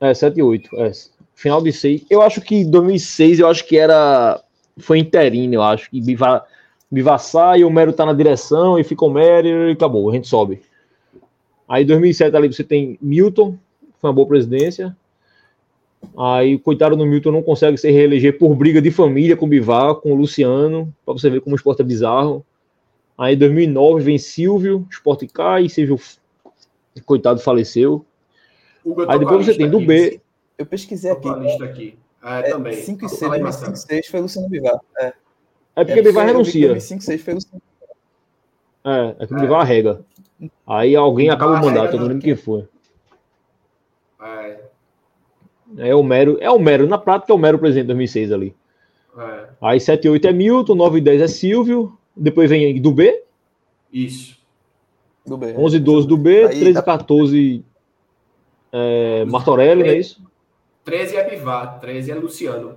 É, 0.00 0.14
7 0.14 0.38
e 0.38 0.42
8. 0.42 0.76
É. 0.76 0.90
Final 1.34 1.62
de 1.62 1.72
6. 1.72 2.06
Eu 2.10 2.22
acho 2.22 2.40
que 2.40 2.64
2006, 2.64 3.38
eu 3.38 3.48
acho 3.48 3.64
que 3.66 3.78
era. 3.78 4.42
Foi 4.78 4.98
interino, 4.98 5.54
eu 5.54 5.62
acho. 5.62 5.90
Que 5.90 6.00
Biva, 6.00 6.44
Biva 6.90 7.18
sai, 7.18 7.64
o 7.64 7.70
Mero 7.70 7.92
tá 7.92 8.06
na 8.06 8.12
direção, 8.12 8.78
e 8.78 8.84
fica 8.84 9.04
o 9.04 9.10
Mero 9.10 9.68
e 9.68 9.72
acabou, 9.72 10.10
a 10.10 10.14
gente 10.14 10.26
sobe. 10.26 10.62
Aí 11.68 11.84
2007 11.84 12.34
ali 12.34 12.52
você 12.52 12.64
tem 12.64 12.98
Milton, 13.00 13.56
foi 14.00 14.08
uma 14.08 14.14
boa 14.14 14.26
presidência. 14.26 14.96
Aí 16.16 16.58
coitado 16.58 16.96
do 16.96 17.06
Milton 17.06 17.32
não 17.32 17.42
consegue 17.42 17.76
se 17.78 17.90
reeleger 17.90 18.38
por 18.38 18.54
briga 18.54 18.80
de 18.80 18.90
família 18.90 19.36
com 19.36 19.46
o 19.46 19.48
Bivar, 19.48 19.94
com 19.96 20.12
o 20.12 20.14
Luciano, 20.14 20.92
para 21.04 21.14
você 21.14 21.30
ver 21.30 21.40
como 21.40 21.54
o 21.54 21.56
esporte 21.56 21.82
é 21.82 21.84
bizarro. 21.84 22.44
Aí 23.16 23.34
2009 23.36 24.02
vem 24.02 24.18
Silvio, 24.18 24.78
o 24.78 24.88
esporte 24.90 25.26
cai, 25.26 25.68
Silvio, 25.68 25.98
coitado, 27.04 27.40
faleceu. 27.40 28.04
Hugo, 28.84 29.10
Aí 29.10 29.18
depois 29.18 29.44
você 29.44 29.56
tem 29.56 29.68
do 29.68 29.80
B. 29.80 30.20
Eu 30.56 30.66
pesquisei 30.66 31.10
aqui. 31.10 31.28
aqui. 31.62 31.98
Ah, 32.20 32.40
é, 32.40 32.50
também. 32.50 32.74
5 32.74 33.04
e 33.04 33.08
6, 33.08 33.54
5 33.54 33.72
e 33.72 33.76
6 33.76 34.06
foi 34.08 34.20
Luciano 34.20 34.48
Bivar. 34.48 34.80
É, 34.98 35.12
é 35.76 35.84
porque 35.84 36.00
é, 36.00 36.02
Bivar 36.02 36.26
renuncia. 36.26 36.80
5 36.80 37.00
e 37.00 37.04
6 37.04 37.22
foi 37.22 37.34
Luciano 37.34 37.62
É, 38.84 39.16
é 39.20 39.26
que 39.26 39.34
o 39.34 39.40
Bivar 39.40 39.60
arrega. 39.60 40.00
Aí 40.66 40.94
alguém 40.94 41.30
acaba 41.30 41.54
o 41.54 41.64
mandato, 41.64 41.94
eu 41.94 42.00
não 42.00 42.08
lembro 42.08 42.22
quem 42.22 42.36
foi. 42.36 42.66
É. 44.20 44.60
É 45.76 45.94
o 45.94 46.02
Mero, 46.02 46.38
é 46.40 46.50
o 46.50 46.58
Mero, 46.58 46.86
na 46.86 46.96
prática 46.96 47.32
é 47.32 47.36
o 47.36 47.38
Mero 47.38 47.58
presidente 47.58 47.84
de 47.84 47.88
2006 47.88 48.32
ali. 48.32 48.56
É. 49.18 49.48
Aí 49.60 49.80
7 49.80 50.06
e 50.06 50.10
8 50.10 50.28
é 50.28 50.32
Milton, 50.32 50.74
9 50.74 50.98
e 50.98 51.00
10 51.00 51.22
é 51.22 51.26
Silvio, 51.26 51.98
depois 52.16 52.48
vem 52.48 52.80
do 52.80 52.92
B. 52.92 53.22
Isso. 53.92 54.38
Do 55.26 55.36
B. 55.36 55.54
11 55.56 55.76
e 55.76 55.80
12 55.80 56.06
do 56.06 56.16
B, 56.16 56.44
Aí 56.44 56.60
13 56.60 56.70
e 56.70 56.74
tá... 56.74 56.82
14 56.82 57.64
é, 58.72 59.24
Martorelli, 59.26 59.82
não 59.82 59.90
é 59.90 59.98
isso? 59.98 60.22
13 60.84 61.16
é 61.16 61.28
Bivar, 61.28 61.80
13 61.80 62.10
é 62.10 62.14
Luciano. 62.14 62.76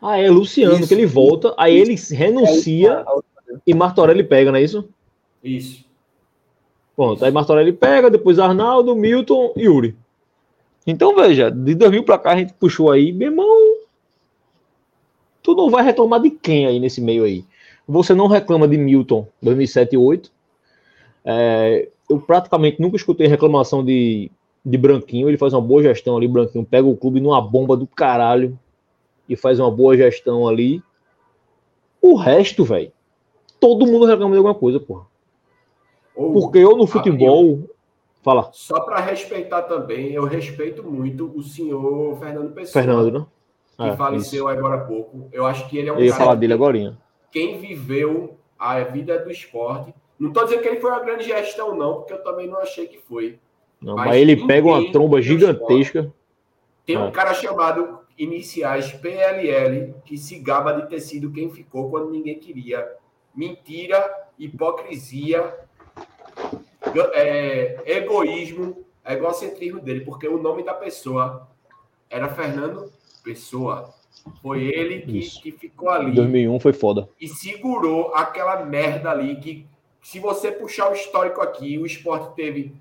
Ah, 0.00 0.18
é 0.18 0.28
Luciano, 0.30 0.78
isso. 0.78 0.88
que 0.88 0.94
ele 0.94 1.06
volta, 1.06 1.54
aí 1.56 1.76
ele 1.76 1.94
renuncia 2.10 3.04
e 3.66 3.74
Martorelli 3.74 4.24
pega, 4.24 4.50
não 4.50 4.58
é 4.58 4.62
isso? 4.62 4.88
Isso. 5.42 5.84
Pronto, 6.96 7.24
aí 7.24 7.30
Martorelli 7.30 7.72
pega, 7.72 8.10
depois 8.10 8.38
Arnaldo, 8.38 8.96
Milton 8.96 9.52
e 9.56 9.62
Yuri. 9.62 9.96
Então, 10.86 11.14
veja, 11.14 11.50
de 11.50 11.74
2000 11.74 12.04
para 12.04 12.18
cá 12.18 12.32
a 12.32 12.36
gente 12.36 12.52
puxou 12.54 12.90
aí, 12.90 13.12
meu 13.12 13.30
irmão. 13.30 13.76
Tu 15.42 15.54
não 15.54 15.70
vai 15.70 15.84
reclamar 15.84 16.20
de 16.20 16.30
quem 16.30 16.66
aí 16.66 16.78
nesse 16.78 17.00
meio 17.00 17.24
aí? 17.24 17.44
Você 17.86 18.14
não 18.14 18.26
reclama 18.26 18.68
de 18.68 18.78
Milton 18.78 19.26
2007 19.42 19.88
e 19.88 19.96
2008. 19.96 20.32
É, 21.24 21.88
eu 22.08 22.20
praticamente 22.20 22.80
nunca 22.80 22.96
escutei 22.96 23.26
reclamação 23.26 23.84
de, 23.84 24.30
de 24.64 24.78
Branquinho. 24.78 25.28
Ele 25.28 25.36
faz 25.36 25.52
uma 25.52 25.60
boa 25.60 25.82
gestão 25.82 26.16
ali. 26.16 26.28
Branquinho 26.28 26.64
pega 26.64 26.86
o 26.86 26.96
clube 26.96 27.20
numa 27.20 27.40
bomba 27.40 27.76
do 27.76 27.86
caralho 27.86 28.58
e 29.28 29.36
faz 29.36 29.58
uma 29.58 29.70
boa 29.70 29.96
gestão 29.96 30.46
ali. 30.48 30.82
O 32.00 32.14
resto, 32.16 32.64
velho, 32.64 32.92
todo 33.60 33.86
mundo 33.86 34.06
reclama 34.06 34.32
de 34.32 34.38
alguma 34.38 34.54
coisa, 34.54 34.80
porra. 34.80 35.06
Porque 36.14 36.58
eu 36.58 36.76
no 36.76 36.86
futebol. 36.86 37.60
Fala. 38.22 38.50
Só 38.52 38.80
para 38.80 39.00
respeitar 39.00 39.62
também, 39.62 40.12
eu 40.12 40.24
respeito 40.24 40.82
muito 40.82 41.32
o 41.36 41.42
senhor 41.42 42.16
Fernando 42.18 42.52
Pessoa. 42.52 42.82
Fernando, 42.82 43.18
né? 43.18 43.26
Que 43.76 43.88
é, 43.88 43.96
faleceu 43.96 44.48
isso. 44.48 44.58
agora 44.58 44.76
há 44.76 44.84
pouco. 44.84 45.28
Eu 45.32 45.44
acho 45.44 45.68
que 45.68 45.78
ele 45.78 45.88
é 45.88 45.92
um 45.92 45.98
eu 45.98 46.04
ia 46.04 46.14
falar 46.14 46.36
dele 46.36 46.52
agora. 46.52 46.96
Quem 47.30 47.58
viveu 47.58 48.36
a 48.62 48.78
vida 48.84 49.18
do 49.18 49.30
esporte. 49.30 49.92
Não 50.16 50.28
estou 50.28 50.44
dizendo 50.44 50.62
que 50.62 50.68
ele 50.68 50.80
foi 50.80 50.90
uma 50.90 51.00
grande 51.00 51.24
gestão, 51.24 51.76
não, 51.76 51.96
porque 51.96 52.12
eu 52.12 52.22
também 52.22 52.46
não 52.46 52.60
achei 52.60 52.86
que 52.86 52.98
foi. 52.98 53.40
Não, 53.80 53.96
mas, 53.96 54.06
mas 54.06 54.16
ele 54.16 54.46
pega 54.46 54.68
uma 54.68 54.92
tromba 54.92 55.20
gigantesca. 55.20 56.12
Tem 56.86 56.96
um 56.96 57.08
é. 57.08 57.10
cara 57.10 57.34
chamado 57.34 57.98
iniciais 58.16 58.92
PLL 58.92 59.94
que 60.04 60.16
se 60.16 60.38
gaba 60.38 60.72
de 60.74 60.88
ter 60.88 61.00
sido 61.00 61.32
quem 61.32 61.50
ficou 61.50 61.90
quando 61.90 62.10
ninguém 62.10 62.38
queria. 62.38 62.88
Mentira, 63.34 64.28
hipocrisia, 64.38 65.58
é, 67.14 67.82
egoísmo, 67.86 68.84
egocentrismo 69.04 69.80
dele, 69.80 70.04
porque 70.04 70.26
o 70.28 70.40
nome 70.40 70.62
da 70.62 70.74
pessoa 70.74 71.48
era 72.08 72.28
Fernando 72.28 72.90
Pessoa. 73.24 73.92
Foi 74.40 74.62
ele 74.62 75.00
que, 75.00 75.20
que 75.40 75.52
ficou 75.52 75.88
ali. 75.88 76.12
2001 76.12 76.60
foi 76.60 76.72
foda. 76.72 77.08
E 77.20 77.26
segurou 77.26 78.14
aquela 78.14 78.64
merda 78.64 79.10
ali 79.10 79.36
que, 79.36 79.66
se 80.00 80.20
você 80.20 80.52
puxar 80.52 80.90
o 80.90 80.94
histórico 80.94 81.40
aqui, 81.40 81.78
o 81.78 81.86
esporte 81.86 82.34
teve. 82.34 82.74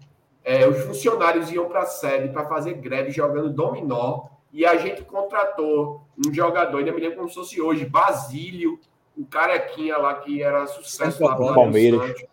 É, 0.44 0.68
os 0.68 0.84
funcionários 0.86 1.52
iam 1.52 1.70
para 1.70 1.82
a 1.82 1.86
sede 1.86 2.30
para 2.30 2.48
fazer 2.48 2.74
greve 2.74 3.12
jogando 3.12 3.52
dominó 3.52 4.26
e 4.52 4.66
a 4.66 4.76
gente 4.76 5.04
contratou 5.04 6.02
um 6.18 6.34
jogador, 6.34 6.80
ainda 6.80 6.92
me 6.92 7.00
lembro 7.00 7.18
como 7.18 7.30
se 7.30 7.36
fosse 7.36 7.62
hoje, 7.62 7.86
Basílio, 7.86 8.80
o 9.18 9.26
carequinha 9.26 9.98
lá 9.98 10.16
que 10.16 10.42
era 10.42 10.66
sucesso 10.68 11.24
lá 11.24 11.36
Palmeiras. 11.36 12.20
E 12.20 12.28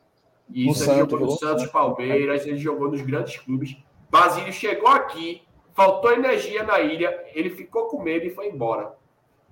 isso, 0.51 0.91
ele 0.91 1.01
jogou 1.01 1.21
no 1.21 1.31
Santos, 1.33 1.67
Palmeiras, 1.67 2.47
ele 2.47 2.59
jogou 2.59 2.91
nos 2.91 3.03
grandes 3.03 3.39
clubes. 3.39 3.77
Basílio 4.11 4.53
chegou 4.53 4.89
aqui, 4.89 5.43
faltou 5.75 6.13
energia 6.13 6.63
na 6.63 6.81
ilha, 6.81 7.25
ele 7.35 7.51
ficou 7.51 7.87
com 7.87 8.03
medo 8.03 8.27
e 8.27 8.31
foi 8.31 8.49
embora. 8.49 8.95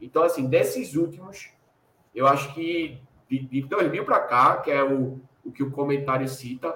Então, 0.01 0.23
assim, 0.23 0.47
desses 0.47 0.95
últimos, 0.95 1.51
eu 2.15 2.27
acho 2.27 2.53
que 2.55 2.99
de, 3.29 3.41
de 3.41 3.63
2000 3.63 4.05
para 4.05 4.21
cá, 4.21 4.57
que 4.59 4.71
é 4.71 4.83
o, 4.83 5.21
o 5.45 5.53
que 5.53 5.63
o 5.63 5.71
comentário 5.71 6.29
cita, 6.29 6.75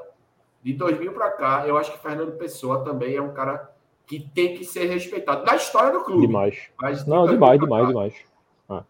de 0.62 0.74
2000 0.74 1.12
para 1.12 1.30
cá, 1.30 1.64
eu 1.66 1.76
acho 1.76 1.92
que 1.92 1.98
Fernando 1.98 2.32
Pessoa 2.32 2.84
também 2.84 3.16
é 3.16 3.22
um 3.22 3.32
cara 3.32 3.70
que 4.06 4.20
tem 4.20 4.55
que 4.55 4.64
ser 4.64 4.86
respeitado 4.86 5.44
na 5.44 5.56
história 5.56 5.92
do 5.92 6.05
clube. 6.05 6.26
Demais. 6.26 6.70
Não, 7.06 7.26
demais, 7.26 7.60
demais, 7.60 7.88
demais. 7.88 8.14
Ah. 8.68 8.84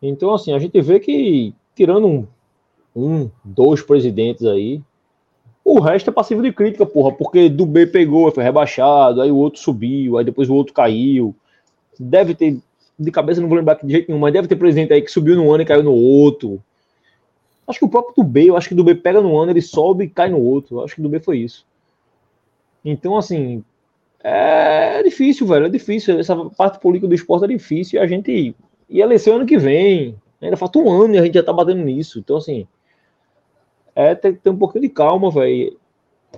Então, 0.00 0.32
assim, 0.32 0.52
a 0.52 0.58
gente 0.58 0.80
vê 0.80 1.00
que, 1.00 1.54
tirando 1.74 2.06
um 2.06 2.28
um, 2.94 3.30
dois 3.44 3.82
presidentes 3.82 4.44
aí. 4.44 4.82
O 5.64 5.80
resto 5.80 6.10
é 6.10 6.12
passivo 6.12 6.42
de 6.42 6.52
crítica, 6.52 6.86
porra, 6.86 7.12
porque 7.12 7.48
do 7.48 7.66
B 7.66 7.86
pegou, 7.86 8.30
foi 8.32 8.42
rebaixado, 8.42 9.20
aí 9.20 9.30
o 9.30 9.36
outro 9.36 9.60
subiu, 9.60 10.16
aí 10.16 10.24
depois 10.24 10.48
o 10.48 10.54
outro 10.54 10.72
caiu. 10.72 11.34
Deve 11.98 12.34
ter, 12.34 12.58
de 12.98 13.10
cabeça 13.10 13.40
não 13.40 13.48
vou 13.48 13.58
lembrar 13.58 13.74
de 13.74 13.92
jeito 13.92 14.08
nenhum, 14.08 14.20
mas 14.20 14.32
deve 14.32 14.48
ter 14.48 14.56
presidente 14.56 14.92
aí 14.92 15.02
que 15.02 15.10
subiu 15.10 15.36
no 15.36 15.52
ano 15.52 15.62
e 15.62 15.66
caiu 15.66 15.82
no 15.82 15.92
outro. 15.92 16.62
Acho 17.66 17.80
que 17.80 17.84
o 17.84 17.88
próprio 17.88 18.14
do 18.16 18.24
B, 18.24 18.48
eu 18.48 18.56
acho 18.56 18.68
que 18.68 18.74
do 18.74 18.82
B 18.82 18.94
pega 18.94 19.20
no 19.20 19.36
ano, 19.38 19.52
ele 19.52 19.60
sobe 19.60 20.04
e 20.04 20.08
cai 20.08 20.30
no 20.30 20.40
outro. 20.40 20.78
Eu 20.78 20.84
acho 20.84 20.94
que 20.94 21.02
do 21.02 21.08
B 21.08 21.20
foi 21.20 21.38
isso. 21.38 21.66
Então, 22.82 23.18
assim, 23.18 23.62
é 24.20 25.02
difícil, 25.02 25.46
velho, 25.46 25.66
é 25.66 25.68
difícil. 25.68 26.18
Essa 26.18 26.34
parte 26.34 26.80
política 26.80 27.06
do 27.06 27.14
esporte 27.14 27.44
é 27.44 27.48
difícil 27.48 28.00
e 28.00 28.02
a 28.02 28.06
gente. 28.06 28.56
E 28.88 29.00
eleição 29.00 29.36
ano 29.36 29.44
que 29.44 29.58
vem. 29.58 30.16
Ainda 30.40 30.56
falta 30.56 30.78
um 30.78 30.90
ano 30.90 31.14
e 31.14 31.18
a 31.18 31.24
gente 31.24 31.34
já 31.34 31.42
tá 31.42 31.52
batendo 31.52 31.82
nisso. 31.82 32.20
Então, 32.20 32.38
assim, 32.38 32.66
é 33.98 34.14
ter, 34.14 34.38
ter 34.38 34.50
um 34.50 34.56
pouquinho 34.56 34.82
de 34.82 34.88
calma, 34.88 35.28
velho. 35.28 35.76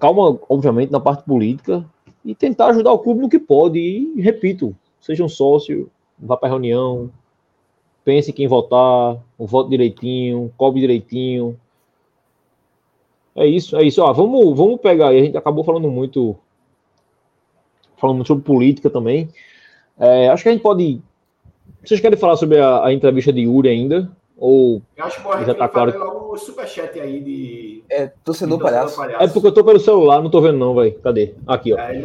Calma, 0.01 0.39
obviamente, 0.49 0.91
na 0.91 0.99
parte 0.99 1.25
política 1.25 1.85
e 2.25 2.35
tentar 2.35 2.69
ajudar 2.69 2.91
o 2.91 2.99
clube 2.99 3.21
no 3.21 3.29
que 3.29 3.39
pode. 3.39 3.79
E, 3.79 4.21
repito, 4.23 4.75
seja 4.99 5.23
um 5.23 5.29
sócio, 5.29 5.91
vá 6.19 6.39
para 6.39 6.49
reunião, 6.49 7.11
pense 8.03 8.31
em 8.31 8.35
quem 8.35 8.49
votar, 8.49 9.19
voto 9.39 9.69
direitinho, 9.69 10.51
cobre 10.57 10.81
direitinho. 10.81 11.59
É 13.37 13.45
isso, 13.47 13.77
é 13.77 13.83
isso. 13.83 14.03
Ó, 14.03 14.11
vamos, 14.13 14.57
vamos 14.57 14.81
pegar 14.81 15.09
aí. 15.09 15.21
A 15.21 15.25
gente 15.25 15.37
acabou 15.37 15.63
falando 15.63 15.91
muito, 15.91 16.35
falando 17.99 18.17
muito 18.17 18.29
sobre 18.29 18.43
política 18.43 18.89
também. 18.89 19.29
É, 19.99 20.29
acho 20.31 20.43
que 20.43 20.49
a 20.49 20.53
gente 20.53 20.63
pode 20.63 21.03
vocês 21.85 22.01
querem 22.01 22.19
falar 22.19 22.37
sobre 22.37 22.59
a, 22.59 22.87
a 22.87 22.93
entrevista 22.93 23.33
de 23.33 23.43
Yuri 23.43 23.69
ainda? 23.69 24.11
Ou 24.37 24.83
eu 24.97 25.05
acho 25.05 25.23
que 25.23 25.45
já 25.45 25.55
tá 25.55 25.69
claro? 25.69 25.93
O 26.35 26.39
superchat 26.39 26.99
aí 26.99 27.21
de. 27.21 27.85
É, 27.91 28.11
torcedor, 28.25 28.59
de 28.59 28.65
palhaço. 28.65 28.97
palhaço. 28.97 29.23
É 29.23 29.29
porque 29.29 29.49
eu 29.49 29.53
tô 29.53 29.65
pelo 29.65 29.81
celular, 29.81 30.23
não 30.23 30.31
tô 30.31 30.41
vendo, 30.41 30.59
não, 30.59 30.75
velho. 30.75 30.95
Cadê? 31.01 31.35
Aqui, 31.47 31.73
ó. 31.73 31.79
É, 31.79 32.01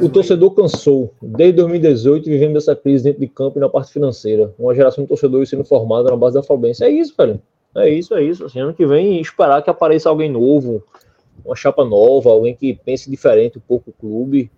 o 0.00 0.06
um 0.06 0.08
torcedor 0.08 0.50
aí. 0.50 0.56
cansou. 0.56 1.14
Desde 1.22 1.56
2018 1.56 2.24
vivendo 2.24 2.56
essa 2.56 2.76
crise 2.76 3.04
dentro 3.04 3.20
de 3.20 3.28
campo 3.28 3.58
e 3.58 3.60
na 3.60 3.68
parte 3.68 3.92
financeira. 3.92 4.54
Uma 4.58 4.74
geração 4.74 5.04
de 5.04 5.08
torcedores 5.08 5.48
sendo 5.48 5.64
formada 5.64 6.10
na 6.10 6.16
base 6.16 6.34
da 6.34 6.42
Fluminense. 6.42 6.84
É 6.84 6.90
isso, 6.90 7.14
velho. 7.16 7.40
É 7.76 7.88
isso, 7.88 8.14
é 8.14 8.22
isso. 8.22 8.44
Assim, 8.44 8.60
ano 8.60 8.74
que 8.74 8.84
vem, 8.84 9.20
esperar 9.20 9.62
que 9.62 9.70
apareça 9.70 10.08
alguém 10.08 10.30
novo, 10.30 10.82
uma 11.44 11.54
chapa 11.54 11.84
nova, 11.84 12.30
alguém 12.30 12.54
que 12.54 12.74
pense 12.74 13.08
diferente 13.08 13.58
um 13.58 13.62
pouco 13.66 13.90
o 13.90 13.92
clube, 13.92 14.50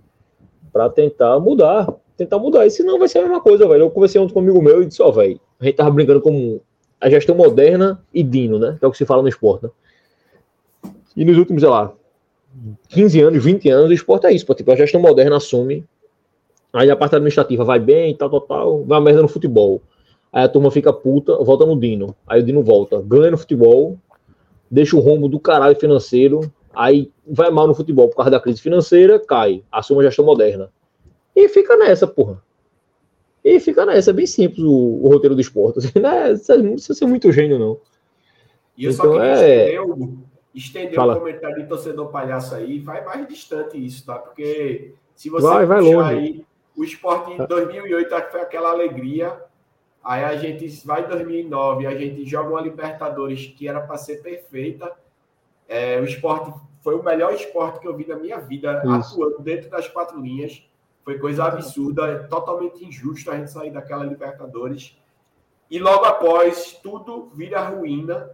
para 0.72 0.88
tentar 0.88 1.38
mudar 1.38 1.86
tentar 2.16 2.38
mudar. 2.38 2.66
E 2.66 2.70
senão 2.70 2.98
vai 2.98 3.08
ser 3.08 3.18
a 3.18 3.22
mesma 3.22 3.40
coisa, 3.40 3.66
velho. 3.66 3.82
Eu 3.82 3.90
conversei 3.90 4.20
ontem 4.20 4.32
com 4.32 4.40
um 4.40 4.42
amigo 4.42 4.62
meu 4.62 4.82
e 4.82 4.86
disse, 4.86 5.02
ó, 5.02 5.08
oh, 5.08 5.12
velho, 5.12 5.40
a 5.60 5.64
gente 5.64 5.76
tava 5.76 5.90
brincando 5.90 6.20
como 6.20 6.62
a 7.02 7.10
gestão 7.10 7.34
moderna 7.34 8.00
e 8.14 8.22
Dino, 8.22 8.60
né? 8.60 8.76
Que 8.78 8.84
é 8.84 8.88
o 8.88 8.92
que 8.92 8.96
se 8.96 9.04
fala 9.04 9.22
no 9.22 9.28
esporte, 9.28 9.64
né? 9.64 9.70
E 11.16 11.24
nos 11.24 11.36
últimos, 11.36 11.60
sei 11.60 11.68
lá, 11.68 11.92
15 12.88 13.20
anos, 13.20 13.44
20 13.44 13.68
anos, 13.70 13.90
o 13.90 13.92
esporte 13.92 14.26
é 14.28 14.32
isso, 14.32 14.46
pô. 14.46 14.54
Tipo, 14.54 14.70
a 14.70 14.76
gestão 14.76 15.00
moderna 15.00 15.36
assume, 15.36 15.84
aí 16.72 16.90
a 16.90 16.96
parte 16.96 17.16
administrativa 17.16 17.64
vai 17.64 17.80
bem, 17.80 18.14
tal, 18.14 18.30
tal, 18.30 18.40
tal, 18.42 18.84
vai 18.84 19.00
merda 19.00 19.20
no 19.20 19.28
futebol. 19.28 19.82
Aí 20.32 20.44
a 20.44 20.48
turma 20.48 20.70
fica 20.70 20.92
puta, 20.92 21.36
volta 21.38 21.66
no 21.66 21.78
Dino. 21.78 22.14
Aí 22.26 22.40
o 22.40 22.44
Dino 22.44 22.62
volta, 22.62 23.02
ganha 23.02 23.32
no 23.32 23.36
futebol, 23.36 23.98
deixa 24.70 24.96
o 24.96 25.00
rombo 25.00 25.28
do 25.28 25.40
caralho 25.40 25.74
financeiro, 25.74 26.52
aí 26.72 27.10
vai 27.26 27.50
mal 27.50 27.66
no 27.66 27.74
futebol 27.74 28.08
por 28.08 28.16
causa 28.16 28.30
da 28.30 28.40
crise 28.40 28.62
financeira, 28.62 29.18
cai, 29.18 29.64
assume 29.72 30.02
a 30.02 30.04
gestão 30.04 30.24
moderna. 30.24 30.70
E 31.34 31.48
fica 31.48 31.76
nessa, 31.76 32.06
porra. 32.06 32.40
E 33.44 33.58
fica 33.58 33.84
nessa, 33.84 34.10
é 34.10 34.12
bem 34.12 34.26
simples 34.26 34.64
o, 34.64 35.00
o 35.02 35.08
roteiro 35.08 35.34
do 35.34 35.40
esporte. 35.40 35.78
Assim, 35.78 35.98
né? 35.98 36.28
Não 36.62 36.72
precisa 36.74 36.94
ser 36.94 37.06
muito 37.06 37.32
gênio, 37.32 37.58
não. 37.58 37.80
E 38.76 38.84
eu 38.84 38.92
então, 38.92 39.06
só 39.06 39.12
queria 39.12 39.30
é... 39.30 39.74
estender, 39.74 39.82
o, 39.82 40.18
estender 40.54 41.00
o 41.00 41.14
comentário 41.14 41.62
de 41.62 41.68
torcedor 41.68 42.10
palhaço 42.10 42.54
aí, 42.54 42.78
vai 42.78 43.04
mais 43.04 43.26
distante 43.26 43.84
isso, 43.84 44.06
tá? 44.06 44.18
Porque 44.18 44.94
se 45.14 45.28
você 45.28 45.46
vai, 45.46 45.66
vai 45.66 45.80
longe. 45.80 46.14
aí, 46.14 46.46
o 46.76 46.84
esporte 46.84 47.32
em 47.32 47.46
2008 47.46 48.08
foi 48.30 48.40
aquela 48.40 48.70
alegria, 48.70 49.40
aí 50.02 50.24
a 50.24 50.36
gente 50.36 50.68
vai 50.86 51.04
em 51.04 51.08
2009, 51.08 51.86
a 51.86 51.94
gente 51.94 52.24
joga 52.24 52.50
uma 52.50 52.60
Libertadores 52.60 53.46
que 53.46 53.68
era 53.68 53.80
para 53.80 53.98
ser 53.98 54.22
perfeita, 54.22 54.90
é, 55.68 56.00
o 56.00 56.04
esporte 56.04 56.52
foi 56.82 56.94
o 56.96 57.02
melhor 57.02 57.32
esporte 57.34 57.80
que 57.80 57.86
eu 57.86 57.96
vi 57.96 58.06
na 58.06 58.16
minha 58.16 58.38
vida, 58.38 58.82
isso. 58.84 59.22
atuando 59.22 59.40
dentro 59.40 59.70
das 59.70 59.86
quatro 59.88 60.20
linhas, 60.20 60.62
foi 61.04 61.18
coisa 61.18 61.44
absurda, 61.44 62.06
é 62.06 62.18
totalmente 62.20 62.84
injusto 62.84 63.30
a 63.30 63.36
gente 63.36 63.50
sair 63.50 63.70
daquela 63.70 64.04
Libertadores. 64.04 64.96
E 65.70 65.78
logo 65.78 66.04
após, 66.04 66.78
tudo 66.82 67.30
vira 67.34 67.60
ruína. 67.60 68.30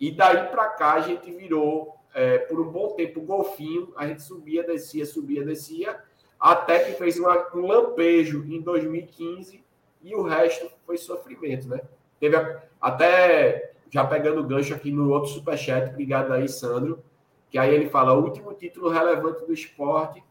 E 0.00 0.10
daí 0.10 0.48
para 0.48 0.68
cá 0.68 0.94
a 0.94 1.00
gente 1.00 1.30
virou, 1.30 1.94
é, 2.14 2.38
por 2.38 2.60
um 2.60 2.70
bom 2.70 2.94
tempo, 2.94 3.20
golfinho. 3.20 3.92
A 3.96 4.06
gente 4.06 4.22
subia, 4.22 4.64
descia, 4.64 5.06
subia, 5.06 5.44
descia. 5.44 6.00
Até 6.40 6.80
que 6.80 6.92
fez 6.92 7.18
uma, 7.18 7.46
um 7.54 7.66
lampejo 7.66 8.44
em 8.44 8.60
2015 8.60 9.64
e 10.02 10.14
o 10.14 10.22
resto 10.22 10.70
foi 10.86 10.96
sofrimento, 10.96 11.68
né? 11.68 11.80
Teve 12.20 12.36
a, 12.36 12.62
até, 12.80 13.72
já 13.90 14.04
pegando 14.04 14.44
gancho 14.44 14.74
aqui 14.74 14.90
no 14.90 15.10
outro 15.10 15.30
superchat, 15.30 15.90
obrigado 15.90 16.32
aí, 16.32 16.48
Sandro, 16.48 17.02
que 17.50 17.58
aí 17.58 17.74
ele 17.74 17.88
fala, 17.88 18.12
o 18.12 18.22
último 18.22 18.52
título 18.54 18.88
relevante 18.88 19.44
do 19.44 19.52
esporte 19.52 20.22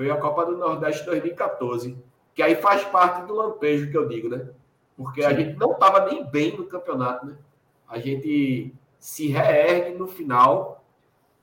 foi 0.00 0.10
a 0.10 0.16
Copa 0.16 0.46
do 0.46 0.56
Nordeste 0.56 1.04
2014, 1.04 1.94
que 2.34 2.42
aí 2.42 2.54
faz 2.56 2.82
parte 2.84 3.26
do 3.26 3.34
lampejo 3.34 3.90
que 3.90 3.96
eu 3.98 4.08
digo, 4.08 4.30
né? 4.30 4.48
Porque 4.96 5.20
Sim. 5.20 5.28
a 5.28 5.34
gente 5.34 5.58
não 5.58 5.72
estava 5.72 6.06
nem 6.06 6.24
bem 6.24 6.56
no 6.56 6.64
campeonato, 6.64 7.26
né? 7.26 7.36
A 7.86 7.98
gente 7.98 8.72
se 8.98 9.26
reergue 9.28 9.98
no 9.98 10.06
final, 10.06 10.82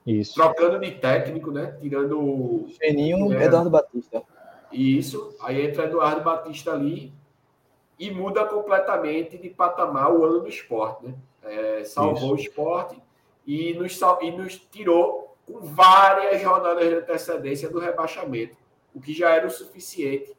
Isso. 0.04 0.34
trocando 0.34 0.80
de 0.80 0.90
técnico, 0.90 1.52
né? 1.52 1.78
Tirando 1.80 2.18
o. 2.18 2.68
Feninho 2.80 3.32
é, 3.32 3.44
Eduardo 3.44 3.70
Batista. 3.70 4.24
Isso, 4.72 5.36
aí 5.40 5.64
entra 5.64 5.84
Eduardo 5.84 6.22
Batista 6.22 6.72
ali 6.72 7.12
e 7.96 8.10
muda 8.10 8.44
completamente 8.44 9.38
de 9.38 9.50
patamar 9.50 10.12
o 10.12 10.24
ano 10.24 10.40
do 10.40 10.48
esporte, 10.48 11.06
né? 11.06 11.14
É, 11.44 11.84
salvou 11.84 12.34
Isso. 12.34 12.48
o 12.48 12.48
esporte 12.48 13.00
e 13.46 13.72
nos, 13.74 14.00
e 14.20 14.30
nos 14.32 14.56
tirou 14.56 15.27
com 15.48 15.60
várias 15.60 16.42
rodadas 16.42 16.86
de 16.86 16.94
antecedência 16.94 17.70
do 17.70 17.78
rebaixamento, 17.78 18.54
o 18.94 19.00
que 19.00 19.14
já 19.14 19.30
era 19.30 19.46
o 19.46 19.50
suficiente. 19.50 20.36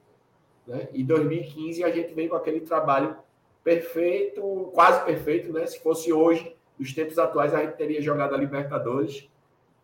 Né? 0.68 0.88
Em 0.94 1.04
2015, 1.04 1.84
a 1.84 1.92
gente 1.92 2.14
veio 2.14 2.30
com 2.30 2.36
aquele 2.36 2.62
trabalho 2.62 3.16
perfeito, 3.64 4.70
quase 4.74 5.04
perfeito, 5.04 5.52
né? 5.52 5.66
Se 5.66 5.80
fosse 5.80 6.14
hoje, 6.14 6.56
nos 6.78 6.94
tempos 6.94 7.18
atuais, 7.18 7.54
a 7.54 7.64
gente 7.64 7.76
teria 7.76 8.02
jogado 8.02 8.36
a 8.36 8.38
Libertadores, 8.38 9.28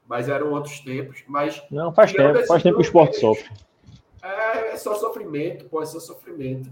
mas 0.08 0.30
eram 0.30 0.52
outros 0.54 0.80
tempos. 0.80 1.24
Mas 1.28 1.62
não 1.72 1.92
faz 1.92 2.14
tempo, 2.14 2.46
faz 2.46 2.64
tempo 2.64 2.76
que 2.76 2.82
o 2.82 2.86
esporte 2.86 3.20
sofre. 3.20 3.50
É, 4.22 4.74
é, 4.74 4.78
só 4.78 4.96
sofrimento, 4.96 5.66
pode 5.66 5.90
ser 5.90 6.00
sofrimento. 6.00 6.70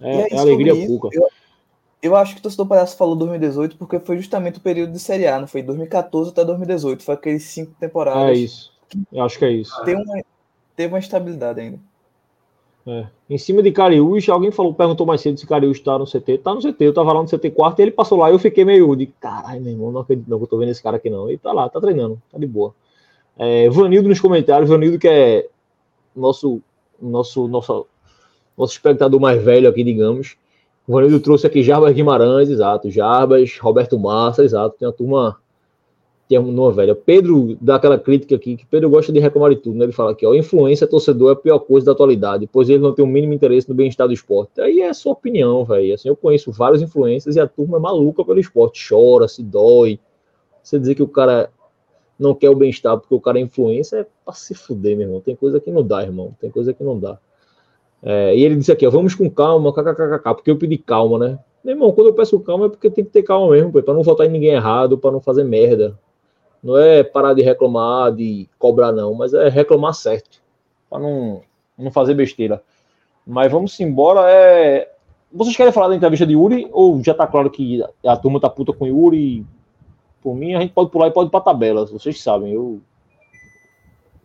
É, 0.00 0.10
é, 0.10 0.34
é 0.34 0.38
alegria 0.38 0.74
pouca. 0.86 1.08
Eu, 1.12 1.28
eu 2.02 2.14
acho 2.14 2.34
que 2.34 2.40
o 2.40 2.42
torcedor 2.42 2.66
palhaço 2.66 2.96
falou 2.96 3.16
2018 3.16 3.76
porque 3.76 3.98
foi 3.98 4.16
justamente 4.18 4.58
o 4.58 4.62
período 4.62 4.92
de 4.92 4.98
Série 4.98 5.26
A, 5.26 5.40
não 5.40 5.46
foi 5.46 5.62
2014 5.62 6.30
até 6.30 6.44
2018, 6.44 7.02
foi 7.02 7.14
aqueles 7.14 7.44
cinco 7.44 7.72
temporadas. 7.78 8.22
É 8.22 8.32
isso. 8.32 8.72
Eu 9.12 9.24
acho 9.24 9.38
que 9.38 9.44
é 9.44 9.50
isso. 9.50 9.84
Tem 9.84 9.96
uma, 9.96 10.22
teve 10.76 10.92
uma 10.92 10.98
estabilidade 10.98 11.60
ainda. 11.60 11.78
É. 12.86 13.06
Em 13.28 13.36
cima 13.36 13.62
de 13.62 13.70
Cariús, 13.70 14.26
alguém 14.28 14.50
falou, 14.50 14.72
perguntou 14.72 15.06
mais 15.06 15.20
cedo 15.20 15.38
se 15.38 15.46
Cariús 15.46 15.78
tá 15.80 15.98
no 15.98 16.06
CT. 16.06 16.38
Tá 16.38 16.54
no 16.54 16.60
CT, 16.60 16.76
eu 16.80 16.94
tava 16.94 17.12
lá 17.12 17.20
no 17.20 17.28
CT 17.28 17.50
quarto 17.50 17.80
e 17.80 17.82
ele 17.82 17.90
passou 17.90 18.16
lá 18.16 18.30
e 18.30 18.32
eu 18.32 18.38
fiquei 18.38 18.64
meio 18.64 18.96
de 18.96 19.06
caralho, 19.06 19.60
meu 19.60 19.72
irmão, 19.72 19.92
não 19.92 20.00
acredito 20.00 20.28
não 20.28 20.38
que 20.38 20.44
eu 20.44 20.48
tô 20.48 20.56
vendo 20.56 20.70
esse 20.70 20.82
cara 20.82 20.96
aqui 20.96 21.10
não. 21.10 21.28
Ele 21.28 21.36
tá 21.36 21.52
lá, 21.52 21.68
tá 21.68 21.80
treinando, 21.80 22.20
tá 22.32 22.38
de 22.38 22.46
boa. 22.46 22.74
É, 23.36 23.68
Vanildo 23.68 24.08
nos 24.08 24.20
comentários, 24.20 24.70
Vanildo 24.70 24.98
que 24.98 25.06
é 25.06 25.48
nosso, 26.16 26.62
nosso, 27.00 27.46
nosso, 27.46 27.86
nosso 28.56 28.72
espectador 28.72 29.20
mais 29.20 29.42
velho 29.42 29.68
aqui, 29.68 29.84
digamos. 29.84 30.36
O 30.88 30.92
Vanildo 30.92 31.20
trouxe 31.20 31.46
aqui 31.46 31.62
Jarbas 31.62 31.92
Guimarães, 31.92 32.48
exato. 32.48 32.90
Jarbas, 32.90 33.58
Roberto 33.58 33.98
Massa, 33.98 34.42
exato. 34.42 34.74
Tem 34.78 34.88
uma 34.88 34.94
turma. 34.94 35.36
Tem 36.26 36.38
uma 36.38 36.72
velha. 36.72 36.94
Pedro 36.94 37.58
dá 37.60 37.74
aquela 37.74 37.98
crítica 37.98 38.34
aqui, 38.34 38.56
que 38.56 38.64
Pedro 38.64 38.88
gosta 38.88 39.12
de 39.12 39.20
reclamar 39.20 39.50
de 39.50 39.56
tudo, 39.56 39.76
né? 39.76 39.84
Ele 39.84 39.92
fala 39.92 40.12
aqui, 40.12 40.24
ó, 40.24 40.32
influência 40.32 40.86
torcedor 40.86 41.28
é 41.28 41.32
a 41.34 41.36
pior 41.36 41.58
coisa 41.58 41.84
da 41.84 41.92
atualidade, 41.92 42.48
pois 42.50 42.70
ele 42.70 42.78
não 42.78 42.94
tem 42.94 43.04
o 43.04 43.08
mínimo 43.08 43.34
interesse 43.34 43.68
no 43.68 43.74
bem-estar 43.74 44.06
do 44.06 44.14
esporte. 44.14 44.58
Aí 44.62 44.80
é 44.80 44.88
a 44.88 44.94
sua 44.94 45.12
opinião, 45.12 45.62
velho. 45.62 45.92
Assim, 45.92 46.08
eu 46.08 46.16
conheço 46.16 46.50
vários 46.50 46.80
influências 46.80 47.36
e 47.36 47.40
a 47.40 47.46
turma 47.46 47.76
é 47.76 47.80
maluca 47.80 48.24
pelo 48.24 48.40
esporte. 48.40 48.82
Chora, 48.88 49.28
se 49.28 49.42
dói. 49.42 50.00
Você 50.62 50.78
dizer 50.78 50.94
que 50.94 51.02
o 51.02 51.08
cara 51.08 51.50
não 52.18 52.34
quer 52.34 52.48
o 52.48 52.56
bem-estar 52.56 52.96
porque 52.98 53.14
o 53.14 53.20
cara 53.20 53.38
é 53.38 53.42
influência 53.42 53.98
é 53.98 54.06
pra 54.24 54.32
se 54.32 54.54
fuder, 54.54 54.96
meu 54.96 55.06
irmão. 55.06 55.20
Tem 55.20 55.36
coisa 55.36 55.60
que 55.60 55.70
não 55.70 55.82
dá, 55.82 56.02
irmão. 56.02 56.34
Tem 56.40 56.50
coisa 56.50 56.72
que 56.72 56.82
não 56.82 56.98
dá. 56.98 57.18
É, 58.02 58.34
e 58.36 58.44
ele 58.44 58.56
disse 58.56 58.70
aqui, 58.70 58.86
ó, 58.86 58.90
vamos 58.90 59.14
com 59.14 59.28
calma, 59.28 59.72
kkkk, 59.72 60.34
porque 60.34 60.50
eu 60.50 60.56
pedi 60.56 60.78
calma, 60.78 61.18
né? 61.18 61.38
Meu 61.64 61.74
irmão, 61.74 61.92
quando 61.92 62.08
eu 62.08 62.14
peço 62.14 62.38
calma 62.40 62.66
é 62.66 62.68
porque 62.68 62.90
tem 62.90 63.04
que 63.04 63.10
ter 63.10 63.22
calma 63.22 63.50
mesmo, 63.50 63.72
para 63.72 63.94
não 63.94 64.02
votar 64.02 64.26
em 64.26 64.30
ninguém 64.30 64.50
errado, 64.50 64.96
para 64.96 65.10
não 65.10 65.20
fazer 65.20 65.44
merda. 65.44 65.98
Não 66.62 66.76
é 66.78 67.02
parar 67.02 67.34
de 67.34 67.42
reclamar, 67.42 68.12
de 68.12 68.48
cobrar, 68.58 68.92
não, 68.92 69.14
mas 69.14 69.34
é 69.34 69.48
reclamar 69.48 69.94
certo, 69.94 70.40
para 70.88 71.00
não, 71.00 71.42
não 71.76 71.90
fazer 71.90 72.14
besteira. 72.14 72.62
Mas 73.26 73.50
vamos 73.50 73.78
embora. 73.80 74.30
É... 74.30 74.90
Vocês 75.30 75.56
querem 75.56 75.72
falar 75.72 75.88
da 75.88 75.96
entrevista 75.96 76.26
de 76.26 76.32
Yuri? 76.32 76.68
Ou 76.72 77.02
já 77.04 77.12
tá 77.12 77.26
claro 77.26 77.50
que 77.50 77.84
a 78.06 78.16
turma 78.16 78.40
tá 78.40 78.48
puta 78.48 78.72
com 78.72 78.86
Yuri? 78.86 79.44
Por 80.22 80.34
mim, 80.34 80.54
a 80.54 80.60
gente 80.60 80.72
pode 80.72 80.90
pular 80.90 81.08
e 81.08 81.10
pode 81.10 81.28
ir 81.28 81.30
pra 81.30 81.40
tabela, 81.40 81.84
vocês 81.84 82.22
sabem. 82.22 82.54
Eu. 82.54 82.80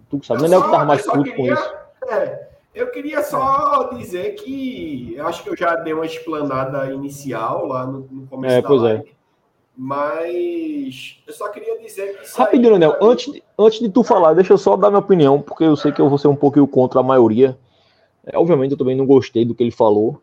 Tu 0.10 0.20
que 0.20 0.26
sabe, 0.26 0.48
não 0.48 0.54
é 0.54 0.58
o 0.58 0.64
que 0.64 0.72
tava 0.72 0.86
mais 0.86 1.06
puto 1.06 1.24
queria... 1.24 1.36
com 1.36 1.54
isso. 1.54 1.74
É 2.10 2.53
eu 2.74 2.92
queria 2.92 3.24
só 3.24 3.90
dizer 3.94 4.36
que 4.36 5.14
eu 5.16 5.28
acho 5.28 5.44
que 5.44 5.50
eu 5.50 5.56
já 5.56 5.76
dei 5.76 5.94
uma 5.94 6.06
explanada 6.06 6.92
inicial 6.92 7.68
lá 7.68 7.86
no, 7.86 8.08
no 8.10 8.28
começo 8.28 8.56
é, 8.56 8.62
da 8.62 8.68
pois 8.68 8.82
é. 8.82 8.86
live. 8.86 9.10
É. 9.10 9.14
Mas 9.76 11.22
eu 11.26 11.34
só 11.34 11.50
queria 11.50 11.80
dizer 11.80 12.20
que. 12.20 12.38
Rapidinho, 12.38 12.74
Daniel, 12.74 12.98
antes, 13.02 13.32
de, 13.32 13.44
antes 13.58 13.80
de 13.80 13.90
tu 13.90 14.04
falar, 14.04 14.34
deixa 14.34 14.54
eu 14.54 14.58
só 14.58 14.78
dar 14.78 14.90
minha 14.90 15.00
opinião, 15.00 15.42
porque 15.42 15.64
eu 15.64 15.76
sei 15.76 15.92
que 15.92 16.00
eu 16.00 16.10
vou 16.10 16.18
ser 16.18 16.28
um 16.28 16.36
pouquinho 16.36 16.68
contra 16.68 17.00
a 17.00 17.04
maioria. 17.04 17.58
É, 18.26 18.38
obviamente, 18.38 18.72
eu 18.72 18.78
também 18.78 18.96
não 18.96 19.06
gostei 19.06 19.44
do 19.44 19.56
que 19.56 19.64
ele 19.64 19.72
falou, 19.72 20.22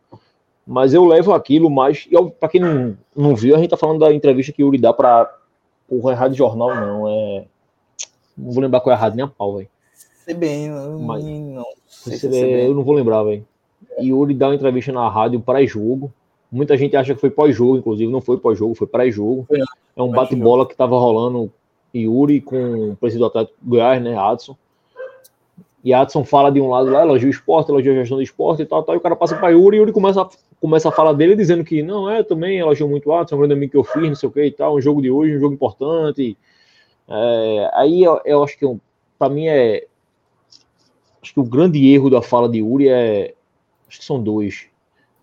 Mas 0.67 0.95
eu 0.95 1.05
levo 1.05 1.33
aquilo 1.33 1.69
mais. 1.69 2.09
Para 2.39 2.49
quem 2.49 2.61
não, 2.61 2.97
não 3.15 3.35
viu, 3.35 3.57
a 3.57 3.59
gente 3.59 3.71
tá 3.71 3.77
falando 3.77 3.99
da 3.99 4.13
entrevista 4.13 4.53
que 4.53 4.63
o 4.63 4.67
Yuri 4.67 4.79
dá 4.79 4.93
para 4.93 5.29
o 5.89 6.01
Rádio 6.09 6.37
Jornal, 6.37 6.75
não. 6.75 7.09
É. 7.09 7.45
Não 8.39 8.53
vou 8.53 8.63
lembrar 8.63 8.81
qual 8.81 8.93
é 8.93 8.97
a 8.97 9.01
rádio 9.01 9.17
nem 9.17 9.25
a 9.25 9.29
pau, 9.29 9.57
velho. 9.57 9.69
Não. 10.35 10.99
Mas, 11.01 11.25
não. 11.25 11.67
CBN, 12.05 12.67
eu 12.67 12.75
não 12.75 12.83
vou 12.83 12.95
lembrar, 12.95 13.23
velho. 13.23 13.45
E 13.99 14.09
Yuri 14.09 14.35
dá 14.35 14.49
uma 14.49 14.55
entrevista 14.55 14.93
na 14.93 15.09
rádio 15.09 15.41
pré-jogo. 15.41 16.13
Muita 16.51 16.77
gente 16.77 16.97
acha 16.97 17.15
que 17.15 17.21
foi 17.21 17.31
pós-jogo, 17.31 17.77
inclusive. 17.77 18.11
Não 18.11 18.21
foi 18.21 18.39
pós-jogo, 18.39 18.75
foi 18.75 18.87
pré-jogo. 18.87 19.47
É 19.97 20.03
um 20.03 20.11
bate-bola 20.11 20.67
que 20.67 20.75
tava 20.75 20.99
rolando 20.99 21.51
Yuri 21.95 22.41
com 22.41 22.91
o 22.91 22.97
presidente 22.97 23.21
do 23.21 23.27
Atlético 23.27 23.57
Goiás, 23.63 24.03
né, 24.03 24.17
Adson. 24.17 24.57
E 25.83 25.95
Adson 25.95 26.25
fala 26.25 26.51
de 26.51 26.61
um 26.61 26.69
lado 26.69 26.91
lá, 26.91 27.03
elogia 27.03 27.27
o 27.27 27.31
esporte, 27.31 27.71
elogia 27.71 27.93
a 27.93 27.95
gestão 27.95 28.19
do 28.19 28.23
esporte 28.23 28.63
e 28.63 28.67
tal, 28.67 28.83
tal, 28.83 28.95
e 28.95 28.99
o 28.99 29.01
cara 29.01 29.17
passa 29.17 29.37
para 29.37 29.49
Yuri 29.49 29.79
e 29.79 29.81
Yuri 29.81 29.93
começa 29.93 30.21
a, 30.21 30.29
começa 30.61 30.91
a 30.91 30.93
falar 30.93 31.15
dele 31.15 31.35
dizendo 31.35 31.65
que 31.65 31.83
não, 31.83 32.09
é, 32.09 32.23
também 32.23 32.59
elogio 32.59 32.87
muito 32.87 33.09
o 33.09 33.15
Adson, 33.15 33.35
é 33.35 33.37
um 33.37 33.41
grande 33.41 33.55
amigo 33.55 33.73
que 33.73 33.79
eu 33.79 33.85
fiz, 33.85 34.03
não 34.03 34.15
sei 34.15 34.29
o 34.29 34.33
que 34.33 34.45
e 34.45 34.51
tal, 34.51 34.77
um 34.77 34.81
jogo 34.81 35.01
de 35.01 35.11
hoje, 35.11 35.37
um 35.37 35.41
jogo 35.41 35.55
importante. 35.55 36.37
É, 37.09 37.71
aí 37.73 38.05
eu, 38.05 38.21
eu, 38.27 38.45
acho 38.45 38.59
que 38.59 38.67
para 39.19 39.29
mim 39.31 39.47
é. 39.49 39.87
Acho 41.23 41.35
que 41.35 41.41
o 41.41 41.45
grande 41.45 41.93
erro 41.93 42.11
da 42.11 42.23
fala 42.23 42.49
de 42.49 42.59
Yuri 42.59 42.89
é. 42.89 43.35
Acho 43.89 43.99
que 43.99 44.05
são 44.05 44.23
dois. 44.23 44.67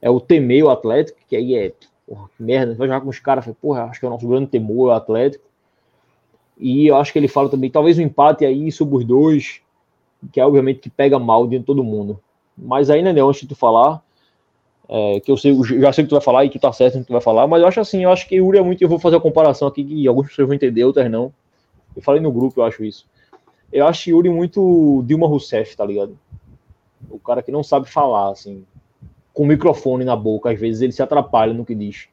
É 0.01 0.09
o 0.09 0.19
temer 0.19 0.63
o 0.63 0.69
Atlético, 0.69 1.19
que 1.27 1.35
aí 1.35 1.55
é. 1.55 1.73
Porra, 2.05 2.29
que 2.35 2.43
merda, 2.43 2.73
vai 2.75 2.87
jogar 2.87 3.01
com 3.01 3.09
os 3.09 3.19
caras, 3.19 3.45
porra, 3.61 3.83
acho 3.83 3.99
que 3.99 4.05
é 4.05 4.09
o 4.09 4.11
nosso 4.11 4.27
grande 4.27 4.47
temor, 4.47 4.89
o 4.89 4.91
Atlético. 4.91 5.43
E 6.57 6.87
eu 6.87 6.95
acho 6.95 7.11
que 7.11 7.19
ele 7.19 7.27
fala 7.27 7.49
também, 7.49 7.69
talvez 7.69 7.97
o 7.97 8.01
um 8.01 8.05
empate 8.05 8.45
aí 8.45 8.71
sobre 8.71 8.97
os 8.97 9.05
dois 9.05 9.61
que 10.31 10.39
é 10.39 10.45
obviamente 10.45 10.79
que 10.79 10.89
pega 10.89 11.19
mal 11.19 11.47
de 11.47 11.59
todo 11.59 11.83
mundo. 11.83 12.19
Mas 12.57 12.89
ainda 12.89 13.13
não, 13.13 13.29
antes 13.29 13.41
de 13.41 13.47
tu 13.47 13.55
falar, 13.55 14.01
é, 14.89 15.19
que 15.19 15.31
eu 15.31 15.37
sei, 15.37 15.55
já 15.79 15.93
sei 15.93 16.03
que 16.03 16.09
tu 16.09 16.15
vai 16.15 16.23
falar 16.23 16.45
e 16.45 16.49
que 16.49 16.59
tá 16.59 16.71
certo 16.73 16.99
que 16.99 17.05
tu 17.05 17.13
vai 17.13 17.21
falar, 17.21 17.47
mas 17.47 17.61
eu 17.61 17.67
acho 17.67 17.79
assim, 17.79 18.03
eu 18.03 18.11
acho 18.11 18.27
que 18.27 18.35
Yuri 18.35 18.57
é 18.57 18.61
muito, 18.61 18.81
eu 18.81 18.89
vou 18.89 18.99
fazer 18.99 19.17
a 19.17 19.21
comparação 19.21 19.67
aqui 19.67 19.83
que 19.83 20.07
algumas 20.07 20.29
pessoas 20.29 20.47
vão 20.47 20.55
entender, 20.55 20.83
outras 20.83 21.09
não. 21.09 21.31
Eu 21.95 22.01
falei 22.01 22.21
no 22.21 22.31
grupo, 22.31 22.59
eu 22.59 22.65
acho 22.65 22.83
isso. 22.83 23.05
Eu 23.71 23.85
acho 23.85 24.09
Yuri 24.09 24.29
muito 24.29 25.03
Dilma 25.05 25.27
Rousseff, 25.27 25.75
tá 25.75 25.85
ligado? 25.85 26.17
O 27.09 27.19
cara 27.19 27.41
que 27.41 27.51
não 27.51 27.63
sabe 27.63 27.89
falar, 27.89 28.31
assim, 28.31 28.65
com 29.33 29.43
o 29.43 29.47
microfone 29.47 30.03
na 30.03 30.15
boca, 30.15 30.49
às 30.51 30.59
vezes 30.59 30.81
ele 30.81 30.91
se 30.91 31.01
atrapalha 31.01 31.53
no 31.53 31.65
que 31.65 31.75
diz. 31.75 32.07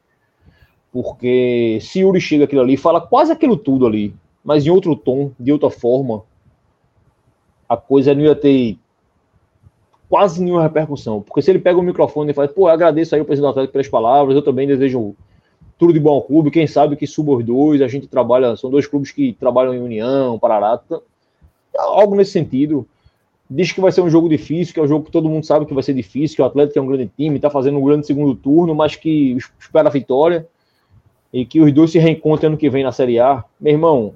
Porque 0.91 1.79
se 1.81 1.99
Yuri 1.99 2.21
chega 2.21 2.45
aquilo 2.45 2.61
ali, 2.61 2.77
fala 2.77 3.01
quase 3.01 3.31
aquilo 3.31 3.57
tudo 3.57 3.85
ali, 3.85 4.13
mas 4.43 4.65
em 4.65 4.69
outro 4.69 4.95
tom, 4.95 5.31
de 5.39 5.51
outra 5.51 5.69
forma, 5.69 6.23
a 7.67 7.75
coisa 7.75 8.13
não 8.13 8.21
ia 8.21 8.35
ter 8.35 8.77
quase 10.09 10.43
nenhuma 10.43 10.63
repercussão. 10.63 11.21
Porque 11.21 11.41
se 11.41 11.51
ele 11.51 11.59
pega 11.59 11.79
o 11.79 11.83
microfone 11.83 12.31
e 12.31 12.33
fala, 12.33 12.47
pô, 12.47 12.67
agradeço 12.67 13.15
aí 13.15 13.21
o 13.21 13.25
presidente 13.25 13.47
do 13.47 13.51
Atlético 13.51 13.73
pelas 13.73 13.89
palavras, 13.89 14.35
eu 14.35 14.41
também 14.41 14.67
desejo 14.67 15.15
tudo 15.77 15.91
de 15.91 15.99
bom 15.99 16.11
ao 16.11 16.21
clube, 16.21 16.51
quem 16.51 16.67
sabe 16.67 16.95
que 16.95 17.05
suba 17.05 17.33
os 17.33 17.43
dois, 17.43 17.81
a 17.81 17.87
gente 17.87 18.07
trabalha, 18.07 18.55
são 18.55 18.69
dois 18.69 18.87
clubes 18.87 19.11
que 19.11 19.33
trabalham 19.33 19.73
em 19.73 19.81
união, 19.81 20.39
Parará, 20.39 20.79
algo 21.77 22.15
nesse 22.15 22.31
sentido. 22.31 22.87
Diz 23.49 23.71
que 23.71 23.79
vai 23.79 23.91
ser 23.91 24.01
um 24.01 24.09
jogo 24.09 24.27
difícil, 24.27 24.73
que 24.73 24.79
é 24.79 24.83
um 24.83 24.87
jogo 24.87 25.05
que 25.05 25.11
todo 25.11 25.29
mundo 25.29 25.45
sabe 25.45 25.65
que 25.65 25.73
vai 25.73 25.83
ser 25.83 25.93
difícil, 25.93 26.35
que 26.35 26.41
o 26.41 26.45
Atlético 26.45 26.79
é 26.79 26.81
um 26.81 26.87
grande 26.87 27.11
time, 27.15 27.35
está 27.35 27.49
fazendo 27.49 27.77
um 27.77 27.83
grande 27.83 28.07
segundo 28.07 28.35
turno, 28.35 28.73
mas 28.73 28.95
que 28.95 29.37
espera 29.59 29.87
a 29.87 29.91
vitória 29.91 30.47
e 31.31 31.45
que 31.45 31.61
os 31.61 31.71
dois 31.71 31.91
se 31.91 31.99
reencontrem 31.99 32.47
ano 32.47 32.57
que 32.57 32.69
vem 32.69 32.83
na 32.83 32.91
Série 32.91 33.19
A. 33.19 33.43
Meu 33.59 33.73
irmão, 33.73 34.13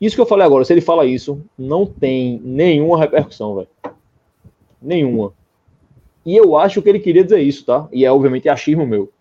isso 0.00 0.14
que 0.16 0.22
eu 0.22 0.26
falei 0.26 0.46
agora, 0.46 0.64
se 0.64 0.72
ele 0.72 0.80
fala 0.80 1.04
isso, 1.04 1.42
não 1.58 1.84
tem 1.84 2.40
nenhuma 2.42 2.98
repercussão, 2.98 3.56
velho. 3.56 3.68
Nenhuma. 4.80 5.34
E 6.24 6.36
eu 6.36 6.56
acho 6.56 6.80
que 6.80 6.88
ele 6.88 7.00
queria 7.00 7.24
dizer 7.24 7.40
isso, 7.40 7.66
tá? 7.66 7.88
E 7.92 8.04
é 8.04 8.12
obviamente 8.12 8.48
achismo 8.48 8.86
meu. 8.86 9.12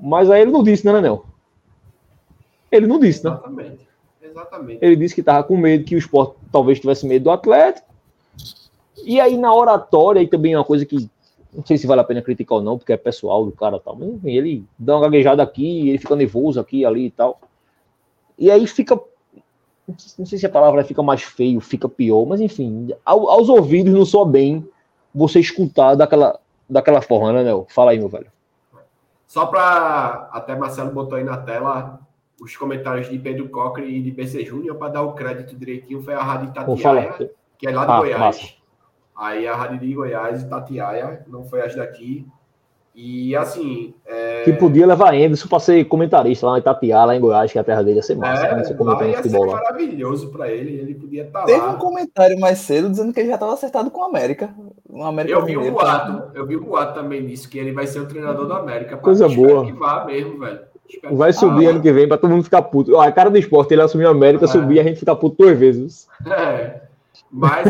Mas 0.00 0.30
aí 0.30 0.42
ele 0.42 0.50
não 0.50 0.62
disse, 0.62 0.84
né, 0.84 0.92
Nenel? 0.92 1.26
Ele 2.72 2.86
não 2.86 2.98
disse, 2.98 3.24
né? 3.24 3.30
Exatamente. 3.30 3.89
Exatamente. 4.30 4.84
Ele 4.84 4.96
disse 4.96 5.14
que 5.14 5.22
tava 5.22 5.42
com 5.44 5.56
medo, 5.56 5.84
que 5.84 5.94
o 5.94 5.98
esporte 5.98 6.36
talvez 6.50 6.80
tivesse 6.80 7.06
medo 7.06 7.24
do 7.24 7.30
Atlético. 7.30 7.88
E 9.04 9.20
aí 9.20 9.36
na 9.36 9.54
oratória, 9.54 10.20
aí 10.20 10.28
também 10.28 10.52
é 10.52 10.58
uma 10.58 10.64
coisa 10.64 10.84
que 10.84 11.08
não 11.52 11.66
sei 11.66 11.76
se 11.76 11.86
vale 11.86 12.00
a 12.00 12.04
pena 12.04 12.22
criticar 12.22 12.58
ou 12.58 12.64
não, 12.64 12.78
porque 12.78 12.92
é 12.92 12.96
pessoal 12.96 13.44
do 13.44 13.52
cara 13.52 13.80
tal. 13.80 13.96
Mas 13.96 14.08
enfim, 14.08 14.30
ele 14.30 14.64
dá 14.78 14.96
uma 14.96 15.02
gaguejada 15.02 15.42
aqui, 15.42 15.88
ele 15.88 15.98
fica 15.98 16.14
nervoso 16.14 16.60
aqui 16.60 16.84
ali 16.84 17.06
e 17.06 17.10
tal. 17.10 17.40
E 18.38 18.50
aí 18.50 18.66
fica 18.66 18.98
não 20.18 20.26
sei 20.26 20.38
se 20.38 20.46
a 20.46 20.50
palavra 20.50 20.84
fica 20.84 21.02
mais 21.02 21.22
feio, 21.22 21.60
fica 21.60 21.88
pior, 21.88 22.24
mas 22.24 22.40
enfim, 22.40 22.90
ao, 23.04 23.28
aos 23.28 23.48
ouvidos 23.48 23.92
não 23.92 24.04
soa 24.04 24.24
bem 24.24 24.66
você 25.12 25.40
escutar 25.40 25.96
daquela, 25.96 26.38
daquela 26.68 27.02
forma, 27.02 27.32
né, 27.32 27.42
Nel? 27.42 27.66
Fala 27.68 27.90
aí, 27.90 27.98
meu 27.98 28.08
velho. 28.08 28.30
Só 29.26 29.46
para 29.46 30.28
até 30.32 30.54
Marcelo 30.54 30.92
botou 30.92 31.18
aí 31.18 31.24
na 31.24 31.38
tela 31.38 32.00
os 32.40 32.56
comentários 32.56 33.08
de 33.08 33.18
Pedro 33.18 33.48
Cocker 33.50 33.84
e 33.84 34.00
de 34.00 34.10
BC 34.10 34.44
Júnior 34.46 34.76
para 34.76 34.88
dar 34.88 35.02
o 35.02 35.12
crédito 35.12 35.54
direitinho 35.54 36.02
foi 36.02 36.14
a 36.14 36.22
Rádio 36.22 36.48
Itatiaia, 36.48 37.30
que 37.58 37.68
é 37.68 37.70
lá 37.70 37.84
de 37.84 37.92
ah, 37.92 37.98
Goiás. 37.98 38.20
Massa. 38.20 38.48
Aí 39.14 39.46
a 39.46 39.54
Rádio 39.54 39.78
de 39.78 39.92
Goiás, 39.92 40.42
Itatiaia, 40.42 41.22
não 41.28 41.44
foi 41.44 41.60
as 41.60 41.74
daqui. 41.74 42.26
E 42.94 43.36
assim. 43.36 43.94
É... 44.06 44.42
Que 44.42 44.54
podia 44.54 44.86
levar 44.86 45.14
Anderson 45.14 45.48
para 45.48 45.60
ser 45.60 45.84
comentarista 45.84 46.46
lá 46.46 46.56
em 46.56 46.60
Itatiaia, 46.60 47.04
lá 47.04 47.14
em 47.14 47.20
Goiás, 47.20 47.52
que 47.52 47.58
é 47.58 47.60
a 47.60 47.64
terra 47.64 47.82
dele 47.82 47.96
ia 47.96 48.02
ser 48.02 48.16
massa. 48.16 48.46
É, 48.46 48.56
né? 48.56 48.62
lá 48.80 49.06
ia 49.06 49.16
futebol, 49.18 49.44
ser 49.44 49.52
lá. 49.52 49.60
maravilhoso 49.60 50.30
para 50.30 50.50
ele. 50.50 50.80
Ele 50.80 50.94
podia 50.94 51.24
estar 51.24 51.40
tá 51.40 51.46
Teve 51.46 51.60
lá. 51.60 51.70
um 51.70 51.78
comentário 51.78 52.40
mais 52.40 52.58
cedo 52.58 52.88
dizendo 52.88 53.12
que 53.12 53.20
ele 53.20 53.28
já 53.28 53.34
estava 53.34 53.52
acertado 53.52 53.90
com 53.90 54.00
o 54.00 54.04
América. 54.04 54.54
Um 54.88 55.04
América 55.04 55.34
eu 55.34 55.44
vi 55.44 55.56
o 55.56 55.70
boato, 55.70 56.30
eu 56.34 56.46
vi 56.46 56.56
o 56.56 56.64
boato 56.64 56.94
também 56.94 57.22
nisso, 57.22 57.48
que 57.48 57.58
ele 57.58 57.72
vai 57.72 57.86
ser 57.86 58.00
o 58.00 58.06
treinador 58.06 58.46
do 58.46 58.54
América. 58.54 58.96
Coisa 58.96 59.28
boa. 59.28 59.64
que 59.66 59.72
vá 59.72 60.04
mesmo, 60.06 60.38
velho. 60.38 60.69
Vai 61.12 61.32
subir 61.32 61.66
ano 61.66 61.82
que 61.82 61.92
vem 61.92 62.08
para 62.08 62.18
todo 62.18 62.30
mundo 62.30 62.44
ficar 62.44 62.62
puto. 62.62 62.98
a 62.98 63.10
cara 63.12 63.30
do 63.30 63.38
esporte, 63.38 63.72
ele 63.72 63.82
assumiu 63.82 64.08
a 64.08 64.10
América, 64.10 64.44
é. 64.44 64.48
subir 64.48 64.76
e 64.76 64.80
a 64.80 64.82
gente 64.82 64.98
fica 65.00 65.14
puto 65.14 65.36
duas 65.42 65.58
vezes. 65.58 66.08
É. 66.26 66.82
Mas 67.30 67.66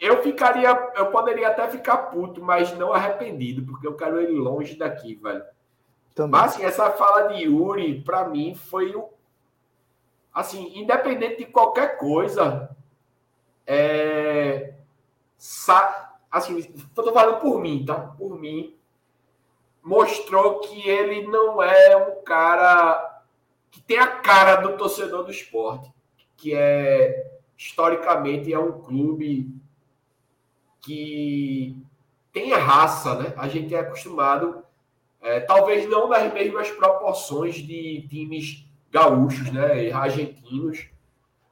eu 0.00 0.22
ficaria, 0.22 0.70
eu 0.96 1.06
poderia 1.06 1.48
até 1.48 1.68
ficar 1.68 1.96
puto, 1.96 2.42
mas 2.42 2.76
não 2.76 2.92
arrependido, 2.92 3.64
porque 3.64 3.86
eu 3.86 3.94
quero 3.94 4.20
ele 4.20 4.32
longe 4.32 4.76
daqui, 4.76 5.14
velho. 5.14 5.42
Também. 6.14 6.40
Mas 6.40 6.54
assim, 6.54 6.64
essa 6.64 6.90
fala 6.90 7.28
de 7.28 7.44
Yuri, 7.44 8.02
para 8.02 8.28
mim, 8.28 8.54
foi 8.54 8.94
o. 8.94 9.08
Assim, 10.32 10.78
independente 10.78 11.38
de 11.38 11.46
qualquer 11.46 11.96
coisa, 11.96 12.70
é. 13.66 14.74
Sa... 15.38 16.12
Assim, 16.30 16.58
eu 16.96 17.02
tô 17.02 17.12
falando 17.12 17.40
por 17.40 17.60
mim, 17.60 17.84
tá? 17.84 17.94
Por 17.94 18.38
mim. 18.38 18.76
Mostrou 19.84 20.60
que 20.60 20.88
ele 20.88 21.26
não 21.26 21.62
é 21.62 21.96
um 21.96 22.22
cara 22.22 23.22
que 23.70 23.82
tem 23.82 23.98
a 23.98 24.06
cara 24.06 24.56
do 24.56 24.76
torcedor 24.76 25.24
do 25.24 25.30
esporte, 25.30 25.92
que 26.36 26.54
é 26.54 27.38
historicamente 27.56 28.52
é 28.52 28.58
um 28.58 28.80
clube 28.80 29.54
que 30.80 31.76
tem 32.32 32.52
raça, 32.52 33.14
né? 33.16 33.34
A 33.36 33.46
gente 33.46 33.74
é 33.74 33.80
acostumado, 33.80 34.64
é, 35.20 35.40
talvez 35.40 35.88
não 35.88 36.08
nas 36.08 36.32
mesmas 36.32 36.70
proporções 36.70 37.56
de 37.56 38.06
times 38.08 38.66
gaúchos, 38.90 39.52
né? 39.52 39.90
Argentinos, 39.92 40.88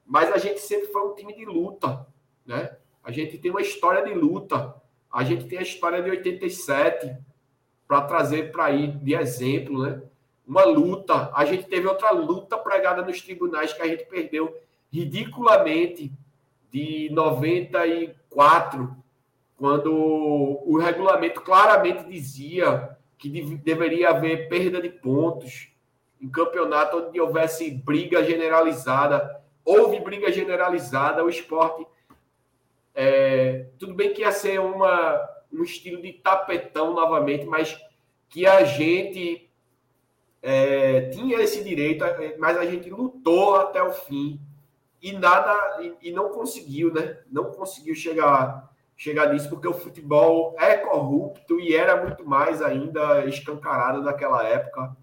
mas 0.06 0.32
a 0.32 0.38
gente 0.38 0.60
sempre 0.60 0.88
foi 0.88 1.02
um 1.02 1.14
time 1.14 1.34
de 1.34 1.44
luta, 1.44 2.06
né? 2.46 2.76
A 3.02 3.10
gente 3.10 3.36
tem 3.36 3.50
uma 3.50 3.60
história 3.60 4.04
de 4.04 4.14
luta. 4.14 4.74
A 5.10 5.24
gente 5.24 5.44
tem 5.46 5.58
a 5.58 5.62
história 5.62 6.02
de 6.02 6.08
87 6.08 7.16
para 7.86 8.02
trazer 8.02 8.52
para 8.52 8.66
aí 8.66 8.88
de 8.88 9.14
exemplo, 9.14 9.82
né? 9.82 10.02
Uma 10.46 10.64
luta. 10.64 11.30
A 11.34 11.44
gente 11.44 11.64
teve 11.64 11.86
outra 11.86 12.10
luta 12.10 12.58
pregada 12.58 13.02
nos 13.02 13.20
tribunais 13.20 13.72
que 13.72 13.82
a 13.82 13.86
gente 13.86 14.04
perdeu 14.04 14.56
ridiculamente 14.90 16.12
de 16.70 17.08
94 17.12 18.96
quando 19.56 19.92
o 19.92 20.76
regulamento 20.78 21.40
claramente 21.40 22.04
dizia 22.08 22.96
que 23.16 23.28
deveria 23.58 24.10
haver 24.10 24.48
perda 24.48 24.82
de 24.82 24.88
pontos 24.88 25.72
em 26.20 26.28
campeonato 26.28 26.98
onde 26.98 27.20
houvesse 27.20 27.70
briga 27.70 28.24
generalizada. 28.24 29.40
Houve 29.64 30.00
briga 30.00 30.32
generalizada, 30.32 31.24
o 31.24 31.28
esporte. 31.28 31.86
É, 32.94 33.66
tudo 33.78 33.94
bem 33.94 34.12
que 34.12 34.22
ia 34.22 34.32
ser 34.32 34.60
uma, 34.60 35.20
um 35.52 35.62
estilo 35.62 36.00
de 36.00 36.12
tapetão 36.12 36.94
novamente, 36.94 37.44
mas 37.44 37.78
que 38.28 38.46
a 38.46 38.64
gente 38.64 39.50
é, 40.42 41.10
tinha 41.10 41.40
esse 41.40 41.62
direito, 41.62 42.04
mas 42.38 42.56
a 42.56 42.64
gente 42.64 42.88
lutou 42.90 43.56
até 43.56 43.82
o 43.82 43.92
fim 43.92 44.40
e 45.00 45.12
nada 45.12 45.82
e, 45.82 46.08
e 46.08 46.10
não 46.12 46.30
conseguiu, 46.30 46.92
né? 46.92 47.18
Não 47.30 47.52
conseguiu 47.52 47.94
chegar 47.94 48.70
chegar 48.96 49.32
nisso, 49.32 49.48
porque 49.48 49.66
o 49.66 49.74
futebol 49.74 50.54
é 50.60 50.76
corrupto 50.76 51.58
e 51.58 51.74
era 51.74 52.04
muito 52.04 52.24
mais 52.24 52.62
ainda 52.62 53.24
escancarado 53.26 54.00
naquela 54.00 54.46
época. 54.46 54.96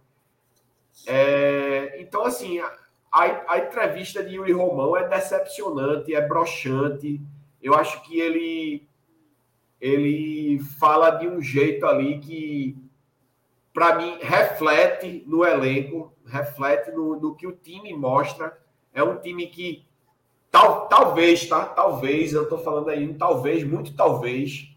É, 1.05 1.99
então, 1.99 2.23
assim, 2.23 2.59
a, 2.59 2.73
a, 3.11 3.57
entrevista 3.57 4.23
de 4.23 4.35
Yuri 4.35 4.53
Romão 4.53 4.95
é 4.95 5.07
decepcionante, 5.07 6.15
é 6.15 6.21
broxante. 6.21 7.21
Eu 7.61 7.73
acho 7.73 8.01
que 8.03 8.19
ele, 8.19 8.88
ele 9.80 10.60
fala 10.80 11.11
de 11.11 11.27
um 11.27 11.41
jeito 11.41 11.85
ali 11.85 12.19
que, 12.19 12.77
para 13.73 13.95
mim, 13.95 14.18
reflete 14.22 15.23
no 15.26 15.45
elenco, 15.45 16.14
reflete 16.26 16.91
no, 16.91 17.19
no, 17.19 17.35
que 17.35 17.47
o 17.47 17.56
time 17.56 17.93
mostra. 17.93 18.60
É 18.93 19.01
um 19.01 19.18
time 19.18 19.47
que, 19.47 19.85
tal, 20.51 20.88
talvez, 20.88 21.47
tá? 21.47 21.65
Talvez, 21.65 22.34
eu 22.34 22.43
estou 22.43 22.57
falando 22.60 22.89
aí, 22.89 23.14
talvez, 23.14 23.64
muito 23.64 23.95
talvez, 23.95 24.69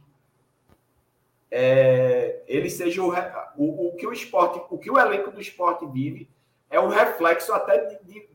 é, 1.51 2.43
ele 2.47 2.71
seja 2.71 3.03
o, 3.03 3.13
o, 3.57 3.89
o, 3.89 3.97
que 3.97 4.07
o 4.07 4.13
esporte, 4.13 4.63
o 4.71 4.79
que 4.79 4.91
o 4.91 4.99
elenco 4.99 5.31
do 5.31 5.41
esporte 5.41 5.85
vive, 5.87 6.31
é 6.71 6.81
um 6.81 6.89
reflexo 6.89 7.53
até 7.53 7.85
de, 7.85 8.05
de, 8.05 8.29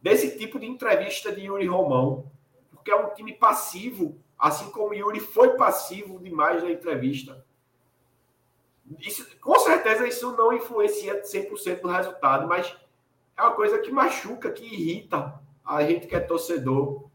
desse 0.00 0.38
tipo 0.38 0.58
de 0.58 0.66
entrevista 0.66 1.30
de 1.30 1.42
Yuri 1.42 1.66
Romão, 1.66 2.30
porque 2.70 2.90
é 2.90 2.96
um 2.96 3.12
time 3.12 3.34
passivo 3.34 4.16
Assim 4.44 4.70
como 4.70 4.90
o 4.90 4.94
Yuri 4.94 5.20
foi 5.20 5.56
passivo 5.56 6.18
demais 6.18 6.62
na 6.62 6.70
entrevista. 6.70 7.42
Isso, 9.00 9.26
com 9.38 9.58
certeza 9.58 10.06
isso 10.06 10.36
não 10.36 10.52
influencia 10.52 11.22
100% 11.22 11.80
no 11.82 11.88
resultado, 11.88 12.46
mas 12.46 12.76
é 13.38 13.40
uma 13.40 13.52
coisa 13.52 13.78
que 13.78 13.90
machuca, 13.90 14.50
que 14.50 14.62
irrita 14.62 15.40
a 15.64 15.82
gente 15.82 16.06
que 16.06 16.14
é 16.14 16.20
torcedor. 16.20 17.06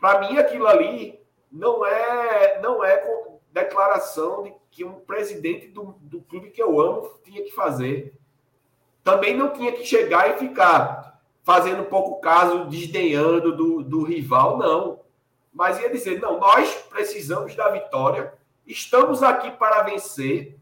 Para 0.00 0.18
mim, 0.18 0.36
aquilo 0.36 0.66
ali 0.66 1.20
não 1.48 1.86
é, 1.86 2.60
não 2.60 2.82
é 2.82 3.06
declaração 3.52 4.42
de 4.42 4.52
que 4.68 4.84
um 4.84 4.94
presidente 4.94 5.68
do, 5.68 5.94
do 6.00 6.20
clube 6.22 6.50
que 6.50 6.60
eu 6.60 6.80
amo 6.80 7.20
tinha 7.22 7.44
que 7.44 7.52
fazer. 7.52 8.18
Também 9.04 9.36
não 9.36 9.52
tinha 9.52 9.70
que 9.70 9.86
chegar 9.86 10.28
e 10.30 10.38
ficar 10.40 11.22
fazendo 11.44 11.84
pouco 11.84 12.20
caso, 12.20 12.64
desdenhando 12.64 13.56
do, 13.56 13.80
do 13.80 14.02
rival, 14.02 14.58
não 14.58 14.97
mas 15.58 15.80
ia 15.80 15.90
dizer: 15.90 16.20
não, 16.20 16.38
nós 16.38 16.72
precisamos 16.88 17.56
da 17.56 17.68
vitória, 17.68 18.32
estamos 18.64 19.24
aqui 19.24 19.50
para 19.50 19.82
vencer, 19.82 20.56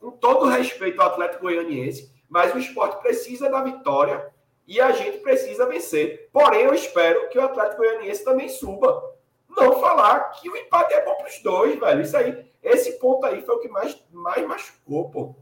com 0.00 0.10
todo 0.10 0.46
respeito 0.46 1.00
ao 1.00 1.10
Atlético 1.10 1.42
Goianiense, 1.42 2.12
mas 2.28 2.52
o 2.52 2.58
esporte 2.58 3.00
precisa 3.00 3.48
da 3.48 3.62
vitória 3.62 4.28
e 4.66 4.80
a 4.80 4.90
gente 4.90 5.18
precisa 5.18 5.66
vencer. 5.66 6.28
Porém, 6.32 6.62
eu 6.62 6.74
espero 6.74 7.28
que 7.28 7.38
o 7.38 7.44
Atlético 7.44 7.82
Goianiense 7.82 8.24
também 8.24 8.48
suba. 8.48 9.14
Não 9.48 9.80
falar 9.80 10.32
que 10.32 10.50
o 10.50 10.56
empate 10.56 10.92
é 10.92 11.04
bom 11.04 11.14
para 11.14 11.28
os 11.28 11.40
dois, 11.40 11.78
velho. 11.78 12.02
Isso 12.02 12.16
aí, 12.16 12.44
esse 12.60 12.98
ponto 12.98 13.24
aí 13.24 13.40
foi 13.42 13.54
o 13.54 13.60
que 13.60 13.68
mais, 13.68 13.96
mais 14.10 14.44
machucou, 14.44 15.08
pô. 15.10 15.34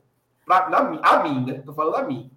Pra, 0.45 0.69
na, 0.69 1.01
a 1.03 1.23
mim, 1.23 1.47
né? 1.47 1.63
Tô 1.65 1.73
falando 1.73 1.97
a 1.97 2.03
mim. 2.03 2.31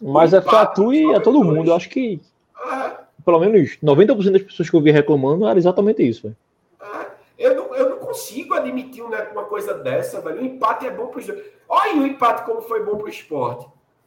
Mas 0.00 0.34
é 0.34 0.40
pra 0.40 0.66
tu 0.66 0.92
e 0.92 1.14
a 1.14 1.20
todo 1.20 1.44
mundo. 1.44 1.70
Eu 1.70 1.76
acho 1.76 1.88
que. 1.88 2.20
É 2.58 3.03
pelo 3.24 3.40
menos 3.40 3.78
90% 3.82 4.30
das 4.30 4.42
pessoas 4.42 4.70
que 4.70 4.76
eu 4.76 4.80
vi 4.80 4.90
reclamando 4.90 5.46
era 5.46 5.58
exatamente 5.58 6.06
isso. 6.06 6.22
Velho. 6.24 6.36
Ah, 6.80 7.06
eu, 7.38 7.54
não, 7.54 7.74
eu 7.74 7.90
não 7.90 7.98
consigo 7.98 8.54
admitir 8.54 9.02
uma 9.02 9.44
coisa 9.44 9.74
dessa, 9.74 10.20
velho. 10.20 10.40
O 10.40 10.44
empate 10.44 10.86
é 10.86 10.90
bom 10.90 11.06
para 11.06 11.20
os 11.20 11.26
dois. 11.26 11.42
Olha 11.68 11.96
o 11.96 12.06
empate 12.06 12.44
como 12.44 12.60
foi 12.62 12.84
bom 12.84 12.96
para 12.96 13.06
o 13.06 13.08
esporte. 13.08 13.66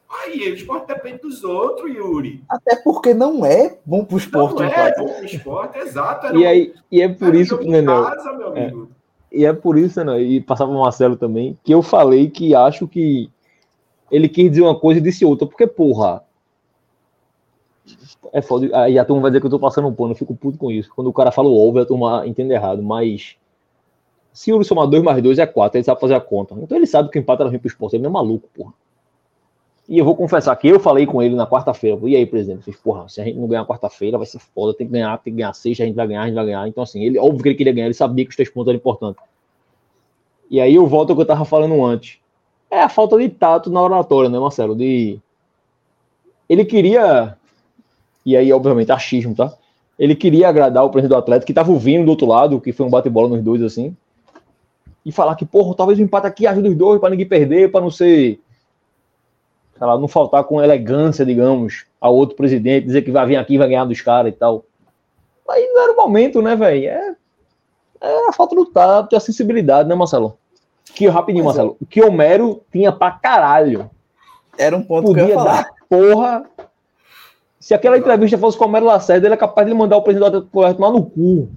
Aí, 0.09 0.51
o 0.51 0.55
esporte 0.55 0.87
depende 0.87 1.19
dos 1.19 1.43
outros, 1.43 1.93
Yuri. 1.93 2.41
Até 2.47 2.77
porque 2.77 3.13
não 3.13 3.45
é 3.45 3.77
bom 3.85 4.05
para 4.05 4.15
o 4.15 4.17
esporte. 4.17 4.55
Não 4.55 4.63
é 4.63 4.95
bom 4.95 5.05
para 5.05 5.21
o 5.21 5.25
esporte, 5.25 5.77
exato. 5.79 6.37
e, 6.37 6.45
aí, 6.45 6.73
e 6.89 7.01
é 7.01 7.09
por 7.09 7.35
isso 7.35 7.57
que, 7.57 7.67
Nenel, 7.67 8.03
casa, 8.03 8.33
meu 8.33 8.55
é. 8.55 8.61
amigo. 8.61 8.89
É, 9.31 9.37
e 9.37 9.45
é 9.45 9.51
por 9.51 9.77
isso, 9.77 10.01
né, 10.03 10.21
e 10.21 10.39
passava 10.39 10.71
o 10.71 10.79
Marcelo 10.79 11.17
também, 11.17 11.59
que 11.61 11.73
eu 11.73 11.81
falei 11.81 12.29
que 12.29 12.55
acho 12.55 12.87
que 12.87 13.29
ele 14.09 14.29
quis 14.29 14.49
dizer 14.49 14.61
uma 14.61 14.79
coisa 14.79 15.01
e 15.01 15.03
disse 15.03 15.25
outra. 15.25 15.45
Porque, 15.45 15.67
porra, 15.67 16.23
é 18.33 18.41
foda. 18.41 18.69
Aí 18.77 18.97
a 18.97 19.05
turma 19.05 19.21
vai 19.21 19.31
dizer 19.31 19.41
que 19.41 19.47
eu 19.47 19.51
tô 19.51 19.59
passando 19.59 19.87
um 19.87 19.93
pano, 19.93 20.11
eu 20.11 20.15
fico 20.15 20.35
puto 20.35 20.57
com 20.57 20.71
isso. 20.71 20.89
Quando 20.95 21.07
o 21.07 21.13
cara 21.13 21.31
fala 21.31 21.47
o 21.47 21.57
over, 21.57 21.83
a 21.83 21.85
turma 21.85 22.25
entende 22.25 22.53
errado. 22.53 22.81
Mas 22.81 23.35
se 24.33 24.53
o 24.53 24.63
somar 24.63 24.87
2 24.87 25.03
mais 25.03 25.21
2 25.21 25.39
é 25.39 25.45
4, 25.45 25.77
ele 25.77 25.83
sabe 25.83 25.99
fazer 25.99 26.15
a 26.15 26.21
conta. 26.21 26.55
Então 26.55 26.77
ele 26.77 26.85
sabe 26.85 27.09
que 27.09 27.17
o 27.17 27.21
empate 27.21 27.41
era 27.41 27.49
ruim 27.49 27.59
pro 27.59 27.67
esporte. 27.67 27.95
Ele 27.95 28.03
não 28.03 28.09
é 28.09 28.13
maluco, 28.13 28.47
porra. 28.53 28.73
E 29.89 29.97
eu 29.97 30.03
vou 30.03 30.15
confessar 30.15 30.53
que 30.57 30.67
eu 30.67 30.79
falei 30.79 31.05
com 31.05 31.23
ele 31.23 31.33
na 31.33 31.47
quarta-feira. 31.47 31.97
E 32.03 32.15
aí, 32.15 32.25
presidente? 32.25 32.63
Fiz, 32.63 32.75
porra, 32.75 33.07
se 33.07 33.21
a 33.21 33.23
gente 33.23 33.39
não 33.39 33.47
ganhar 33.47 33.65
quarta-feira, 33.65 34.17
vai 34.17 34.27
ser 34.27 34.39
foda. 34.39 34.73
Tem 34.73 34.85
que 34.85 34.91
ganhar, 34.91 35.17
tem 35.19 35.33
que 35.33 35.37
ganhar 35.37 35.53
seis, 35.53 35.79
a 35.79 35.85
gente 35.85 35.95
vai 35.95 36.05
ganhar, 36.05 36.23
a 36.23 36.25
gente 36.25 36.35
vai 36.35 36.45
ganhar. 36.45 36.67
Então, 36.67 36.83
assim, 36.83 37.03
ele, 37.03 37.17
óbvio 37.17 37.41
que 37.41 37.49
ele 37.49 37.55
queria 37.55 37.71
ganhar, 37.71 37.85
ele 37.85 37.93
sabia 37.93 38.25
que 38.25 38.31
os 38.31 38.35
três 38.35 38.49
pontos 38.49 38.67
eram 38.67 38.77
importantes. 38.77 39.23
E 40.49 40.59
aí 40.59 40.75
eu 40.75 40.85
volto 40.85 41.11
ao 41.11 41.15
que 41.15 41.21
eu 41.21 41.25
tava 41.25 41.45
falando 41.45 41.83
antes. 41.85 42.19
É 42.69 42.81
a 42.81 42.89
falta 42.89 43.17
de 43.17 43.29
tato 43.29 43.69
na 43.69 43.81
oratória, 43.81 44.29
né, 44.29 44.37
Marcelo? 44.37 44.75
De. 44.75 45.19
Ele 46.49 46.65
queria 46.65 47.36
e 48.27 48.35
aí, 48.35 48.51
obviamente, 48.51 48.91
achismo, 48.91 49.33
tá? 49.33 49.53
Ele 49.97 50.13
queria 50.13 50.49
agradar 50.49 50.83
o 50.83 50.89
presidente 50.89 51.15
do 51.15 51.19
Atlético, 51.19 51.45
que 51.45 51.53
estava 51.53 51.71
ouvindo 51.71 52.03
do 52.03 52.11
outro 52.11 52.27
lado, 52.27 52.59
que 52.59 52.73
foi 52.73 52.85
um 52.85 52.89
bate-bola 52.89 53.29
nos 53.29 53.41
dois, 53.41 53.61
assim, 53.61 53.95
e 55.05 55.13
falar 55.13 55.33
que, 55.35 55.45
porra, 55.45 55.73
talvez 55.73 55.97
o 55.97 56.01
empate 56.01 56.27
aqui 56.27 56.45
ajude 56.45 56.67
os 56.67 56.75
dois 56.75 56.99
para 56.99 57.11
ninguém 57.11 57.25
perder, 57.25 57.71
para 57.71 57.79
não 57.79 57.89
ser. 57.89 58.37
Sei 59.77 59.87
lá, 59.87 59.97
não 59.97 60.09
faltar 60.09 60.43
com 60.43 60.61
elegância, 60.61 61.25
digamos, 61.25 61.85
ao 62.01 62.13
outro 62.13 62.35
presidente, 62.35 62.87
dizer 62.87 63.01
que 63.01 63.11
vai 63.11 63.25
vir 63.25 63.37
aqui 63.37 63.53
e 63.53 63.57
vai 63.57 63.69
ganhar 63.69 63.85
dos 63.85 64.01
caras 64.01 64.33
e 64.33 64.35
tal. 64.35 64.65
Aí 65.49 65.65
não 65.65 65.83
era 65.83 65.93
o 65.93 65.95
momento, 65.95 66.41
né, 66.41 66.53
velho? 66.53 66.85
É, 66.85 67.15
é 68.01 68.27
a 68.27 68.33
falta 68.33 68.57
do 68.57 68.65
tato 68.65 69.13
e 69.13 69.15
a 69.15 69.21
sensibilidade, 69.21 69.87
né, 69.87 69.95
Marcelo? 69.95 70.37
Que, 70.93 71.07
rapidinho, 71.07 71.45
Mas 71.45 71.55
Marcelo, 71.55 71.77
o 71.81 71.85
que 71.85 72.03
Homero 72.03 72.61
tinha 72.73 72.91
pra 72.91 73.11
caralho. 73.11 73.89
Era 74.57 74.75
um 74.75 74.83
ponto 74.83 75.05
Podia 75.05 75.23
que 75.23 75.31
eu 75.31 75.33
ia 75.33 75.41
falar. 75.41 75.61
dar 75.61 75.69
porra 75.87 76.43
se 77.67 77.73
aquela 77.73 77.97
entrevista 77.97 78.37
fosse 78.37 78.57
com 78.57 78.63
o 78.63 78.69
Mero 78.69 78.85
Lacerda, 78.85 79.27
ele 79.27 79.33
é 79.33 79.37
capaz 79.37 79.67
de 79.67 79.73
mandar 79.73 79.97
o 79.97 80.01
presidente 80.01 80.31
do 80.31 80.37
Atlético 80.37 80.73
tomar 80.75 80.89
no 80.89 81.03
cu. 81.03 81.49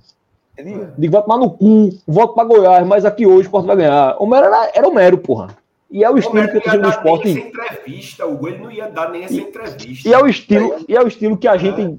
Ele... 0.58 0.88
Digo, 0.98 1.12
vai 1.12 1.22
tomar 1.22 1.38
no 1.38 1.52
cu, 1.52 1.90
voto 2.04 2.34
para 2.34 2.48
Goiás, 2.48 2.84
mas 2.84 3.04
aqui 3.04 3.24
hoje 3.24 3.36
o 3.36 3.40
esporte 3.42 3.66
vai 3.66 3.76
ganhar. 3.76 4.16
O 4.18 4.26
Mero 4.26 4.46
era, 4.46 4.72
era 4.74 4.88
o 4.88 4.92
Mero, 4.92 5.18
porra. 5.18 5.56
E 5.88 6.02
é 6.02 6.10
o 6.10 6.18
estilo 6.18 6.48
que 6.48 6.56
eu 6.56 6.62
tô 6.62 6.78
do 6.78 6.88
esporte. 6.88 7.28
Essa 7.28 7.38
entrevista, 7.38 8.26
o 8.26 8.48
ele 8.48 8.58
não 8.58 8.72
ia 8.72 8.88
dar 8.88 9.08
nem 9.12 9.22
essa 9.22 9.34
entrevista. 9.34 10.08
E 10.08 10.12
é 10.12 10.18
o 10.18 10.26
estilo, 10.26 10.84
e 10.88 10.96
é 10.96 11.00
o 11.00 11.06
estilo 11.06 11.36
que 11.36 11.46
a 11.46 11.56
gente, 11.56 11.80
é. 11.80 11.94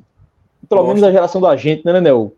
pelo 0.67 0.87
menos 0.87 1.01
a 1.03 1.09
geração 1.09 1.39
da 1.39 1.55
gente, 1.55 1.85
né, 1.85 1.93
Nenel? 1.93 2.33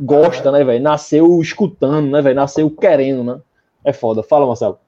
Gosta, 0.00 0.48
é. 0.48 0.52
né, 0.52 0.64
velho? 0.64 0.82
Nasceu 0.82 1.42
escutando, 1.42 2.10
né, 2.10 2.22
velho? 2.22 2.36
Nasceu 2.36 2.70
querendo, 2.70 3.22
né? 3.22 3.38
É 3.84 3.92
foda. 3.92 4.22
Fala, 4.22 4.46
Marcelo. 4.46 4.78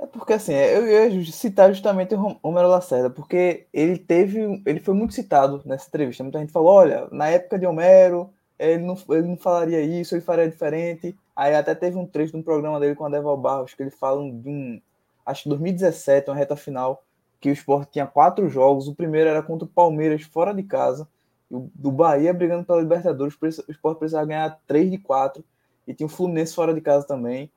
É 0.00 0.06
porque 0.06 0.32
assim, 0.32 0.52
eu 0.52 0.86
ia 0.86 1.24
citar 1.32 1.72
justamente 1.72 2.14
o 2.14 2.38
Romero 2.42 2.68
Lacerda, 2.68 3.08
porque 3.08 3.66
ele 3.72 3.96
teve, 3.96 4.62
ele 4.66 4.80
foi 4.80 4.94
muito 4.94 5.14
citado 5.14 5.62
nessa 5.64 5.86
entrevista. 5.88 6.24
Muita 6.24 6.40
gente 6.40 6.52
falou, 6.52 6.72
olha, 6.72 7.08
na 7.12 7.28
época 7.28 7.58
de 7.58 7.66
Homero, 7.66 8.30
ele 8.58 8.82
não, 8.82 8.96
ele 9.10 9.28
não 9.28 9.36
falaria 9.36 9.80
isso, 9.80 10.14
ele 10.14 10.22
faria 10.22 10.48
diferente. 10.48 11.16
Aí 11.34 11.54
até 11.54 11.74
teve 11.74 11.96
um 11.96 12.06
trecho 12.06 12.32
de 12.32 12.38
um 12.38 12.42
programa 12.42 12.80
dele 12.80 12.96
com 12.96 13.04
a 13.04 13.08
Deval 13.08 13.36
Barros, 13.36 13.74
que 13.74 13.82
ele 13.82 13.90
fala 13.90 14.22
de 14.22 14.48
um, 14.48 14.80
acho 15.24 15.44
que 15.44 15.48
2017, 15.50 16.30
uma 16.30 16.36
reta 16.36 16.56
final, 16.56 17.04
que 17.40 17.50
o 17.50 17.52
Sport 17.52 17.90
tinha 17.90 18.06
quatro 18.06 18.48
jogos, 18.48 18.88
o 18.88 18.94
primeiro 18.94 19.28
era 19.28 19.42
contra 19.42 19.66
o 19.66 19.70
Palmeiras 19.70 20.22
fora 20.22 20.52
de 20.52 20.62
casa, 20.62 21.06
do 21.48 21.92
Bahia 21.92 22.34
brigando 22.34 22.64
pela 22.64 22.80
Libertadores, 22.80 23.36
o 23.40 23.70
Sport 23.70 23.98
precisava 23.98 24.26
ganhar 24.26 24.58
três 24.66 24.90
de 24.90 24.98
quatro, 24.98 25.44
e 25.86 25.94
tinha 25.94 26.06
o 26.06 26.10
Fluminense 26.10 26.54
fora 26.54 26.74
de 26.74 26.80
casa 26.80 27.06
também. 27.06 27.50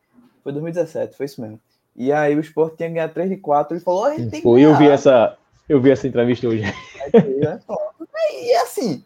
Foi 0.43 0.51
2017, 0.51 1.17
foi 1.17 1.25
isso 1.25 1.41
mesmo. 1.41 1.59
E 1.95 2.11
aí 2.11 2.35
o 2.35 2.39
Sport 2.39 2.75
tinha 2.75 2.89
ganhado 2.89 3.13
3 3.13 3.29
de 3.29 3.37
4 3.37 3.77
e 3.77 3.79
falou: 3.79 4.05
oh, 4.05 4.29
tem 4.29 4.41
Foi, 4.41 4.61
eu 4.61 4.75
vi 4.77 4.87
essa, 4.87 5.37
eu 5.67 5.81
vi 5.81 5.91
essa 5.91 6.07
entrevista 6.07 6.47
hoje. 6.47 6.61
Né? 6.61 6.73
e 8.31 8.53
assim, 8.55 9.03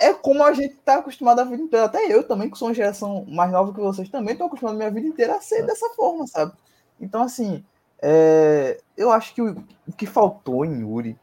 é 0.00 0.12
como 0.12 0.42
a 0.42 0.52
gente 0.52 0.74
tá 0.76 0.96
acostumado 0.96 1.40
a 1.40 1.44
vida 1.44 1.62
inteira. 1.62 1.86
Até 1.86 2.12
eu 2.12 2.22
também, 2.24 2.50
que 2.50 2.58
sou 2.58 2.68
uma 2.68 2.74
geração 2.74 3.24
mais 3.28 3.50
nova 3.50 3.72
que 3.72 3.80
vocês, 3.80 4.08
também 4.08 4.32
estou 4.32 4.46
acostumado 4.46 4.74
a 4.74 4.78
minha 4.78 4.90
vida 4.90 5.06
inteira 5.06 5.36
a 5.36 5.40
ser 5.40 5.64
dessa 5.64 5.88
forma, 5.90 6.26
sabe? 6.26 6.52
Então, 7.00 7.22
assim, 7.22 7.64
é, 8.00 8.78
eu 8.96 9.10
acho 9.10 9.34
que 9.34 9.42
o, 9.42 9.64
o, 9.88 9.92
que 9.92 10.06
faltou 10.06 10.64
em 10.64 10.80
Yuri 10.80 11.18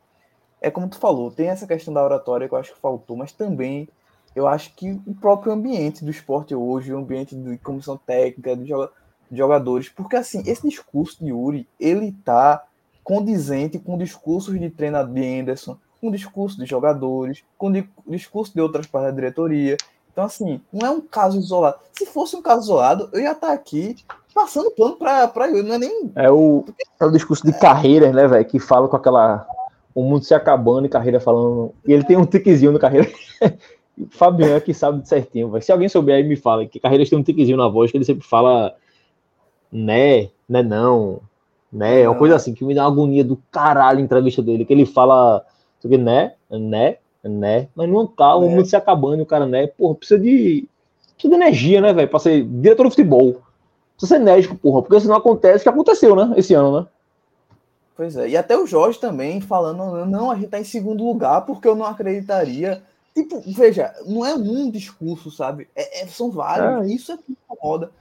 é 0.61 0.72
como 0.72 0.90
tu 0.90 0.98
falou, 0.98 1.30
tem 1.30 1.49
essa 1.49 1.68
questão 1.68 1.94
da 1.94 2.03
oratória 2.03 2.48
que 2.48 2.53
eu 2.53 2.57
acho 2.57 2.74
que 2.74 2.80
faltou, 2.80 3.18
mas 3.18 3.32
também 3.32 3.88
eu 4.36 4.48
acho 4.48 4.74
que 4.76 4.91
o 5.06 5.14
próprio 5.14 5.52
ambiente 5.52 6.03
do 6.03 6.10
esporte 6.10 6.56
hoje, 6.56 6.94
o 6.94 6.98
ambiente 6.98 7.36
de 7.36 7.57
comissão 7.57 7.98
técnica, 7.98 8.56
do 8.56 8.65
jogador 8.65 8.94
jogadores, 9.38 9.89
porque 9.89 10.15
assim, 10.15 10.43
esse 10.45 10.68
discurso 10.68 11.23
de 11.23 11.30
Yuri, 11.30 11.68
ele 11.80 12.11
tá 12.23 12.64
condizente 13.03 13.80
com 13.80 13.97
discursos 13.97 14.60
de 14.60 14.69
treinador 14.69 15.14
de 15.14 15.39
Anderson, 15.39 15.77
com 15.99 16.11
discurso 16.11 16.57
de 16.57 16.65
jogadores, 16.65 17.43
com 17.57 17.72
di 17.72 17.88
discurso 18.07 18.53
de 18.53 18.61
outras 18.61 18.85
partes 18.85 19.11
da 19.11 19.15
diretoria. 19.15 19.77
Então, 20.11 20.26
assim, 20.26 20.61
não 20.72 20.88
é 20.88 20.91
um 20.91 21.01
caso 21.01 21.38
isolado. 21.39 21.77
Se 21.91 22.05
fosse 22.05 22.35
um 22.35 22.41
caso 22.41 22.64
isolado, 22.64 23.10
eu 23.14 23.22
ia 23.22 23.31
estar 23.31 23.47
tá 23.47 23.53
aqui 23.53 23.95
passando 24.34 24.72
plano 24.72 24.95
para 24.95 25.45
Yuri, 25.47 25.64
não 25.64 25.76
é 25.76 25.80
nem. 25.80 26.11
É 26.15 26.31
o, 26.31 26.65
é 26.99 27.05
o 27.05 27.11
discurso 27.11 27.43
de 27.43 27.51
é. 27.51 27.60
carreiras, 27.60 28.14
né, 28.14 28.27
velho? 28.27 28.45
Que 28.45 28.60
fala 28.60 28.88
com 28.88 28.95
aquela. 28.95 29.47
O 29.95 30.01
mundo 30.01 30.23
se 30.23 30.34
acabando 30.34 30.85
e 30.85 30.89
carreira 30.89 31.19
falando. 31.19 31.73
E 31.85 31.93
ele 31.93 32.03
tem 32.03 32.18
um 32.18 32.26
tiquezinho 32.26 32.72
no 32.72 32.80
carreira. 32.80 33.10
Fabiano 34.10 34.55
é 34.55 34.60
que 34.60 34.73
sabe 34.73 35.07
certinho, 35.07 35.49
véio. 35.49 35.64
Se 35.64 35.72
alguém 35.72 35.88
souber 35.88 36.15
aí, 36.15 36.23
me 36.23 36.35
fala 36.35 36.65
que 36.65 36.80
Carreiras 36.80 37.10
tem 37.10 37.18
um 37.18 37.23
tiquezinho 37.23 37.57
na 37.57 37.68
voz 37.68 37.91
que 37.91 37.97
ele 37.97 38.05
sempre 38.05 38.26
fala 38.27 38.76
né, 39.74 40.30
né 40.48 40.62
não, 40.62 41.20
né, 41.72 42.02
é 42.02 42.10
uma 42.10 42.18
coisa 42.18 42.36
assim 42.36 42.54
que 42.54 42.64
me 42.64 42.76
dá 42.76 42.84
uma 42.84 42.91
agonia 42.91 43.24
do 43.24 43.41
caralho 43.52 44.00
a 44.00 44.02
entrevista 44.02 44.41
dele, 44.41 44.64
que 44.64 44.74
ele 44.74 44.86
fala, 44.86 45.44
né, 45.84 46.34
né, 46.50 46.98
né, 47.24 47.68
mas 47.76 47.90
não 47.90 48.06
tá, 48.06 48.36
o 48.36 48.45
é. 48.45 48.50
mundo 48.50 48.66
se 48.66 48.76
acabando, 48.76 49.24
o 49.24 49.26
cara, 49.26 49.45
né, 49.45 49.68
porra, 49.68 49.95
precisa 49.95 50.20
de, 50.20 50.68
precisa 51.16 51.36
de 51.36 51.41
energia, 51.41 51.82
né, 51.82 51.91
velho, 51.91 52.10
pra 52.10 52.20
ser 52.20 52.44
diretor 52.44 52.84
de 52.84 52.90
futebol. 52.91 53.41
Precisa 53.98 54.16
ser 54.16 54.22
enérgico, 54.22 54.56
porra, 54.56 54.82
porque 54.82 55.00
senão 55.00 55.16
acontece 55.16 55.60
o 55.60 55.64
que 55.64 55.70
aconteceu, 55.70 56.16
né? 56.16 56.34
Esse 56.36 56.54
ano, 56.54 56.80
né? 56.80 56.88
Pois 57.95 58.18
é, 58.18 58.30
e 58.30 58.36
até 58.36 58.58
o 58.58 58.66
Jorge 58.66 59.00
também 59.00 59.40
falando, 59.40 60.06
não, 60.06 60.32
a 60.32 60.36
gente 60.36 60.48
tá 60.48 60.60
em 60.60 60.64
segundo 60.64 61.04
lugar 61.04 61.45
porque 61.45 61.68
eu 61.68 61.76
não 61.76 61.86
acreditaria. 61.86 62.82
Tipo, 63.14 63.40
veja, 63.45 63.94
não 64.08 64.26
é 64.26 64.34
um 64.34 64.72
discurso, 64.72 65.30
sabe? 65.30 65.68
É, 65.76 66.02
é, 66.02 66.08
são 66.08 66.32
vários. 66.32 66.90
É. 66.90 66.94
Isso 66.94 67.12
é 67.12 67.18
que 67.18 67.32
incomoda. 67.32 67.91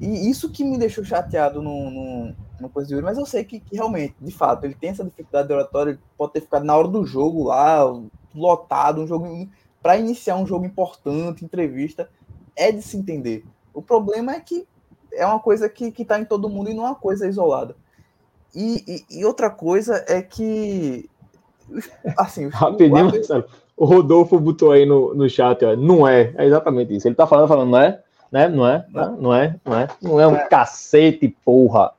E 0.00 0.30
isso 0.30 0.50
que 0.50 0.64
me 0.64 0.78
deixou 0.78 1.04
chateado 1.04 1.60
no, 1.60 1.90
no, 1.90 2.34
no 2.60 2.68
coisa 2.68 2.88
de 2.88 2.94
hoje, 2.94 3.04
mas 3.04 3.18
eu 3.18 3.26
sei 3.26 3.44
que, 3.44 3.58
que, 3.58 3.74
realmente, 3.74 4.14
de 4.20 4.30
fato, 4.30 4.64
ele 4.64 4.74
tem 4.74 4.90
essa 4.90 5.04
dificuldade 5.04 5.48
de 5.48 5.54
oratória, 5.54 5.90
ele 5.92 6.00
pode 6.16 6.32
ter 6.32 6.40
ficado 6.40 6.64
na 6.64 6.76
hora 6.76 6.88
do 6.88 7.04
jogo 7.04 7.44
lá, 7.44 7.82
lotado, 8.34 9.02
um 9.02 9.06
jogo 9.06 9.48
para 9.82 9.96
iniciar 9.96 10.36
um 10.36 10.46
jogo 10.46 10.64
importante, 10.64 11.44
entrevista, 11.44 12.08
é 12.54 12.70
de 12.70 12.82
se 12.82 12.96
entender. 12.96 13.44
O 13.74 13.82
problema 13.82 14.34
é 14.34 14.40
que 14.40 14.66
é 15.12 15.26
uma 15.26 15.40
coisa 15.40 15.68
que 15.68 15.92
está 15.96 16.20
em 16.20 16.24
todo 16.24 16.48
mundo 16.48 16.70
e 16.70 16.74
não 16.74 16.84
é 16.84 16.88
uma 16.88 16.94
coisa 16.94 17.26
isolada. 17.26 17.74
E, 18.54 19.04
e, 19.10 19.20
e 19.20 19.24
outra 19.24 19.50
coisa 19.50 20.04
é 20.08 20.22
que. 20.22 21.08
Assim, 22.16 22.48
Rapidinho, 22.48 23.10
o, 23.76 23.84
o 23.84 23.86
Rodolfo 23.86 24.38
botou 24.38 24.72
aí 24.72 24.86
no, 24.86 25.14
no 25.14 25.28
chat, 25.28 25.64
ó, 25.64 25.76
não 25.76 26.06
é, 26.06 26.32
é 26.36 26.46
exatamente 26.46 26.94
isso. 26.94 27.06
Ele 27.06 27.14
tá 27.14 27.26
falando, 27.26 27.48
falando, 27.48 27.70
não 27.70 27.80
é? 27.80 28.02
Né? 28.30 28.48
Não 28.48 28.66
é? 28.66 28.86
Não, 28.90 29.16
não 29.16 29.34
é? 29.34 29.56
Não 29.64 29.78
é? 29.78 29.88
Não 30.00 30.20
é 30.20 30.26
um 30.26 30.36
é. 30.36 30.46
cacete, 30.46 31.28
porra. 31.44 31.92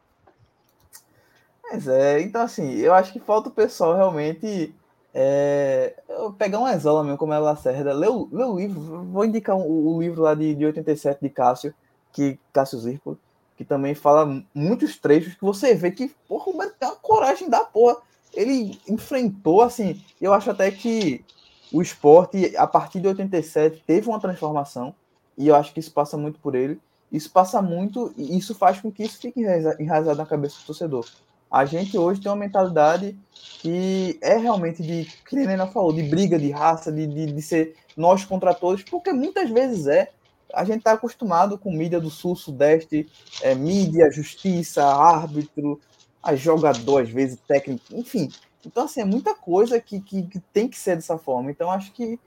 Mas 1.72 1.88
é, 1.88 2.22
então 2.22 2.41
assim, 2.41 2.76
eu 2.77 2.93
acho 2.93 3.14
que 3.14 3.19
falta 3.19 3.49
o 3.49 3.53
pessoal 3.53 3.95
realmente 3.95 4.73
é, 5.14 5.95
pegar 6.38 6.60
uma 6.60 6.73
exola 6.73 7.03
mesmo, 7.03 7.18
como 7.18 7.34
é 7.34 7.39
Lacerda, 7.39 7.93
ler 7.93 8.10
o, 8.10 8.27
ler 8.31 8.45
o 8.45 8.57
livro, 8.57 9.03
vou 9.06 9.26
indicar 9.26 9.56
o, 9.56 9.95
o 9.95 10.01
livro 10.01 10.22
lá 10.22 10.34
de, 10.34 10.56
de 10.56 10.65
87 10.65 11.19
de 11.22 11.30
Cássio, 11.30 11.73
que 12.11 12.39
Cássio 12.53 12.80
Zirpo, 12.80 13.18
que 13.57 13.65
também 13.65 13.93
fala 13.93 14.41
muitos 14.53 14.97
trechos 14.97 15.35
que 15.35 15.43
você 15.43 15.76
vê 15.76 15.91
que, 15.91 16.11
porra, 16.27 16.47
o 16.47 16.51
Roberto 16.51 16.76
tem 16.80 16.88
uma 16.88 16.95
coragem 16.95 17.49
da 17.49 17.60
porra. 17.61 17.97
Ele 18.34 18.80
enfrentou, 18.88 19.61
assim, 19.61 20.01
eu 20.22 20.34
acho 20.34 20.49
até 20.51 20.72
que 20.72 21.26
o 21.72 21.81
esporte, 21.81 22.56
a 22.56 22.65
partir 22.65 22.99
de 22.99 23.07
87, 23.07 23.84
teve 23.85 24.07
uma 24.07 24.19
transformação, 24.19 24.93
e 25.39 25.47
eu 25.47 25.55
acho 25.55 25.73
que 25.73 25.79
isso 25.79 25.93
passa 25.93 26.17
muito 26.17 26.37
por 26.39 26.53
ele. 26.53 26.79
Isso 27.09 27.31
passa 27.31 27.61
muito, 27.61 28.13
e 28.17 28.37
isso 28.37 28.53
faz 28.53 28.79
com 28.79 28.91
que 28.91 29.01
isso 29.01 29.17
fique 29.17 29.39
enraizado 29.79 30.17
na 30.17 30.25
cabeça 30.25 30.59
do 30.59 30.65
torcedor. 30.65 31.07
A 31.49 31.65
gente 31.65 31.97
hoje 31.97 32.21
tem 32.21 32.29
uma 32.29 32.37
mentalidade 32.37 33.17
que 33.33 34.19
é 34.21 34.37
realmente 34.37 34.83
de, 34.83 35.11
que 35.27 35.35
Helena 35.35 35.65
falou, 35.65 35.91
de 35.91 36.03
briga 36.03 36.37
de 36.37 36.51
raça, 36.51 36.91
de, 36.91 37.07
de, 37.07 37.25
de 37.31 37.41
ser 37.41 37.75
nós 37.97 38.23
contra 38.23 38.53
todos, 38.53 38.83
porque 38.83 39.11
muitas 39.11 39.49
vezes 39.49 39.87
é. 39.87 40.11
A 40.53 40.63
gente 40.65 40.79
está 40.79 40.93
acostumado 40.93 41.57
com 41.57 41.71
mídia 41.71 41.99
do 41.99 42.09
sul, 42.09 42.35
sudeste, 42.35 43.07
é, 43.41 43.53
mídia, 43.53 44.11
justiça, 44.11 44.83
árbitro, 44.83 45.79
a 46.21 46.35
jogador, 46.35 47.03
às 47.03 47.09
vezes, 47.09 47.39
técnico, 47.47 47.83
enfim. 47.91 48.29
Então, 48.65 48.85
assim, 48.85 49.01
é 49.01 49.05
muita 49.05 49.33
coisa 49.33 49.79
que, 49.79 50.01
que, 50.01 50.23
que 50.23 50.39
tem 50.51 50.67
que 50.67 50.77
ser 50.77 50.95
dessa 50.95 51.17
forma. 51.17 51.49
Então, 51.51 51.71
acho 51.71 51.91
que 51.91 52.19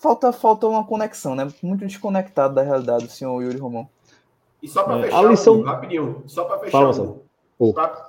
falta, 0.00 0.32
falta 0.32 0.66
uma 0.66 0.84
conexão, 0.84 1.34
né? 1.34 1.46
Muito 1.62 1.86
desconectado 1.86 2.54
da 2.54 2.62
realidade 2.62 3.04
do 3.04 3.10
senhor 3.12 3.40
Yuri 3.42 3.58
Romão. 3.58 3.88
E 4.62 4.68
só 4.68 4.82
para 4.82 4.98
é, 4.98 5.02
fechar, 5.02 5.18
a 5.18 5.22
lição... 5.22 5.62
rapidinho, 5.62 6.22
só 6.26 6.44
para 6.44 6.58
fechar, 6.58 6.92
Fala, 6.92 7.20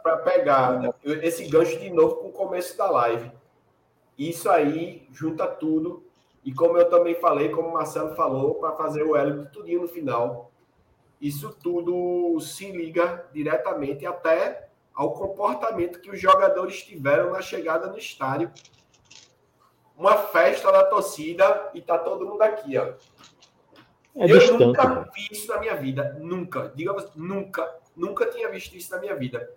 para 0.02 0.18
pegar 0.18 0.96
esse 1.04 1.46
gancho 1.50 1.78
de 1.78 1.90
novo 1.90 2.16
com 2.16 2.28
o 2.30 2.32
começo 2.32 2.78
da 2.78 2.90
live. 2.90 3.30
Isso 4.18 4.50
aí 4.50 5.08
junta 5.12 5.46
tudo. 5.46 6.04
E 6.44 6.54
como 6.54 6.78
eu 6.78 6.90
também 6.90 7.16
falei, 7.16 7.50
como 7.50 7.68
o 7.68 7.74
Marcelo 7.74 8.16
falou, 8.16 8.56
para 8.56 8.72
fazer 8.72 9.04
o 9.04 9.16
Hélio 9.16 9.48
tudinho 9.52 9.82
no 9.82 9.88
final. 9.90 10.52
Isso 11.20 11.56
tudo 11.62 12.40
se 12.40 12.72
liga 12.72 13.26
diretamente 13.34 14.06
até 14.06 14.70
ao 14.94 15.12
comportamento 15.12 16.00
que 16.00 16.10
os 16.10 16.20
jogadores 16.20 16.82
tiveram 16.84 17.32
na 17.32 17.42
chegada 17.42 17.88
no 17.88 17.98
estádio. 17.98 18.50
Uma 20.02 20.18
festa 20.18 20.72
da 20.72 20.84
torcida 20.86 21.70
e 21.76 21.82
tá 21.82 21.96
todo 22.00 22.26
mundo 22.26 22.42
aqui, 22.42 22.76
ó. 22.76 22.94
É 24.16 24.24
eu 24.24 24.40
distante, 24.40 24.66
nunca 24.66 24.90
né? 24.90 25.06
vi 25.14 25.28
isso 25.32 25.48
na 25.48 25.60
minha 25.60 25.76
vida. 25.76 26.18
Nunca. 26.20 26.72
Diga 26.76 26.96
nunca 27.16 27.82
Nunca 27.96 28.26
tinha 28.26 28.50
visto 28.50 28.76
isso 28.76 28.92
na 28.92 29.00
minha 29.00 29.16
vida. 29.16 29.54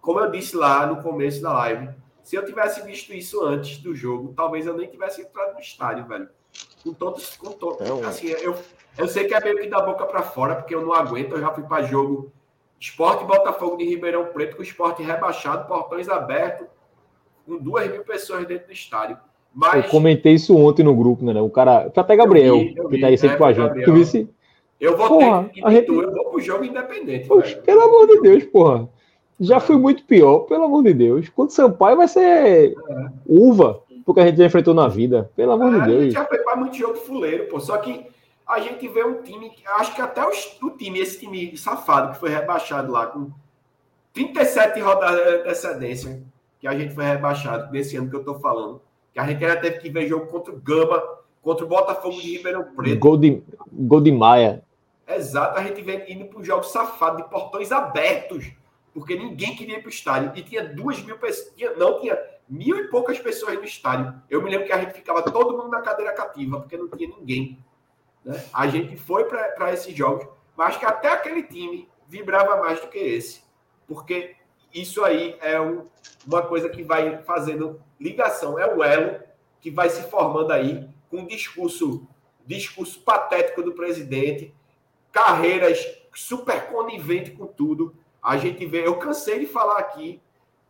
Como 0.00 0.18
eu 0.18 0.28
disse 0.28 0.56
lá 0.56 0.84
no 0.86 1.00
começo 1.04 1.40
da 1.40 1.52
live, 1.52 1.90
se 2.20 2.34
eu 2.34 2.44
tivesse 2.44 2.82
visto 2.82 3.12
isso 3.12 3.44
antes 3.44 3.78
do 3.78 3.94
jogo, 3.94 4.34
talvez 4.34 4.66
eu 4.66 4.76
nem 4.76 4.88
tivesse 4.88 5.22
entrado 5.22 5.54
no 5.54 5.60
estádio, 5.60 6.04
velho. 6.04 6.28
Com 6.82 6.92
todos, 6.92 7.36
com 7.36 7.52
todos. 7.52 7.88
É 7.88 8.06
assim, 8.06 8.26
eu, 8.26 8.58
eu 8.98 9.06
sei 9.06 9.28
que 9.28 9.34
é 9.34 9.40
meio 9.40 9.60
que 9.60 9.68
da 9.68 9.80
boca 9.80 10.04
para 10.04 10.24
fora, 10.24 10.56
porque 10.56 10.74
eu 10.74 10.82
não 10.82 10.92
aguento. 10.92 11.32
Eu 11.36 11.40
já 11.40 11.52
fui 11.52 11.62
para 11.62 11.84
jogo 11.84 12.32
Esporte 12.80 13.24
Botafogo 13.24 13.76
de 13.76 13.84
Ribeirão 13.84 14.26
Preto, 14.26 14.56
com 14.56 14.62
o 14.62 14.64
esporte 14.64 15.00
rebaixado, 15.00 15.68
portões 15.68 16.08
abertos, 16.08 16.66
com 17.44 17.56
duas 17.58 17.88
mil 17.88 18.04
pessoas 18.04 18.44
dentro 18.46 18.66
do 18.66 18.72
estádio. 18.72 19.16
Mas... 19.56 19.86
Eu 19.86 19.90
comentei 19.90 20.34
isso 20.34 20.54
ontem 20.54 20.82
no 20.82 20.94
grupo, 20.94 21.24
né? 21.24 21.40
O 21.40 21.48
cara. 21.48 21.90
Até 21.96 22.14
Gabriel, 22.14 22.58
vi, 22.58 22.74
vi, 22.74 22.88
que 22.90 23.00
tá 23.00 23.06
aí 23.06 23.16
sempre 23.16 23.36
é, 23.36 23.38
com 23.38 23.44
a 23.46 23.52
gente. 23.54 23.84
Tu 23.84 23.92
visse, 23.94 24.28
eu 24.78 24.94
vou 24.94 25.08
porra, 25.08 25.44
ter 25.44 25.70
gente... 25.70 25.88
eu 25.88 26.12
vou 26.12 26.24
pro 26.26 26.40
jogo 26.40 26.62
independente. 26.62 27.26
Poxa, 27.26 27.56
pelo 27.64 27.80
amor 27.80 28.06
de 28.06 28.20
Deus, 28.20 28.44
porra. 28.44 28.86
Já 29.40 29.58
foi 29.58 29.76
muito 29.76 30.04
pior, 30.04 30.40
pelo 30.40 30.64
amor 30.64 30.82
de 30.82 30.92
Deus. 30.92 31.28
Quando 31.30 31.50
Sampaio 31.50 31.96
vai 31.96 32.08
ser 32.08 32.22
é. 32.22 32.72
uva, 33.26 33.82
porque 34.04 34.20
a 34.20 34.26
gente 34.26 34.36
já 34.36 34.46
enfrentou 34.46 34.74
na 34.74 34.88
vida. 34.88 35.30
Pelo 35.34 35.52
amor 35.52 35.74
é, 35.74 35.80
de 35.80 35.86
Deus. 35.86 35.98
A 35.98 36.04
gente 36.04 36.12
já 36.12 36.24
foi 36.26 36.38
para 36.38 36.56
muito 36.56 36.76
jogo 36.76 36.96
fuleiro, 36.96 37.46
pô. 37.46 37.58
Só 37.58 37.78
que 37.78 38.06
a 38.46 38.60
gente 38.60 38.86
vê 38.88 39.04
um 39.04 39.22
time, 39.22 39.50
acho 39.78 39.94
que 39.94 40.00
até 40.00 40.26
os, 40.26 40.58
o 40.62 40.70
time, 40.70 41.00
esse 41.00 41.18
time 41.18 41.56
safado 41.56 42.12
que 42.12 42.18
foi 42.18 42.30
rebaixado 42.30 42.92
lá, 42.92 43.06
com 43.06 43.30
37 44.12 44.80
rodadas 44.80 45.22
de 45.22 45.34
antecedência, 45.40 46.22
que 46.60 46.66
a 46.66 46.78
gente 46.78 46.94
foi 46.94 47.04
rebaixado 47.04 47.70
nesse 47.72 47.96
ano 47.96 48.08
que 48.08 48.16
eu 48.16 48.24
tô 48.24 48.34
falando. 48.34 48.80
Que 49.16 49.20
a 49.20 49.26
gente 49.26 49.42
ainda 49.42 49.58
teve 49.58 49.78
que 49.78 49.88
ver 49.88 50.06
jogo 50.06 50.26
contra 50.26 50.52
o 50.52 50.60
Gama, 50.60 51.02
contra 51.40 51.64
o 51.64 51.68
Botafogo 51.68 52.20
de 52.20 52.36
Ribeirão 52.36 52.64
Preto. 52.76 52.98
Gol 52.98 53.16
de, 53.16 53.42
gol 53.72 54.02
de 54.02 54.12
Maia. 54.12 54.62
Exato, 55.08 55.58
a 55.58 55.62
gente 55.62 55.80
vem 55.80 56.04
indo 56.12 56.26
para 56.26 56.40
os 56.40 56.46
jogos 56.46 56.70
safados, 56.70 57.22
de 57.22 57.30
portões 57.30 57.72
abertos, 57.72 58.52
porque 58.92 59.16
ninguém 59.16 59.56
queria 59.56 59.78
ir 59.78 59.80
para 59.80 59.86
o 59.86 59.90
estádio. 59.90 60.32
E 60.34 60.42
tinha 60.42 60.62
duas 60.68 61.00
mil 61.00 61.16
pessoas, 61.16 61.54
não, 61.78 61.98
tinha 61.98 62.18
mil 62.46 62.76
e 62.76 62.88
poucas 62.88 63.18
pessoas 63.18 63.54
no 63.54 63.64
estádio. 63.64 64.12
Eu 64.28 64.42
me 64.42 64.50
lembro 64.50 64.66
que 64.66 64.72
a 64.74 64.80
gente 64.82 64.92
ficava 64.92 65.22
todo 65.22 65.56
mundo 65.56 65.70
na 65.70 65.80
cadeira 65.80 66.12
cativa, 66.12 66.60
porque 66.60 66.76
não 66.76 66.86
tinha 66.86 67.08
ninguém. 67.08 67.58
Né? 68.22 68.44
A 68.52 68.66
gente 68.66 68.98
foi 68.98 69.24
para 69.24 69.72
esses 69.72 69.96
jogos, 69.96 70.28
mas 70.54 70.76
que 70.76 70.84
até 70.84 71.08
aquele 71.08 71.42
time 71.42 71.88
vibrava 72.06 72.58
mais 72.58 72.80
do 72.80 72.88
que 72.88 72.98
esse. 72.98 73.42
Porque 73.88 74.36
isso 74.80 75.04
aí 75.04 75.36
é 75.40 75.60
um, 75.60 75.86
uma 76.26 76.42
coisa 76.42 76.68
que 76.68 76.82
vai 76.82 77.22
fazendo 77.22 77.80
ligação, 77.98 78.58
é 78.58 78.72
o 78.72 78.82
elo 78.82 79.20
que 79.60 79.70
vai 79.70 79.88
se 79.88 80.02
formando 80.10 80.52
aí 80.52 80.88
com 81.10 81.26
discurso, 81.26 82.06
discurso 82.46 83.00
patético 83.00 83.62
do 83.62 83.72
presidente, 83.72 84.54
Carreiras 85.10 85.82
super 86.14 86.66
conivente 86.66 87.30
com 87.30 87.46
tudo. 87.46 87.94
A 88.22 88.36
gente 88.36 88.66
vê, 88.66 88.86
eu 88.86 88.98
cansei 88.98 89.38
de 89.38 89.46
falar 89.46 89.78
aqui, 89.78 90.20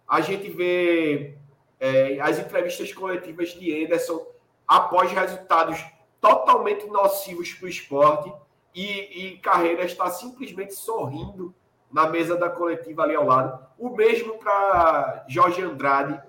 a 0.08 0.20
gente 0.20 0.48
vê 0.48 1.34
é, 1.80 2.20
as 2.20 2.38
entrevistas 2.38 2.92
coletivas 2.92 3.48
de 3.50 3.84
Anderson 3.84 4.24
após 4.68 5.10
resultados 5.10 5.84
totalmente 6.20 6.86
nocivos 6.86 7.52
para 7.54 7.66
o 7.66 7.68
esporte 7.68 8.32
e, 8.74 8.84
e 9.32 9.38
Carreiras 9.38 9.90
está 9.90 10.08
simplesmente 10.10 10.74
sorrindo 10.74 11.54
na 11.96 12.10
mesa 12.10 12.36
da 12.36 12.50
coletiva 12.50 13.04
ali 13.04 13.14
ao 13.14 13.24
lado. 13.24 13.58
O 13.78 13.88
mesmo 13.88 14.34
para 14.34 15.24
Jorge 15.26 15.62
Andrade. 15.62 16.20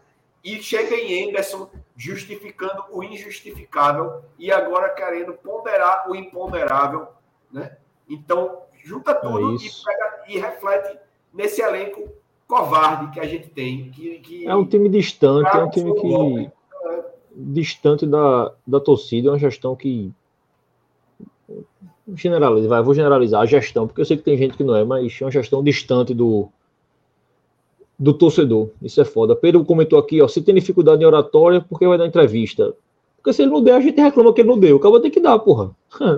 E 0.42 0.64
chega 0.64 0.96
em 0.96 1.28
Anderson 1.28 1.70
justificando 1.94 2.86
o 2.90 3.04
injustificável 3.04 4.22
e 4.40 4.50
agora 4.50 4.92
querendo 4.92 5.34
ponderar 5.34 6.10
o 6.10 6.16
imponderável, 6.16 7.08
né? 7.52 7.76
Então, 8.08 8.62
junta 8.82 9.12
é 9.12 9.16
tudo 9.16 9.56
é 9.56 9.56
e, 9.56 9.70
pega, 9.84 10.24
e 10.30 10.40
reflete 10.40 10.98
nesse 11.34 11.62
elenco 11.62 12.08
covarde 12.48 13.12
que 13.12 13.20
a 13.20 13.26
gente 13.26 13.50
tem. 13.50 13.92
Que, 13.92 14.20
que 14.20 14.48
é 14.48 14.56
um 14.56 14.66
time 14.66 14.88
distante, 14.88 15.50
é 15.54 15.60
um 15.62 15.70
time 15.70 15.94
que. 15.96 16.52
Distante 17.36 18.06
da, 18.08 18.54
da 18.66 18.80
torcida, 18.80 19.28
é 19.28 19.32
uma 19.32 19.40
gestão 19.40 19.76
que. 19.76 20.14
Generaliza, 22.16 22.68
vai, 22.68 22.82
vou 22.82 22.94
generalizar 22.94 23.42
a 23.42 23.46
gestão, 23.46 23.86
porque 23.86 24.00
eu 24.00 24.06
sei 24.06 24.16
que 24.16 24.24
tem 24.24 24.38
gente 24.38 24.56
que 24.56 24.64
não 24.64 24.76
é, 24.76 24.84
mas 24.84 25.18
é 25.20 25.26
uma 25.26 25.32
gestão 25.32 25.62
distante 25.62 26.14
do, 26.14 26.48
do 28.00 28.14
torcedor. 28.14 28.70
Isso 28.82 29.02
é 29.02 29.06
foda. 29.06 29.36
Pedro 29.36 29.66
comentou 29.66 30.00
aqui, 30.00 30.22
ó, 30.22 30.28
se 30.28 30.42
tem 30.42 30.56
dificuldade 30.56 31.04
em 31.04 31.06
oratória, 31.06 31.60
porque 31.68 31.88
vai 31.88 31.98
dar 31.98 32.08
entrevista. 32.08 32.74
Porque 33.18 33.34
se 33.34 33.42
ele 33.42 33.52
não 33.52 33.62
der, 33.62 33.74
a 33.74 33.82
gente 33.82 34.00
reclama 34.00 34.34
que 34.34 34.40
ele 34.40 34.48
não 34.48 34.58
deu. 34.58 34.78
O 34.78 34.80
cara 34.80 35.02
tem 35.02 35.12
que 35.12 35.20
dar, 35.20 35.38
porra. 35.40 35.72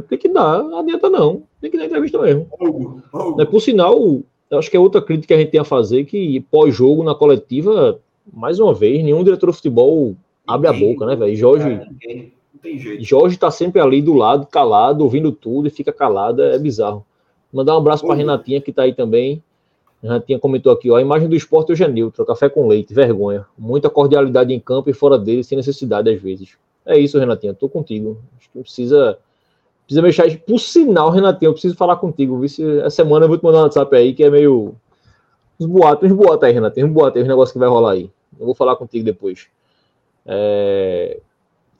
Tem 0.08 0.18
que 0.18 0.30
dar, 0.30 0.62
não 0.62 0.80
adianta 0.80 1.10
não. 1.10 1.42
Tem 1.60 1.72
que 1.72 1.78
dar 1.78 1.86
entrevista 1.86 2.20
mesmo. 2.22 2.48
Hugo, 2.60 3.02
Hugo. 3.12 3.46
Por 3.48 3.60
sinal, 3.60 3.98
eu 4.52 4.60
acho 4.60 4.70
que 4.70 4.78
é 4.78 4.80
outra 4.80 5.02
crítica 5.02 5.28
que 5.28 5.34
a 5.34 5.38
gente 5.38 5.52
tem 5.52 5.60
a 5.60 5.64
fazer, 5.66 6.06
que 6.06 6.40
pós-jogo, 6.52 7.04
na 7.04 7.16
coletiva, 7.16 8.00
mais 8.32 8.60
uma 8.60 8.74
vez, 8.74 9.04
nenhum 9.04 9.24
diretor 9.24 9.50
de 9.50 9.56
futebol 9.56 10.16
abre 10.46 10.68
a 10.68 10.74
boca, 10.74 11.06
né, 11.06 11.16
velho? 11.16 11.36
Jorge. 11.36 11.82
Não 12.60 12.72
tem 12.72 12.78
jeito. 12.78 13.04
Jorge 13.04 13.38
tá 13.38 13.50
sempre 13.50 13.80
ali 13.80 14.02
do 14.02 14.14
lado, 14.14 14.46
calado, 14.46 15.04
ouvindo 15.04 15.32
tudo 15.32 15.68
e 15.68 15.72
fica 15.72 15.94
calado, 15.94 16.44
é 16.44 16.60
bizarro. 16.60 17.06
Mandar 17.52 17.76
um 17.76 17.78
abraço 17.78 18.06
para 18.06 18.16
Renatinha, 18.16 18.60
que 18.60 18.70
está 18.70 18.84
aí 18.84 18.94
também. 18.94 19.42
Renatinha 20.04 20.38
comentou 20.40 20.72
aqui, 20.72 20.92
ó, 20.92 20.98
a 20.98 21.02
imagem 21.02 21.28
do 21.28 21.36
esporte 21.36 21.72
hoje 21.72 21.84
é 21.84 21.88
neutra, 21.88 22.26
café 22.26 22.50
com 22.50 22.68
leite, 22.68 22.94
vergonha. 22.94 23.46
Muita 23.58 23.90
cordialidade 23.90 24.54
em 24.54 24.60
campo 24.60 24.90
e 24.90 24.94
fora 24.94 25.18
dele, 25.18 25.44
sem 25.44 25.58
necessidade 25.58 26.10
às 26.10 26.22
vezes. 26.22 26.58
É 26.86 26.98
isso, 26.98 27.18
Renatinha, 27.18 27.54
tô 27.54 27.70
contigo. 27.70 28.18
Acho 28.38 28.50
que 28.52 28.60
precisa 28.60 29.18
precisa 29.86 30.02
mexer. 30.02 30.40
Por 30.46 30.60
sinal, 30.60 31.10
Renatinha, 31.10 31.50
eu 31.50 31.54
preciso 31.54 31.76
falar 31.76 31.96
contigo. 31.96 32.40
Viu? 32.40 32.80
Essa 32.82 32.90
semana 32.92 33.26
eu 33.26 33.30
vou 33.30 33.38
te 33.38 33.44
mandar 33.44 33.60
um 33.60 33.64
WhatsApp 33.64 33.96
aí 33.96 34.14
que 34.14 34.24
é 34.24 34.30
meio. 34.30 34.76
Uns 35.60 35.66
boatos, 35.66 36.10
uns 36.10 36.16
boatos 36.16 36.44
aí, 36.44 36.54
Renatinha, 36.54 36.86
uns 36.86 36.92
boatos 36.92 37.18
aí, 37.18 37.24
uns 37.24 37.28
negócios 37.28 37.52
que 37.52 37.60
vai 37.60 37.68
rolar 37.68 37.92
aí. 37.92 38.10
Eu 38.40 38.46
vou 38.46 38.56
falar 38.56 38.76
contigo 38.76 39.04
depois. 39.04 39.48
É... 40.26 41.20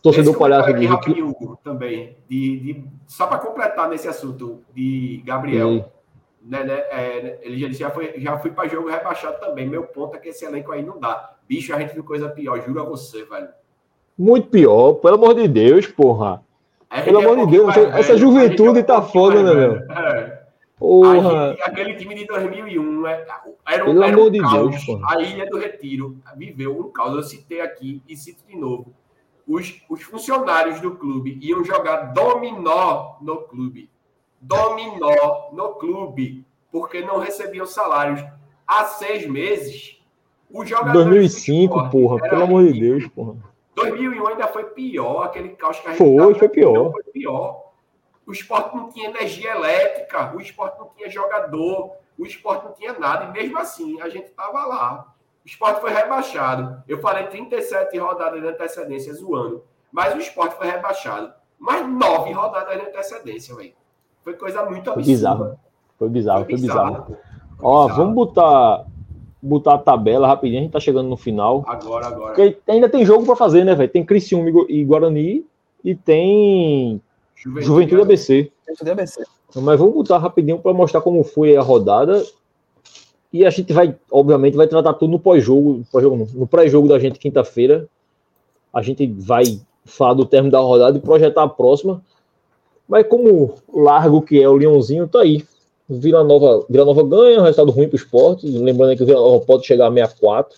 Torcedor 0.02 0.38
palhaço 0.38 0.70
aqui. 0.70 0.86
Rapidinho, 0.86 1.36
também. 1.64 2.18
De, 2.28 2.60
de... 2.60 2.84
Só 3.06 3.28
para 3.28 3.40
completar 3.40 3.90
nesse 3.90 4.08
assunto 4.08 4.62
de 4.74 5.22
Gabriel. 5.26 5.92
Né, 6.42 6.64
né, 6.64 6.74
é, 6.90 7.40
ele 7.42 7.58
já 7.58 7.68
disse, 7.68 7.82
já, 7.82 7.90
foi, 7.90 8.14
já 8.18 8.38
fui 8.40 8.52
para 8.52 8.70
jogo 8.70 8.90
rebaixado 8.90 9.40
também. 9.42 9.68
Meu 9.68 9.84
ponto 9.84 10.16
é 10.16 10.20
que 10.20 10.30
esse 10.30 10.46
elenco 10.46 10.72
aí 10.72 10.84
não 10.84 10.98
dá. 10.98 11.36
Bicho, 11.48 11.76
a 11.76 11.80
gente 11.80 11.94
viu 11.94 12.04
coisa 12.04 12.30
pior, 12.30 12.62
juro 12.66 12.82
a 12.82 12.86
você, 12.86 13.26
velho. 13.26 13.50
Muito 14.18 14.48
pior, 14.48 14.94
pelo 14.96 15.16
amor 15.16 15.36
de 15.36 15.48
Deus, 15.48 15.86
porra. 15.88 16.42
Pelo 17.04 17.20
amor 17.20 17.46
de 17.46 17.52
Deus, 17.52 17.76
essa 17.76 18.14
velho, 18.14 18.20
juventude 18.20 18.80
é 18.80 18.82
um 18.82 18.86
tá 18.86 19.02
foda, 19.02 19.44
né, 19.44 19.54
meu? 19.54 19.76
É. 19.92 20.40
Porra. 20.78 21.52
Aí, 21.52 21.62
aquele 21.62 21.96
time 21.96 22.16
de 22.16 22.26
2001 22.26 23.06
é, 23.06 23.26
era, 23.68 23.86
Pelo 23.86 24.02
era 24.02 24.14
amor 24.14 24.28
um 24.28 24.32
de 24.32 24.40
caos. 24.40 24.72
Deus, 24.72 24.86
porra. 24.86 25.08
A 25.10 25.22
Ilha 25.22 25.46
do 25.46 25.58
Retiro 25.58 26.18
viveu 26.38 26.80
um 26.80 26.90
caos. 26.90 27.16
Eu 27.16 27.24
citei 27.24 27.60
aqui 27.60 28.02
e 28.08 28.16
cito 28.16 28.44
de 28.48 28.56
novo 28.56 28.94
os, 29.50 29.82
os 29.90 30.04
funcionários 30.04 30.80
do 30.80 30.96
clube 30.96 31.40
iam 31.42 31.66
jogar 31.66 32.14
dominó 32.14 33.16
no 33.20 33.42
clube. 33.42 33.90
Dominó 34.40 35.50
no 35.52 35.70
clube, 35.74 36.46
porque 36.72 37.02
não 37.02 37.18
recebiam 37.18 37.66
salários 37.66 38.24
há 38.68 38.86
seis 38.86 39.26
meses. 39.26 40.00
Os 40.52 40.70
jogadores 40.70 41.10
2005, 41.10 41.90
porra, 41.90 42.30
pelo 42.30 42.44
amor 42.44 42.72
de 42.72 42.80
Deus, 42.80 43.08
porra. 43.08 43.36
2001 43.74 44.28
ainda 44.28 44.48
foi 44.48 44.66
pior, 44.66 45.24
aquele 45.24 45.50
caos 45.50 45.80
que 45.80 45.88
a 45.88 45.92
gente 45.92 45.98
Foi, 45.98 46.36
foi 46.36 46.50
pior. 46.50 46.92
Foi 46.92 47.04
pior. 47.06 47.72
O 48.28 48.32
esporte 48.32 48.76
não 48.76 48.90
tinha 48.90 49.10
energia 49.10 49.52
elétrica, 49.52 50.32
o 50.36 50.40
esporte 50.40 50.78
não 50.78 50.90
tinha 50.96 51.10
jogador, 51.10 51.94
o 52.18 52.26
esporte 52.26 52.66
não 52.66 52.74
tinha 52.74 52.94
nada, 52.94 53.26
e 53.26 53.32
mesmo 53.32 53.58
assim 53.58 54.00
a 54.00 54.10
gente 54.10 54.28
estava 54.28 54.64
lá. 54.66 55.16
O 55.50 55.52
esporte 55.52 55.82
foi 55.82 55.92
rebaixado. 55.92 56.84
Eu 56.88 57.00
falei 57.00 57.26
37 57.26 57.98
rodadas 57.98 58.40
de 58.40 58.48
antecedência 58.48 59.12
zoando. 59.16 59.64
Mas 59.92 60.14
o 60.14 60.20
esporte 60.20 60.56
foi 60.56 60.68
rebaixado. 60.68 61.34
Mais 61.58 61.90
nove 61.90 62.32
rodadas 62.32 62.80
de 62.80 62.88
antecedência, 62.88 63.56
velho. 63.56 63.74
Foi 64.24 64.34
coisa 64.34 64.64
muito 64.66 64.92
absurda. 64.92 65.04
Foi 65.04 65.04
bizarro. 65.04 65.60
Foi 65.98 66.10
bizarro, 66.10 66.46
foi, 66.46 66.54
foi 66.54 66.62
bizarro. 66.62 66.92
bizarro. 66.92 67.18
Ó, 67.64 67.84
bizarro. 67.84 68.00
vamos 68.00 68.16
botar 68.16 68.86
botar 69.42 69.76
a 69.76 69.78
tabela 69.80 70.28
rapidinho, 70.28 70.60
a 70.60 70.64
gente 70.64 70.74
tá 70.74 70.80
chegando 70.80 71.10
no 71.10 71.18
final. 71.18 71.64
Agora, 71.66 72.08
agora. 72.08 72.36
Porque 72.36 72.60
ainda 72.68 72.88
tem 72.88 73.04
jogo 73.04 73.26
para 73.26 73.36
fazer, 73.36 73.64
né, 73.64 73.74
velho? 73.74 73.90
Tem 73.90 74.06
Criciúma 74.06 74.66
e 74.68 74.84
Guarani 74.84 75.46
e 75.84 75.96
tem 75.96 77.02
Juventude, 77.34 77.66
Juventude 77.66 78.02
ABC. 78.02 78.52
Juventude 78.68 78.92
ABC. 78.92 79.24
Mas 79.56 79.80
vamos 79.80 79.96
botar 79.96 80.20
rapidinho 80.20 80.60
para 80.60 80.74
mostrar 80.74 81.02
como 81.02 81.24
foi 81.24 81.56
a 81.56 81.62
rodada 81.62 82.22
e 83.32 83.46
a 83.46 83.50
gente 83.50 83.72
vai, 83.72 83.96
obviamente, 84.12 84.58
vai 84.58 84.68
tratar 84.68 84.94
tudo 84.94 85.12
no 85.12 85.20
pós-jogo, 85.20 85.86
pós 85.92 86.04
no 86.04 86.48
pré-jogo 86.48 86.88
da 86.88 86.98
gente 86.98 87.20
quinta-feira. 87.20 87.88
A 88.74 88.82
gente 88.82 89.06
vai 89.06 89.44
falar 89.86 90.16
do 90.16 90.26
término 90.26 90.52
da 90.52 90.60
rodada 90.60 90.98
e 90.98 91.02
projetar 91.02 91.44
a 91.44 91.50
próxima. 91.50 92.02
Mas 92.88 93.06
como 93.08 93.56
largo 93.72 94.22
que 94.22 94.42
é 94.42 94.50
o 94.50 94.56
Leãozinho, 94.56 95.08
tá 95.08 95.22
aí. 95.22 95.46
Vila 95.88 96.24
Nova, 96.24 96.66
Vila 96.70 96.86
Nova 96.86 97.04
ganha, 97.04 97.42
resultado 97.42 97.72
ruim 97.72 97.88
para 97.88 97.96
o 97.96 98.00
esporte. 98.00 98.48
Lembrando 98.48 98.96
que 98.98 99.04
o 99.04 99.06
Vila 99.06 99.20
Nova 99.20 99.46
pode 99.46 99.66
chegar 99.66 99.88
a 99.88 99.92
64. 99.92 100.58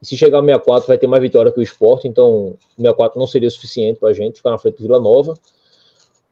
E 0.00 0.06
se 0.06 0.16
chegar 0.16 0.38
a 0.38 0.42
64, 0.42 0.86
vai 0.86 0.98
ter 0.98 1.08
mais 1.08 1.22
vitória 1.22 1.50
que 1.50 1.58
o 1.58 1.62
esporte. 1.62 2.06
Então, 2.06 2.54
64 2.76 3.18
não 3.18 3.26
seria 3.26 3.50
suficiente 3.50 3.98
para 3.98 4.10
a 4.10 4.12
gente 4.12 4.36
ficar 4.36 4.50
na 4.50 4.58
frente 4.58 4.76
do 4.76 4.82
Vila 4.82 5.00
Nova. 5.00 5.34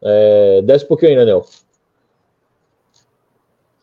É, 0.00 0.62
desce 0.62 0.84
um 0.84 0.88
pouquinho 0.88 1.18
aí, 1.18 1.24
Nel? 1.24 1.44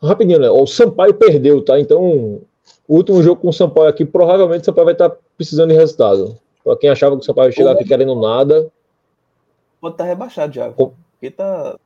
Rapidinho, 0.07 0.39
né? 0.39 0.49
O 0.49 0.67
Sampaio 0.67 1.13
perdeu, 1.13 1.63
tá? 1.63 1.80
Então, 1.80 2.41
o 2.88 2.95
último 2.95 3.23
jogo 3.23 3.41
com 3.41 3.49
o 3.49 3.53
Sampaio 3.53 3.88
aqui, 3.88 4.03
provavelmente 4.03 4.63
o 4.63 4.65
Sampaio 4.65 4.85
vai 4.85 4.93
estar 4.93 5.09
tá 5.09 5.17
precisando 5.38 5.69
de 5.69 5.75
resultado. 5.75 6.38
Para 6.63 6.77
quem 6.77 6.89
achava 6.89 7.15
que 7.15 7.21
o 7.21 7.25
Sampaio 7.25 7.47
ia 7.47 7.51
chegar 7.53 7.71
aqui 7.71 7.85
querendo 7.85 8.15
nada. 8.15 8.69
Pode 9.80 9.95
estar 9.95 10.03
tá 10.03 10.09
rebaixado 10.09 10.53
já. 10.53 10.71
Com... 10.71 10.93
Porque 11.13 11.31
tá. 11.31 11.77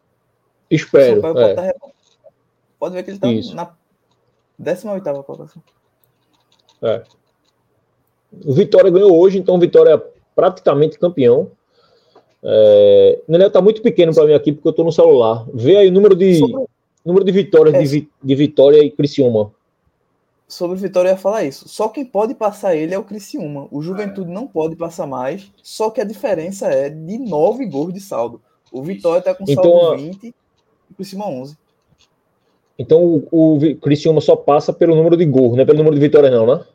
Espero. 0.69 1.21
Pode, 1.21 1.39
é. 1.39 1.53
tá 1.53 1.73
pode, 2.79 2.95
ver 2.95 3.03
que 3.03 3.11
ele 3.11 3.19
tá 3.19 3.27
Isso. 3.27 3.55
na 3.55 3.71
18 4.57 5.03
colocação. 5.23 5.61
É. 6.81 7.03
O 8.45 8.53
Vitória 8.53 8.91
ganhou 8.91 9.17
hoje, 9.17 9.37
então 9.37 9.55
o 9.55 9.59
Vitória 9.59 9.93
é 9.93 10.01
praticamente 10.35 10.99
campeão. 10.99 11.51
É... 12.43 13.21
O 13.27 13.31
Nenel 13.31 13.51
tá 13.51 13.61
muito 13.61 13.81
pequeno 13.81 14.13
para 14.13 14.25
mim 14.25 14.33
aqui, 14.33 14.51
porque 14.51 14.67
eu 14.67 14.73
tô 14.73 14.83
no 14.83 14.91
celular. 14.91 15.45
Vê 15.53 15.77
aí 15.77 15.87
o 15.87 15.91
número 15.91 16.15
de. 16.15 16.35
Sobre 16.35 16.67
Número 17.07 17.23
de 17.23 17.31
vitórias 17.31 17.73
é. 17.73 17.83
de, 17.83 18.09
de 18.21 18.35
Vitória 18.35 18.83
e 18.83 18.91
Criciúma. 18.91 19.53
Sobre 20.45 20.75
Vitória 20.75 21.07
eu 21.07 21.13
ia 21.13 21.17
falar 21.17 21.45
isso. 21.45 21.69
Só 21.69 21.87
quem 21.87 22.03
pode 22.03 22.35
passar 22.35 22.75
ele 22.75 22.93
é 22.93 22.99
o 22.99 23.03
Criciúma. 23.05 23.65
O 23.71 23.81
Juventude 23.81 24.29
é. 24.29 24.33
não 24.33 24.45
pode 24.45 24.75
passar 24.75 25.07
mais. 25.07 25.49
Só 25.63 25.89
que 25.89 26.01
a 26.01 26.03
diferença 26.03 26.67
é 26.67 26.89
de 26.89 27.17
9 27.17 27.65
gols 27.67 27.93
de 27.93 28.01
saldo. 28.01 28.41
O 28.73 28.83
Vitória 28.83 29.19
está 29.19 29.33
com 29.33 29.45
então, 29.47 29.63
saldo 29.63 30.03
20 30.03 30.25
e 30.25 30.33
o 30.91 30.95
Criciúma 30.95 31.27
11. 31.27 31.57
Então 32.77 33.01
o, 33.31 33.55
o 33.55 33.75
Criciúma 33.77 34.19
só 34.19 34.35
passa 34.35 34.73
pelo 34.73 34.93
número 34.93 35.15
de 35.15 35.25
gols, 35.25 35.53
não 35.53 35.61
é 35.61 35.65
pelo 35.65 35.77
número 35.77 35.95
de 35.95 36.01
vitórias, 36.01 36.33
não, 36.33 36.45
né? 36.45 36.65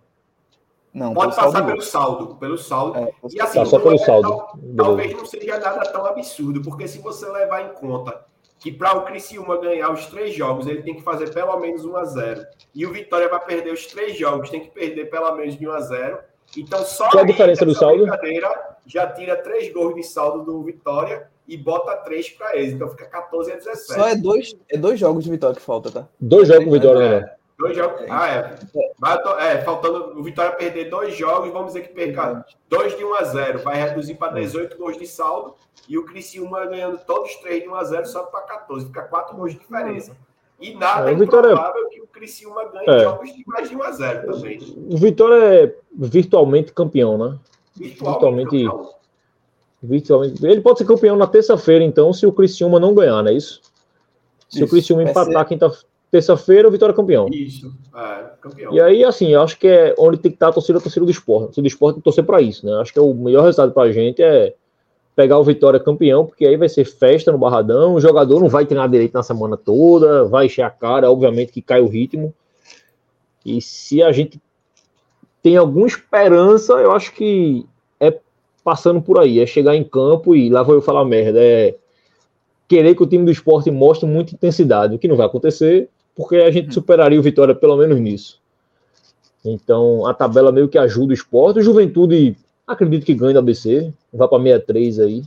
Não, 0.95 1.13
pode 1.13 1.37
passar 1.37 1.67
pelo 1.67 1.83
saldo, 1.83 2.37
pelo 2.37 2.57
saldo. 2.57 2.99
É, 2.99 3.13
e 3.31 3.39
assim, 3.39 3.59
tá, 3.59 3.67
só 3.67 3.79
pelo 3.79 3.97
é, 3.97 3.99
saldo. 3.99 4.29
Tal, 4.31 4.59
talvez 4.79 5.13
não 5.13 5.27
seja 5.27 5.59
nada 5.59 5.93
tão 5.93 6.07
absurdo, 6.07 6.63
porque 6.63 6.89
se 6.89 7.01
você 7.01 7.29
levar 7.31 7.67
em 7.67 7.75
conta 7.75 8.32
que 8.62 8.70
para 8.70 8.97
o 8.97 9.05
Criciúma 9.05 9.59
ganhar 9.59 9.90
os 9.90 10.06
três 10.06 10.32
jogos, 10.32 10.68
ele 10.68 10.82
tem 10.82 10.94
que 10.94 11.02
fazer 11.02 11.34
pelo 11.34 11.59
menos 11.59 11.84
1 11.84 11.97
a 11.97 12.05
0 12.05 12.47
E 12.72 12.86
o 12.86 12.93
Vitória 12.93 13.28
vai 13.28 13.44
perder 13.44 13.72
os 13.72 13.86
três 13.86 14.16
jogos, 14.16 14.51
tem 14.51 14.60
que 14.60 14.70
perder 14.70 15.10
pelo 15.10 15.34
menos 15.34 15.59
de 15.59 15.66
1 15.66 15.72
a 15.72 15.80
0 15.80 16.18
Então, 16.56 16.84
só 16.84 17.10
Qual 17.10 17.24
a 17.24 17.26
diferença 17.26 17.66
do 17.66 17.74
saldo? 17.74 18.06
já 18.86 19.06
tira 19.09 19.36
três 19.36 19.72
gols 19.72 19.97
de 19.97 20.05
saldo 20.05 20.44
do 20.44 20.62
Vitória 20.62 21.28
e 21.47 21.56
bota 21.56 21.97
três 21.97 22.30
para 22.30 22.56
eles. 22.56 22.72
Então 22.72 22.89
fica 22.89 23.06
14 23.06 23.52
a 23.52 23.56
17. 23.56 24.01
Só 24.01 24.09
é 24.09 24.14
dois, 24.14 24.55
é 24.68 24.78
dois 24.78 24.98
jogos 24.98 25.24
de 25.24 25.30
Vitória 25.30 25.56
que 25.56 25.62
falta, 25.62 25.90
tá? 25.90 26.09
Dois 26.20 26.47
jogos 26.47 26.64
de 26.64 26.70
Vitória, 26.70 27.20
né? 27.20 27.32
Dois 27.59 27.77
jogos. 27.77 28.03
Ah, 28.09 28.29
é. 28.29 29.55
é. 29.55 29.59
Faltando 29.62 30.19
o 30.19 30.23
Vitória 30.23 30.53
perder 30.53 30.91
dois 30.91 31.16
jogos, 31.16 31.53
vamos 31.53 31.73
dizer 31.73 31.87
que 31.87 31.95
perca 31.95 32.45
dois 32.69 32.97
de 32.97 33.05
1 33.05 33.15
a 33.15 33.24
0 33.24 33.59
Vai 33.61 33.77
reduzir 33.77 34.15
para 34.15 34.33
18 34.33 34.77
gols 34.77 34.97
de 34.97 35.07
saldo. 35.07 35.55
E 35.89 35.99
o 35.99 36.05
Criciúma 36.05 36.66
ganhando 36.66 36.99
todos 37.07 37.31
os 37.31 37.37
três 37.37 37.62
de 37.62 37.69
1 37.69 37.74
a 37.74 37.85
0 37.85 38.07
só 38.07 38.23
para 38.24 38.41
14. 38.43 38.87
Fica 38.87 39.03
quatro 39.03 39.37
gols 39.37 39.53
de 39.53 39.59
diferença. 39.59 40.16
E 40.61 40.74
nada 40.74 41.11
é, 41.11 41.15
é 41.15 41.16
improvável 41.16 41.89
que 41.89 42.01
o 42.01 42.07
Criciúma 42.07 42.65
ganhe 42.66 42.89
é. 42.89 43.01
jogos 43.01 43.33
de 43.33 43.45
mais 43.47 43.69
de 43.69 43.77
1 43.77 43.83
a 43.83 43.91
0 43.91 44.33
também. 44.33 44.59
O 44.91 44.97
Vitória 44.97 45.65
é 45.65 45.74
virtualmente 45.93 46.73
campeão, 46.73 47.19
né? 47.19 47.39
Virtualmente. 47.74 48.57
virtualmente, 48.57 48.97
virtualmente. 49.83 50.47
Ele 50.47 50.61
pode 50.61 50.79
ser 50.79 50.85
campeão 50.85 51.16
na 51.16 51.27
terça-feira, 51.27 51.85
então, 51.85 52.12
se 52.12 52.27
o 52.27 52.33
Criciúma 52.33 52.79
não 52.79 52.95
ganhar, 52.95 53.23
não 53.23 53.31
é 53.31 53.35
isso? 53.35 53.61
Se 54.49 54.59
isso. 54.59 54.65
o 54.65 54.69
Criciúma 54.69 55.03
empatar 55.03 55.43
ser... 55.43 55.49
quinta-feira 55.49 55.91
terça-feira, 56.12 56.68
o 56.68 56.70
Vitória 56.70 56.94
campeão. 56.94 57.26
Isso, 57.32 57.72
é, 57.97 58.24
campeão. 58.39 58.74
E 58.74 58.80
aí, 58.80 59.02
assim, 59.02 59.28
eu 59.28 59.40
acho 59.40 59.59
que 59.59 59.66
é 59.66 59.94
onde 59.98 60.18
tem 60.18 60.30
que 60.30 60.36
estar 60.36 60.48
a 60.48 60.52
torcida, 60.52 60.78
a 60.78 60.82
torcida 60.82 61.06
do 61.06 61.10
esporte. 61.10 61.44
A 61.44 61.47
torcida 61.47 61.62
do 61.62 61.68
esporte 61.68 61.94
tem 61.94 62.01
que 62.01 62.05
torcer 62.05 62.22
para 62.22 62.43
isso, 62.43 62.66
né? 62.66 62.74
Acho 62.82 62.93
que 62.93 62.98
é 62.98 63.02
o 63.02 63.14
melhor 63.14 63.44
resultado 63.44 63.72
para 63.72 63.89
a 63.89 63.93
gente 63.93 64.22
é 64.22 64.55
pegar 65.16 65.39
o 65.39 65.44
Vitória 65.44 65.80
campeão, 65.80 66.26
porque 66.26 66.47
aí 66.47 66.56
vai 66.56 66.68
ser 66.68 66.84
festa 66.84 67.32
no 67.32 67.39
Barradão, 67.39 67.94
o 67.94 68.01
jogador 68.01 68.40
não 68.40 68.48
vai 68.48 68.66
treinar 68.66 68.90
direito 68.90 69.14
na 69.14 69.22
semana 69.22 69.56
toda, 69.56 70.24
vai 70.24 70.47
encher 70.47 70.62
a 70.62 70.70
cara, 70.70 71.10
obviamente 71.10 71.51
que 71.51 71.62
cai 71.62 71.80
o 71.80 71.89
ritmo. 71.89 72.34
E 73.44 73.60
se 73.62 74.02
a 74.02 74.12
gente 74.12 74.39
tem 75.43 75.56
alguma 75.56 75.86
esperança, 75.86 76.74
eu 76.74 76.93
acho 76.93 77.12
que 77.14 77.66
é 77.98 78.18
passando 78.62 79.01
por 79.01 79.18
aí, 79.18 79.40
é 79.40 79.47
chegar 79.47 79.74
em 79.74 79.84
campo 79.84 80.36
e 80.36 80.51
lá 80.51 80.62
vou 80.62 80.74
eu 80.74 80.82
falar 80.82 81.05
merda, 81.06 81.43
é 81.43 81.74
querer 82.68 82.94
que 82.94 83.02
o 83.02 83.06
time 83.06 83.24
do 83.24 83.30
esporte 83.30 83.70
mostre 83.70 84.06
muita 84.06 84.34
intensidade, 84.34 84.94
o 84.94 84.98
que 84.98 85.09
não 85.09 85.16
vai 85.16 85.26
acontecer, 85.26 85.89
porque 86.14 86.36
a 86.36 86.51
gente 86.51 86.72
superaria 86.72 87.18
o 87.18 87.22
Vitória 87.22 87.55
pelo 87.55 87.76
menos 87.76 87.98
nisso. 88.01 88.40
Então, 89.44 90.06
a 90.06 90.14
tabela 90.14 90.52
meio 90.52 90.68
que 90.68 90.78
ajuda 90.78 91.10
o 91.10 91.14
esporte. 91.14 91.59
O 91.59 91.62
Juventude, 91.62 92.36
acredito 92.66 93.05
que 93.05 93.14
ganha 93.14 93.34
da 93.34 93.40
ABC, 93.40 93.93
vai 94.12 94.28
para 94.28 94.43
63 94.43 95.01
aí. 95.01 95.22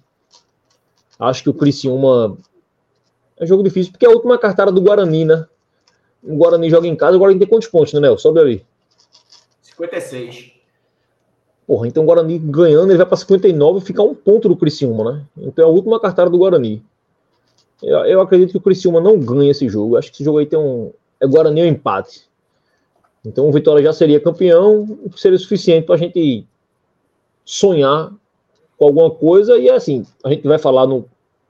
Acho 1.20 1.44
que 1.44 1.50
o 1.50 1.54
Criciúma 1.54 2.38
é 3.38 3.46
jogo 3.46 3.64
difícil, 3.64 3.92
porque 3.92 4.06
é 4.06 4.10
a 4.10 4.14
última 4.14 4.38
cartada 4.38 4.72
do 4.72 4.82
Guarani, 4.82 5.26
né? 5.26 5.46
O 6.24 6.38
Guarani 6.38 6.70
joga 6.70 6.88
em 6.88 6.96
casa, 6.96 7.16
o 7.16 7.20
Guarani 7.20 7.40
tem 7.40 7.48
quantos 7.48 7.68
pontos, 7.68 7.94
né, 7.94 8.00
Nel? 8.00 8.18
Sobe 8.18 8.40
ali. 8.40 8.66
56. 9.62 10.54
Porra, 11.68 11.88
então 11.88 12.04
o 12.04 12.06
Guarani 12.06 12.38
ganhando, 12.38 12.92
ele 12.92 12.98
vai 12.98 13.06
para 13.06 13.18
59 13.18 13.80
e 13.80 13.82
ficar 13.82 14.04
um 14.04 14.14
ponto 14.14 14.48
do 14.48 14.56
Criciúma, 14.56 15.12
né? 15.12 15.26
Então 15.38 15.66
é 15.66 15.68
a 15.68 15.72
última 15.72 16.00
cartada 16.00 16.30
do 16.30 16.38
Guarani. 16.38 16.84
Eu, 17.86 18.00
eu 18.00 18.22
acredito 18.22 18.50
que 18.52 18.58
o 18.58 18.62
Criciúma 18.62 19.00
não 19.00 19.20
ganha 19.20 19.52
esse 19.52 19.70
jogo. 19.70 19.96
Acho 19.96 20.10
que 20.10 20.18
esse 20.18 20.24
jogo 20.24 20.40
aí 20.40 20.48
tem 20.48 20.58
um. 20.58 20.92
É 21.20 21.28
Guarani 21.28 21.62
um 21.62 21.68
empate. 21.68 22.28
Então 23.24 23.48
o 23.48 23.52
Vitória 23.52 23.84
já 23.84 23.94
seria 23.94 24.20
campeão, 24.20 25.00
seria 25.16 25.38
suficiente 25.38 25.86
para 25.86 25.96
a 25.96 25.98
gente 25.98 26.48
sonhar 27.46 28.12
com 28.76 28.86
alguma 28.88 29.12
coisa. 29.12 29.58
E 29.60 29.70
é 29.70 29.76
assim, 29.76 30.04
a 30.24 30.30
gente 30.30 30.48
vai 30.48 30.58
falar 30.58 30.88
no, 30.88 31.06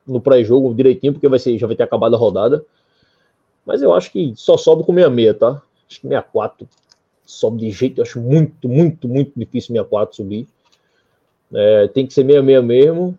no 0.05 0.19
pré-jogo 0.19 0.73
direitinho, 0.73 1.13
porque 1.13 1.27
vai 1.29 1.39
ser, 1.39 1.57
já 1.57 1.67
vai 1.67 1.75
ter 1.75 1.83
acabado 1.83 2.15
a 2.15 2.19
rodada. 2.19 2.65
Mas 3.65 3.81
eu 3.81 3.93
acho 3.93 4.11
que 4.11 4.33
só 4.35 4.57
sobe 4.57 4.83
com 4.83 4.93
66, 4.93 5.37
tá? 5.37 5.61
Acho 5.89 6.01
que 6.01 6.07
64 6.07 6.67
sobe 7.25 7.59
de 7.59 7.71
jeito, 7.71 7.99
eu 7.99 8.03
acho 8.03 8.19
muito, 8.21 8.69
muito, 8.69 9.07
muito 9.07 9.31
difícil 9.35 9.69
64 9.73 10.15
subir. 10.15 10.47
É, 11.53 11.87
tem 11.87 12.05
que 12.05 12.13
ser 12.13 12.23
66 12.23 12.63
mesmo. 12.63 13.17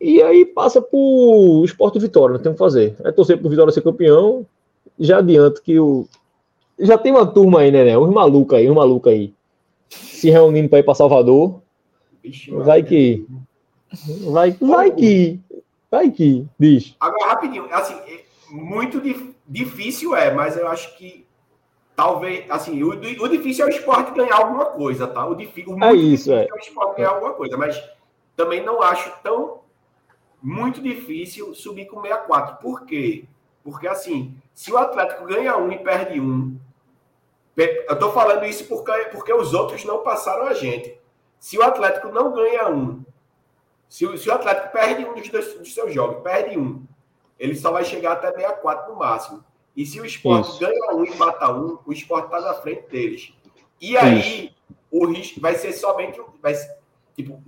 E 0.00 0.22
aí 0.22 0.46
passa 0.46 0.80
pro 0.80 1.62
Esporte 1.64 1.98
Vitória, 1.98 2.32
não 2.34 2.40
tem 2.40 2.50
o 2.50 2.54
que 2.54 2.58
fazer. 2.58 2.96
É 3.04 3.12
torcer 3.12 3.38
pro 3.38 3.50
Vitória 3.50 3.72
ser 3.72 3.82
campeão. 3.82 4.46
Já 4.98 5.18
adianto 5.18 5.62
que 5.62 5.78
o. 5.78 6.08
Já 6.78 6.96
tem 6.96 7.12
uma 7.12 7.26
turma 7.26 7.60
aí, 7.60 7.70
né? 7.70 7.84
né? 7.84 7.98
Uns 7.98 8.10
malucos 8.10 8.56
aí, 8.56 8.70
uns 8.70 8.74
malucos 8.74 9.12
aí. 9.12 9.34
Se 9.90 10.30
reunindo 10.30 10.68
para 10.68 10.78
ir 10.78 10.82
para 10.82 10.94
Salvador. 10.94 11.60
vai 12.64 12.82
que. 12.82 13.26
Vai, 14.30 14.52
vai 14.52 14.90
que. 14.90 15.38
Vai 15.90 16.10
que. 16.10 16.46
Diz. 16.58 16.96
Agora, 16.98 17.32
rapidinho, 17.32 17.66
assim, 17.70 17.94
é 17.94 18.24
muito 18.50 19.02
difícil 19.46 20.16
é, 20.16 20.32
mas 20.32 20.56
eu 20.56 20.66
acho 20.68 20.96
que 20.96 21.26
talvez, 21.94 22.50
assim, 22.50 22.82
o, 22.82 22.90
o 22.90 23.28
difícil 23.28 23.66
é 23.66 23.68
o 23.68 23.70
esporte 23.70 24.14
ganhar 24.14 24.36
alguma 24.36 24.64
coisa, 24.66 25.06
tá? 25.06 25.26
O, 25.26 25.34
difícil, 25.34 25.74
o 25.74 25.84
é 25.84 25.92
isso, 25.92 26.32
é. 26.32 26.46
é 26.46 26.54
o 26.54 26.58
esporte 26.58 26.96
ganhar 26.96 27.10
alguma 27.10 27.34
coisa, 27.34 27.58
mas 27.58 27.82
também 28.34 28.64
não 28.64 28.80
acho 28.80 29.12
tão 29.22 29.59
muito 30.42 30.80
difícil 30.80 31.54
subir 31.54 31.86
com 31.86 32.00
64. 32.00 32.56
Por 32.56 32.84
quê? 32.84 33.24
Porque, 33.62 33.86
assim, 33.86 34.34
se 34.54 34.72
o 34.72 34.76
Atlético 34.76 35.26
ganha 35.26 35.56
um 35.56 35.70
e 35.70 35.78
perde 35.78 36.20
um, 36.20 36.56
eu 37.56 37.98
tô 37.98 38.10
falando 38.12 38.46
isso 38.46 38.64
porque, 38.66 38.92
porque 39.10 39.32
os 39.32 39.52
outros 39.52 39.84
não 39.84 40.02
passaram 40.02 40.46
a 40.46 40.54
gente. 40.54 40.98
Se 41.38 41.58
o 41.58 41.62
Atlético 41.62 42.08
não 42.08 42.32
ganha 42.32 42.68
um, 42.68 43.04
se 43.88 44.06
o, 44.06 44.16
se 44.16 44.28
o 44.28 44.32
Atlético 44.32 44.72
perde 44.72 45.04
um 45.04 45.14
dos, 45.14 45.28
dos 45.28 45.74
seus 45.74 45.92
jogos, 45.92 46.22
perde 46.22 46.56
um, 46.58 46.82
ele 47.38 47.54
só 47.54 47.70
vai 47.70 47.84
chegar 47.84 48.12
até 48.12 48.32
64 48.32 48.92
no 48.92 48.98
máximo. 48.98 49.44
E 49.76 49.84
se 49.84 50.00
o 50.00 50.04
esporte 50.04 50.50
Isso. 50.50 50.60
ganha 50.60 50.94
um 50.94 51.04
e 51.04 51.14
mata 51.16 51.52
um, 51.52 51.78
o 51.84 51.92
esporte 51.92 52.26
está 52.26 52.40
na 52.40 52.54
frente 52.54 52.88
deles. 52.88 53.32
E 53.80 53.96
aí, 53.96 54.46
Isso. 54.46 54.54
o 54.90 55.06
risco 55.06 55.40
vai 55.40 55.54
ser 55.54 55.72
somente. 55.72 56.20
Vai 56.42 56.54
ser, 56.54 56.76
tipo, 57.14 57.42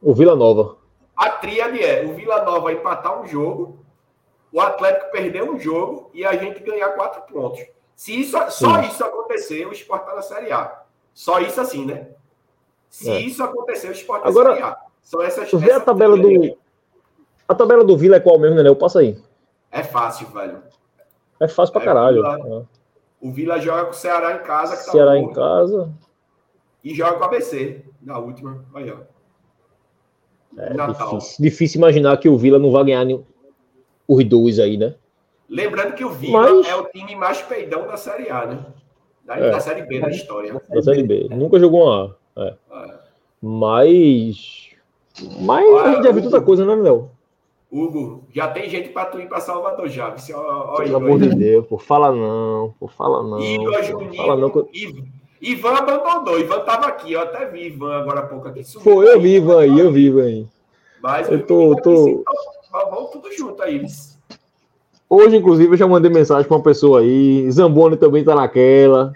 o 0.00 0.14
Vila 0.14 0.36
Nova. 0.36 0.76
A 1.18 1.30
tríade 1.30 1.82
é 1.82 2.04
o 2.04 2.14
Vila 2.14 2.44
Nova 2.44 2.72
empatar 2.72 3.20
um 3.20 3.26
jogo, 3.26 3.84
o 4.52 4.60
Atlético 4.60 5.10
perder 5.10 5.42
um 5.42 5.58
jogo 5.58 6.12
e 6.14 6.24
a 6.24 6.36
gente 6.36 6.60
ganhar 6.60 6.90
quatro 6.90 7.22
pontos. 7.22 7.66
Se 7.96 8.20
isso, 8.20 8.38
só 8.50 8.80
isso 8.82 9.04
acontecer, 9.04 9.66
o 9.66 9.72
esporte 9.72 10.04
está 10.04 10.14
na 10.14 10.22
Série 10.22 10.52
A. 10.52 10.82
Só 11.12 11.40
isso 11.40 11.60
assim, 11.60 11.84
né? 11.84 12.10
Se 12.88 13.10
é. 13.10 13.20
isso 13.20 13.42
acontecer, 13.42 13.88
o 13.88 13.92
esporte 13.92 14.28
está 14.28 14.44
na 14.44 14.50
Série 14.50 14.62
A. 14.62 14.78
São 15.02 15.20
essas. 15.20 15.50
Vê 15.50 15.72
a 15.72 15.80
tabela 15.80 16.16
do. 16.16 16.56
A 17.48 17.54
tabela 17.54 17.82
do 17.82 17.96
Vila 17.96 18.16
é 18.16 18.20
qual 18.20 18.38
mesmo, 18.38 18.62
né? 18.62 18.68
Eu 18.68 18.76
passo 18.76 19.00
aí. 19.00 19.20
É 19.72 19.82
fácil, 19.82 20.28
velho. 20.28 20.62
É 21.40 21.48
fácil 21.48 21.72
pra 21.72 21.82
é, 21.82 21.84
caralho. 21.84 22.20
O 22.20 22.22
Vila, 22.22 22.38
é. 22.38 23.26
o 23.26 23.32
Vila 23.32 23.60
joga 23.60 23.86
com 23.86 23.90
o 23.90 23.94
Ceará 23.94 24.36
em 24.36 24.42
casa. 24.44 24.76
Tá 24.76 24.92
Ceará 24.92 25.10
tá 25.10 25.18
em 25.18 25.32
casa. 25.32 25.92
E 26.84 26.94
joga 26.94 27.14
com 27.14 27.22
o 27.22 27.24
ABC, 27.24 27.84
na 28.00 28.18
última. 28.18 28.64
Aí, 28.72 28.92
ó. 28.92 29.17
É 30.58 30.86
difícil, 30.86 31.36
difícil, 31.44 31.78
imaginar 31.78 32.16
que 32.16 32.28
o 32.28 32.36
Vila 32.36 32.58
não 32.58 32.72
vai 32.72 32.84
ganhar 32.84 33.06
os 34.06 34.24
dois 34.24 34.58
aí, 34.58 34.76
né? 34.76 34.94
Lembrando 35.48 35.94
que 35.94 36.04
o 36.04 36.10
Vila 36.10 36.40
Mas... 36.40 36.66
é 36.66 36.74
o 36.74 36.84
time 36.86 37.14
mais 37.14 37.40
peidão 37.42 37.86
da 37.86 37.96
Série 37.96 38.28
A, 38.28 38.46
né? 38.46 38.66
Da, 39.24 39.36
é. 39.36 39.50
da 39.50 39.60
Série 39.60 39.82
B 39.82 40.00
da 40.00 40.10
história. 40.10 40.60
Da 40.68 40.82
Série 40.82 41.02
B. 41.02 41.28
Nunca 41.30 41.58
jogou 41.58 41.84
uma 41.84 42.16
A. 42.36 42.44
É. 42.44 42.54
é. 42.72 42.94
Mas. 43.40 44.70
Mas 45.40 45.66
Olha, 45.66 45.82
a 45.82 45.94
gente 45.94 46.04
já 46.04 46.12
viu 46.12 46.22
tanta 46.22 46.40
coisa, 46.40 46.64
né, 46.64 46.74
Léo? 46.74 47.10
Hugo, 47.70 48.24
já 48.32 48.48
tem 48.48 48.68
gente 48.68 48.88
para 48.88 49.06
tu 49.06 49.20
ir 49.20 49.28
para 49.28 49.40
Salvador 49.40 49.88
já. 49.88 50.14
Ó, 50.34 50.76
Pelo 50.76 50.96
amor 50.96 51.20
de 51.20 51.34
Deus, 51.34 51.66
por 51.66 51.82
fala 51.82 52.10
não, 52.10 52.74
por 52.80 52.90
fala 52.90 53.22
não. 53.22 53.40
Igor, 53.40 53.82
Juninho, 53.82 54.16
fala 54.16 54.36
não 54.36 54.50
que... 54.50 55.04
Ivan 55.40 55.74
abandonou, 55.74 56.38
Ivan 56.38 56.58
estava 56.58 56.86
aqui, 56.86 57.12
eu 57.12 57.20
até 57.20 57.46
vi 57.46 57.66
Ivan 57.66 57.96
agora 57.96 58.20
há 58.20 58.26
pouco 58.26 58.48
aqui. 58.48 58.64
Foi, 58.64 59.12
eu 59.12 59.20
vi 59.20 59.36
Ivan 59.36 59.60
aí, 59.60 59.78
eu 59.78 59.92
vi 59.92 60.06
Ivan 60.06 60.24
aí. 60.24 60.46
Mas 61.00 61.30
eu 61.30 61.46
tô, 61.46 61.76
tô... 61.76 62.24
vamos 62.72 63.10
tudo 63.10 63.32
junto 63.32 63.62
aí. 63.62 63.84
Hoje, 65.08 65.36
inclusive, 65.36 65.72
eu 65.72 65.76
já 65.76 65.86
mandei 65.86 66.10
mensagem 66.10 66.46
para 66.46 66.56
uma 66.56 66.62
pessoa 66.62 67.00
aí. 67.00 67.50
Zamboni 67.50 67.96
também 67.96 68.24
tá 68.24 68.34
naquela. 68.34 69.12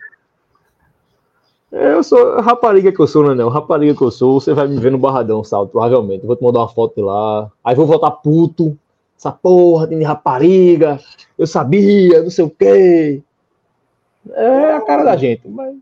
Eu 1.71 2.03
sou 2.05 2.41
rapariga 2.41 2.93
que 2.93 3.01
eu 3.01 3.07
sou, 3.07 3.35
né, 3.35 3.45
Rapariga 3.49 3.95
que 3.95 4.03
eu 4.03 4.11
sou, 4.11 4.41
você 4.41 4.53
vai 4.53 4.69
me 4.69 4.79
ver 4.79 4.93
no 4.93 4.99
Barradão, 4.99 5.43
salto, 5.43 5.71
provavelmente. 5.71 6.27
vou 6.27 6.37
te 6.37 6.43
mandar 6.43 6.61
uma 6.61 6.69
foto 6.69 6.95
de 6.95 7.03
lá. 7.03 7.51
Aí 7.65 7.75
vou 7.75 7.87
voltar 7.87 8.11
puto. 8.11 8.77
Essa 9.19 9.33
porra 9.33 9.87
de 9.87 10.03
rapariga. 10.03 10.99
Eu 11.39 11.47
sabia, 11.47 12.23
não 12.23 12.31
sei 12.31 12.45
o 12.45 12.51
quê. 12.51 13.23
É 14.31 14.75
a 14.75 14.81
cara 14.81 15.05
da 15.05 15.17
gente. 15.17 15.49
Mas... 15.49 15.77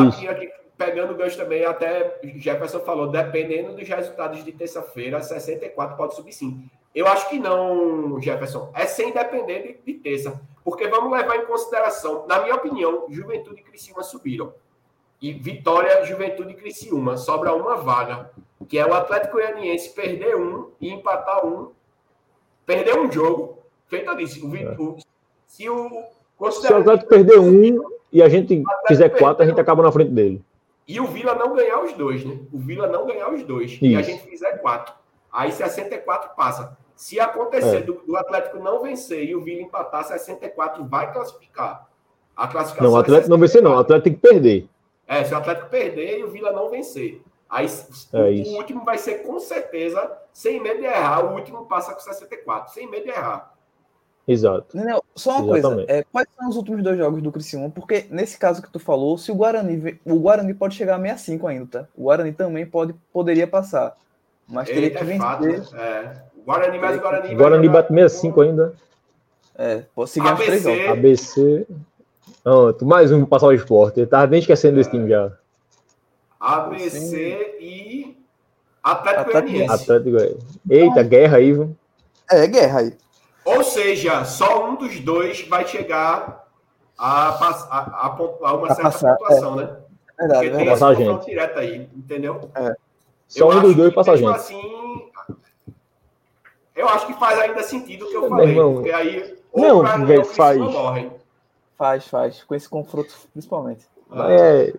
Aqui, 0.00 0.28
aqui, 0.28 0.50
pegando 0.76 1.12
o 1.12 1.16
gancho 1.16 1.36
também, 1.36 1.64
até 1.64 2.18
Jefferson 2.36 2.80
falou, 2.80 3.08
dependendo 3.08 3.74
dos 3.74 3.86
resultados 3.86 4.44
de 4.44 4.52
terça-feira, 4.52 5.20
64 5.20 5.96
pode 5.96 6.14
subir 6.14 6.32
sim. 6.32 6.68
Eu 6.94 7.06
acho 7.06 7.28
que 7.28 7.38
não, 7.38 8.20
Jefferson. 8.20 8.70
É 8.74 8.86
sem 8.86 9.12
depender 9.12 9.80
de, 9.84 9.92
de 9.92 9.98
terça. 9.98 10.40
Porque 10.64 10.86
vamos 10.88 11.12
levar 11.12 11.36
em 11.36 11.46
consideração, 11.46 12.26
na 12.26 12.40
minha 12.40 12.54
opinião, 12.54 13.06
Juventude 13.08 13.60
e 13.60 13.64
Criciúma 13.64 14.02
subiram 14.02 14.52
e 15.20 15.32
Vitória, 15.32 16.04
Juventude 16.04 16.52
e 16.52 16.56
Criciúma. 16.56 17.16
Sobra 17.16 17.54
uma 17.54 17.76
vaga, 17.76 18.30
que 18.68 18.76
é 18.76 18.84
o 18.84 18.92
Atlético 18.92 19.34
Goianiense 19.34 19.90
perder 19.90 20.36
um 20.36 20.70
e 20.80 20.90
empatar 20.90 21.46
um. 21.46 21.70
Perder 22.66 22.98
um 22.98 23.10
jogo. 23.10 23.58
Feito 23.86 24.10
eu 24.10 24.16
disse, 24.16 24.44
o, 24.44 24.56
é. 24.56 24.76
o, 24.78 24.96
se 25.46 25.68
o. 25.70 25.88
Se 26.50 26.72
o 26.72 26.76
Atlético 26.76 27.08
perder 27.08 27.38
um 27.38 27.92
e 28.12 28.22
a 28.22 28.28
gente 28.28 28.62
fizer 28.86 29.08
quatro, 29.08 29.42
a 29.42 29.46
gente 29.46 29.60
acaba 29.60 29.82
na 29.82 29.90
frente 29.90 30.10
dele. 30.10 30.44
E 30.86 31.00
o 31.00 31.06
Vila 31.06 31.34
não 31.34 31.54
ganhar 31.54 31.82
os 31.82 31.92
dois, 31.94 32.24
né? 32.24 32.38
O 32.52 32.58
Vila 32.58 32.86
não 32.86 33.06
ganhar 33.06 33.32
os 33.32 33.42
dois. 33.44 33.72
Isso. 33.72 33.84
E 33.84 33.96
a 33.96 34.02
gente 34.02 34.24
fizer 34.24 34.58
quatro. 34.58 34.94
Aí 35.32 35.50
64 35.50 36.36
passa. 36.36 36.76
Se 36.94 37.18
acontecer 37.18 37.78
é. 37.78 37.80
do, 37.80 37.94
do, 38.06 38.16
Atlético 38.16 38.58
não 38.58 38.82
vencer 38.82 39.24
e 39.24 39.34
o 39.34 39.42
Vila 39.42 39.62
empatar, 39.62 40.04
64 40.04 40.84
vai 40.84 41.12
classificar. 41.12 41.88
A 42.36 42.46
classificação 42.48 42.90
não, 42.90 42.96
o 42.96 43.00
Atlético 43.00 43.28
é 43.28 43.30
não 43.30 43.38
vencer, 43.38 43.62
não. 43.62 43.72
O 43.72 43.78
Atlético 43.78 44.04
tem 44.04 44.14
que 44.14 44.20
perder. 44.20 44.68
É, 45.06 45.24
se 45.24 45.32
o 45.32 45.36
Atlético 45.36 45.68
perder 45.68 46.18
e 46.18 46.24
o 46.24 46.30
Vila 46.30 46.52
não 46.52 46.68
vencer. 46.68 47.22
Aí 47.48 47.66
é 47.66 48.18
o, 48.18 48.56
último 48.56 48.82
vai 48.82 48.96
ser 48.96 49.22
com 49.24 49.38
certeza, 49.38 50.10
sem 50.32 50.58
medo 50.58 50.80
de 50.80 50.86
errar, 50.86 51.26
o 51.26 51.34
último 51.34 51.66
passa 51.66 51.92
com 51.92 52.00
64, 52.00 52.72
sem 52.72 52.88
medo 52.88 53.04
de 53.04 53.10
errar. 53.10 53.51
Exato. 54.26 54.76
Não, 54.76 55.02
só 55.16 55.42
uma 55.42 55.58
Exatamente. 55.58 55.86
coisa, 55.86 56.00
é, 56.00 56.04
quais 56.04 56.28
são 56.38 56.48
os 56.48 56.56
últimos 56.56 56.82
dois 56.82 56.96
jogos 56.96 57.20
do 57.20 57.32
Criciúma? 57.32 57.70
Porque 57.70 58.06
nesse 58.08 58.38
caso 58.38 58.62
que 58.62 58.70
tu 58.70 58.78
falou, 58.78 59.18
se 59.18 59.32
o 59.32 59.34
Guarani, 59.34 59.98
o 60.04 60.20
Guarani 60.20 60.54
pode 60.54 60.76
chegar 60.76 60.94
a 60.94 61.00
65 61.00 61.46
ainda, 61.48 61.66
tá? 61.66 61.88
O 61.96 62.04
Guarani 62.04 62.32
também 62.32 62.64
pode, 62.64 62.94
poderia 63.12 63.46
passar, 63.46 63.96
mas 64.46 64.68
teria 64.68 64.84
Eita, 64.84 64.98
que 65.00 65.04
vencer. 65.04 65.20
Fato, 65.20 65.76
é. 65.76 66.22
O 66.36 66.44
Guarani 66.44 66.78
mais 66.78 66.96
o 66.96 67.00
Guarani. 67.00 67.34
O 67.34 67.36
Guarani 67.36 67.68
bate 67.68 67.88
65 67.88 68.40
ainda. 68.40 68.74
É, 69.56 69.82
pode 69.94 70.10
seguir 70.10 70.28
ABC, 70.28 70.46
três 70.46 70.62
jogos. 70.62 70.88
ABC. 70.88 71.66
Pronto, 72.42 72.86
mais 72.86 73.12
um 73.12 73.20
para 73.20 73.26
passar 73.28 73.46
o 73.46 73.52
esporte. 73.52 74.00
Eu 74.00 74.06
tava 74.06 74.26
nem 74.28 74.40
esquecendo 74.40 74.76
desse 74.76 74.90
time 74.90 75.08
já. 75.08 75.32
ABC 76.40 76.90
Sim. 76.90 77.16
e 77.60 78.16
Atlético 78.82 79.32
Goianiense. 79.32 79.74
Atlético 79.74 80.10
Goianiense. 80.10 80.60
Eita, 80.68 80.86
então, 80.86 81.08
guerra 81.08 81.36
aí, 81.36 81.52
viu? 81.52 81.76
É, 82.30 82.46
guerra 82.46 82.80
aí. 82.80 82.94
Ou 83.44 83.64
seja, 83.64 84.24
só 84.24 84.68
um 84.68 84.76
dos 84.76 85.00
dois 85.00 85.46
vai 85.48 85.66
chegar 85.66 86.46
a, 86.96 87.28
a, 87.28 87.48
a, 87.70 88.06
a 88.06 88.54
uma 88.54 88.66
a 88.66 88.74
certa 88.74 88.82
passar, 88.82 89.16
pontuação, 89.16 89.60
é. 89.60 89.64
né? 89.64 89.76
É 90.18 90.26
verdade, 90.26 90.50
Porque 90.50 90.64
tem 90.64 90.72
essa 90.72 90.94
gente. 90.94 91.24
direta 91.24 91.60
aí, 91.60 91.90
entendeu? 91.96 92.50
É. 92.54 92.74
Só 93.26 93.50
eu 93.50 93.58
um 93.58 93.62
dos 93.62 93.74
dois 93.74 93.94
passa 93.94 94.12
a 94.12 94.16
gente. 94.16 94.30
Assim, 94.30 95.10
eu 96.76 96.88
acho 96.88 97.06
que 97.06 97.14
faz 97.14 97.38
ainda 97.38 97.62
sentido 97.62 98.04
o 98.04 98.08
que 98.08 98.16
eu 98.16 98.28
falei. 98.28 98.50
Irmão, 98.50 98.74
porque 98.74 98.92
aí, 98.92 99.36
não, 99.54 99.82
velho, 100.06 100.24
faz. 100.24 100.58
Morrem. 100.58 101.10
Faz, 101.76 102.06
faz. 102.06 102.44
Com 102.44 102.54
esse 102.54 102.68
confronto, 102.68 103.12
principalmente. 103.32 103.86
É, 104.28 104.74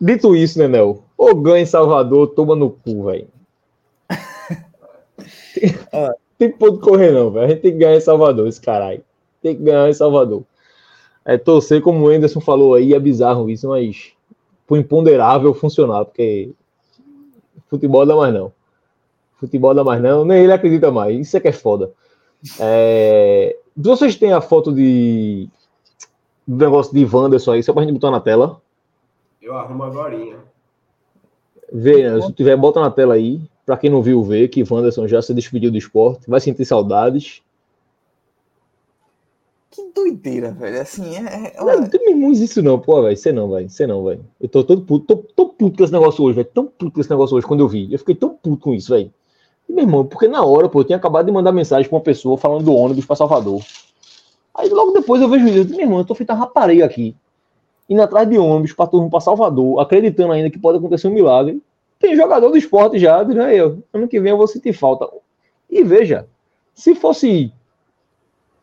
dito 0.00 0.36
isso, 0.36 0.58
né, 0.58 0.68
Nel? 0.68 1.02
Ou 1.16 1.34
ganha 1.34 1.62
em 1.62 1.66
Salvador, 1.66 2.28
toma 2.28 2.54
no 2.54 2.70
cu, 2.70 3.04
velho. 3.04 3.28
tem, 5.90 6.14
tem 6.42 6.50
ponto 6.50 6.78
de 6.78 6.80
correr, 6.80 7.12
não, 7.12 7.30
velho. 7.30 7.46
A 7.46 7.48
gente 7.48 7.60
tem 7.60 7.72
que 7.72 7.78
ganhar 7.78 7.96
em 7.96 8.00
Salvador, 8.00 8.48
esse 8.48 8.60
caralho. 8.60 9.04
Tem 9.40 9.54
que 9.54 9.62
ganhar 9.62 9.88
em 9.88 9.94
Salvador. 9.94 10.42
É 11.24 11.38
torcer, 11.38 11.80
como 11.80 12.04
o 12.04 12.08
Anderson 12.08 12.40
falou 12.40 12.74
aí, 12.74 12.94
é 12.94 12.98
bizarro 12.98 13.48
isso, 13.48 13.68
mas 13.68 14.12
por 14.66 14.76
imponderável 14.76 15.54
funcionar, 15.54 16.04
porque 16.04 16.50
futebol 17.68 18.04
dá 18.04 18.16
mais 18.16 18.34
não. 18.34 18.52
Futebol 19.36 19.72
dá 19.72 19.84
mais 19.84 20.02
não, 20.02 20.24
nem 20.24 20.42
ele 20.42 20.52
acredita 20.52 20.90
mais. 20.90 21.28
Isso 21.28 21.36
é 21.36 21.40
que 21.40 21.48
é 21.48 21.52
foda. 21.52 21.92
É... 22.58 23.56
Vocês 23.76 24.16
têm 24.16 24.32
a 24.32 24.40
foto 24.40 24.72
de 24.72 25.48
do 26.46 26.56
negócio 26.56 26.92
de 26.92 27.04
Wanderson 27.04 27.52
aí, 27.52 27.62
só 27.62 27.72
pra 27.72 27.82
gente 27.82 27.92
botar 27.92 28.10
na 28.10 28.20
tela. 28.20 28.60
Eu 29.40 29.56
arrumo 29.56 29.84
agora. 29.84 30.18
Vê, 31.72 32.10
né? 32.10 32.20
se 32.20 32.32
tiver, 32.32 32.56
bota 32.56 32.80
na 32.80 32.90
tela 32.90 33.14
aí. 33.14 33.40
Pra 33.64 33.76
quem 33.76 33.90
não 33.90 34.02
viu, 34.02 34.22
ver 34.22 34.48
que 34.48 34.64
Wanderson 34.68 35.06
já 35.06 35.22
se 35.22 35.32
despediu 35.32 35.70
do 35.70 35.78
esporte. 35.78 36.28
Vai 36.28 36.40
sentir 36.40 36.64
saudades. 36.64 37.42
Que 39.70 39.82
doideira, 39.94 40.50
velho. 40.52 40.80
Assim, 40.80 41.16
é. 41.16 41.52
é 41.54 41.64
não, 41.64 41.80
não 41.80 41.88
tem 41.88 42.04
mesmo 42.04 42.32
isso 42.32 42.60
não, 42.60 42.78
pô, 42.78 43.02
velho. 43.02 43.16
Você 43.16 43.32
não, 43.32 43.50
velho. 43.50 43.70
Você 43.70 43.86
não, 43.86 44.04
velho. 44.04 44.24
Eu 44.40 44.48
tô 44.48 44.64
todo 44.64 44.82
puto. 44.82 45.06
Tô, 45.06 45.16
tô 45.16 45.46
puto 45.46 45.78
com 45.78 45.84
esse 45.84 45.92
negócio 45.92 46.24
hoje, 46.24 46.36
velho. 46.36 46.48
Tão 46.52 46.66
puto 46.66 46.90
com 46.90 47.00
esse 47.00 47.10
negócio 47.10 47.36
hoje 47.36 47.46
quando 47.46 47.60
eu 47.60 47.68
vi. 47.68 47.90
Eu 47.90 47.98
fiquei 47.98 48.14
tão 48.14 48.30
puto 48.30 48.58
com 48.58 48.74
isso, 48.74 48.92
velho. 48.92 49.12
Meu 49.68 49.84
irmão, 49.84 50.04
porque 50.04 50.28
na 50.28 50.44
hora, 50.44 50.68
pô, 50.68 50.80
eu 50.80 50.84
tinha 50.84 50.98
acabado 50.98 51.24
de 51.24 51.32
mandar 51.32 51.52
mensagem 51.52 51.88
pra 51.88 51.96
uma 51.96 52.02
pessoa 52.02 52.36
falando 52.36 52.64
do 52.64 52.74
ônibus 52.74 53.06
pra 53.06 53.16
Salvador. 53.16 53.62
Aí 54.54 54.68
logo 54.68 54.92
depois 54.92 55.22
eu 55.22 55.28
vejo 55.28 55.48
isso. 55.48 55.70
Meu 55.70 55.80
irmão, 55.80 55.98
eu 55.98 56.04
tô 56.04 56.14
feito 56.14 56.32
rapariga 56.34 56.84
aqui. 56.84 57.16
Indo 57.88 58.02
atrás 58.02 58.28
de 58.28 58.36
ônibus 58.36 58.72
pra 58.72 58.86
turma 58.86 59.08
pra 59.08 59.20
Salvador, 59.20 59.80
acreditando 59.80 60.32
ainda 60.32 60.50
que 60.50 60.58
pode 60.58 60.78
acontecer 60.78 61.08
um 61.08 61.14
milagre. 61.14 61.62
Tem 62.02 62.16
jogador 62.16 62.50
do 62.50 62.58
esporte 62.58 62.98
já, 62.98 63.22
né? 63.22 63.54
Eu. 63.54 63.80
Ano 63.92 64.08
que 64.08 64.18
vem 64.18 64.32
eu 64.32 64.36
vou 64.36 64.48
sentir 64.48 64.72
falta. 64.72 65.08
E 65.70 65.84
veja, 65.84 66.26
se 66.74 66.96
fosse. 66.96 67.52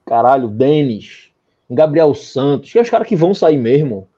Caralho, 0.06 0.50
Denis, 0.50 1.32
Gabriel 1.70 2.14
Santos, 2.14 2.70
que 2.70 2.78
é 2.78 2.82
os 2.82 2.90
caras 2.90 3.08
que 3.08 3.16
vão 3.16 3.34
sair 3.34 3.58
mesmo. 3.58 4.10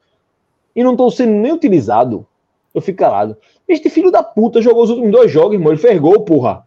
E 0.76 0.84
não 0.84 0.94
estão 0.94 1.12
sendo 1.12 1.34
nem 1.34 1.52
utilizado. 1.52 2.26
Eu 2.74 2.82
fico 2.82 2.98
calado. 2.98 3.38
Este 3.68 3.92
filho 3.92 4.10
da 4.10 4.24
puta 4.24 4.60
jogou 4.60 4.84
os 4.84 4.90
últimos 4.90 5.12
dois 5.12 5.32
jogos, 5.32 5.54
irmão. 5.54 5.72
Ele 5.72 5.80
fez 5.80 6.02
porra. 6.26 6.66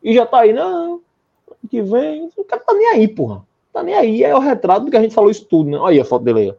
E 0.00 0.14
já 0.14 0.24
tá 0.24 0.40
aí, 0.40 0.52
não. 0.52 1.00
Que 1.68 1.82
vem. 1.82 2.30
O 2.36 2.44
cara 2.44 2.62
tá 2.64 2.72
nem 2.72 2.88
aí, 2.90 3.08
porra. 3.08 3.44
Tá 3.72 3.82
nem 3.82 3.94
aí. 3.94 4.22
É 4.22 4.32
o 4.32 4.38
retrato 4.38 4.84
do 4.84 4.92
que 4.92 4.96
a 4.96 5.02
gente 5.02 5.14
falou 5.14 5.30
isso 5.30 5.44
tudo, 5.46 5.70
né? 5.70 5.76
Olha 5.76 5.94
aí 5.94 6.00
a 6.00 6.04
foto 6.04 6.22
dele 6.22 6.38
aí. 6.40 6.54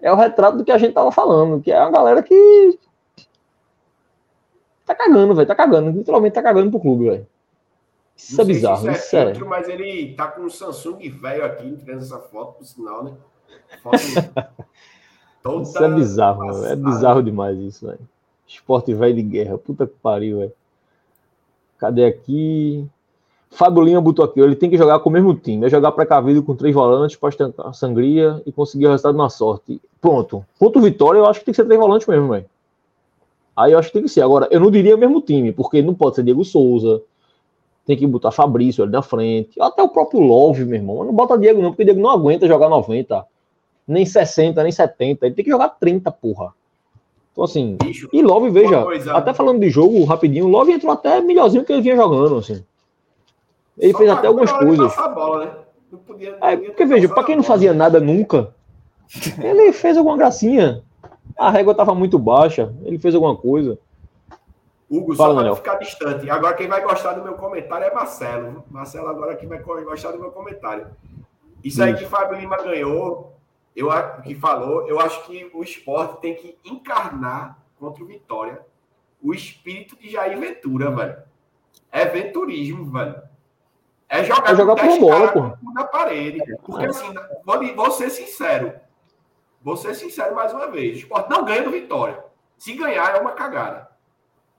É 0.00 0.12
o 0.12 0.16
retrato 0.16 0.58
do 0.58 0.64
que 0.64 0.70
a 0.70 0.78
gente 0.78 0.92
tava 0.92 1.10
falando, 1.10 1.60
que 1.60 1.72
é 1.72 1.80
uma 1.80 1.90
galera 1.90 2.22
que. 2.22 2.78
Tá 4.86 4.94
cagando, 4.94 5.34
velho. 5.34 5.48
Tá 5.48 5.54
cagando. 5.54 5.90
Literalmente 5.90 6.34
tá 6.34 6.42
cagando 6.42 6.70
pro 6.70 6.80
clube, 6.80 7.04
velho. 7.06 7.26
Isso 8.16 8.40
é 8.40 8.44
bizarro. 8.44 8.90
Isso, 8.90 9.06
isso 9.06 9.16
é, 9.16 9.26
filtro, 9.26 9.48
mas 9.48 9.68
ele 9.68 10.14
tá 10.14 10.28
com 10.28 10.42
um 10.42 10.50
Samsung 10.50 11.08
velho 11.10 11.44
aqui, 11.44 11.66
entregando 11.66 12.04
essa 12.04 12.18
foto, 12.18 12.58
por 12.58 12.64
sinal, 12.64 13.04
né? 13.04 13.12
Foto 13.82 13.96
isso 15.62 15.84
é 15.84 15.88
bizarro. 15.88 16.66
É 16.66 16.76
bizarro 16.76 17.22
demais 17.22 17.58
isso, 17.58 17.86
velho. 17.86 18.00
Esporte 18.46 18.94
velho 18.94 19.14
de 19.14 19.22
guerra. 19.22 19.58
Puta 19.58 19.86
que 19.86 19.94
pariu, 20.00 20.38
velho. 20.38 20.52
Cadê 21.78 22.04
aqui? 22.04 22.88
Fábio 23.50 24.02
botou 24.02 24.24
aqui, 24.24 24.40
ele 24.40 24.56
tem 24.56 24.68
que 24.68 24.76
jogar 24.76 24.98
com 24.98 25.08
o 25.08 25.12
mesmo 25.12 25.32
time. 25.34 25.66
É 25.66 25.70
jogar 25.70 25.92
precavido 25.92 26.42
com 26.42 26.56
três 26.56 26.74
volantes 26.74 27.16
para 27.16 27.28
estancar 27.28 27.72
sangria 27.72 28.42
e 28.44 28.50
conseguir 28.50 28.86
o 28.86 28.90
resultado 28.90 29.16
na 29.16 29.28
sorte. 29.28 29.80
Pronto. 30.00 30.44
Ponto 30.58 30.80
Vitória, 30.80 31.18
eu 31.18 31.26
acho 31.26 31.38
que 31.38 31.46
tem 31.46 31.52
que 31.52 31.56
ser 31.56 31.64
três 31.64 31.80
volantes 31.80 32.06
mesmo, 32.06 32.28
velho. 32.28 32.46
Aí 33.56 33.72
eu 33.72 33.78
acho 33.78 33.88
que 33.88 33.94
tem 33.94 34.02
que 34.02 34.08
ser. 34.08 34.22
Agora, 34.22 34.48
eu 34.50 34.60
não 34.60 34.70
diria 34.70 34.96
o 34.96 34.98
mesmo 34.98 35.20
time, 35.20 35.52
porque 35.52 35.80
não 35.82 35.94
pode 35.94 36.16
ser 36.16 36.24
Diego 36.24 36.44
Souza, 36.44 37.02
tem 37.86 37.96
que 37.96 38.06
botar 38.06 38.30
Fabrício 38.30 38.82
ali 38.82 38.92
na 38.92 39.02
frente. 39.02 39.60
Até 39.60 39.82
o 39.82 39.88
próprio 39.88 40.20
Love, 40.20 40.64
meu 40.64 40.76
irmão. 40.76 41.04
Não 41.04 41.12
bota 41.12 41.38
Diego, 41.38 41.60
não, 41.60 41.70
porque 41.70 41.84
Diego 41.84 42.00
não 42.00 42.10
aguenta 42.10 42.46
jogar 42.46 42.68
90, 42.68 43.24
nem 43.86 44.04
60, 44.04 44.62
nem 44.62 44.72
70. 44.72 45.26
Ele 45.26 45.34
tem 45.34 45.44
que 45.44 45.50
jogar 45.50 45.68
30, 45.68 46.10
porra. 46.10 46.52
Então, 47.32 47.44
assim. 47.44 47.76
Bicho, 47.82 48.08
e 48.12 48.22
Love, 48.22 48.50
veja, 48.50 48.84
até 49.12 49.34
falando 49.34 49.60
de 49.60 49.68
jogo 49.68 50.04
rapidinho, 50.04 50.48
Love 50.48 50.72
entrou 50.72 50.92
até 50.92 51.20
melhorzinho 51.20 51.64
que 51.64 51.72
ele 51.72 51.82
vinha 51.82 51.96
jogando, 51.96 52.38
assim. 52.38 52.64
Ele 53.78 53.92
Só 53.92 53.98
fez 53.98 54.10
até 54.10 54.26
algumas 54.28 54.52
coisas. 54.52 54.94
Bola, 54.96 55.44
né? 55.44 55.50
podia, 56.06 56.38
é, 56.40 56.56
porque, 56.56 56.84
veja, 56.84 57.08
para 57.08 57.24
quem 57.24 57.36
não 57.36 57.42
fazia 57.42 57.74
nada 57.74 58.00
nunca, 58.00 58.54
ele 59.42 59.72
fez 59.72 59.96
alguma 59.96 60.16
gracinha. 60.16 60.82
A 61.36 61.50
régua 61.50 61.74
tava 61.74 61.94
muito 61.94 62.18
baixa, 62.18 62.72
ele 62.82 62.98
fez 62.98 63.14
alguma 63.14 63.36
coisa. 63.36 63.78
Hugo, 64.88 65.16
Fala, 65.16 65.34
só 65.34 65.42
para 65.42 65.56
ficar 65.56 65.74
distante. 65.76 66.30
Agora 66.30 66.54
quem 66.54 66.68
vai 66.68 66.82
gostar 66.82 67.14
do 67.14 67.22
meu 67.22 67.34
comentário 67.34 67.86
é 67.86 67.92
Marcelo. 67.92 68.64
Marcelo 68.70 69.08
agora 69.08 69.34
que 69.34 69.46
vai 69.46 69.58
gostar 69.58 70.12
do 70.12 70.20
meu 70.20 70.30
comentário. 70.30 70.86
Isso 71.62 71.82
aí 71.82 71.94
que 71.96 72.04
Fábio 72.04 72.38
Lima 72.38 72.58
ganhou, 72.58 73.34
eu 73.74 73.88
que 74.22 74.34
falou, 74.34 74.86
eu 74.86 75.00
acho 75.00 75.24
que 75.26 75.50
o 75.54 75.62
esporte 75.62 76.20
tem 76.20 76.34
que 76.34 76.56
encarnar 76.64 77.58
contra 77.78 78.04
o 78.04 78.06
Vitória 78.06 78.60
o 79.24 79.32
espírito 79.32 79.96
de 79.96 80.10
Jair 80.10 80.38
Ventura, 80.38 80.90
velho. 80.90 81.16
É 81.90 82.04
venturismo, 82.04 82.92
velho. 82.92 83.22
É 84.06 84.22
jogar, 84.22 84.52
é 84.52 84.54
jogar 84.54 84.76
por 84.76 85.00
bola, 85.00 85.32
pô. 85.32 85.72
Na 85.72 85.84
parede. 85.84 86.42
Porque 86.62 86.84
assim, 86.84 87.06
vou, 87.42 87.74
vou 87.74 87.90
ser 87.90 88.10
sincero. 88.10 88.74
Vou 89.64 89.76
ser 89.78 89.94
sincero 89.94 90.34
mais 90.34 90.52
uma 90.52 90.70
vez. 90.70 90.96
O 90.96 90.98
esporte 91.00 91.30
não 91.30 91.42
ganha 91.42 91.62
do 91.62 91.70
Vitória. 91.70 92.22
Se 92.58 92.74
ganhar, 92.74 93.16
é 93.16 93.20
uma 93.20 93.32
cagada. 93.32 93.88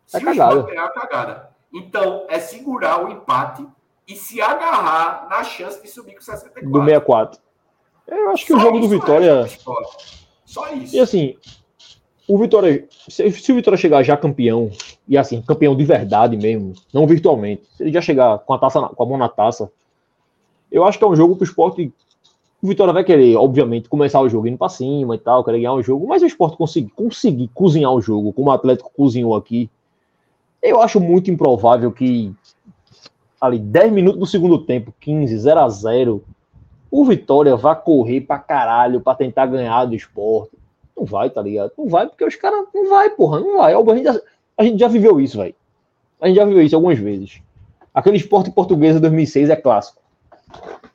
Se 0.07 0.17
é 0.17 0.19
cagada. 0.19 0.63
ganhar, 0.63 0.85
é 0.85 0.89
cagada. 0.89 1.49
Então, 1.71 2.25
é 2.27 2.39
segurar 2.39 3.05
o 3.05 3.11
empate 3.11 3.65
e 4.07 4.15
se 4.15 4.41
agarrar 4.41 5.27
na 5.29 5.43
chance 5.43 5.81
de 5.81 5.87
subir 5.87 6.15
com 6.15 6.21
64. 6.21 6.69
Do 6.69 6.79
64. 6.79 7.39
Eu 8.07 8.31
acho 8.31 8.45
que 8.45 8.53
Só 8.53 8.57
o 8.57 8.61
jogo 8.61 8.79
do 8.79 8.89
Vitória. 8.89 9.45
É 9.45 9.47
Só 10.43 10.73
isso. 10.73 10.95
E 10.95 10.99
assim, 10.99 11.37
o 12.27 12.37
Vitória. 12.37 12.87
Se, 13.07 13.31
se, 13.31 13.51
o 13.51 13.55
Vitória 13.55 13.77
chegar 13.77 14.01
já 14.03 14.17
campeão, 14.17 14.71
e 15.07 15.17
assim, 15.17 15.41
campeão 15.41 15.75
de 15.75 15.83
verdade 15.83 16.35
mesmo, 16.35 16.73
não 16.91 17.05
virtualmente, 17.05 17.63
se 17.75 17.83
ele 17.83 17.93
já 17.93 18.01
chegar 18.01 18.39
com 18.39 18.53
a, 18.53 18.59
taça, 18.59 18.81
com 18.81 19.03
a 19.03 19.05
mão 19.05 19.17
na 19.17 19.29
taça, 19.29 19.71
eu 20.71 20.83
acho 20.83 20.97
que 20.97 21.03
é 21.03 21.07
um 21.07 21.15
jogo 21.15 21.35
que 21.35 21.43
o 21.43 21.45
esporte. 21.45 21.93
O 22.65 22.67
Vitória 22.67 22.91
vai 22.91 23.03
querer, 23.03 23.35
obviamente, 23.35 23.87
começar 23.87 24.19
o 24.21 24.27
jogo 24.27 24.47
indo 24.47 24.57
pra 24.57 24.69
cima 24.69 25.13
e 25.13 25.19
tal, 25.19 25.43
querer 25.43 25.59
ganhar 25.59 25.73
o 25.73 25.83
jogo, 25.83 26.07
mas 26.07 26.23
o 26.23 26.25
esporte 26.25 26.57
conseguir, 26.57 26.89
conseguir 26.95 27.47
cozinhar 27.53 27.91
o 27.91 28.01
jogo, 28.01 28.33
como 28.33 28.49
o 28.49 28.51
Atlético 28.51 28.91
cozinhou 28.97 29.35
aqui, 29.35 29.69
eu 30.63 30.81
acho 30.81 30.99
muito 30.99 31.29
improvável 31.29 31.91
que 31.91 32.33
ali 33.39 33.59
10 33.59 33.93
minutos 33.93 34.19
do 34.19 34.25
segundo 34.25 34.57
tempo, 34.57 34.91
15, 34.99 35.37
0 35.37 35.59
a 35.59 35.69
0 35.69 36.23
o 36.89 37.05
Vitória 37.05 37.55
vá 37.55 37.75
correr 37.75 38.21
pra 38.21 38.39
caralho 38.39 38.99
pra 38.99 39.13
tentar 39.13 39.45
ganhar 39.45 39.85
do 39.85 39.93
esporte. 39.93 40.57
Não 40.97 41.05
vai, 41.05 41.29
tá 41.29 41.43
ligado? 41.43 41.71
Não 41.77 41.87
vai, 41.87 42.07
porque 42.07 42.25
os 42.25 42.35
caras. 42.35 42.65
Não 42.73 42.89
vai, 42.89 43.11
porra, 43.11 43.41
não 43.41 43.57
vai. 43.57 43.75
A 43.75 43.95
gente 43.95 44.05
já, 44.05 44.21
a 44.57 44.63
gente 44.63 44.79
já 44.79 44.87
viveu 44.87 45.21
isso, 45.21 45.37
velho. 45.37 45.53
A 46.19 46.27
gente 46.27 46.37
já 46.37 46.45
viveu 46.45 46.63
isso 46.63 46.75
algumas 46.75 46.97
vezes. 46.97 47.41
Aquele 47.93 48.17
esporte 48.17 48.49
português 48.49 48.95
de 48.95 49.01
2006 49.01 49.51
é 49.51 49.55
clássico. 49.55 50.01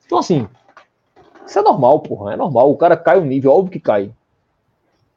Então, 0.05 0.17
assim, 0.17 0.45
isso 1.45 1.59
é 1.59 1.61
normal, 1.61 1.99
porra. 1.99 2.33
É 2.33 2.37
normal. 2.37 2.71
O 2.71 2.77
cara 2.77 2.95
cai 2.95 3.19
o 3.19 3.25
nível, 3.25 3.51
óbvio 3.51 3.71
que 3.71 3.79
cai. 3.79 4.11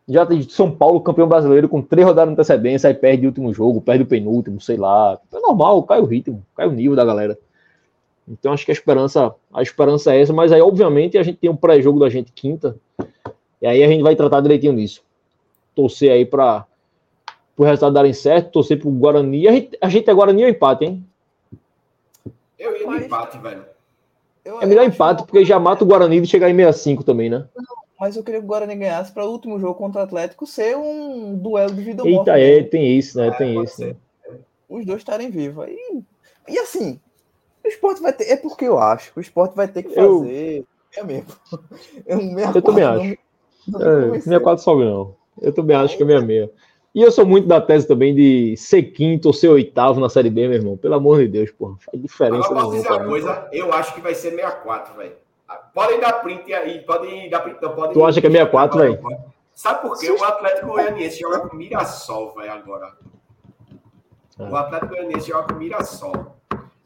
Já 0.07 0.27
tem 0.27 0.43
São 0.43 0.71
Paulo 0.71 1.01
campeão 1.01 1.27
brasileiro 1.27 1.69
com 1.69 1.81
três 1.81 2.07
rodadas 2.07 2.29
de 2.29 2.35
antecedência, 2.35 2.89
aí 2.89 2.95
perde 2.95 3.25
o 3.25 3.29
último 3.29 3.55
jogo, 3.55 3.81
perde 3.81 4.03
o 4.03 4.07
penúltimo, 4.07 4.61
sei 4.61 4.77
lá. 4.77 5.19
É 5.33 5.41
normal, 5.41 5.83
cai 5.85 6.01
o 6.01 6.05
ritmo, 6.05 6.45
cai 6.55 6.67
o 6.67 6.73
nível 6.73 6.95
da 6.95 7.05
galera. 7.05 7.39
Então 8.29 8.53
acho 8.53 8.65
que 8.65 8.71
a 8.71 8.75
esperança, 8.75 9.35
a 9.53 9.63
esperança 9.63 10.15
é 10.15 10.21
essa, 10.21 10.33
mas 10.33 10.53
aí 10.53 10.61
obviamente 10.61 11.17
a 11.17 11.23
gente 11.23 11.39
tem 11.39 11.51
um 11.51 11.57
pré-jogo 11.57 11.99
da 11.99 12.09
gente 12.09 12.33
quinta, 12.33 12.77
e 13.61 13.67
aí 13.67 13.83
a 13.83 13.89
gente 13.89 14.03
vai 14.03 14.17
tratar 14.17 14.41
direitinho 14.41 14.77
disso. 14.77 15.03
Torcer 15.75 16.11
aí 16.11 16.25
para 16.25 16.67
o 17.57 17.65
resultado 17.65 17.95
darem 17.95 18.13
certo, 18.13 18.51
torcer 18.51 18.79
pro 18.79 18.91
Guarani. 18.91 19.49
A 19.49 19.53
gente, 19.53 19.79
a 19.81 19.89
gente 19.89 20.09
é 20.09 20.15
Guarani 20.15 20.45
ou 20.45 20.49
empate, 20.49 20.85
hein? 20.85 21.05
Eu 22.59 22.77
ia 22.77 22.87
no 22.87 22.97
empate, 22.97 23.39
velho. 23.39 23.74
É 24.45 24.67
melhor 24.67 24.85
empate, 24.85 25.25
porque 25.25 25.45
já 25.45 25.59
mata 25.59 25.85
o 25.85 25.87
Guarani 25.87 26.21
de 26.21 26.27
chegar 26.27 26.51
em 26.51 26.57
65 26.57 27.03
também, 27.03 27.31
né? 27.31 27.47
Não, 27.57 27.65
mas 27.99 28.17
eu 28.17 28.23
queria 28.23 28.41
que 28.41 28.47
o 28.47 28.49
Guarani 28.49 28.75
ganhasse 28.75 29.13
para 29.13 29.25
o 29.25 29.31
último 29.31 29.59
jogo 29.59 29.75
contra 29.75 30.03
o 30.03 30.05
Atlético 30.05 30.47
ser 30.47 30.77
um 30.77 31.37
duelo 31.37 31.75
de 31.75 31.83
vida 31.83 32.03
ou 32.03 32.11
morte. 32.11 32.31
Eita, 32.31 32.39
é, 32.39 32.63
tem 32.63 32.99
isso, 32.99 33.17
né? 33.19 33.29
É, 33.29 33.31
tem 33.31 33.63
isso. 33.63 33.85
Né? 33.85 33.97
Os 34.69 34.85
dois 34.85 34.99
estarem 34.99 35.31
vivos. 35.31 35.67
E, 35.69 36.03
e 36.49 36.59
assim, 36.59 37.01
o 37.65 37.69
esporte 37.69 38.03
vai 38.03 38.13
ter. 38.13 38.25
É 38.25 38.37
porque 38.37 38.67
eu 38.67 38.79
acho. 38.79 39.13
O 39.17 39.21
esporte 39.21 39.57
vai 39.57 39.69
ter 39.69 39.83
que 39.83 39.95
fazer. 39.95 40.59
Eu, 40.59 40.67
é 40.97 41.03
mesmo. 41.03 41.29
Eu, 42.07 42.21
eu 42.55 42.63
também 42.63 42.85
acho. 42.85 43.19
Não, 43.67 43.81
não 43.81 44.15
é, 44.15 44.21
64 44.21 44.63
sobe, 44.63 44.85
não. 44.85 45.17
Eu 45.41 45.53
também 45.53 45.77
acho 45.77 45.97
que 45.97 46.03
é 46.03 46.07
66. 46.07 46.51
E 46.95 47.03
eu 47.03 47.11
sou 47.11 47.27
muito 47.27 47.49
da 47.49 47.61
tese 47.61 47.89
também 47.89 48.15
de 48.15 48.57
ser 48.57 48.85
quinto 48.85 49.27
ou 49.27 49.35
ser 49.35 49.49
oitavo 49.49 49.99
na 49.99 50.09
Série 50.09 50.31
B, 50.31 50.47
meu 50.47 50.59
irmão. 50.59 50.77
Pelo 50.77 50.95
amor 50.95 51.19
de 51.19 51.27
Deus, 51.27 51.51
porra. 51.51 51.77
Faz 51.81 52.01
diferença. 52.01 52.49
Eu 52.49 52.55
posso 52.55 52.71
dizer 52.71 52.93
uma 52.93 53.05
coisa, 53.05 53.49
eu 53.53 53.73
acho 53.73 53.95
que 53.95 54.01
vai 54.01 54.15
ser 54.15 54.31
64, 54.31 54.97
velho. 54.97 55.13
Podem 55.75 55.99
dar 55.99 56.13
print 56.23 56.55
aí, 56.55 56.81
podem 56.83 57.29
dar 57.29 57.41
print. 57.41 57.59
Não, 57.61 57.75
podem 57.75 57.93
tu 57.93 58.05
acha 58.05 58.21
que 58.21 58.29
é 58.29 58.31
64, 58.31 58.79
velho? 58.79 59.01
Sabe 59.53 59.83
por 59.83 59.99
quê? 59.99 60.09
O 60.11 60.23
Atlético 60.23 60.69
Goianiense 60.69 61.19
joga 61.19 61.41
com 61.41 61.57
Mirassol, 61.57 62.33
velho, 62.35 62.53
agora. 62.53 62.93
É. 64.39 64.43
O 64.45 64.57
Atlético 64.57 64.95
Goianiense 64.95 65.29
joga 65.29 65.53
com 65.53 65.59
Mirassol. 65.59 66.37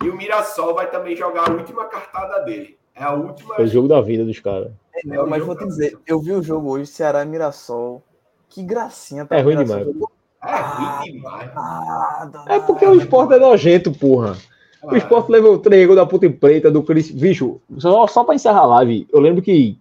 E 0.03 0.09
o 0.09 0.17
Mirassol 0.17 0.75
vai 0.75 0.91
também 0.91 1.15
jogar 1.17 1.51
a 1.51 1.53
última 1.53 1.85
cartada 1.85 2.41
dele. 2.45 2.79
É 2.95 3.05
a 3.05 3.13
última. 3.13 3.57
É 3.57 3.63
o 3.63 3.67
jogo 3.67 3.89
da 3.89 4.01
vida 4.01 4.25
dos 4.25 4.41
caras. 4.41 4.73
É, 4.95 5.17
é 5.17 5.23
mas 5.23 5.45
vou 5.45 5.55
te 5.55 5.67
dizer, 5.67 5.99
eu 6.07 6.19
vi 6.19 6.33
o 6.33 6.43
jogo 6.43 6.71
hoje, 6.71 6.87
Ceará 6.87 7.23
e 7.23 7.27
Mirassol. 7.27 8.03
Que 8.49 8.63
gracinha. 8.63 9.27
É 9.31 9.41
ruim 9.41 9.57
demais. 9.57 9.83
É 9.83 9.85
ruim 9.85 11.13
demais. 11.13 11.51
Ah, 11.55 12.45
é 12.49 12.59
porque 12.61 12.87
o 12.87 12.97
esporte 12.97 13.35
é 13.35 13.39
nojento, 13.39 13.93
porra. 13.93 14.37
O 14.83 14.95
esporte 14.97 15.31
levou 15.31 15.59
três 15.59 15.87
gols 15.87 15.97
da 15.97 16.07
puta 16.07 16.31
preta, 16.31 16.71
do 16.71 16.83
Cris. 16.83 17.11
Bicho, 17.11 17.61
só, 17.79 18.07
só 18.07 18.25
pra 18.25 18.35
encerrar 18.35 18.61
a 18.61 18.67
live, 18.67 19.09
eu 19.13 19.21
lembro 19.21 19.43
que 19.43 19.77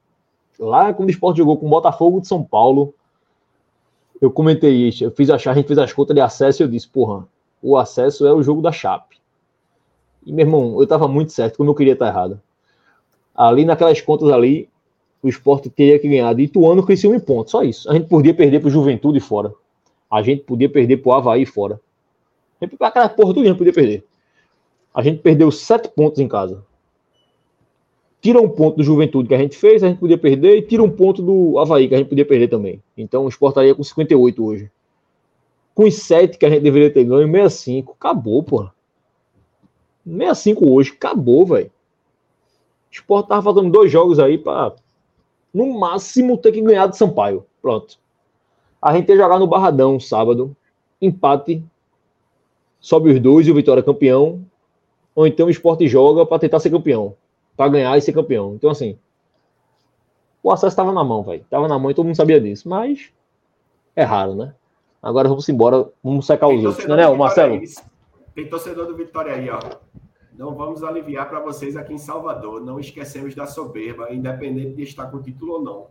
lá 0.59 0.93
quando 0.93 1.09
o 1.09 1.11
esporte 1.11 1.37
jogou 1.37 1.57
com 1.57 1.67
o 1.67 1.69
Botafogo 1.69 2.19
de 2.19 2.27
São 2.27 2.43
Paulo, 2.43 2.93
eu 4.19 4.31
comentei 4.31 4.87
isso, 4.87 5.03
eu 5.03 5.11
fiz 5.11 5.29
a, 5.29 5.35
a 5.35 5.53
gente 5.53 5.67
fez 5.67 5.77
as 5.77 5.93
contas 5.93 6.15
de 6.15 6.21
acesso 6.21 6.61
e 6.61 6.63
eu 6.63 6.67
disse, 6.67 6.87
porra, 6.87 7.27
o 7.61 7.77
acesso 7.77 8.25
é 8.25 8.33
o 8.33 8.41
jogo 8.41 8.61
da 8.61 8.71
Chape. 8.71 9.17
E, 10.25 10.31
meu 10.31 10.45
irmão, 10.45 10.81
eu 10.81 10.87
tava 10.87 11.07
muito 11.07 11.31
certo, 11.31 11.57
como 11.57 11.69
eu 11.69 11.75
queria 11.75 11.93
estar 11.93 12.07
errado. 12.07 12.41
Ali 13.35 13.63
naquelas 13.63 14.01
contas 14.01 14.29
ali, 14.29 14.67
o 15.21 15.27
esporte 15.29 15.69
teria 15.69 15.97
que 15.99 16.07
ganhar 16.07 16.33
de 16.33 16.43
Ituano 16.43 16.85
cresceu 16.85 17.11
um 17.11 17.19
ponto, 17.19 17.49
só 17.49 17.63
isso. 17.63 17.89
A 17.89 17.93
gente 17.93 18.07
podia 18.07 18.33
perder 18.33 18.59
pro 18.59 18.69
Juventude 18.69 19.19
fora. 19.19 19.53
A 20.09 20.21
gente 20.21 20.43
podia 20.43 20.69
perder 20.69 20.97
pro 20.97 21.11
Havaí 21.11 21.45
fora. 21.45 21.79
Aquela 22.79 23.09
porra 23.09 23.33
tudo 23.33 23.45
a 23.45 23.47
gente 23.47 23.57
podia 23.57 23.73
perder. 23.73 24.05
A 24.93 25.01
gente 25.01 25.21
perdeu 25.21 25.51
sete 25.51 25.89
pontos 25.89 26.19
em 26.19 26.27
casa. 26.27 26.63
Tira 28.21 28.41
um 28.41 28.49
ponto 28.49 28.77
do 28.77 28.83
Juventude 28.83 29.27
que 29.27 29.35
a 29.35 29.37
gente 29.37 29.55
fez, 29.55 29.83
a 29.83 29.89
gente 29.89 29.99
podia 29.99 30.17
perder, 30.17 30.57
e 30.57 30.61
tira 30.61 30.81
um 30.81 30.89
ponto 30.89 31.21
do 31.21 31.59
Havaí 31.59 31.87
que 31.87 31.95
a 31.95 31.97
gente 31.97 32.09
podia 32.09 32.25
perder 32.25 32.47
também. 32.47 32.81
Então 32.97 33.25
o 33.25 33.29
Sport 33.29 33.51
estaria 33.51 33.75
com 33.75 33.83
58 33.83 34.43
hoje. 34.43 34.71
Com 35.75 35.83
os 35.83 35.95
7 35.95 36.37
que 36.37 36.45
a 36.45 36.49
gente 36.49 36.63
deveria 36.63 36.91
ter 36.91 37.03
ganho, 37.03 37.27
65. 37.27 37.95
Acabou, 37.99 38.41
porra. 38.41 38.73
65 40.03 40.71
hoje, 40.71 40.93
acabou, 40.93 41.45
velho. 41.45 41.67
O 42.89 42.93
Sport 42.95 43.27
tava 43.27 43.53
fazendo 43.53 43.71
dois 43.71 43.91
jogos 43.91 44.17
aí 44.17 44.37
para 44.37 44.73
no 45.53 45.79
máximo 45.79 46.37
ter 46.37 46.51
que 46.51 46.61
ganhar 46.61 46.87
de 46.87 46.97
Sampaio. 46.97 47.45
Pronto. 47.61 47.97
A 48.81 48.93
gente 48.95 49.09
ia 49.09 49.17
jogar 49.17 49.39
no 49.39 49.47
Barradão 49.47 49.99
sábado, 49.99 50.55
empate, 51.01 51.63
sobe 52.79 53.11
os 53.11 53.19
dois 53.19 53.47
e 53.47 53.51
o 53.51 53.55
Vitória 53.55 53.81
é 53.81 53.83
campeão, 53.83 54.45
ou 55.15 55.25
então 55.25 55.47
o 55.47 55.49
esporte 55.49 55.87
joga 55.87 56.25
para 56.25 56.39
tentar 56.39 56.59
ser 56.59 56.69
campeão, 56.69 57.15
para 57.55 57.69
ganhar 57.69 57.97
e 57.97 58.01
ser 58.01 58.13
campeão. 58.13 58.53
Então, 58.53 58.69
assim, 58.69 58.97
o 60.43 60.51
acesso 60.51 60.73
estava 60.73 60.91
na 60.91 61.03
mão, 61.03 61.23
velho. 61.23 61.43
Tava 61.49 61.67
na 61.67 61.79
mão 61.79 61.91
e 61.91 61.93
todo 61.93 62.05
mundo 62.05 62.15
sabia 62.15 62.39
disso, 62.39 62.69
mas 62.69 63.09
é 63.95 64.03
raro, 64.03 64.35
né? 64.35 64.53
Agora 65.01 65.27
vamos 65.27 65.47
embora, 65.49 65.89
vamos 66.03 66.25
secar 66.25 66.47
os 66.47 66.63
outros, 66.63 66.87
né, 66.87 67.07
Marcelo? 67.09 67.55
Aí, 67.55 67.67
tem 68.35 68.47
torcedor 68.47 68.85
do 68.85 68.95
Vitória 68.95 69.33
aí, 69.33 69.49
ó. 69.49 69.59
Não 70.37 70.53
vamos 70.53 70.83
aliviar 70.83 71.27
para 71.27 71.39
vocês 71.39 71.75
aqui 71.75 71.93
em 71.93 71.97
Salvador. 71.97 72.61
Não 72.61 72.79
esquecemos 72.79 73.33
da 73.33 73.47
soberba, 73.47 74.13
independente 74.13 74.75
de 74.75 74.83
estar 74.83 75.07
com 75.07 75.19
título 75.19 75.53
ou 75.53 75.61
não. 75.63 75.87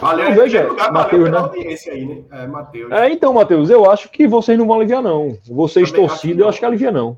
Valeu, 0.00 0.34
veja, 0.34 0.66
lugar, 0.66 0.92
Mateus, 0.92 1.30
né? 1.30 1.38
audiência 1.38 1.92
aí, 1.92 2.04
né? 2.04 2.22
É, 2.30 2.46
Mateus. 2.46 2.90
É, 2.90 3.10
então, 3.10 3.32
Matheus, 3.32 3.70
eu 3.70 3.88
acho 3.88 4.10
que 4.10 4.26
vocês 4.26 4.58
não 4.58 4.66
vão 4.66 4.76
aliviar, 4.76 5.02
não. 5.02 5.36
Vocês 5.46 5.92
torcida, 5.92 6.42
eu 6.42 6.48
acho 6.48 6.58
que 6.58 6.64
alivia, 6.64 6.90
não. 6.90 7.16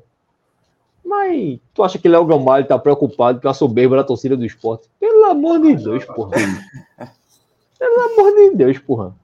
Mas 1.03 1.59
tu 1.73 1.83
acha 1.83 1.97
que 1.97 2.07
Léo 2.07 2.25
Gamalho 2.25 2.65
tá 2.65 2.77
preocupado 2.77 3.41
com 3.41 3.47
a 3.47 3.53
soberba 3.53 3.95
da 3.95 4.03
torcida 4.03 4.37
do 4.37 4.45
esporte? 4.45 4.89
Pelo 4.99 5.25
amor 5.25 5.59
de 5.59 5.75
Deus, 5.75 6.05
porra. 6.05 6.31
Pelo 7.79 7.99
amor 8.01 8.35
de 8.35 8.55
Deus, 8.55 8.77
porra. 8.79 9.15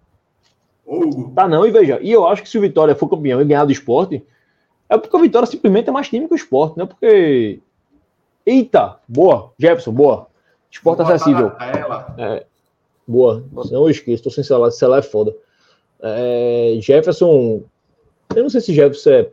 Tá 1.36 1.48
não, 1.48 1.66
e 1.66 1.72
veja, 1.72 2.00
e 2.02 2.12
eu 2.12 2.28
acho 2.28 2.42
que 2.42 2.50
se 2.50 2.58
o 2.58 2.62
Vitória 2.62 2.96
for 2.96 3.08
campeão 3.08 3.40
e 3.40 3.46
ganhar 3.46 3.66
do 3.66 3.72
esporte, 3.72 4.24
é 4.90 4.98
porque 4.98 5.16
o 5.16 5.20
Vitória 5.20 5.48
simplesmente 5.48 5.90
é 5.90 5.92
mais 5.92 6.10
time 6.10 6.28
que 6.28 6.34
o 6.34 6.36
esporte, 6.36 6.78
não 6.78 6.86
é 6.86 6.88
porque. 6.88 7.60
Eita, 8.46 8.98
boa, 9.08 9.54
Jefferson, 9.60 9.92
boa. 9.92 10.28
Esporte 10.72 11.02
acessível. 11.02 11.52
É, 12.18 12.46
boa, 13.08 13.44
não 13.72 13.90
esqueço, 13.90 14.24
tô 14.24 14.32
sem 14.32 14.44
celular, 14.44 14.72
celular 14.72 15.00
é 15.00 15.04
foda. 15.04 15.36
É, 16.02 16.78
Jefferson, 16.82 17.62
eu 18.36 18.44
não 18.44 18.50
sei 18.50 18.62
se 18.62 18.74
Jefferson 18.74 19.10
é 19.12 19.30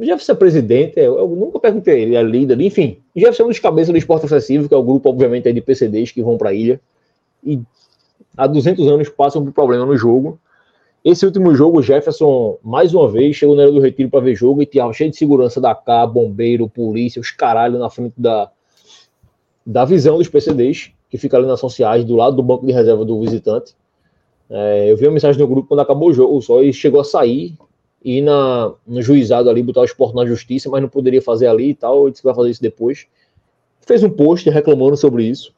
Jefferson 0.00 0.32
é 0.32 0.36
presidente, 0.36 1.00
eu, 1.00 1.18
eu 1.18 1.28
nunca 1.28 1.58
perguntei, 1.58 2.02
ele 2.02 2.14
é 2.14 2.22
líder, 2.22 2.60
enfim. 2.60 2.98
Jefferson 3.14 3.42
é 3.42 3.46
um 3.46 3.48
dos 3.48 3.58
cabeças 3.58 3.90
do 3.90 3.98
esporte 3.98 4.26
acessível, 4.26 4.68
que 4.68 4.74
é 4.74 4.76
o 4.76 4.82
grupo, 4.82 5.08
obviamente, 5.08 5.52
de 5.52 5.60
PCDs 5.60 6.12
que 6.12 6.22
vão 6.22 6.38
para 6.38 6.50
a 6.50 6.54
ilha. 6.54 6.80
E 7.44 7.60
há 8.36 8.46
200 8.46 8.86
anos 8.86 9.08
passam 9.08 9.44
por 9.44 9.52
problema 9.52 9.84
no 9.84 9.96
jogo. 9.96 10.38
Esse 11.04 11.26
último 11.26 11.52
jogo, 11.54 11.82
Jefferson, 11.82 12.58
mais 12.62 12.94
uma 12.94 13.08
vez, 13.08 13.34
chegou 13.34 13.56
na 13.56 13.62
hora 13.62 13.72
do 13.72 13.80
retiro 13.80 14.08
para 14.08 14.20
ver 14.20 14.36
jogo 14.36 14.62
e 14.62 14.66
tinha 14.66 14.90
cheio 14.92 15.10
de 15.10 15.16
segurança 15.16 15.60
da 15.60 15.74
cá, 15.74 16.06
bombeiro, 16.06 16.68
polícia, 16.68 17.20
os 17.20 17.32
caralho 17.32 17.76
na 17.78 17.90
frente 17.90 18.14
da, 18.16 18.50
da 19.66 19.84
visão 19.84 20.16
dos 20.16 20.28
PCDs, 20.28 20.92
que 21.10 21.18
fica 21.18 21.36
ali 21.36 21.46
nas 21.46 21.58
sociais, 21.58 22.04
do 22.04 22.14
lado 22.14 22.36
do 22.36 22.42
banco 22.42 22.64
de 22.64 22.72
reserva 22.72 23.04
do 23.04 23.20
visitante. 23.20 23.74
É, 24.48 24.92
eu 24.92 24.96
vi 24.96 25.06
uma 25.06 25.14
mensagem 25.14 25.40
no 25.40 25.48
grupo 25.48 25.68
quando 25.68 25.80
acabou 25.80 26.10
o 26.10 26.12
jogo 26.12 26.40
só 26.40 26.62
e 26.62 26.72
chegou 26.72 27.00
a 27.00 27.04
sair 27.04 27.56
ir 28.04 28.20
na, 28.20 28.72
no 28.86 29.00
juizado 29.00 29.48
ali, 29.48 29.62
botar 29.62 29.80
o 29.80 29.84
esporte 29.84 30.14
na 30.14 30.26
justiça, 30.26 30.68
mas 30.68 30.82
não 30.82 30.88
poderia 30.88 31.22
fazer 31.22 31.46
ali 31.46 31.70
e 31.70 31.74
tal, 31.74 32.02
ele 32.02 32.10
disse 32.10 32.22
que 32.22 32.26
vai 32.26 32.34
fazer 32.34 32.50
isso 32.50 32.62
depois. 32.62 33.06
Fez 33.80 34.02
um 34.02 34.10
post 34.10 34.48
reclamando 34.50 34.96
sobre 34.96 35.24
isso, 35.24 35.52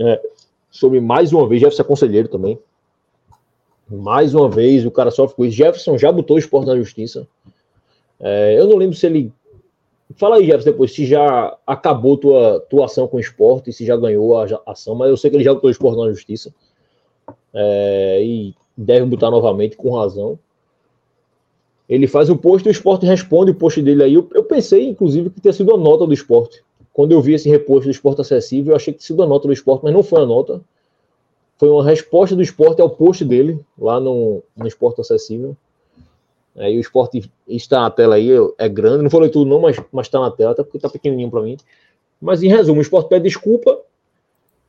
é, 0.00 0.20
sobre 0.70 1.00
mais 1.00 1.32
uma 1.32 1.46
vez, 1.46 1.60
Jefferson 1.60 1.82
é 1.82 1.86
conselheiro 1.86 2.28
também, 2.28 2.58
mais 3.88 4.34
uma 4.34 4.48
vez 4.48 4.84
o 4.86 4.90
cara 4.90 5.10
sofre 5.10 5.36
com 5.36 5.44
isso, 5.44 5.56
Jefferson 5.56 5.98
já 5.98 6.10
botou 6.10 6.36
o 6.36 6.38
esporte 6.38 6.66
na 6.66 6.76
justiça, 6.76 7.26
é, 8.20 8.58
eu 8.58 8.66
não 8.66 8.76
lembro 8.76 8.96
se 8.96 9.06
ele, 9.06 9.32
fala 10.16 10.36
aí 10.36 10.46
Jefferson 10.46 10.70
depois, 10.70 10.92
se 10.92 11.06
já 11.06 11.56
acabou 11.66 12.16
tua, 12.16 12.60
tua 12.68 12.86
ação 12.86 13.06
com 13.06 13.16
o 13.16 13.20
esporte, 13.20 13.72
se 13.72 13.84
já 13.84 13.96
ganhou 13.96 14.38
a 14.38 14.46
ação, 14.66 14.94
mas 14.94 15.10
eu 15.10 15.16
sei 15.16 15.30
que 15.30 15.36
ele 15.36 15.44
já 15.44 15.52
botou 15.52 15.68
o 15.68 15.72
esporte 15.72 15.98
na 15.98 16.10
justiça, 16.10 16.54
é, 17.54 18.22
e 18.24 18.54
deve 18.76 19.06
botar 19.06 19.30
novamente 19.30 19.76
com 19.76 19.94
razão, 19.94 20.38
ele 21.88 22.06
faz 22.06 22.30
o 22.30 22.36
post 22.36 22.66
e 22.66 22.70
o 22.70 22.72
esporte 22.72 23.04
responde 23.04 23.50
o 23.50 23.54
post 23.54 23.82
dele 23.82 24.02
aí. 24.02 24.14
Eu, 24.14 24.26
eu 24.34 24.44
pensei, 24.44 24.88
inclusive, 24.88 25.28
que 25.28 25.40
tinha 25.40 25.52
sido 25.52 25.74
a 25.74 25.76
nota 25.76 26.06
do 26.06 26.14
esporte. 26.14 26.62
Quando 26.92 27.12
eu 27.12 27.20
vi 27.20 27.34
esse 27.34 27.48
reposto 27.48 27.84
do 27.84 27.90
esporte 27.90 28.20
acessível, 28.20 28.72
eu 28.72 28.76
achei 28.76 28.94
que 28.94 29.00
tinha 29.00 29.08
sido 29.08 29.22
a 29.22 29.26
nota 29.26 29.46
do 29.46 29.52
esporte, 29.52 29.82
mas 29.82 29.92
não 29.92 30.02
foi 30.02 30.22
a 30.22 30.26
nota. 30.26 30.62
Foi 31.62 31.70
uma 31.70 31.84
resposta 31.84 32.34
do 32.34 32.42
esporte 32.42 32.82
ao 32.82 32.90
post 32.90 33.24
dele, 33.24 33.64
lá 33.78 34.00
no, 34.00 34.42
no 34.56 34.66
esporte 34.66 35.00
acessível. 35.00 35.56
Aí 36.56 36.76
o 36.76 36.80
esporte 36.80 37.30
está 37.46 37.82
na 37.82 37.90
tela 37.92 38.16
aí, 38.16 38.30
é 38.58 38.68
grande, 38.68 39.04
não 39.04 39.08
falei 39.08 39.30
tudo 39.30 39.48
não, 39.48 39.60
mas 39.60 39.76
está 40.04 40.18
na 40.18 40.32
tela, 40.32 40.50
até 40.50 40.64
porque 40.64 40.78
está 40.78 40.88
pequenininho 40.88 41.30
para 41.30 41.40
mim. 41.40 41.56
Mas 42.20 42.42
em 42.42 42.48
resumo, 42.48 42.80
o 42.80 42.82
esporte 42.82 43.08
pede 43.08 43.28
desculpa 43.28 43.78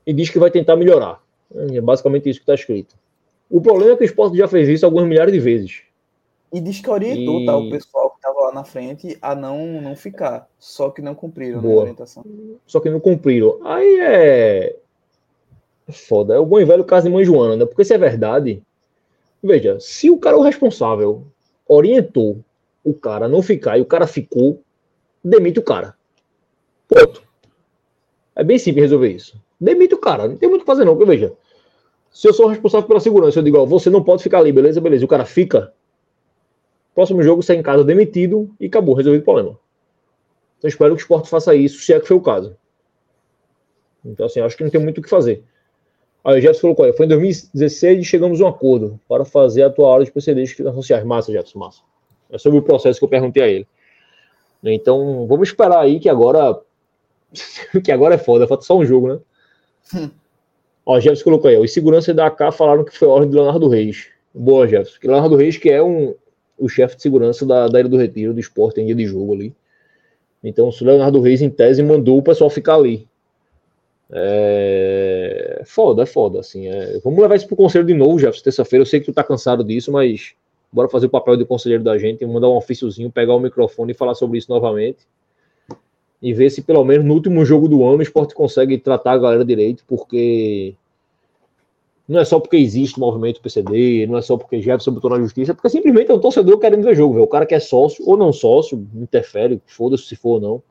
e 0.06 0.14
diz 0.14 0.30
que 0.30 0.38
vai 0.38 0.52
tentar 0.52 0.76
melhorar. 0.76 1.20
É 1.72 1.82
basicamente 1.82 2.30
isso 2.30 2.38
que 2.38 2.44
está 2.44 2.54
escrito. 2.54 2.96
O 3.50 3.60
problema 3.60 3.94
é 3.94 3.96
que 3.96 4.04
o 4.04 4.06
esporte 4.06 4.38
já 4.38 4.48
fez 4.48 4.70
isso 4.70 4.86
algumas 4.86 5.08
milhares 5.08 5.34
de 5.34 5.40
vezes. 5.40 5.82
E 6.54 6.62
diz 6.62 6.80
que 6.80 6.92
orientou 6.92 7.40
e... 7.40 7.46
tá, 7.48 7.58
o 7.58 7.72
pessoal 7.72 8.12
que 8.12 8.18
estava 8.18 8.40
lá 8.40 8.52
na 8.54 8.64
frente 8.64 9.18
a 9.20 9.34
não, 9.34 9.82
não 9.82 9.96
ficar. 9.96 10.48
Só 10.60 10.92
que 10.92 11.02
não 11.02 11.16
cumpriram 11.16 11.60
né, 11.60 11.74
a 11.74 11.76
orientação. 11.76 12.24
Só 12.68 12.80
que 12.80 12.92
não 12.92 13.00
cumpriram. 13.00 13.60
Aí 13.64 14.00
é. 14.00 14.76
É 15.88 15.92
foda. 15.92 16.36
É 16.36 16.40
o 16.40 16.46
bom 16.46 16.60
e 16.60 16.66
velho 16.66 16.84
caso 16.84 17.08
de 17.08 17.14
mãe 17.14 17.24
Joana, 17.24 17.56
né? 17.56 17.66
Porque 17.66 17.84
se 17.84 17.94
é 17.94 17.98
verdade. 17.98 18.62
Veja, 19.42 19.80
se 19.80 20.10
o 20.10 20.18
cara, 20.18 20.38
o 20.38 20.42
responsável, 20.42 21.24
orientou 21.68 22.44
o 22.84 22.94
cara 22.94 23.28
não 23.28 23.42
ficar 23.42 23.78
e 23.78 23.82
o 23.82 23.86
cara 23.86 24.08
ficou, 24.08 24.62
demite 25.24 25.60
o 25.60 25.64
cara. 25.64 25.96
Ponto. 26.88 27.24
É 28.36 28.44
bem 28.44 28.58
simples 28.58 28.84
resolver 28.84 29.10
isso. 29.10 29.42
Demite 29.60 29.94
o 29.94 29.98
cara. 29.98 30.28
Não 30.28 30.38
tem 30.38 30.50
muito 30.50 30.62
o 30.62 30.66
que 30.66 30.72
fazer, 30.72 30.86
não. 30.86 30.96
Porque 30.96 31.10
veja. 31.10 31.34
Se 32.12 32.28
eu 32.28 32.34
sou 32.34 32.48
responsável 32.48 32.88
pela 32.88 33.00
segurança, 33.00 33.40
eu 33.40 33.44
digo, 33.44 33.58
ó, 33.58 33.66
você 33.66 33.90
não 33.90 34.04
pode 34.04 34.22
ficar 34.22 34.40
ali, 34.40 34.52
beleza? 34.52 34.80
Beleza. 34.80 35.04
O 35.04 35.08
cara 35.08 35.26
fica 35.26 35.74
Próximo 36.94 37.24
jogo, 37.24 37.42
sai 37.42 37.56
em 37.56 37.64
casa 37.64 37.84
demitido 37.84 38.54
e 38.60 38.68
acabou, 38.68 38.94
resolvido 38.94 39.22
o 39.22 39.26
problema. 39.26 39.60
Então 40.58 40.68
espero 40.68 40.96
que 40.96 41.02
o 41.02 41.04
esporte 41.04 41.30
faça 41.30 41.56
isso, 41.56 41.80
se 41.80 41.94
é 41.94 42.00
que 42.00 42.08
foi 42.08 42.16
o 42.16 42.22
caso. 42.22 42.56
Então, 44.06 44.26
assim, 44.26 44.42
acho 44.42 44.56
que 44.56 44.64
não 44.64 44.70
tem 44.70 44.82
muito 44.82 45.00
o 45.00 45.02
que 45.02 45.10
fazer. 45.10 45.44
Aí 46.24 46.38
o 46.38 46.42
Jefferson 46.42 46.74
colocou, 46.74 46.94
foi 46.94 47.06
em 47.06 47.10
2016 47.10 48.00
e 48.00 48.04
chegamos 48.04 48.40
a 48.40 48.46
um 48.46 48.48
acordo 48.48 49.00
para 49.10 49.26
fazer 49.26 49.64
a 49.64 49.70
tua 49.70 49.90
aula 49.90 50.06
de 50.06 50.12
PCDs 50.12 50.56
sociais. 50.56 51.04
Massa, 51.04 51.32
Jefferson, 51.32 51.60
massa. 51.60 51.82
É 52.30 52.38
sobre 52.38 52.60
o 52.60 52.62
processo 52.62 52.98
que 52.98 53.04
eu 53.04 53.10
perguntei 53.10 53.44
a 53.44 53.48
ele. 53.48 53.68
Então, 54.64 55.28
vamos 55.28 55.50
esperar 55.50 55.82
aí 55.82 56.00
que 56.00 56.08
agora. 56.08 56.62
que 57.84 57.92
agora 57.92 58.16
é 58.16 58.18
foda, 58.18 58.48
falta 58.48 58.64
só 58.64 58.78
um 58.78 58.86
jogo, 58.86 59.10
né? 59.10 59.20
Hum. 59.96 60.10
Ó, 60.86 61.00
Jefferson 61.00 61.24
colocou 61.26 61.50
aí, 61.50 61.58
os 61.58 61.74
seguranças 61.74 62.16
da 62.16 62.28
AK 62.28 62.54
falaram 62.54 62.86
que 62.86 62.98
foi 62.98 63.08
ordem 63.08 63.30
de 63.30 63.36
Leonardo 63.36 63.68
Reis. 63.68 64.08
Boa, 64.34 64.68
Jefferson. 64.68 65.00
Que 65.00 65.08
Leonardo 65.08 65.36
Reis, 65.36 65.58
que 65.58 65.70
é 65.70 65.84
um, 65.84 66.16
o 66.58 66.70
chefe 66.70 66.96
de 66.96 67.02
segurança 67.02 67.46
da, 67.46 67.68
da 67.68 67.80
Ilha 67.80 67.90
do 67.90 67.98
Retiro, 67.98 68.34
do 68.34 68.40
esporte 68.40 68.80
em 68.80 68.86
dia 68.86 68.96
de 68.96 69.06
jogo 69.06 69.34
ali. 69.34 69.54
Então, 70.42 70.70
o 70.70 70.84
Leonardo 70.84 71.22
Reis, 71.22 71.42
em 71.42 71.50
tese, 71.50 71.84
mandou 71.84 72.18
o 72.18 72.24
pessoal 72.24 72.50
ficar 72.50 72.76
ali. 72.76 73.08
É 74.16 75.64
foda, 75.66 76.04
é 76.04 76.06
foda, 76.06 76.40
assim. 76.40 76.68
É... 76.68 77.00
Vamos 77.04 77.20
levar 77.20 77.36
isso 77.36 77.48
pro 77.48 77.56
conselho 77.56 77.86
de 77.86 77.94
novo, 77.94 78.20
Jefferson, 78.20 78.44
terça-feira. 78.44 78.82
Eu 78.82 78.86
sei 78.86 79.00
que 79.00 79.08
tu 79.08 79.14
tá 79.14 79.24
cansado 79.24 79.64
disso, 79.64 79.92
mas 79.92 80.34
bora 80.72 80.90
fazer 80.90 81.08
o 81.08 81.10
papel 81.10 81.38
de 81.38 81.46
conselheiro 81.46 81.84
da 81.84 81.98
gente, 81.98 82.26
mandar 82.26 82.50
um 82.50 82.56
ofíciozinho, 82.58 83.12
pegar 83.12 83.36
o 83.36 83.40
microfone 83.40 83.92
e 83.92 83.96
falar 83.96 84.16
sobre 84.16 84.38
isso 84.38 84.50
novamente. 84.52 85.00
E 86.22 86.34
ver 86.34 86.50
se 86.50 86.62
pelo 86.62 86.84
menos 86.86 87.06
no 87.06 87.14
último 87.14 87.44
jogo 87.46 87.68
do 87.68 87.84
ano 87.84 88.00
o 88.00 88.02
esporte 88.02 88.34
consegue 88.34 88.78
tratar 88.78 89.14
a 89.14 89.18
galera 89.18 89.46
direito, 89.46 89.84
porque 89.88 90.76
Não 92.08 92.20
é 92.20 92.26
só 92.26 92.40
porque 92.40 92.58
existe 92.58 92.98
o 92.98 93.00
movimento 93.00 93.42
PCD, 93.42 94.06
não 94.08 94.18
é 94.18 94.22
só 94.22 94.38
porque 94.38 94.62
Jefferson 94.62 94.92
botou 94.92 95.10
na 95.10 95.20
justiça, 95.20 95.52
é 95.52 95.56
porque 95.56 95.70
simplesmente 95.70 96.12
é 96.12 96.14
um 96.14 96.20
torcedor 96.20 96.60
querendo 96.60 96.84
ver 96.84 96.96
jogo. 96.96 97.22
O 97.22 97.28
cara 97.28 97.46
que 97.46 97.56
é 97.56 97.60
sócio 97.60 98.04
ou 98.08 98.18
não 98.18 98.34
sócio, 98.34 98.86
interfere, 98.94 99.62
foda-se 99.66 100.04
se 100.06 100.16
for 100.16 100.36
ou 100.36 100.42
não. 100.42 100.64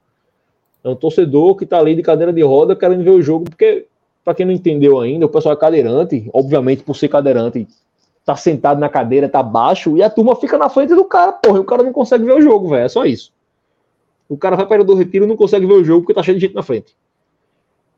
É 0.85 0.89
um 0.89 0.97
torcedor 0.97 1.57
que 1.57 1.65
tá 1.65 1.79
ali 1.79 1.95
de 1.95 2.03
cadeira 2.03 2.33
de 2.33 2.43
roda 2.43 2.75
querendo 2.75 3.05
ver 3.05 3.11
o 3.11 3.23
jogo, 3.23 3.45
porque, 3.45 3.87
para 4.25 4.35
quem 4.35 4.47
não 4.47 4.53
entendeu 4.53 5.01
ainda, 5.01 5.27
o 5.27 5.29
pessoal 5.29 5.55
é 5.55 5.57
cadeirante, 5.57 6.29
obviamente 6.33 6.83
por 6.83 6.97
ser 6.97 7.09
cadeirante, 7.09 7.67
tá 8.25 8.37
sentado 8.37 8.79
na 8.81 8.89
cadeira, 8.89 9.29
tá 9.29 9.43
baixo, 9.43 9.97
e 9.97 10.03
a 10.03 10.11
turma 10.11 10.35
fica 10.37 10.59
na 10.59 10.69
frente 10.69 10.95
do 10.95 11.05
cara, 11.05 11.33
porra, 11.33 11.59
e 11.59 11.61
o 11.61 11.65
cara 11.65 11.83
não 11.83 11.93
consegue 11.93 12.25
ver 12.25 12.35
o 12.35 12.41
jogo, 12.41 12.69
velho, 12.69 12.85
é 12.85 12.89
só 12.89 13.05
isso. 13.05 13.33
O 14.29 14.37
cara 14.37 14.57
vai 14.57 14.67
para 14.67 14.83
o 14.83 14.95
retiro 14.95 15.25
e 15.25 15.29
não 15.29 15.37
consegue 15.37 15.67
ver 15.67 15.75
o 15.75 15.85
jogo 15.85 16.03
porque 16.03 16.15
tá 16.15 16.23
cheio 16.23 16.39
de 16.39 16.47
gente 16.47 16.55
na 16.55 16.63
frente. 16.63 16.97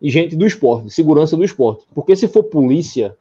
E 0.02 0.10
gente 0.10 0.34
do 0.34 0.46
esporte, 0.46 0.90
segurança 0.90 1.36
do 1.36 1.44
esporte. 1.44 1.84
Porque 1.94 2.16
se 2.16 2.26
for 2.26 2.42
polícia, 2.42 3.16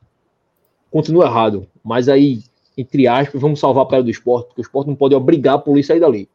continua 0.90 1.26
errado. 1.26 1.68
Mas 1.84 2.10
aí, 2.10 2.42
entre 2.78 3.08
aspas, 3.08 3.40
vamos 3.40 3.60
salvar 3.60 3.84
a 3.84 3.88
pele 3.88 4.04
do 4.04 4.10
esporte, 4.10 4.48
porque 4.48 4.62
o 4.62 4.64
esporte 4.64 4.88
não 4.88 4.96
pode 4.96 5.14
obrigar 5.14 5.56
a 5.56 5.60
polícia 5.60 5.94
a 5.94 5.96
ir 5.96 6.00
dali. 6.00 6.30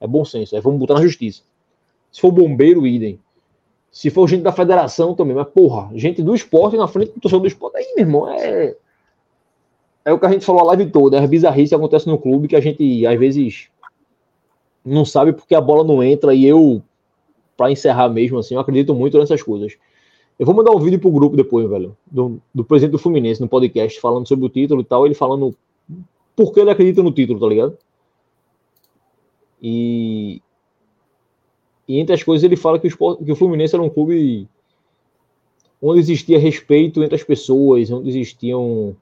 É 0.00 0.06
bom 0.06 0.24
senso, 0.24 0.54
aí 0.54 0.60
vamos 0.60 0.78
botar 0.78 0.94
na 0.94 1.02
justiça. 1.02 1.42
Se 2.14 2.20
for 2.20 2.30
bombeiro, 2.30 2.86
idem. 2.86 3.18
Se 3.90 4.08
for 4.08 4.28
gente 4.28 4.44
da 4.44 4.52
federação 4.52 5.16
também, 5.16 5.34
mas 5.34 5.48
porra, 5.48 5.90
gente 5.98 6.22
do 6.22 6.32
esporte 6.32 6.76
na 6.76 6.86
frente 6.86 7.10
do 7.10 7.20
torcedor 7.20 7.40
do 7.40 7.48
esporte, 7.48 7.76
aí, 7.76 7.92
meu 7.96 8.06
irmão, 8.06 8.30
é. 8.30 8.76
É 10.04 10.12
o 10.12 10.18
que 10.20 10.24
a 10.24 10.30
gente 10.30 10.44
falou 10.44 10.62
a 10.62 10.66
live 10.66 10.92
toda, 10.92 11.16
é 11.16 11.26
bizarrice 11.26 11.70
que 11.70 11.74
acontece 11.74 12.06
no 12.06 12.16
clube 12.16 12.46
que 12.46 12.54
a 12.54 12.60
gente, 12.60 13.04
às 13.04 13.18
vezes, 13.18 13.68
não 14.84 15.04
sabe 15.04 15.32
porque 15.32 15.56
a 15.56 15.60
bola 15.60 15.82
não 15.82 16.04
entra 16.04 16.32
e 16.32 16.44
eu, 16.44 16.80
para 17.56 17.72
encerrar 17.72 18.08
mesmo 18.08 18.38
assim, 18.38 18.54
eu 18.54 18.60
acredito 18.60 18.94
muito 18.94 19.18
nessas 19.18 19.42
coisas. 19.42 19.76
Eu 20.38 20.46
vou 20.46 20.54
mandar 20.54 20.70
um 20.70 20.78
vídeo 20.78 21.00
pro 21.00 21.10
grupo 21.10 21.36
depois, 21.36 21.68
velho, 21.68 21.96
do, 22.06 22.40
do 22.54 22.64
presidente 22.64 22.92
do 22.92 22.98
Fluminense 22.98 23.40
no 23.40 23.48
podcast, 23.48 24.00
falando 24.00 24.28
sobre 24.28 24.46
o 24.46 24.48
título 24.48 24.82
e 24.82 24.84
tal, 24.84 25.04
ele 25.04 25.16
falando 25.16 25.52
por 26.36 26.52
que 26.52 26.60
ele 26.60 26.70
acredita 26.70 27.02
no 27.02 27.10
título, 27.10 27.40
tá 27.40 27.46
ligado? 27.48 27.76
E, 29.60 30.40
e 31.86 31.98
entre 31.98 32.14
as 32.14 32.22
coisas 32.22 32.44
ele 32.44 32.56
fala 32.56 32.78
que 32.78 32.88
o, 32.88 33.16
que 33.16 33.32
o 33.32 33.36
Fluminense 33.36 33.74
era 33.74 33.82
um 33.82 33.90
clube 33.90 34.48
onde 35.80 36.00
existia 36.00 36.38
respeito 36.38 37.02
entre 37.02 37.14
as 37.14 37.22
pessoas, 37.22 37.90
onde 37.90 38.08
existiam 38.08 38.96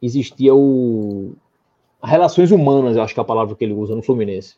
existia 0.00 0.54
o 0.54 1.34
relações 2.02 2.50
humanas, 2.50 2.96
eu 2.96 3.02
acho 3.02 3.14
que 3.14 3.20
é 3.20 3.22
a 3.22 3.26
palavra 3.26 3.54
que 3.54 3.64
ele 3.64 3.72
usa 3.72 3.94
no 3.94 4.02
Fluminense. 4.02 4.56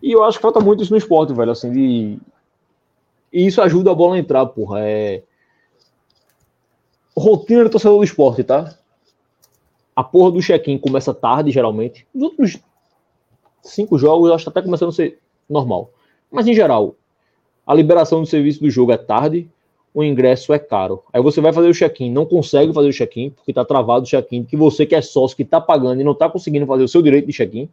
E 0.00 0.12
eu 0.12 0.22
acho 0.22 0.38
que 0.38 0.42
falta 0.42 0.60
muito 0.60 0.82
isso 0.82 0.92
no 0.92 0.98
esporte, 0.98 1.32
velho, 1.32 1.50
assim, 1.50 1.72
de... 1.72 2.18
E 3.32 3.46
isso 3.46 3.60
ajuda 3.60 3.90
a 3.90 3.94
bola 3.94 4.14
a 4.14 4.18
entrar, 4.18 4.46
porra, 4.46 4.80
é... 4.80 5.22
Rotina 7.16 7.64
do 7.64 7.70
torcedor 7.70 7.98
do 7.98 8.04
esporte, 8.04 8.44
tá? 8.44 8.76
A 9.94 10.02
porra 10.02 10.32
do 10.32 10.40
check-in 10.40 10.78
começa 10.78 11.12
tarde, 11.12 11.50
geralmente. 11.50 12.06
Os 12.14 12.22
últimos 12.22 12.58
cinco 13.64 13.98
jogos, 13.98 14.30
acho 14.30 14.44
que 14.44 14.50
tá 14.52 14.60
até 14.60 14.66
começando 14.66 14.90
a 14.90 14.92
ser 14.92 15.18
normal. 15.48 15.90
Mas, 16.30 16.46
em 16.46 16.54
geral, 16.54 16.94
a 17.66 17.74
liberação 17.74 18.20
do 18.20 18.26
serviço 18.26 18.60
do 18.60 18.70
jogo 18.70 18.92
é 18.92 18.96
tarde, 18.96 19.48
o 19.94 20.02
ingresso 20.02 20.52
é 20.52 20.58
caro. 20.58 21.02
Aí 21.12 21.22
você 21.22 21.40
vai 21.40 21.52
fazer 21.52 21.68
o 21.68 21.74
check-in, 21.74 22.10
não 22.10 22.26
consegue 22.26 22.72
fazer 22.72 22.88
o 22.88 22.92
check-in, 22.92 23.30
porque 23.30 23.52
está 23.52 23.64
travado 23.64 24.04
o 24.04 24.08
check-in, 24.08 24.44
que 24.44 24.56
você 24.56 24.84
que 24.84 24.94
é 24.94 25.00
sócio, 25.00 25.36
que 25.36 25.44
está 25.44 25.60
pagando 25.60 26.00
e 26.00 26.04
não 26.04 26.12
está 26.12 26.28
conseguindo 26.28 26.66
fazer 26.66 26.82
o 26.82 26.88
seu 26.88 27.00
direito 27.00 27.26
de 27.26 27.32
check-in. 27.32 27.68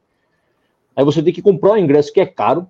Aí 0.96 1.04
você 1.04 1.24
tem 1.24 1.34
que 1.34 1.42
comprar 1.42 1.72
o 1.72 1.78
ingresso 1.78 2.14
que 2.14 2.22
é 2.22 2.26
caro. 2.26 2.68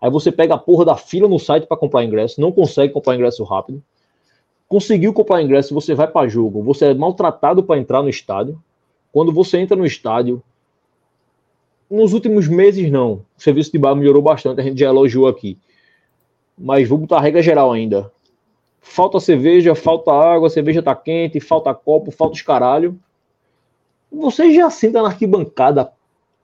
Aí 0.00 0.10
você 0.10 0.30
pega 0.30 0.54
a 0.54 0.58
porra 0.58 0.84
da 0.84 0.96
fila 0.96 1.28
no 1.28 1.38
site 1.38 1.66
para 1.66 1.76
comprar 1.76 2.04
ingresso, 2.04 2.40
não 2.40 2.52
consegue 2.52 2.92
comprar 2.92 3.14
ingresso 3.14 3.42
rápido. 3.44 3.82
Conseguiu 4.68 5.12
comprar 5.12 5.42
ingresso, 5.42 5.74
você 5.74 5.94
vai 5.94 6.08
para 6.08 6.28
jogo, 6.28 6.62
você 6.62 6.86
é 6.86 6.94
maltratado 6.94 7.62
para 7.62 7.78
entrar 7.78 8.02
no 8.02 8.08
estádio. 8.08 8.60
Quando 9.12 9.32
você 9.32 9.58
entra 9.58 9.76
no 9.76 9.84
estádio, 9.84 10.42
nos 11.92 12.12
últimos 12.12 12.48
meses 12.48 12.90
não, 12.90 13.24
o 13.38 13.42
serviço 13.42 13.70
de 13.70 13.78
bar 13.78 13.94
melhorou 13.94 14.22
bastante, 14.22 14.60
a 14.60 14.64
gente 14.64 14.80
já 14.80 14.86
elogiou 14.86 15.28
aqui. 15.28 15.58
Mas 16.58 16.88
vou 16.88 16.98
botar 16.98 17.18
a 17.18 17.20
regra 17.20 17.42
geral 17.42 17.70
ainda 17.70 18.10
falta 18.82 19.20
cerveja, 19.20 19.74
falta 19.74 20.12
água, 20.12 20.48
a 20.48 20.50
cerveja 20.50 20.82
tá 20.82 20.94
quente, 20.94 21.40
falta 21.40 21.72
copo, 21.72 22.10
falta 22.10 22.34
os 22.34 22.42
caralho. 22.42 22.98
Você 24.10 24.52
já 24.52 24.68
senta 24.68 25.00
na 25.00 25.08
arquibancada 25.08 25.90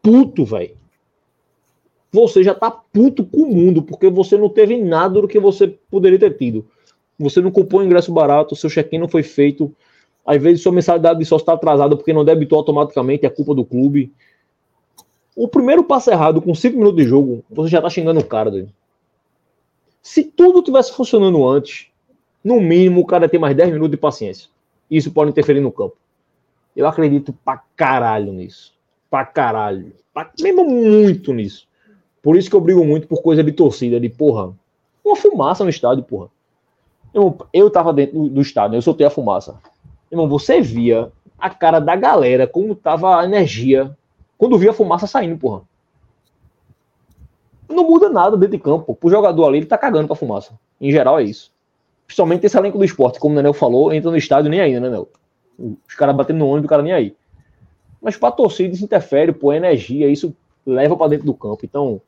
puto, 0.00 0.44
velho. 0.44 0.78
Você 2.10 2.42
já 2.42 2.54
tá 2.54 2.70
puto 2.70 3.26
com 3.26 3.42
o 3.42 3.54
mundo, 3.54 3.82
porque 3.82 4.08
você 4.08 4.38
não 4.38 4.48
teve 4.48 4.78
nada 4.78 5.20
do 5.20 5.28
que 5.28 5.38
você 5.38 5.68
poderia 5.90 6.18
ter 6.18 6.38
tido. 6.38 6.66
Você 7.18 7.40
não 7.40 7.50
comprou 7.50 7.84
ingresso 7.84 8.12
barato, 8.12 8.56
seu 8.56 8.70
check-in 8.70 8.98
não 8.98 9.08
foi 9.08 9.22
feito. 9.22 9.74
Às 10.24 10.40
vezes 10.40 10.62
sua 10.62 10.72
mensalidade 10.72 11.18
de 11.18 11.26
sócio 11.26 11.42
está 11.42 11.52
atrasada 11.52 11.96
porque 11.96 12.12
não 12.12 12.24
debitou 12.24 12.56
automaticamente, 12.56 13.26
é 13.26 13.30
culpa 13.30 13.54
do 13.54 13.64
clube. 13.64 14.12
O 15.40 15.46
primeiro 15.46 15.84
passo 15.84 16.10
errado, 16.10 16.42
com 16.42 16.52
5 16.52 16.76
minutos 16.76 16.96
de 17.00 17.08
jogo, 17.08 17.44
você 17.48 17.70
já 17.70 17.80
tá 17.80 17.88
xingando 17.88 18.18
o 18.18 18.24
cara, 18.24 18.50
doido. 18.50 18.72
Se 20.02 20.24
tudo 20.24 20.64
tivesse 20.64 20.92
funcionando 20.92 21.48
antes, 21.48 21.86
no 22.42 22.60
mínimo, 22.60 23.02
o 23.02 23.06
cara 23.06 23.28
tem 23.28 23.38
mais 23.38 23.56
10 23.56 23.70
minutos 23.70 23.92
de 23.92 23.96
paciência. 23.96 24.50
Isso 24.90 25.12
pode 25.12 25.30
interferir 25.30 25.60
no 25.60 25.70
campo. 25.70 25.96
Eu 26.74 26.88
acredito 26.88 27.32
pra 27.44 27.62
caralho 27.76 28.32
nisso. 28.32 28.74
Pra 29.08 29.24
caralho. 29.24 29.92
Pra, 30.12 30.28
mesmo 30.40 30.64
muito 30.68 31.32
nisso. 31.32 31.68
Por 32.20 32.36
isso 32.36 32.50
que 32.50 32.56
eu 32.56 32.60
brigo 32.60 32.84
muito 32.84 33.06
por 33.06 33.22
coisa 33.22 33.44
de 33.44 33.52
torcida, 33.52 34.00
de 34.00 34.08
porra. 34.08 34.52
Uma 35.04 35.14
fumaça 35.14 35.62
no 35.62 35.70
estádio, 35.70 36.02
porra. 36.02 36.30
Eu, 37.14 37.38
eu 37.52 37.70
tava 37.70 37.92
dentro 37.92 38.28
do, 38.28 38.40
estádio, 38.40 38.76
eu 38.76 38.82
soltei 38.82 39.06
a 39.06 39.10
fumaça. 39.10 39.60
Irmão, 40.10 40.28
você 40.28 40.60
via 40.60 41.12
a 41.38 41.48
cara 41.48 41.78
da 41.78 41.94
galera, 41.94 42.44
como 42.44 42.74
tava 42.74 43.20
a 43.20 43.24
energia, 43.24 43.96
quando 44.38 44.56
via 44.56 44.70
a 44.70 44.74
fumaça 44.74 45.06
saindo, 45.06 45.36
porra. 45.36 45.62
Não 47.68 47.84
muda 47.84 48.08
nada 48.08 48.36
dentro 48.36 48.56
de 48.56 48.62
campo. 48.62 48.94
Pro 48.94 49.10
jogador 49.10 49.46
ali, 49.46 49.58
ele 49.58 49.66
tá 49.66 49.76
cagando 49.76 50.06
pra 50.06 50.16
fumaça. 50.16 50.58
Em 50.80 50.90
geral, 50.90 51.18
é 51.18 51.24
isso. 51.24 51.52
Principalmente 52.06 52.46
esse 52.46 52.56
elenco 52.56 52.78
do 52.78 52.84
esporte, 52.84 53.18
como 53.18 53.34
o 53.34 53.36
Nenel 53.36 53.52
falou, 53.52 53.92
entra 53.92 54.10
no 54.10 54.16
estádio 54.16 54.50
nem 54.50 54.60
aí, 54.60 54.72
né, 54.72 54.80
Nenel? 54.80 55.08
Os 55.58 55.94
caras 55.94 56.16
batendo 56.16 56.38
no 56.38 56.46
ônibus, 56.46 56.64
o 56.66 56.68
cara 56.68 56.82
nem 56.82 56.92
aí. 56.92 57.14
Mas 58.00 58.16
pra 58.16 58.30
torcida 58.30 58.72
isso 58.72 58.84
interfere, 58.84 59.32
pô, 59.32 59.52
energia, 59.52 60.08
isso 60.08 60.34
leva 60.64 60.96
para 60.96 61.08
dentro 61.08 61.26
do 61.26 61.34
campo. 61.34 61.64
Então, 61.64 62.00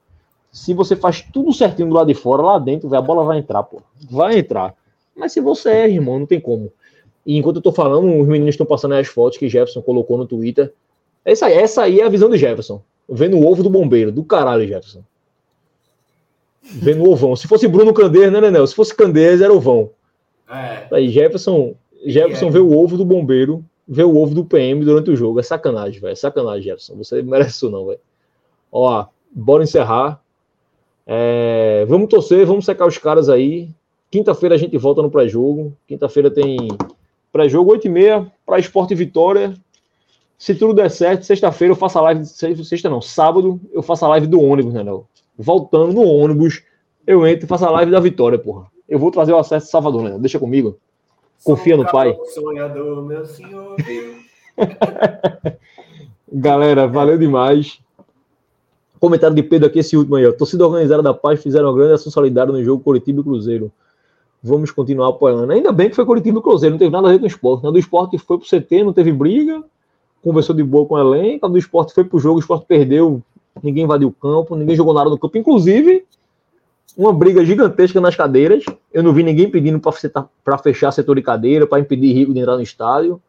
se 0.52 0.72
você 0.72 0.96
faz 0.96 1.20
tudo 1.32 1.52
certinho 1.52 1.88
do 1.88 1.94
lado 1.94 2.06
de 2.06 2.14
fora, 2.14 2.42
lá 2.42 2.58
dentro, 2.58 2.94
a 2.94 3.02
bola 3.02 3.24
vai 3.24 3.38
entrar, 3.38 3.62
pô. 3.64 3.82
Vai 4.08 4.38
entrar. 4.38 4.74
Mas 5.16 5.32
se 5.32 5.40
você 5.40 5.70
erra, 5.70 5.88
irmão, 5.88 6.20
não 6.20 6.26
tem 6.26 6.40
como. 6.40 6.72
E 7.26 7.36
enquanto 7.36 7.56
eu 7.56 7.62
tô 7.62 7.72
falando, 7.72 8.20
os 8.20 8.26
meninos 8.26 8.54
estão 8.54 8.66
passando 8.66 8.94
as 8.94 9.08
fotos 9.08 9.38
que 9.38 9.48
Jefferson 9.48 9.82
colocou 9.82 10.16
no 10.16 10.26
Twitter. 10.26 10.72
Essa 11.30 11.46
aí, 11.46 11.54
essa 11.54 11.82
aí 11.82 12.00
é 12.00 12.04
a 12.04 12.08
visão 12.08 12.28
de 12.28 12.36
Jefferson. 12.36 12.82
Vendo 13.08 13.36
o 13.36 13.46
ovo 13.46 13.62
do 13.62 13.70
bombeiro. 13.70 14.10
Do 14.10 14.24
caralho, 14.24 14.66
Jefferson. 14.66 15.04
Vendo 16.60 17.04
o 17.04 17.10
ovão. 17.12 17.36
Se 17.36 17.46
fosse 17.46 17.68
Bruno 17.68 17.94
Candeias, 17.94 18.32
né, 18.32 18.40
Nenel? 18.40 18.66
Se 18.66 18.74
fosse 18.74 18.92
Candeias, 18.92 19.40
era 19.40 19.52
ovão. 19.52 19.90
É. 20.50 20.88
Aí, 20.92 21.08
Jefferson, 21.08 21.74
Jefferson 22.04 22.48
é. 22.48 22.50
vê 22.50 22.58
o 22.58 22.76
ovo 22.76 22.96
do 22.96 23.04
bombeiro, 23.04 23.64
vê 23.86 24.02
o 24.02 24.16
ovo 24.16 24.34
do 24.34 24.44
PM 24.44 24.84
durante 24.84 25.12
o 25.12 25.16
jogo. 25.16 25.38
É 25.38 25.42
sacanagem, 25.44 26.00
velho. 26.00 26.10
É 26.10 26.16
sacanagem, 26.16 26.62
Jefferson. 26.62 26.96
Você 26.96 27.22
merece 27.22 27.50
isso, 27.50 27.70
não, 27.70 27.86
velho. 27.86 28.00
Ó, 28.72 29.06
bora 29.30 29.62
encerrar. 29.62 30.20
É, 31.06 31.84
vamos 31.88 32.08
torcer, 32.08 32.44
vamos 32.44 32.64
secar 32.64 32.88
os 32.88 32.98
caras 32.98 33.28
aí. 33.28 33.68
Quinta-feira 34.10 34.56
a 34.56 34.58
gente 34.58 34.76
volta 34.76 35.00
no 35.00 35.10
pré-jogo. 35.12 35.76
Quinta-feira 35.86 36.28
tem 36.28 36.66
pré-jogo 37.32 37.72
8h30 37.76 38.32
para 38.44 38.58
Esporte 38.58 38.96
Vitória. 38.96 39.54
Se 40.40 40.54
tudo 40.54 40.72
der 40.72 40.90
certo, 40.90 41.22
sexta-feira 41.26 41.72
eu 41.72 41.76
faço 41.76 41.98
a 41.98 42.00
live. 42.00 42.24
Sexta 42.24 42.88
não, 42.88 43.02
sábado 43.02 43.60
eu 43.74 43.82
faço 43.82 44.06
a 44.06 44.08
live 44.08 44.26
do 44.26 44.40
ônibus, 44.40 44.72
né, 44.72 44.82
não? 44.82 45.04
voltando 45.36 45.92
no 45.92 46.02
ônibus, 46.02 46.62
eu 47.06 47.26
entro 47.26 47.44
e 47.44 47.48
faço 47.48 47.66
a 47.66 47.70
live 47.70 47.92
da 47.92 48.00
vitória, 48.00 48.38
porra. 48.38 48.66
Eu 48.88 48.98
vou 48.98 49.10
trazer 49.10 49.32
o 49.32 49.38
acesso 49.38 49.66
de 49.66 49.70
Salvador, 49.70 50.02
né? 50.02 50.18
Deixa 50.18 50.38
comigo. 50.38 50.78
Confia 51.44 51.76
no 51.76 51.84
pai. 51.84 52.16
Sonhador, 52.34 53.04
meu 53.04 53.24
senhor. 53.26 53.76
Galera, 56.32 56.88
valeu 56.88 57.18
demais. 57.18 57.78
Comentário 58.98 59.36
de 59.36 59.42
Pedro 59.42 59.68
aqui, 59.68 59.78
esse 59.78 59.94
último 59.94 60.16
aí. 60.16 60.26
Ó. 60.26 60.32
Torcida 60.32 60.66
organizada 60.66 61.02
da 61.02 61.12
Paz 61.12 61.42
fizeram 61.42 61.68
uma 61.68 61.74
grande 61.74 61.92
ação 61.92 62.10
solidária 62.10 62.50
no 62.50 62.64
jogo 62.64 62.82
Curitiba 62.82 63.20
e 63.20 63.24
Cruzeiro. 63.24 63.70
Vamos 64.42 64.70
continuar 64.70 65.08
apoiando. 65.08 65.52
Ainda 65.52 65.70
bem 65.70 65.90
que 65.90 65.96
foi 65.96 66.06
Curitiba 66.06 66.38
e 66.38 66.42
Cruzeiro, 66.42 66.74
não 66.74 66.78
teve 66.78 66.90
nada 66.90 67.08
a 67.08 67.12
ver 67.12 67.18
com 67.18 67.24
o 67.24 67.28
esporte. 67.28 67.62
Né? 67.62 67.70
Do 67.70 67.78
esporte 67.78 68.16
foi 68.16 68.38
pro 68.38 68.46
CT, 68.46 68.84
não 68.84 68.92
teve 68.92 69.12
briga, 69.12 69.62
conversou 70.22 70.54
de 70.54 70.62
boa 70.62 70.86
com 70.86 70.94
o 70.94 70.98
elenco. 70.98 71.48
Do 71.48 71.58
esporte 71.58 71.94
foi 71.94 72.04
pro 72.04 72.18
jogo, 72.18 72.36
o 72.36 72.40
esporte 72.40 72.66
perdeu 72.66 73.22
ninguém 73.62 73.84
invadiu 73.84 74.08
o 74.08 74.12
campo, 74.12 74.54
ninguém 74.54 74.76
jogou 74.76 74.94
nada 74.94 75.10
no 75.10 75.18
campo. 75.18 75.36
Inclusive, 75.36 76.04
uma 76.96 77.12
briga 77.12 77.44
gigantesca 77.44 78.00
nas 78.00 78.16
cadeiras. 78.16 78.64
Eu 78.92 79.02
não 79.02 79.12
vi 79.12 79.22
ninguém 79.22 79.50
pedindo 79.50 79.80
para 79.80 80.58
fechar 80.58 80.90
setor 80.92 81.16
de 81.16 81.22
cadeira, 81.22 81.66
para 81.66 81.80
impedir 81.80 82.12
Rico 82.12 82.32
de 82.32 82.40
entrar 82.40 82.56
no 82.56 82.62
estádio. 82.62 83.20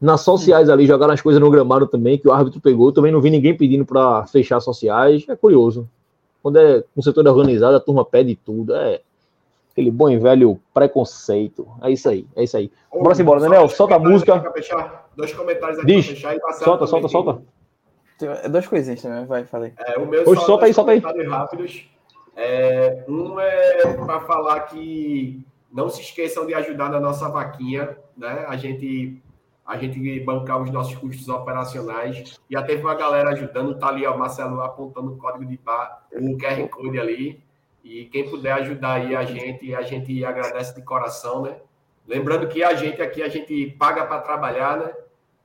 Nas 0.00 0.20
sociais 0.20 0.68
ali 0.68 0.86
jogaram 0.86 1.14
as 1.14 1.22
coisas 1.22 1.40
no 1.40 1.50
gramado 1.50 1.86
também, 1.86 2.18
que 2.18 2.28
o 2.28 2.32
árbitro 2.32 2.60
pegou. 2.60 2.92
Também 2.92 3.12
não 3.12 3.20
vi 3.20 3.30
ninguém 3.30 3.56
pedindo 3.56 3.84
para 3.84 4.26
fechar 4.26 4.60
sociais. 4.60 5.24
É 5.28 5.36
curioso. 5.36 5.88
Quando 6.42 6.58
é 6.58 6.84
um 6.96 7.00
setor 7.00 7.26
organizado, 7.26 7.76
a 7.76 7.80
turma 7.80 8.04
pede 8.04 8.36
tudo. 8.36 8.74
É, 8.74 9.00
Aquele 9.74 9.90
bom 9.90 10.08
e 10.08 10.16
velho 10.16 10.60
preconceito. 10.72 11.66
É 11.82 11.90
isso 11.90 12.08
aí, 12.08 12.24
é 12.36 12.44
isso 12.44 12.56
aí. 12.56 12.70
Bora 12.92 13.20
embora, 13.20 13.40
Daniel. 13.40 13.68
Solta 13.68 13.96
a 13.96 13.98
música. 13.98 14.40
Dois 15.16 15.32
comentários 15.32 15.80
aqui 15.80 15.86
Diz. 15.88 16.06
pra 16.06 16.14
fechar 16.14 16.36
e 16.36 16.40
Solta, 16.64 16.86
solta, 16.86 17.08
solta. 17.08 17.42
É 18.22 18.48
dois 18.48 18.68
coisinhas 18.68 19.02
também, 19.02 19.26
vai, 19.26 19.44
falei. 19.44 19.72
É, 19.76 19.98
o 19.98 20.06
meu 20.06 20.22
Hoje, 20.28 20.40
solta 20.42 20.66
aí, 20.66 20.72
solta 20.72 20.92
aí. 20.92 21.00
rápidos. 21.26 21.88
É, 22.36 23.04
um 23.08 23.40
é 23.40 23.92
para 23.94 24.20
falar 24.20 24.60
que 24.60 25.44
não 25.72 25.88
se 25.88 26.02
esqueçam 26.02 26.46
de 26.46 26.54
ajudar 26.54 26.88
na 26.88 27.00
nossa 27.00 27.28
vaquinha, 27.28 27.96
né? 28.16 28.44
A 28.46 28.56
gente 28.56 29.20
a 29.66 29.76
gente 29.76 30.20
bancar 30.20 30.62
os 30.62 30.70
nossos 30.70 30.94
custos 30.94 31.28
operacionais. 31.28 32.38
Já 32.48 32.62
teve 32.62 32.82
uma 32.82 32.94
galera 32.94 33.30
ajudando, 33.30 33.78
tá 33.78 33.88
ali 33.88 34.06
o 34.06 34.16
Marcelo 34.16 34.60
apontando 34.60 35.14
o 35.14 35.16
código 35.16 35.44
de 35.46 35.56
bar, 35.56 36.06
o 36.12 36.36
QR 36.36 36.68
Code 36.68 37.00
ali. 37.00 37.42
E 37.84 38.06
quem 38.06 38.28
puder 38.30 38.52
ajudar 38.54 38.94
aí 38.94 39.14
a 39.14 39.24
gente, 39.24 39.74
a 39.74 39.82
gente 39.82 40.24
agradece 40.24 40.74
de 40.74 40.80
coração, 40.80 41.42
né? 41.42 41.58
Lembrando 42.08 42.48
que 42.48 42.64
a 42.64 42.74
gente 42.74 43.02
aqui, 43.02 43.22
a 43.22 43.28
gente 43.28 43.66
paga 43.78 44.06
para 44.06 44.22
trabalhar, 44.22 44.78
né? 44.78 44.94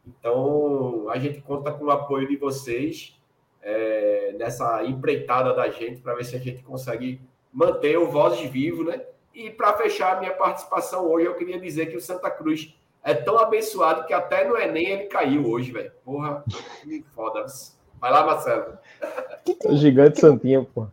Então, 0.07 1.10
a 1.10 1.20
gente 1.20 1.41
conta 1.41 1.72
com 1.72 1.86
o 1.86 1.91
apoio 1.91 2.28
de 2.30 2.38
vocês 2.38 3.20
é, 3.61 4.34
nessa 4.40 4.86
empreitada 4.86 5.53
da 5.53 5.70
gente 5.70 6.02
para 6.02 6.16
ver 6.16 6.24
se 6.24 6.36
a 6.36 6.40
gente 6.40 6.64
consegue 6.64 7.20
manter 7.52 7.98
o 7.98 8.10
Vozes 8.10 8.49
vivo, 8.49 8.86
né? 8.86 9.02
E 9.34 9.49
para 9.49 9.74
fechar 9.74 10.16
a 10.16 10.20
minha 10.20 10.34
participação 10.34 11.11
hoje, 11.11 11.28
eu 11.28 11.36
queria 11.36 11.60
dizer 11.60 11.88
que 11.88 11.98
o 11.98 12.02
Santa 12.02 12.32
Cruz 12.32 12.74
é 13.03 13.14
tão 13.14 13.38
abençoado 13.38 14.06
que 14.06 14.14
até 14.14 14.48
no 14.48 14.57
Enem 14.57 14.88
ele 14.88 15.03
caiu 15.06 15.45
hoje, 15.45 15.72
velho. 15.72 15.91
Porra, 16.06 16.44
que 16.84 17.03
foda. 17.14 17.45
Vai 17.99 18.11
lá, 18.11 18.26
Marcelo. 18.26 18.78
O 19.66 19.76
gigante 19.76 20.20
Santinha, 20.20 20.64
pô. 20.64 20.88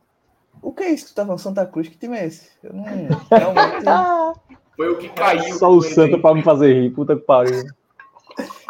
O 0.66 0.72
que 0.72 0.82
é 0.82 0.90
isso 0.90 1.04
que 1.04 1.12
tu 1.12 1.14
tá 1.14 1.22
falando? 1.22 1.38
Santa 1.38 1.64
Cruz? 1.64 1.86
Que 1.86 1.96
time 1.96 2.18
é 2.18 2.26
esse? 2.26 2.50
Eu 2.60 2.72
não. 2.72 2.82
Realmente. 3.30 3.84
Foi 4.74 4.90
o 4.90 4.98
que 4.98 5.08
caiu. 5.10 5.54
Só 5.54 5.70
o 5.70 5.80
Santa 5.80 6.18
para 6.18 6.34
me 6.34 6.42
fazer 6.42 6.74
rir. 6.74 6.90
Puta 6.90 7.14
que 7.14 7.22
pariu. 7.22 7.62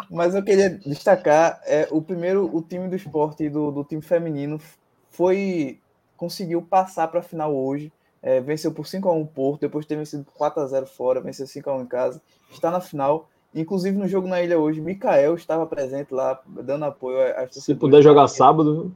Mas 0.07 0.35
eu 0.35 0.43
queria 0.43 0.69
destacar 0.69 1.59
é, 1.65 1.87
o 1.89 1.99
primeiro, 1.99 2.55
o 2.55 2.61
time 2.61 2.87
do 2.87 2.95
esporte 2.95 3.49
do, 3.49 3.71
do 3.71 3.83
time 3.83 4.03
feminino 4.03 4.61
foi 5.09 5.79
conseguiu 6.15 6.61
passar 6.61 7.07
para 7.07 7.21
a 7.21 7.23
final 7.23 7.55
hoje. 7.55 7.91
É, 8.21 8.39
venceu 8.41 8.71
por 8.71 8.85
5 8.85 9.09
a 9.09 9.13
1 9.13 9.25
Porto, 9.25 9.61
depois 9.61 9.83
de 9.83 9.89
ter 9.89 9.95
vencido 9.95 10.23
por 10.23 10.33
4 10.33 10.61
a 10.61 10.67
0 10.67 10.85
fora, 10.85 11.19
venceu 11.19 11.47
5 11.47 11.67
a 11.67 11.77
1 11.77 11.81
em 11.81 11.85
casa. 11.87 12.21
Está 12.51 12.69
na 12.69 12.79
final. 12.79 13.27
Inclusive 13.55 13.97
no 13.97 14.07
jogo 14.07 14.27
na 14.27 14.39
ilha 14.39 14.59
hoje, 14.59 14.79
Mikael 14.79 15.33
estava 15.33 15.65
presente 15.65 16.13
lá, 16.13 16.39
dando 16.45 16.85
apoio 16.85 17.17
Se 17.49 17.73
puder 17.73 18.03
jogar 18.03 18.27
sábado. 18.27 18.93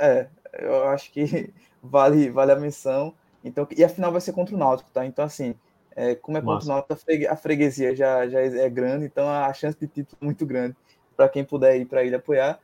É, 0.00 0.26
eu 0.58 0.88
acho 0.88 1.10
que 1.12 1.52
vale, 1.82 2.30
vale 2.30 2.52
a 2.52 2.56
menção. 2.56 3.14
Então, 3.44 3.66
e 3.76 3.84
a 3.84 3.88
final 3.88 4.10
vai 4.10 4.20
ser 4.20 4.32
contra 4.32 4.54
o 4.54 4.58
Náutico, 4.58 4.90
tá? 4.90 5.04
Então, 5.04 5.24
assim, 5.24 5.54
é, 5.94 6.14
como 6.14 6.38
é 6.38 6.40
contra 6.40 6.64
o 6.64 6.68
Náutico, 6.68 6.94
a 7.28 7.36
freguesia 7.36 7.94
já, 7.94 8.26
já 8.28 8.40
é 8.40 8.68
grande, 8.70 9.04
então 9.04 9.28
a 9.28 9.52
chance 9.52 9.78
de 9.78 9.86
título 9.86 10.18
é 10.22 10.24
muito 10.24 10.46
grande 10.46 10.74
para 11.16 11.28
quem 11.28 11.44
puder 11.44 11.76
ir 11.76 11.84
para 11.84 12.04
ele 12.04 12.16
apoiar. 12.16 12.58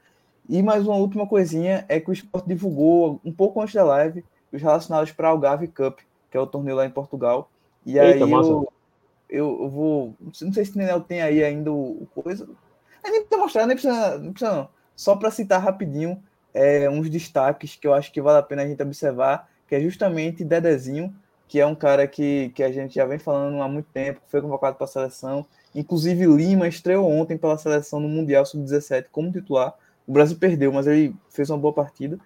E 0.48 0.62
mais 0.62 0.86
uma 0.86 0.96
última 0.96 1.26
coisinha 1.26 1.84
é 1.88 2.00
que 2.00 2.10
o 2.10 2.12
esporte 2.12 2.48
divulgou 2.48 3.20
um 3.24 3.32
pouco 3.32 3.60
antes 3.60 3.74
da 3.74 3.84
live 3.84 4.24
os 4.52 4.60
relacionados 4.60 5.12
para 5.12 5.28
Algarve 5.28 5.68
Cup, 5.68 6.00
que 6.30 6.36
é 6.36 6.40
o 6.40 6.46
torneio 6.46 6.76
lá 6.76 6.84
em 6.84 6.90
Portugal. 6.90 7.48
E 7.86 7.98
Eita, 7.98 8.24
aí 8.24 8.30
eu, 8.30 8.72
eu, 9.28 9.58
eu, 9.62 9.68
vou. 9.68 10.14
Não 10.20 10.52
sei 10.52 10.64
se 10.64 10.74
o 10.74 10.78
Nenel 10.78 11.00
tem 11.00 11.22
aí 11.22 11.42
ainda 11.44 11.70
o, 11.70 12.02
o 12.02 12.06
coisa. 12.06 12.48
É, 13.02 13.10
nem 13.10 13.20
precisa 13.20 13.42
mostrar, 13.42 13.66
nem 13.66 13.76
precisa, 13.76 14.18
não. 14.18 14.32
Precisa 14.32 14.54
não. 14.54 14.68
Só 14.96 15.16
para 15.16 15.30
citar 15.30 15.62
rapidinho 15.62 16.22
é, 16.52 16.88
uns 16.88 17.08
destaques 17.08 17.76
que 17.76 17.86
eu 17.86 17.94
acho 17.94 18.12
que 18.12 18.20
vale 18.20 18.38
a 18.38 18.42
pena 18.42 18.62
a 18.62 18.66
gente 18.66 18.82
observar, 18.82 19.48
que 19.68 19.74
é 19.74 19.80
justamente 19.80 20.44
Dedezinho, 20.44 21.14
que 21.46 21.58
é 21.58 21.66
um 21.66 21.74
cara 21.74 22.06
que, 22.06 22.50
que 22.54 22.62
a 22.62 22.70
gente 22.70 22.94
já 22.94 23.04
vem 23.04 23.18
falando 23.18 23.60
há 23.60 23.68
muito 23.68 23.86
tempo, 23.92 24.20
foi 24.28 24.40
convocado 24.40 24.76
para 24.76 24.84
a 24.84 24.88
seleção. 24.88 25.44
Inclusive, 25.74 26.26
Lima 26.26 26.68
estreou 26.68 27.10
ontem 27.10 27.36
pela 27.36 27.58
seleção 27.58 27.98
no 27.98 28.08
Mundial 28.08 28.46
Sub-17 28.46 29.06
como 29.10 29.32
titular. 29.32 29.74
O 30.06 30.12
Brasil 30.12 30.36
perdeu, 30.38 30.72
mas 30.72 30.86
ele 30.86 31.14
fez 31.28 31.50
uma 31.50 31.58
boa 31.58 31.72
partida. 31.72 32.18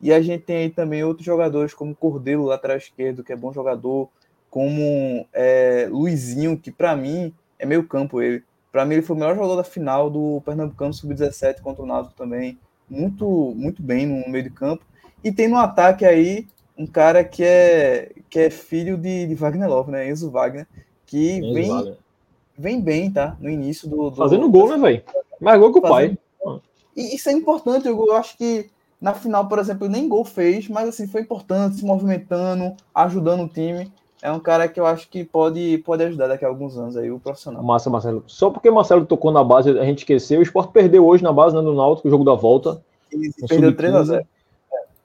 E 0.00 0.12
a 0.12 0.20
gente 0.22 0.44
tem 0.44 0.56
aí 0.56 0.70
também 0.70 1.04
outros 1.04 1.26
jogadores, 1.26 1.74
como 1.74 1.94
Cordeiro, 1.94 2.44
lateral 2.44 2.78
esquerdo, 2.78 3.22
que 3.22 3.32
é 3.32 3.36
bom 3.36 3.52
jogador, 3.52 4.08
como 4.48 5.26
é, 5.32 5.86
Luizinho, 5.90 6.58
que 6.58 6.70
para 6.70 6.96
mim 6.96 7.34
é 7.58 7.66
meio 7.66 7.86
campo 7.86 8.22
ele. 8.22 8.42
Para 8.72 8.84
mim, 8.84 8.94
ele 8.94 9.02
foi 9.02 9.16
o 9.16 9.18
melhor 9.18 9.34
jogador 9.34 9.56
da 9.56 9.64
final 9.64 10.08
do 10.08 10.40
Pernambucano 10.44 10.94
Sub-17 10.94 11.60
contra 11.60 11.82
o 11.82 11.86
Náutico 11.86 12.14
também. 12.14 12.58
Muito, 12.90 13.54
muito 13.56 13.82
bem 13.82 14.04
no 14.04 14.28
meio 14.28 14.44
de 14.44 14.50
campo. 14.50 14.84
E 15.22 15.30
tem 15.30 15.48
no 15.48 15.56
ataque 15.56 16.04
aí 16.04 16.48
um 16.76 16.86
cara 16.86 17.22
que 17.22 17.44
é, 17.44 18.12
que 18.28 18.38
é 18.38 18.50
filho 18.50 18.96
de, 18.96 19.26
de 19.26 19.34
Wagner 19.34 19.68
Love, 19.68 19.92
né? 19.92 20.08
Enzo 20.08 20.30
Wagner, 20.30 20.66
que 21.06 21.36
Enzo 21.36 21.54
vem, 21.54 21.68
Wagner. 21.68 21.96
vem 22.58 22.80
bem, 22.80 23.10
tá? 23.10 23.36
No 23.38 23.48
início 23.48 23.88
do. 23.88 24.10
do 24.10 24.16
Fazendo 24.16 24.50
gol, 24.50 24.70
né, 24.70 24.78
velho? 24.78 25.02
Mais 25.40 25.60
gol 25.60 25.72
que 25.72 25.78
o 25.78 25.82
pai. 25.82 26.18
E 26.96 27.14
isso 27.14 27.28
é 27.28 27.32
importante, 27.32 27.86
eu, 27.86 27.96
eu 27.96 28.16
acho 28.16 28.36
que 28.36 28.68
na 29.00 29.14
final, 29.14 29.48
por 29.48 29.58
exemplo, 29.58 29.88
nem 29.88 30.08
gol 30.08 30.24
fez, 30.24 30.68
mas 30.68 30.88
assim, 30.88 31.06
foi 31.06 31.22
importante, 31.22 31.76
se 31.76 31.84
movimentando, 31.84 32.76
ajudando 32.94 33.44
o 33.44 33.48
time. 33.48 33.90
É 34.22 34.30
um 34.30 34.38
cara 34.38 34.68
que 34.68 34.78
eu 34.78 34.86
acho 34.86 35.08
que 35.08 35.24
pode, 35.24 35.78
pode 35.78 36.02
ajudar 36.04 36.28
daqui 36.28 36.44
a 36.44 36.48
alguns 36.48 36.76
anos 36.76 36.96
aí, 36.96 37.10
o 37.10 37.18
profissional. 37.18 37.62
Massa, 37.62 37.88
Marcelo. 37.88 38.22
Só 38.26 38.50
porque 38.50 38.70
Marcelo 38.70 39.06
tocou 39.06 39.32
na 39.32 39.42
base, 39.42 39.70
a 39.78 39.84
gente 39.84 39.98
esqueceu. 39.98 40.40
O 40.40 40.42
Sport 40.42 40.70
perdeu 40.72 41.06
hoje 41.06 41.22
na 41.22 41.32
base, 41.32 41.56
né, 41.56 41.62
no 41.62 41.74
Náutico, 41.74 42.06
o 42.06 42.10
jogo 42.10 42.24
da 42.24 42.34
volta. 42.34 42.82
Ele 43.10 43.32
perdeu 43.48 43.74
3 43.74 43.94
a 43.94 44.02
0 44.04 44.26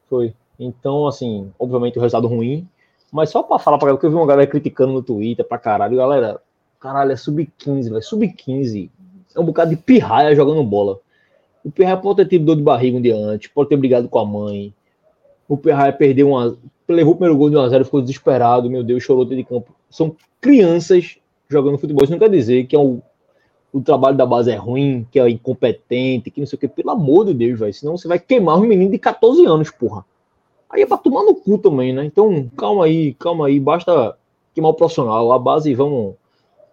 Foi. 0.10 0.34
Então, 0.60 1.08
assim, 1.08 1.52
obviamente 1.58 1.98
o 1.98 2.02
resultado 2.02 2.28
ruim, 2.28 2.68
mas 3.12 3.30
só 3.30 3.42
para 3.44 3.60
falar 3.60 3.78
para 3.78 3.88
galera, 3.88 4.00
que 4.00 4.06
eu 4.06 4.10
vi 4.10 4.16
uma 4.16 4.28
galera 4.28 4.50
criticando 4.50 4.94
no 4.94 5.02
Twitter 5.02 5.46
pra 5.46 5.58
caralho, 5.58 5.98
galera, 5.98 6.42
caralho, 6.80 7.12
é 7.12 7.16
sub-15, 7.16 7.90
velho, 7.90 8.02
sub-15. 8.02 8.90
É 9.36 9.40
um 9.40 9.46
bocado 9.46 9.70
de 9.70 9.78
pirraia 9.78 10.36
jogando 10.36 10.64
bola. 10.64 11.00
O 11.64 11.72
pirraia 11.72 11.98
pode 11.98 12.18
ter 12.18 12.28
tido 12.28 12.46
dor 12.46 12.56
de 12.56 12.62
barriga 12.62 12.98
um 12.98 13.02
dia 13.02 13.16
antes, 13.16 13.50
pode 13.50 13.70
ter 13.70 13.78
brigado 13.78 14.08
com 14.08 14.20
a 14.20 14.26
mãe. 14.26 14.74
O 15.48 15.58
pirraia 15.58 15.92
perdeu 15.92 16.30
uma. 16.30 16.58
Levou 16.88 17.14
o 17.14 17.16
primeiro 17.16 17.38
gol 17.38 17.50
de 17.50 17.56
1x0, 17.56 17.84
ficou 17.86 18.02
desesperado, 18.02 18.70
meu 18.70 18.84
Deus, 18.84 19.04
chorou 19.04 19.26
dentro 19.26 19.38
de 19.38 19.44
campo. 19.44 19.74
São 19.90 20.16
crianças 20.40 21.18
jogando 21.50 21.78
futebol. 21.78 22.04
Isso 22.04 22.12
não 22.12 22.20
quer 22.20 22.30
dizer 22.30 22.68
que 22.68 22.76
é 22.76 22.80
o, 22.80 23.02
o 23.74 23.82
trabalho 23.82 24.16
da 24.16 24.26
base 24.26 24.52
é 24.52 24.56
ruim, 24.56 25.08
que 25.12 25.20
é 25.20 25.28
incompetente, 25.30 26.30
que 26.30 26.40
não 26.40 26.48
sei 26.48 26.58
o 26.58 26.60
que. 26.60 26.68
Pelo 26.68 26.92
amor 26.92 27.26
de 27.26 27.34
Deus, 27.34 27.60
velho. 27.60 27.74
Senão 27.74 27.98
você 27.98 28.08
vai 28.08 28.20
queimar 28.20 28.58
um 28.58 28.62
menino 28.62 28.92
de 28.92 29.00
14 29.00 29.46
anos, 29.46 29.72
porra. 29.72 30.06
Aí 30.70 30.82
é 30.82 30.86
pra 30.86 30.98
tomar 30.98 31.24
no 31.24 31.36
cu 31.36 31.58
também, 31.58 31.94
né? 31.94 32.06
Então, 32.06 32.50
calma 32.56 32.86
aí, 32.86 33.14
calma 33.16 33.48
aí, 33.48 33.60
basta 33.60 34.16
queimar 34.54 34.72
o 34.72 34.76
profissional, 34.76 35.32
a 35.32 35.40
base 35.40 35.74
vamos, 35.74 36.16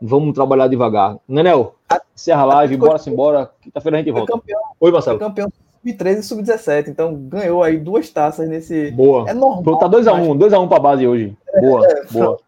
vamos 0.01 0.35
trabalhar 0.35 0.69
devagar. 0.69 1.19
Nenel, 1.27 1.75
encerra 2.15 2.43
a 2.43 2.47
live, 2.47 2.77
bora-se 2.77 3.11
embora, 3.11 3.51
quinta-feira 3.61 3.99
a 3.99 4.01
gente 4.01 4.13
volta. 4.13 4.41
Oi, 4.81 4.91
Marcelo. 4.91 5.19
Campeão 5.19 5.49
sub-13 5.83 6.19
e 6.19 6.23
sub-17, 6.23 6.89
então 6.89 7.15
ganhou 7.15 7.63
aí 7.63 7.79
duas 7.79 8.09
taças 8.09 8.49
nesse. 8.49 8.91
Boa. 8.93 9.29
É 9.29 9.35
normal. 9.35 9.79
Tá 9.79 9.89
2x1, 9.89 10.39
2x1 10.39 10.69
pra 10.69 10.79
base 10.79 11.07
hoje. 11.07 11.37
Boa, 11.61 11.85
é, 11.91 12.05
boa. 12.11 12.39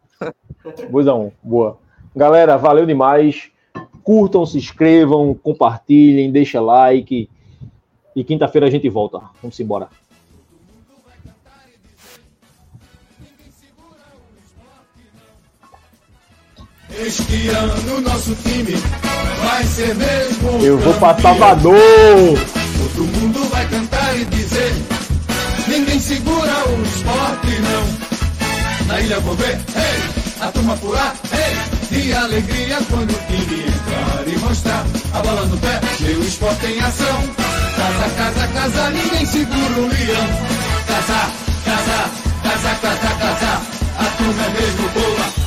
2x1, 0.90 1.32
boa. 1.43 1.78
Galera, 2.15 2.56
valeu 2.56 2.86
demais. 2.86 3.51
Curtam, 4.02 4.47
se 4.47 4.59
inscrevam, 4.59 5.35
compartilhem, 5.35 6.31
deixa 6.31 6.61
like. 6.61 7.28
E 8.15 8.23
quinta-feira 8.23 8.69
a 8.69 8.70
gente 8.70 8.89
volta. 8.89 9.20
Vamos 9.43 9.59
embora. 9.59 9.89
Este 16.97 17.48
ano 17.48 18.01
nosso 18.02 18.36
time 18.36 18.77
vai 19.43 19.65
ser 19.65 19.94
mesmo. 19.97 20.65
Eu 20.65 20.78
vou 20.78 20.94
pra 20.94 21.19
Salvador. 21.19 21.74
Todo 22.94 23.06
mundo 23.06 23.48
vai 23.50 23.66
cantar 23.68 24.16
e 24.16 24.24
dizer: 24.26 24.72
Ninguém 25.66 25.98
segura 25.98 26.52
o 26.68 26.82
esporte, 26.82 27.58
não. 27.60 28.86
Na 28.86 29.00
ilha 29.00 29.18
vou 29.20 29.34
ver, 29.34 29.58
hey, 29.74 30.40
a 30.40 30.52
turma 30.52 30.76
pular, 30.76 31.14
hey, 31.32 31.56
de 31.90 32.12
alegria 32.12 32.78
quando 32.88 33.10
o 33.10 33.20
time 33.26 33.62
entrar 33.62 34.28
e 34.28 34.38
mostrar 34.38 34.86
a 35.12 35.22
bola 35.22 35.46
no 35.46 35.56
pé, 35.58 35.80
o 36.16 36.22
esporte 36.22 36.66
em 36.66 36.80
ação. 36.80 37.22
Casa, 37.76 38.10
casa, 38.16 38.48
casa, 38.48 38.90
ninguém 38.90 39.26
segura 39.26 39.80
o 39.80 39.88
leão. 39.88 40.28
Casa, 40.86 41.32
casa, 41.64 42.10
casa, 42.42 42.74
casa, 42.80 43.14
casa, 43.16 43.62
a 43.98 44.04
turma 44.16 44.44
é 44.44 44.50
mesmo 44.50 44.88
boa. 44.90 45.44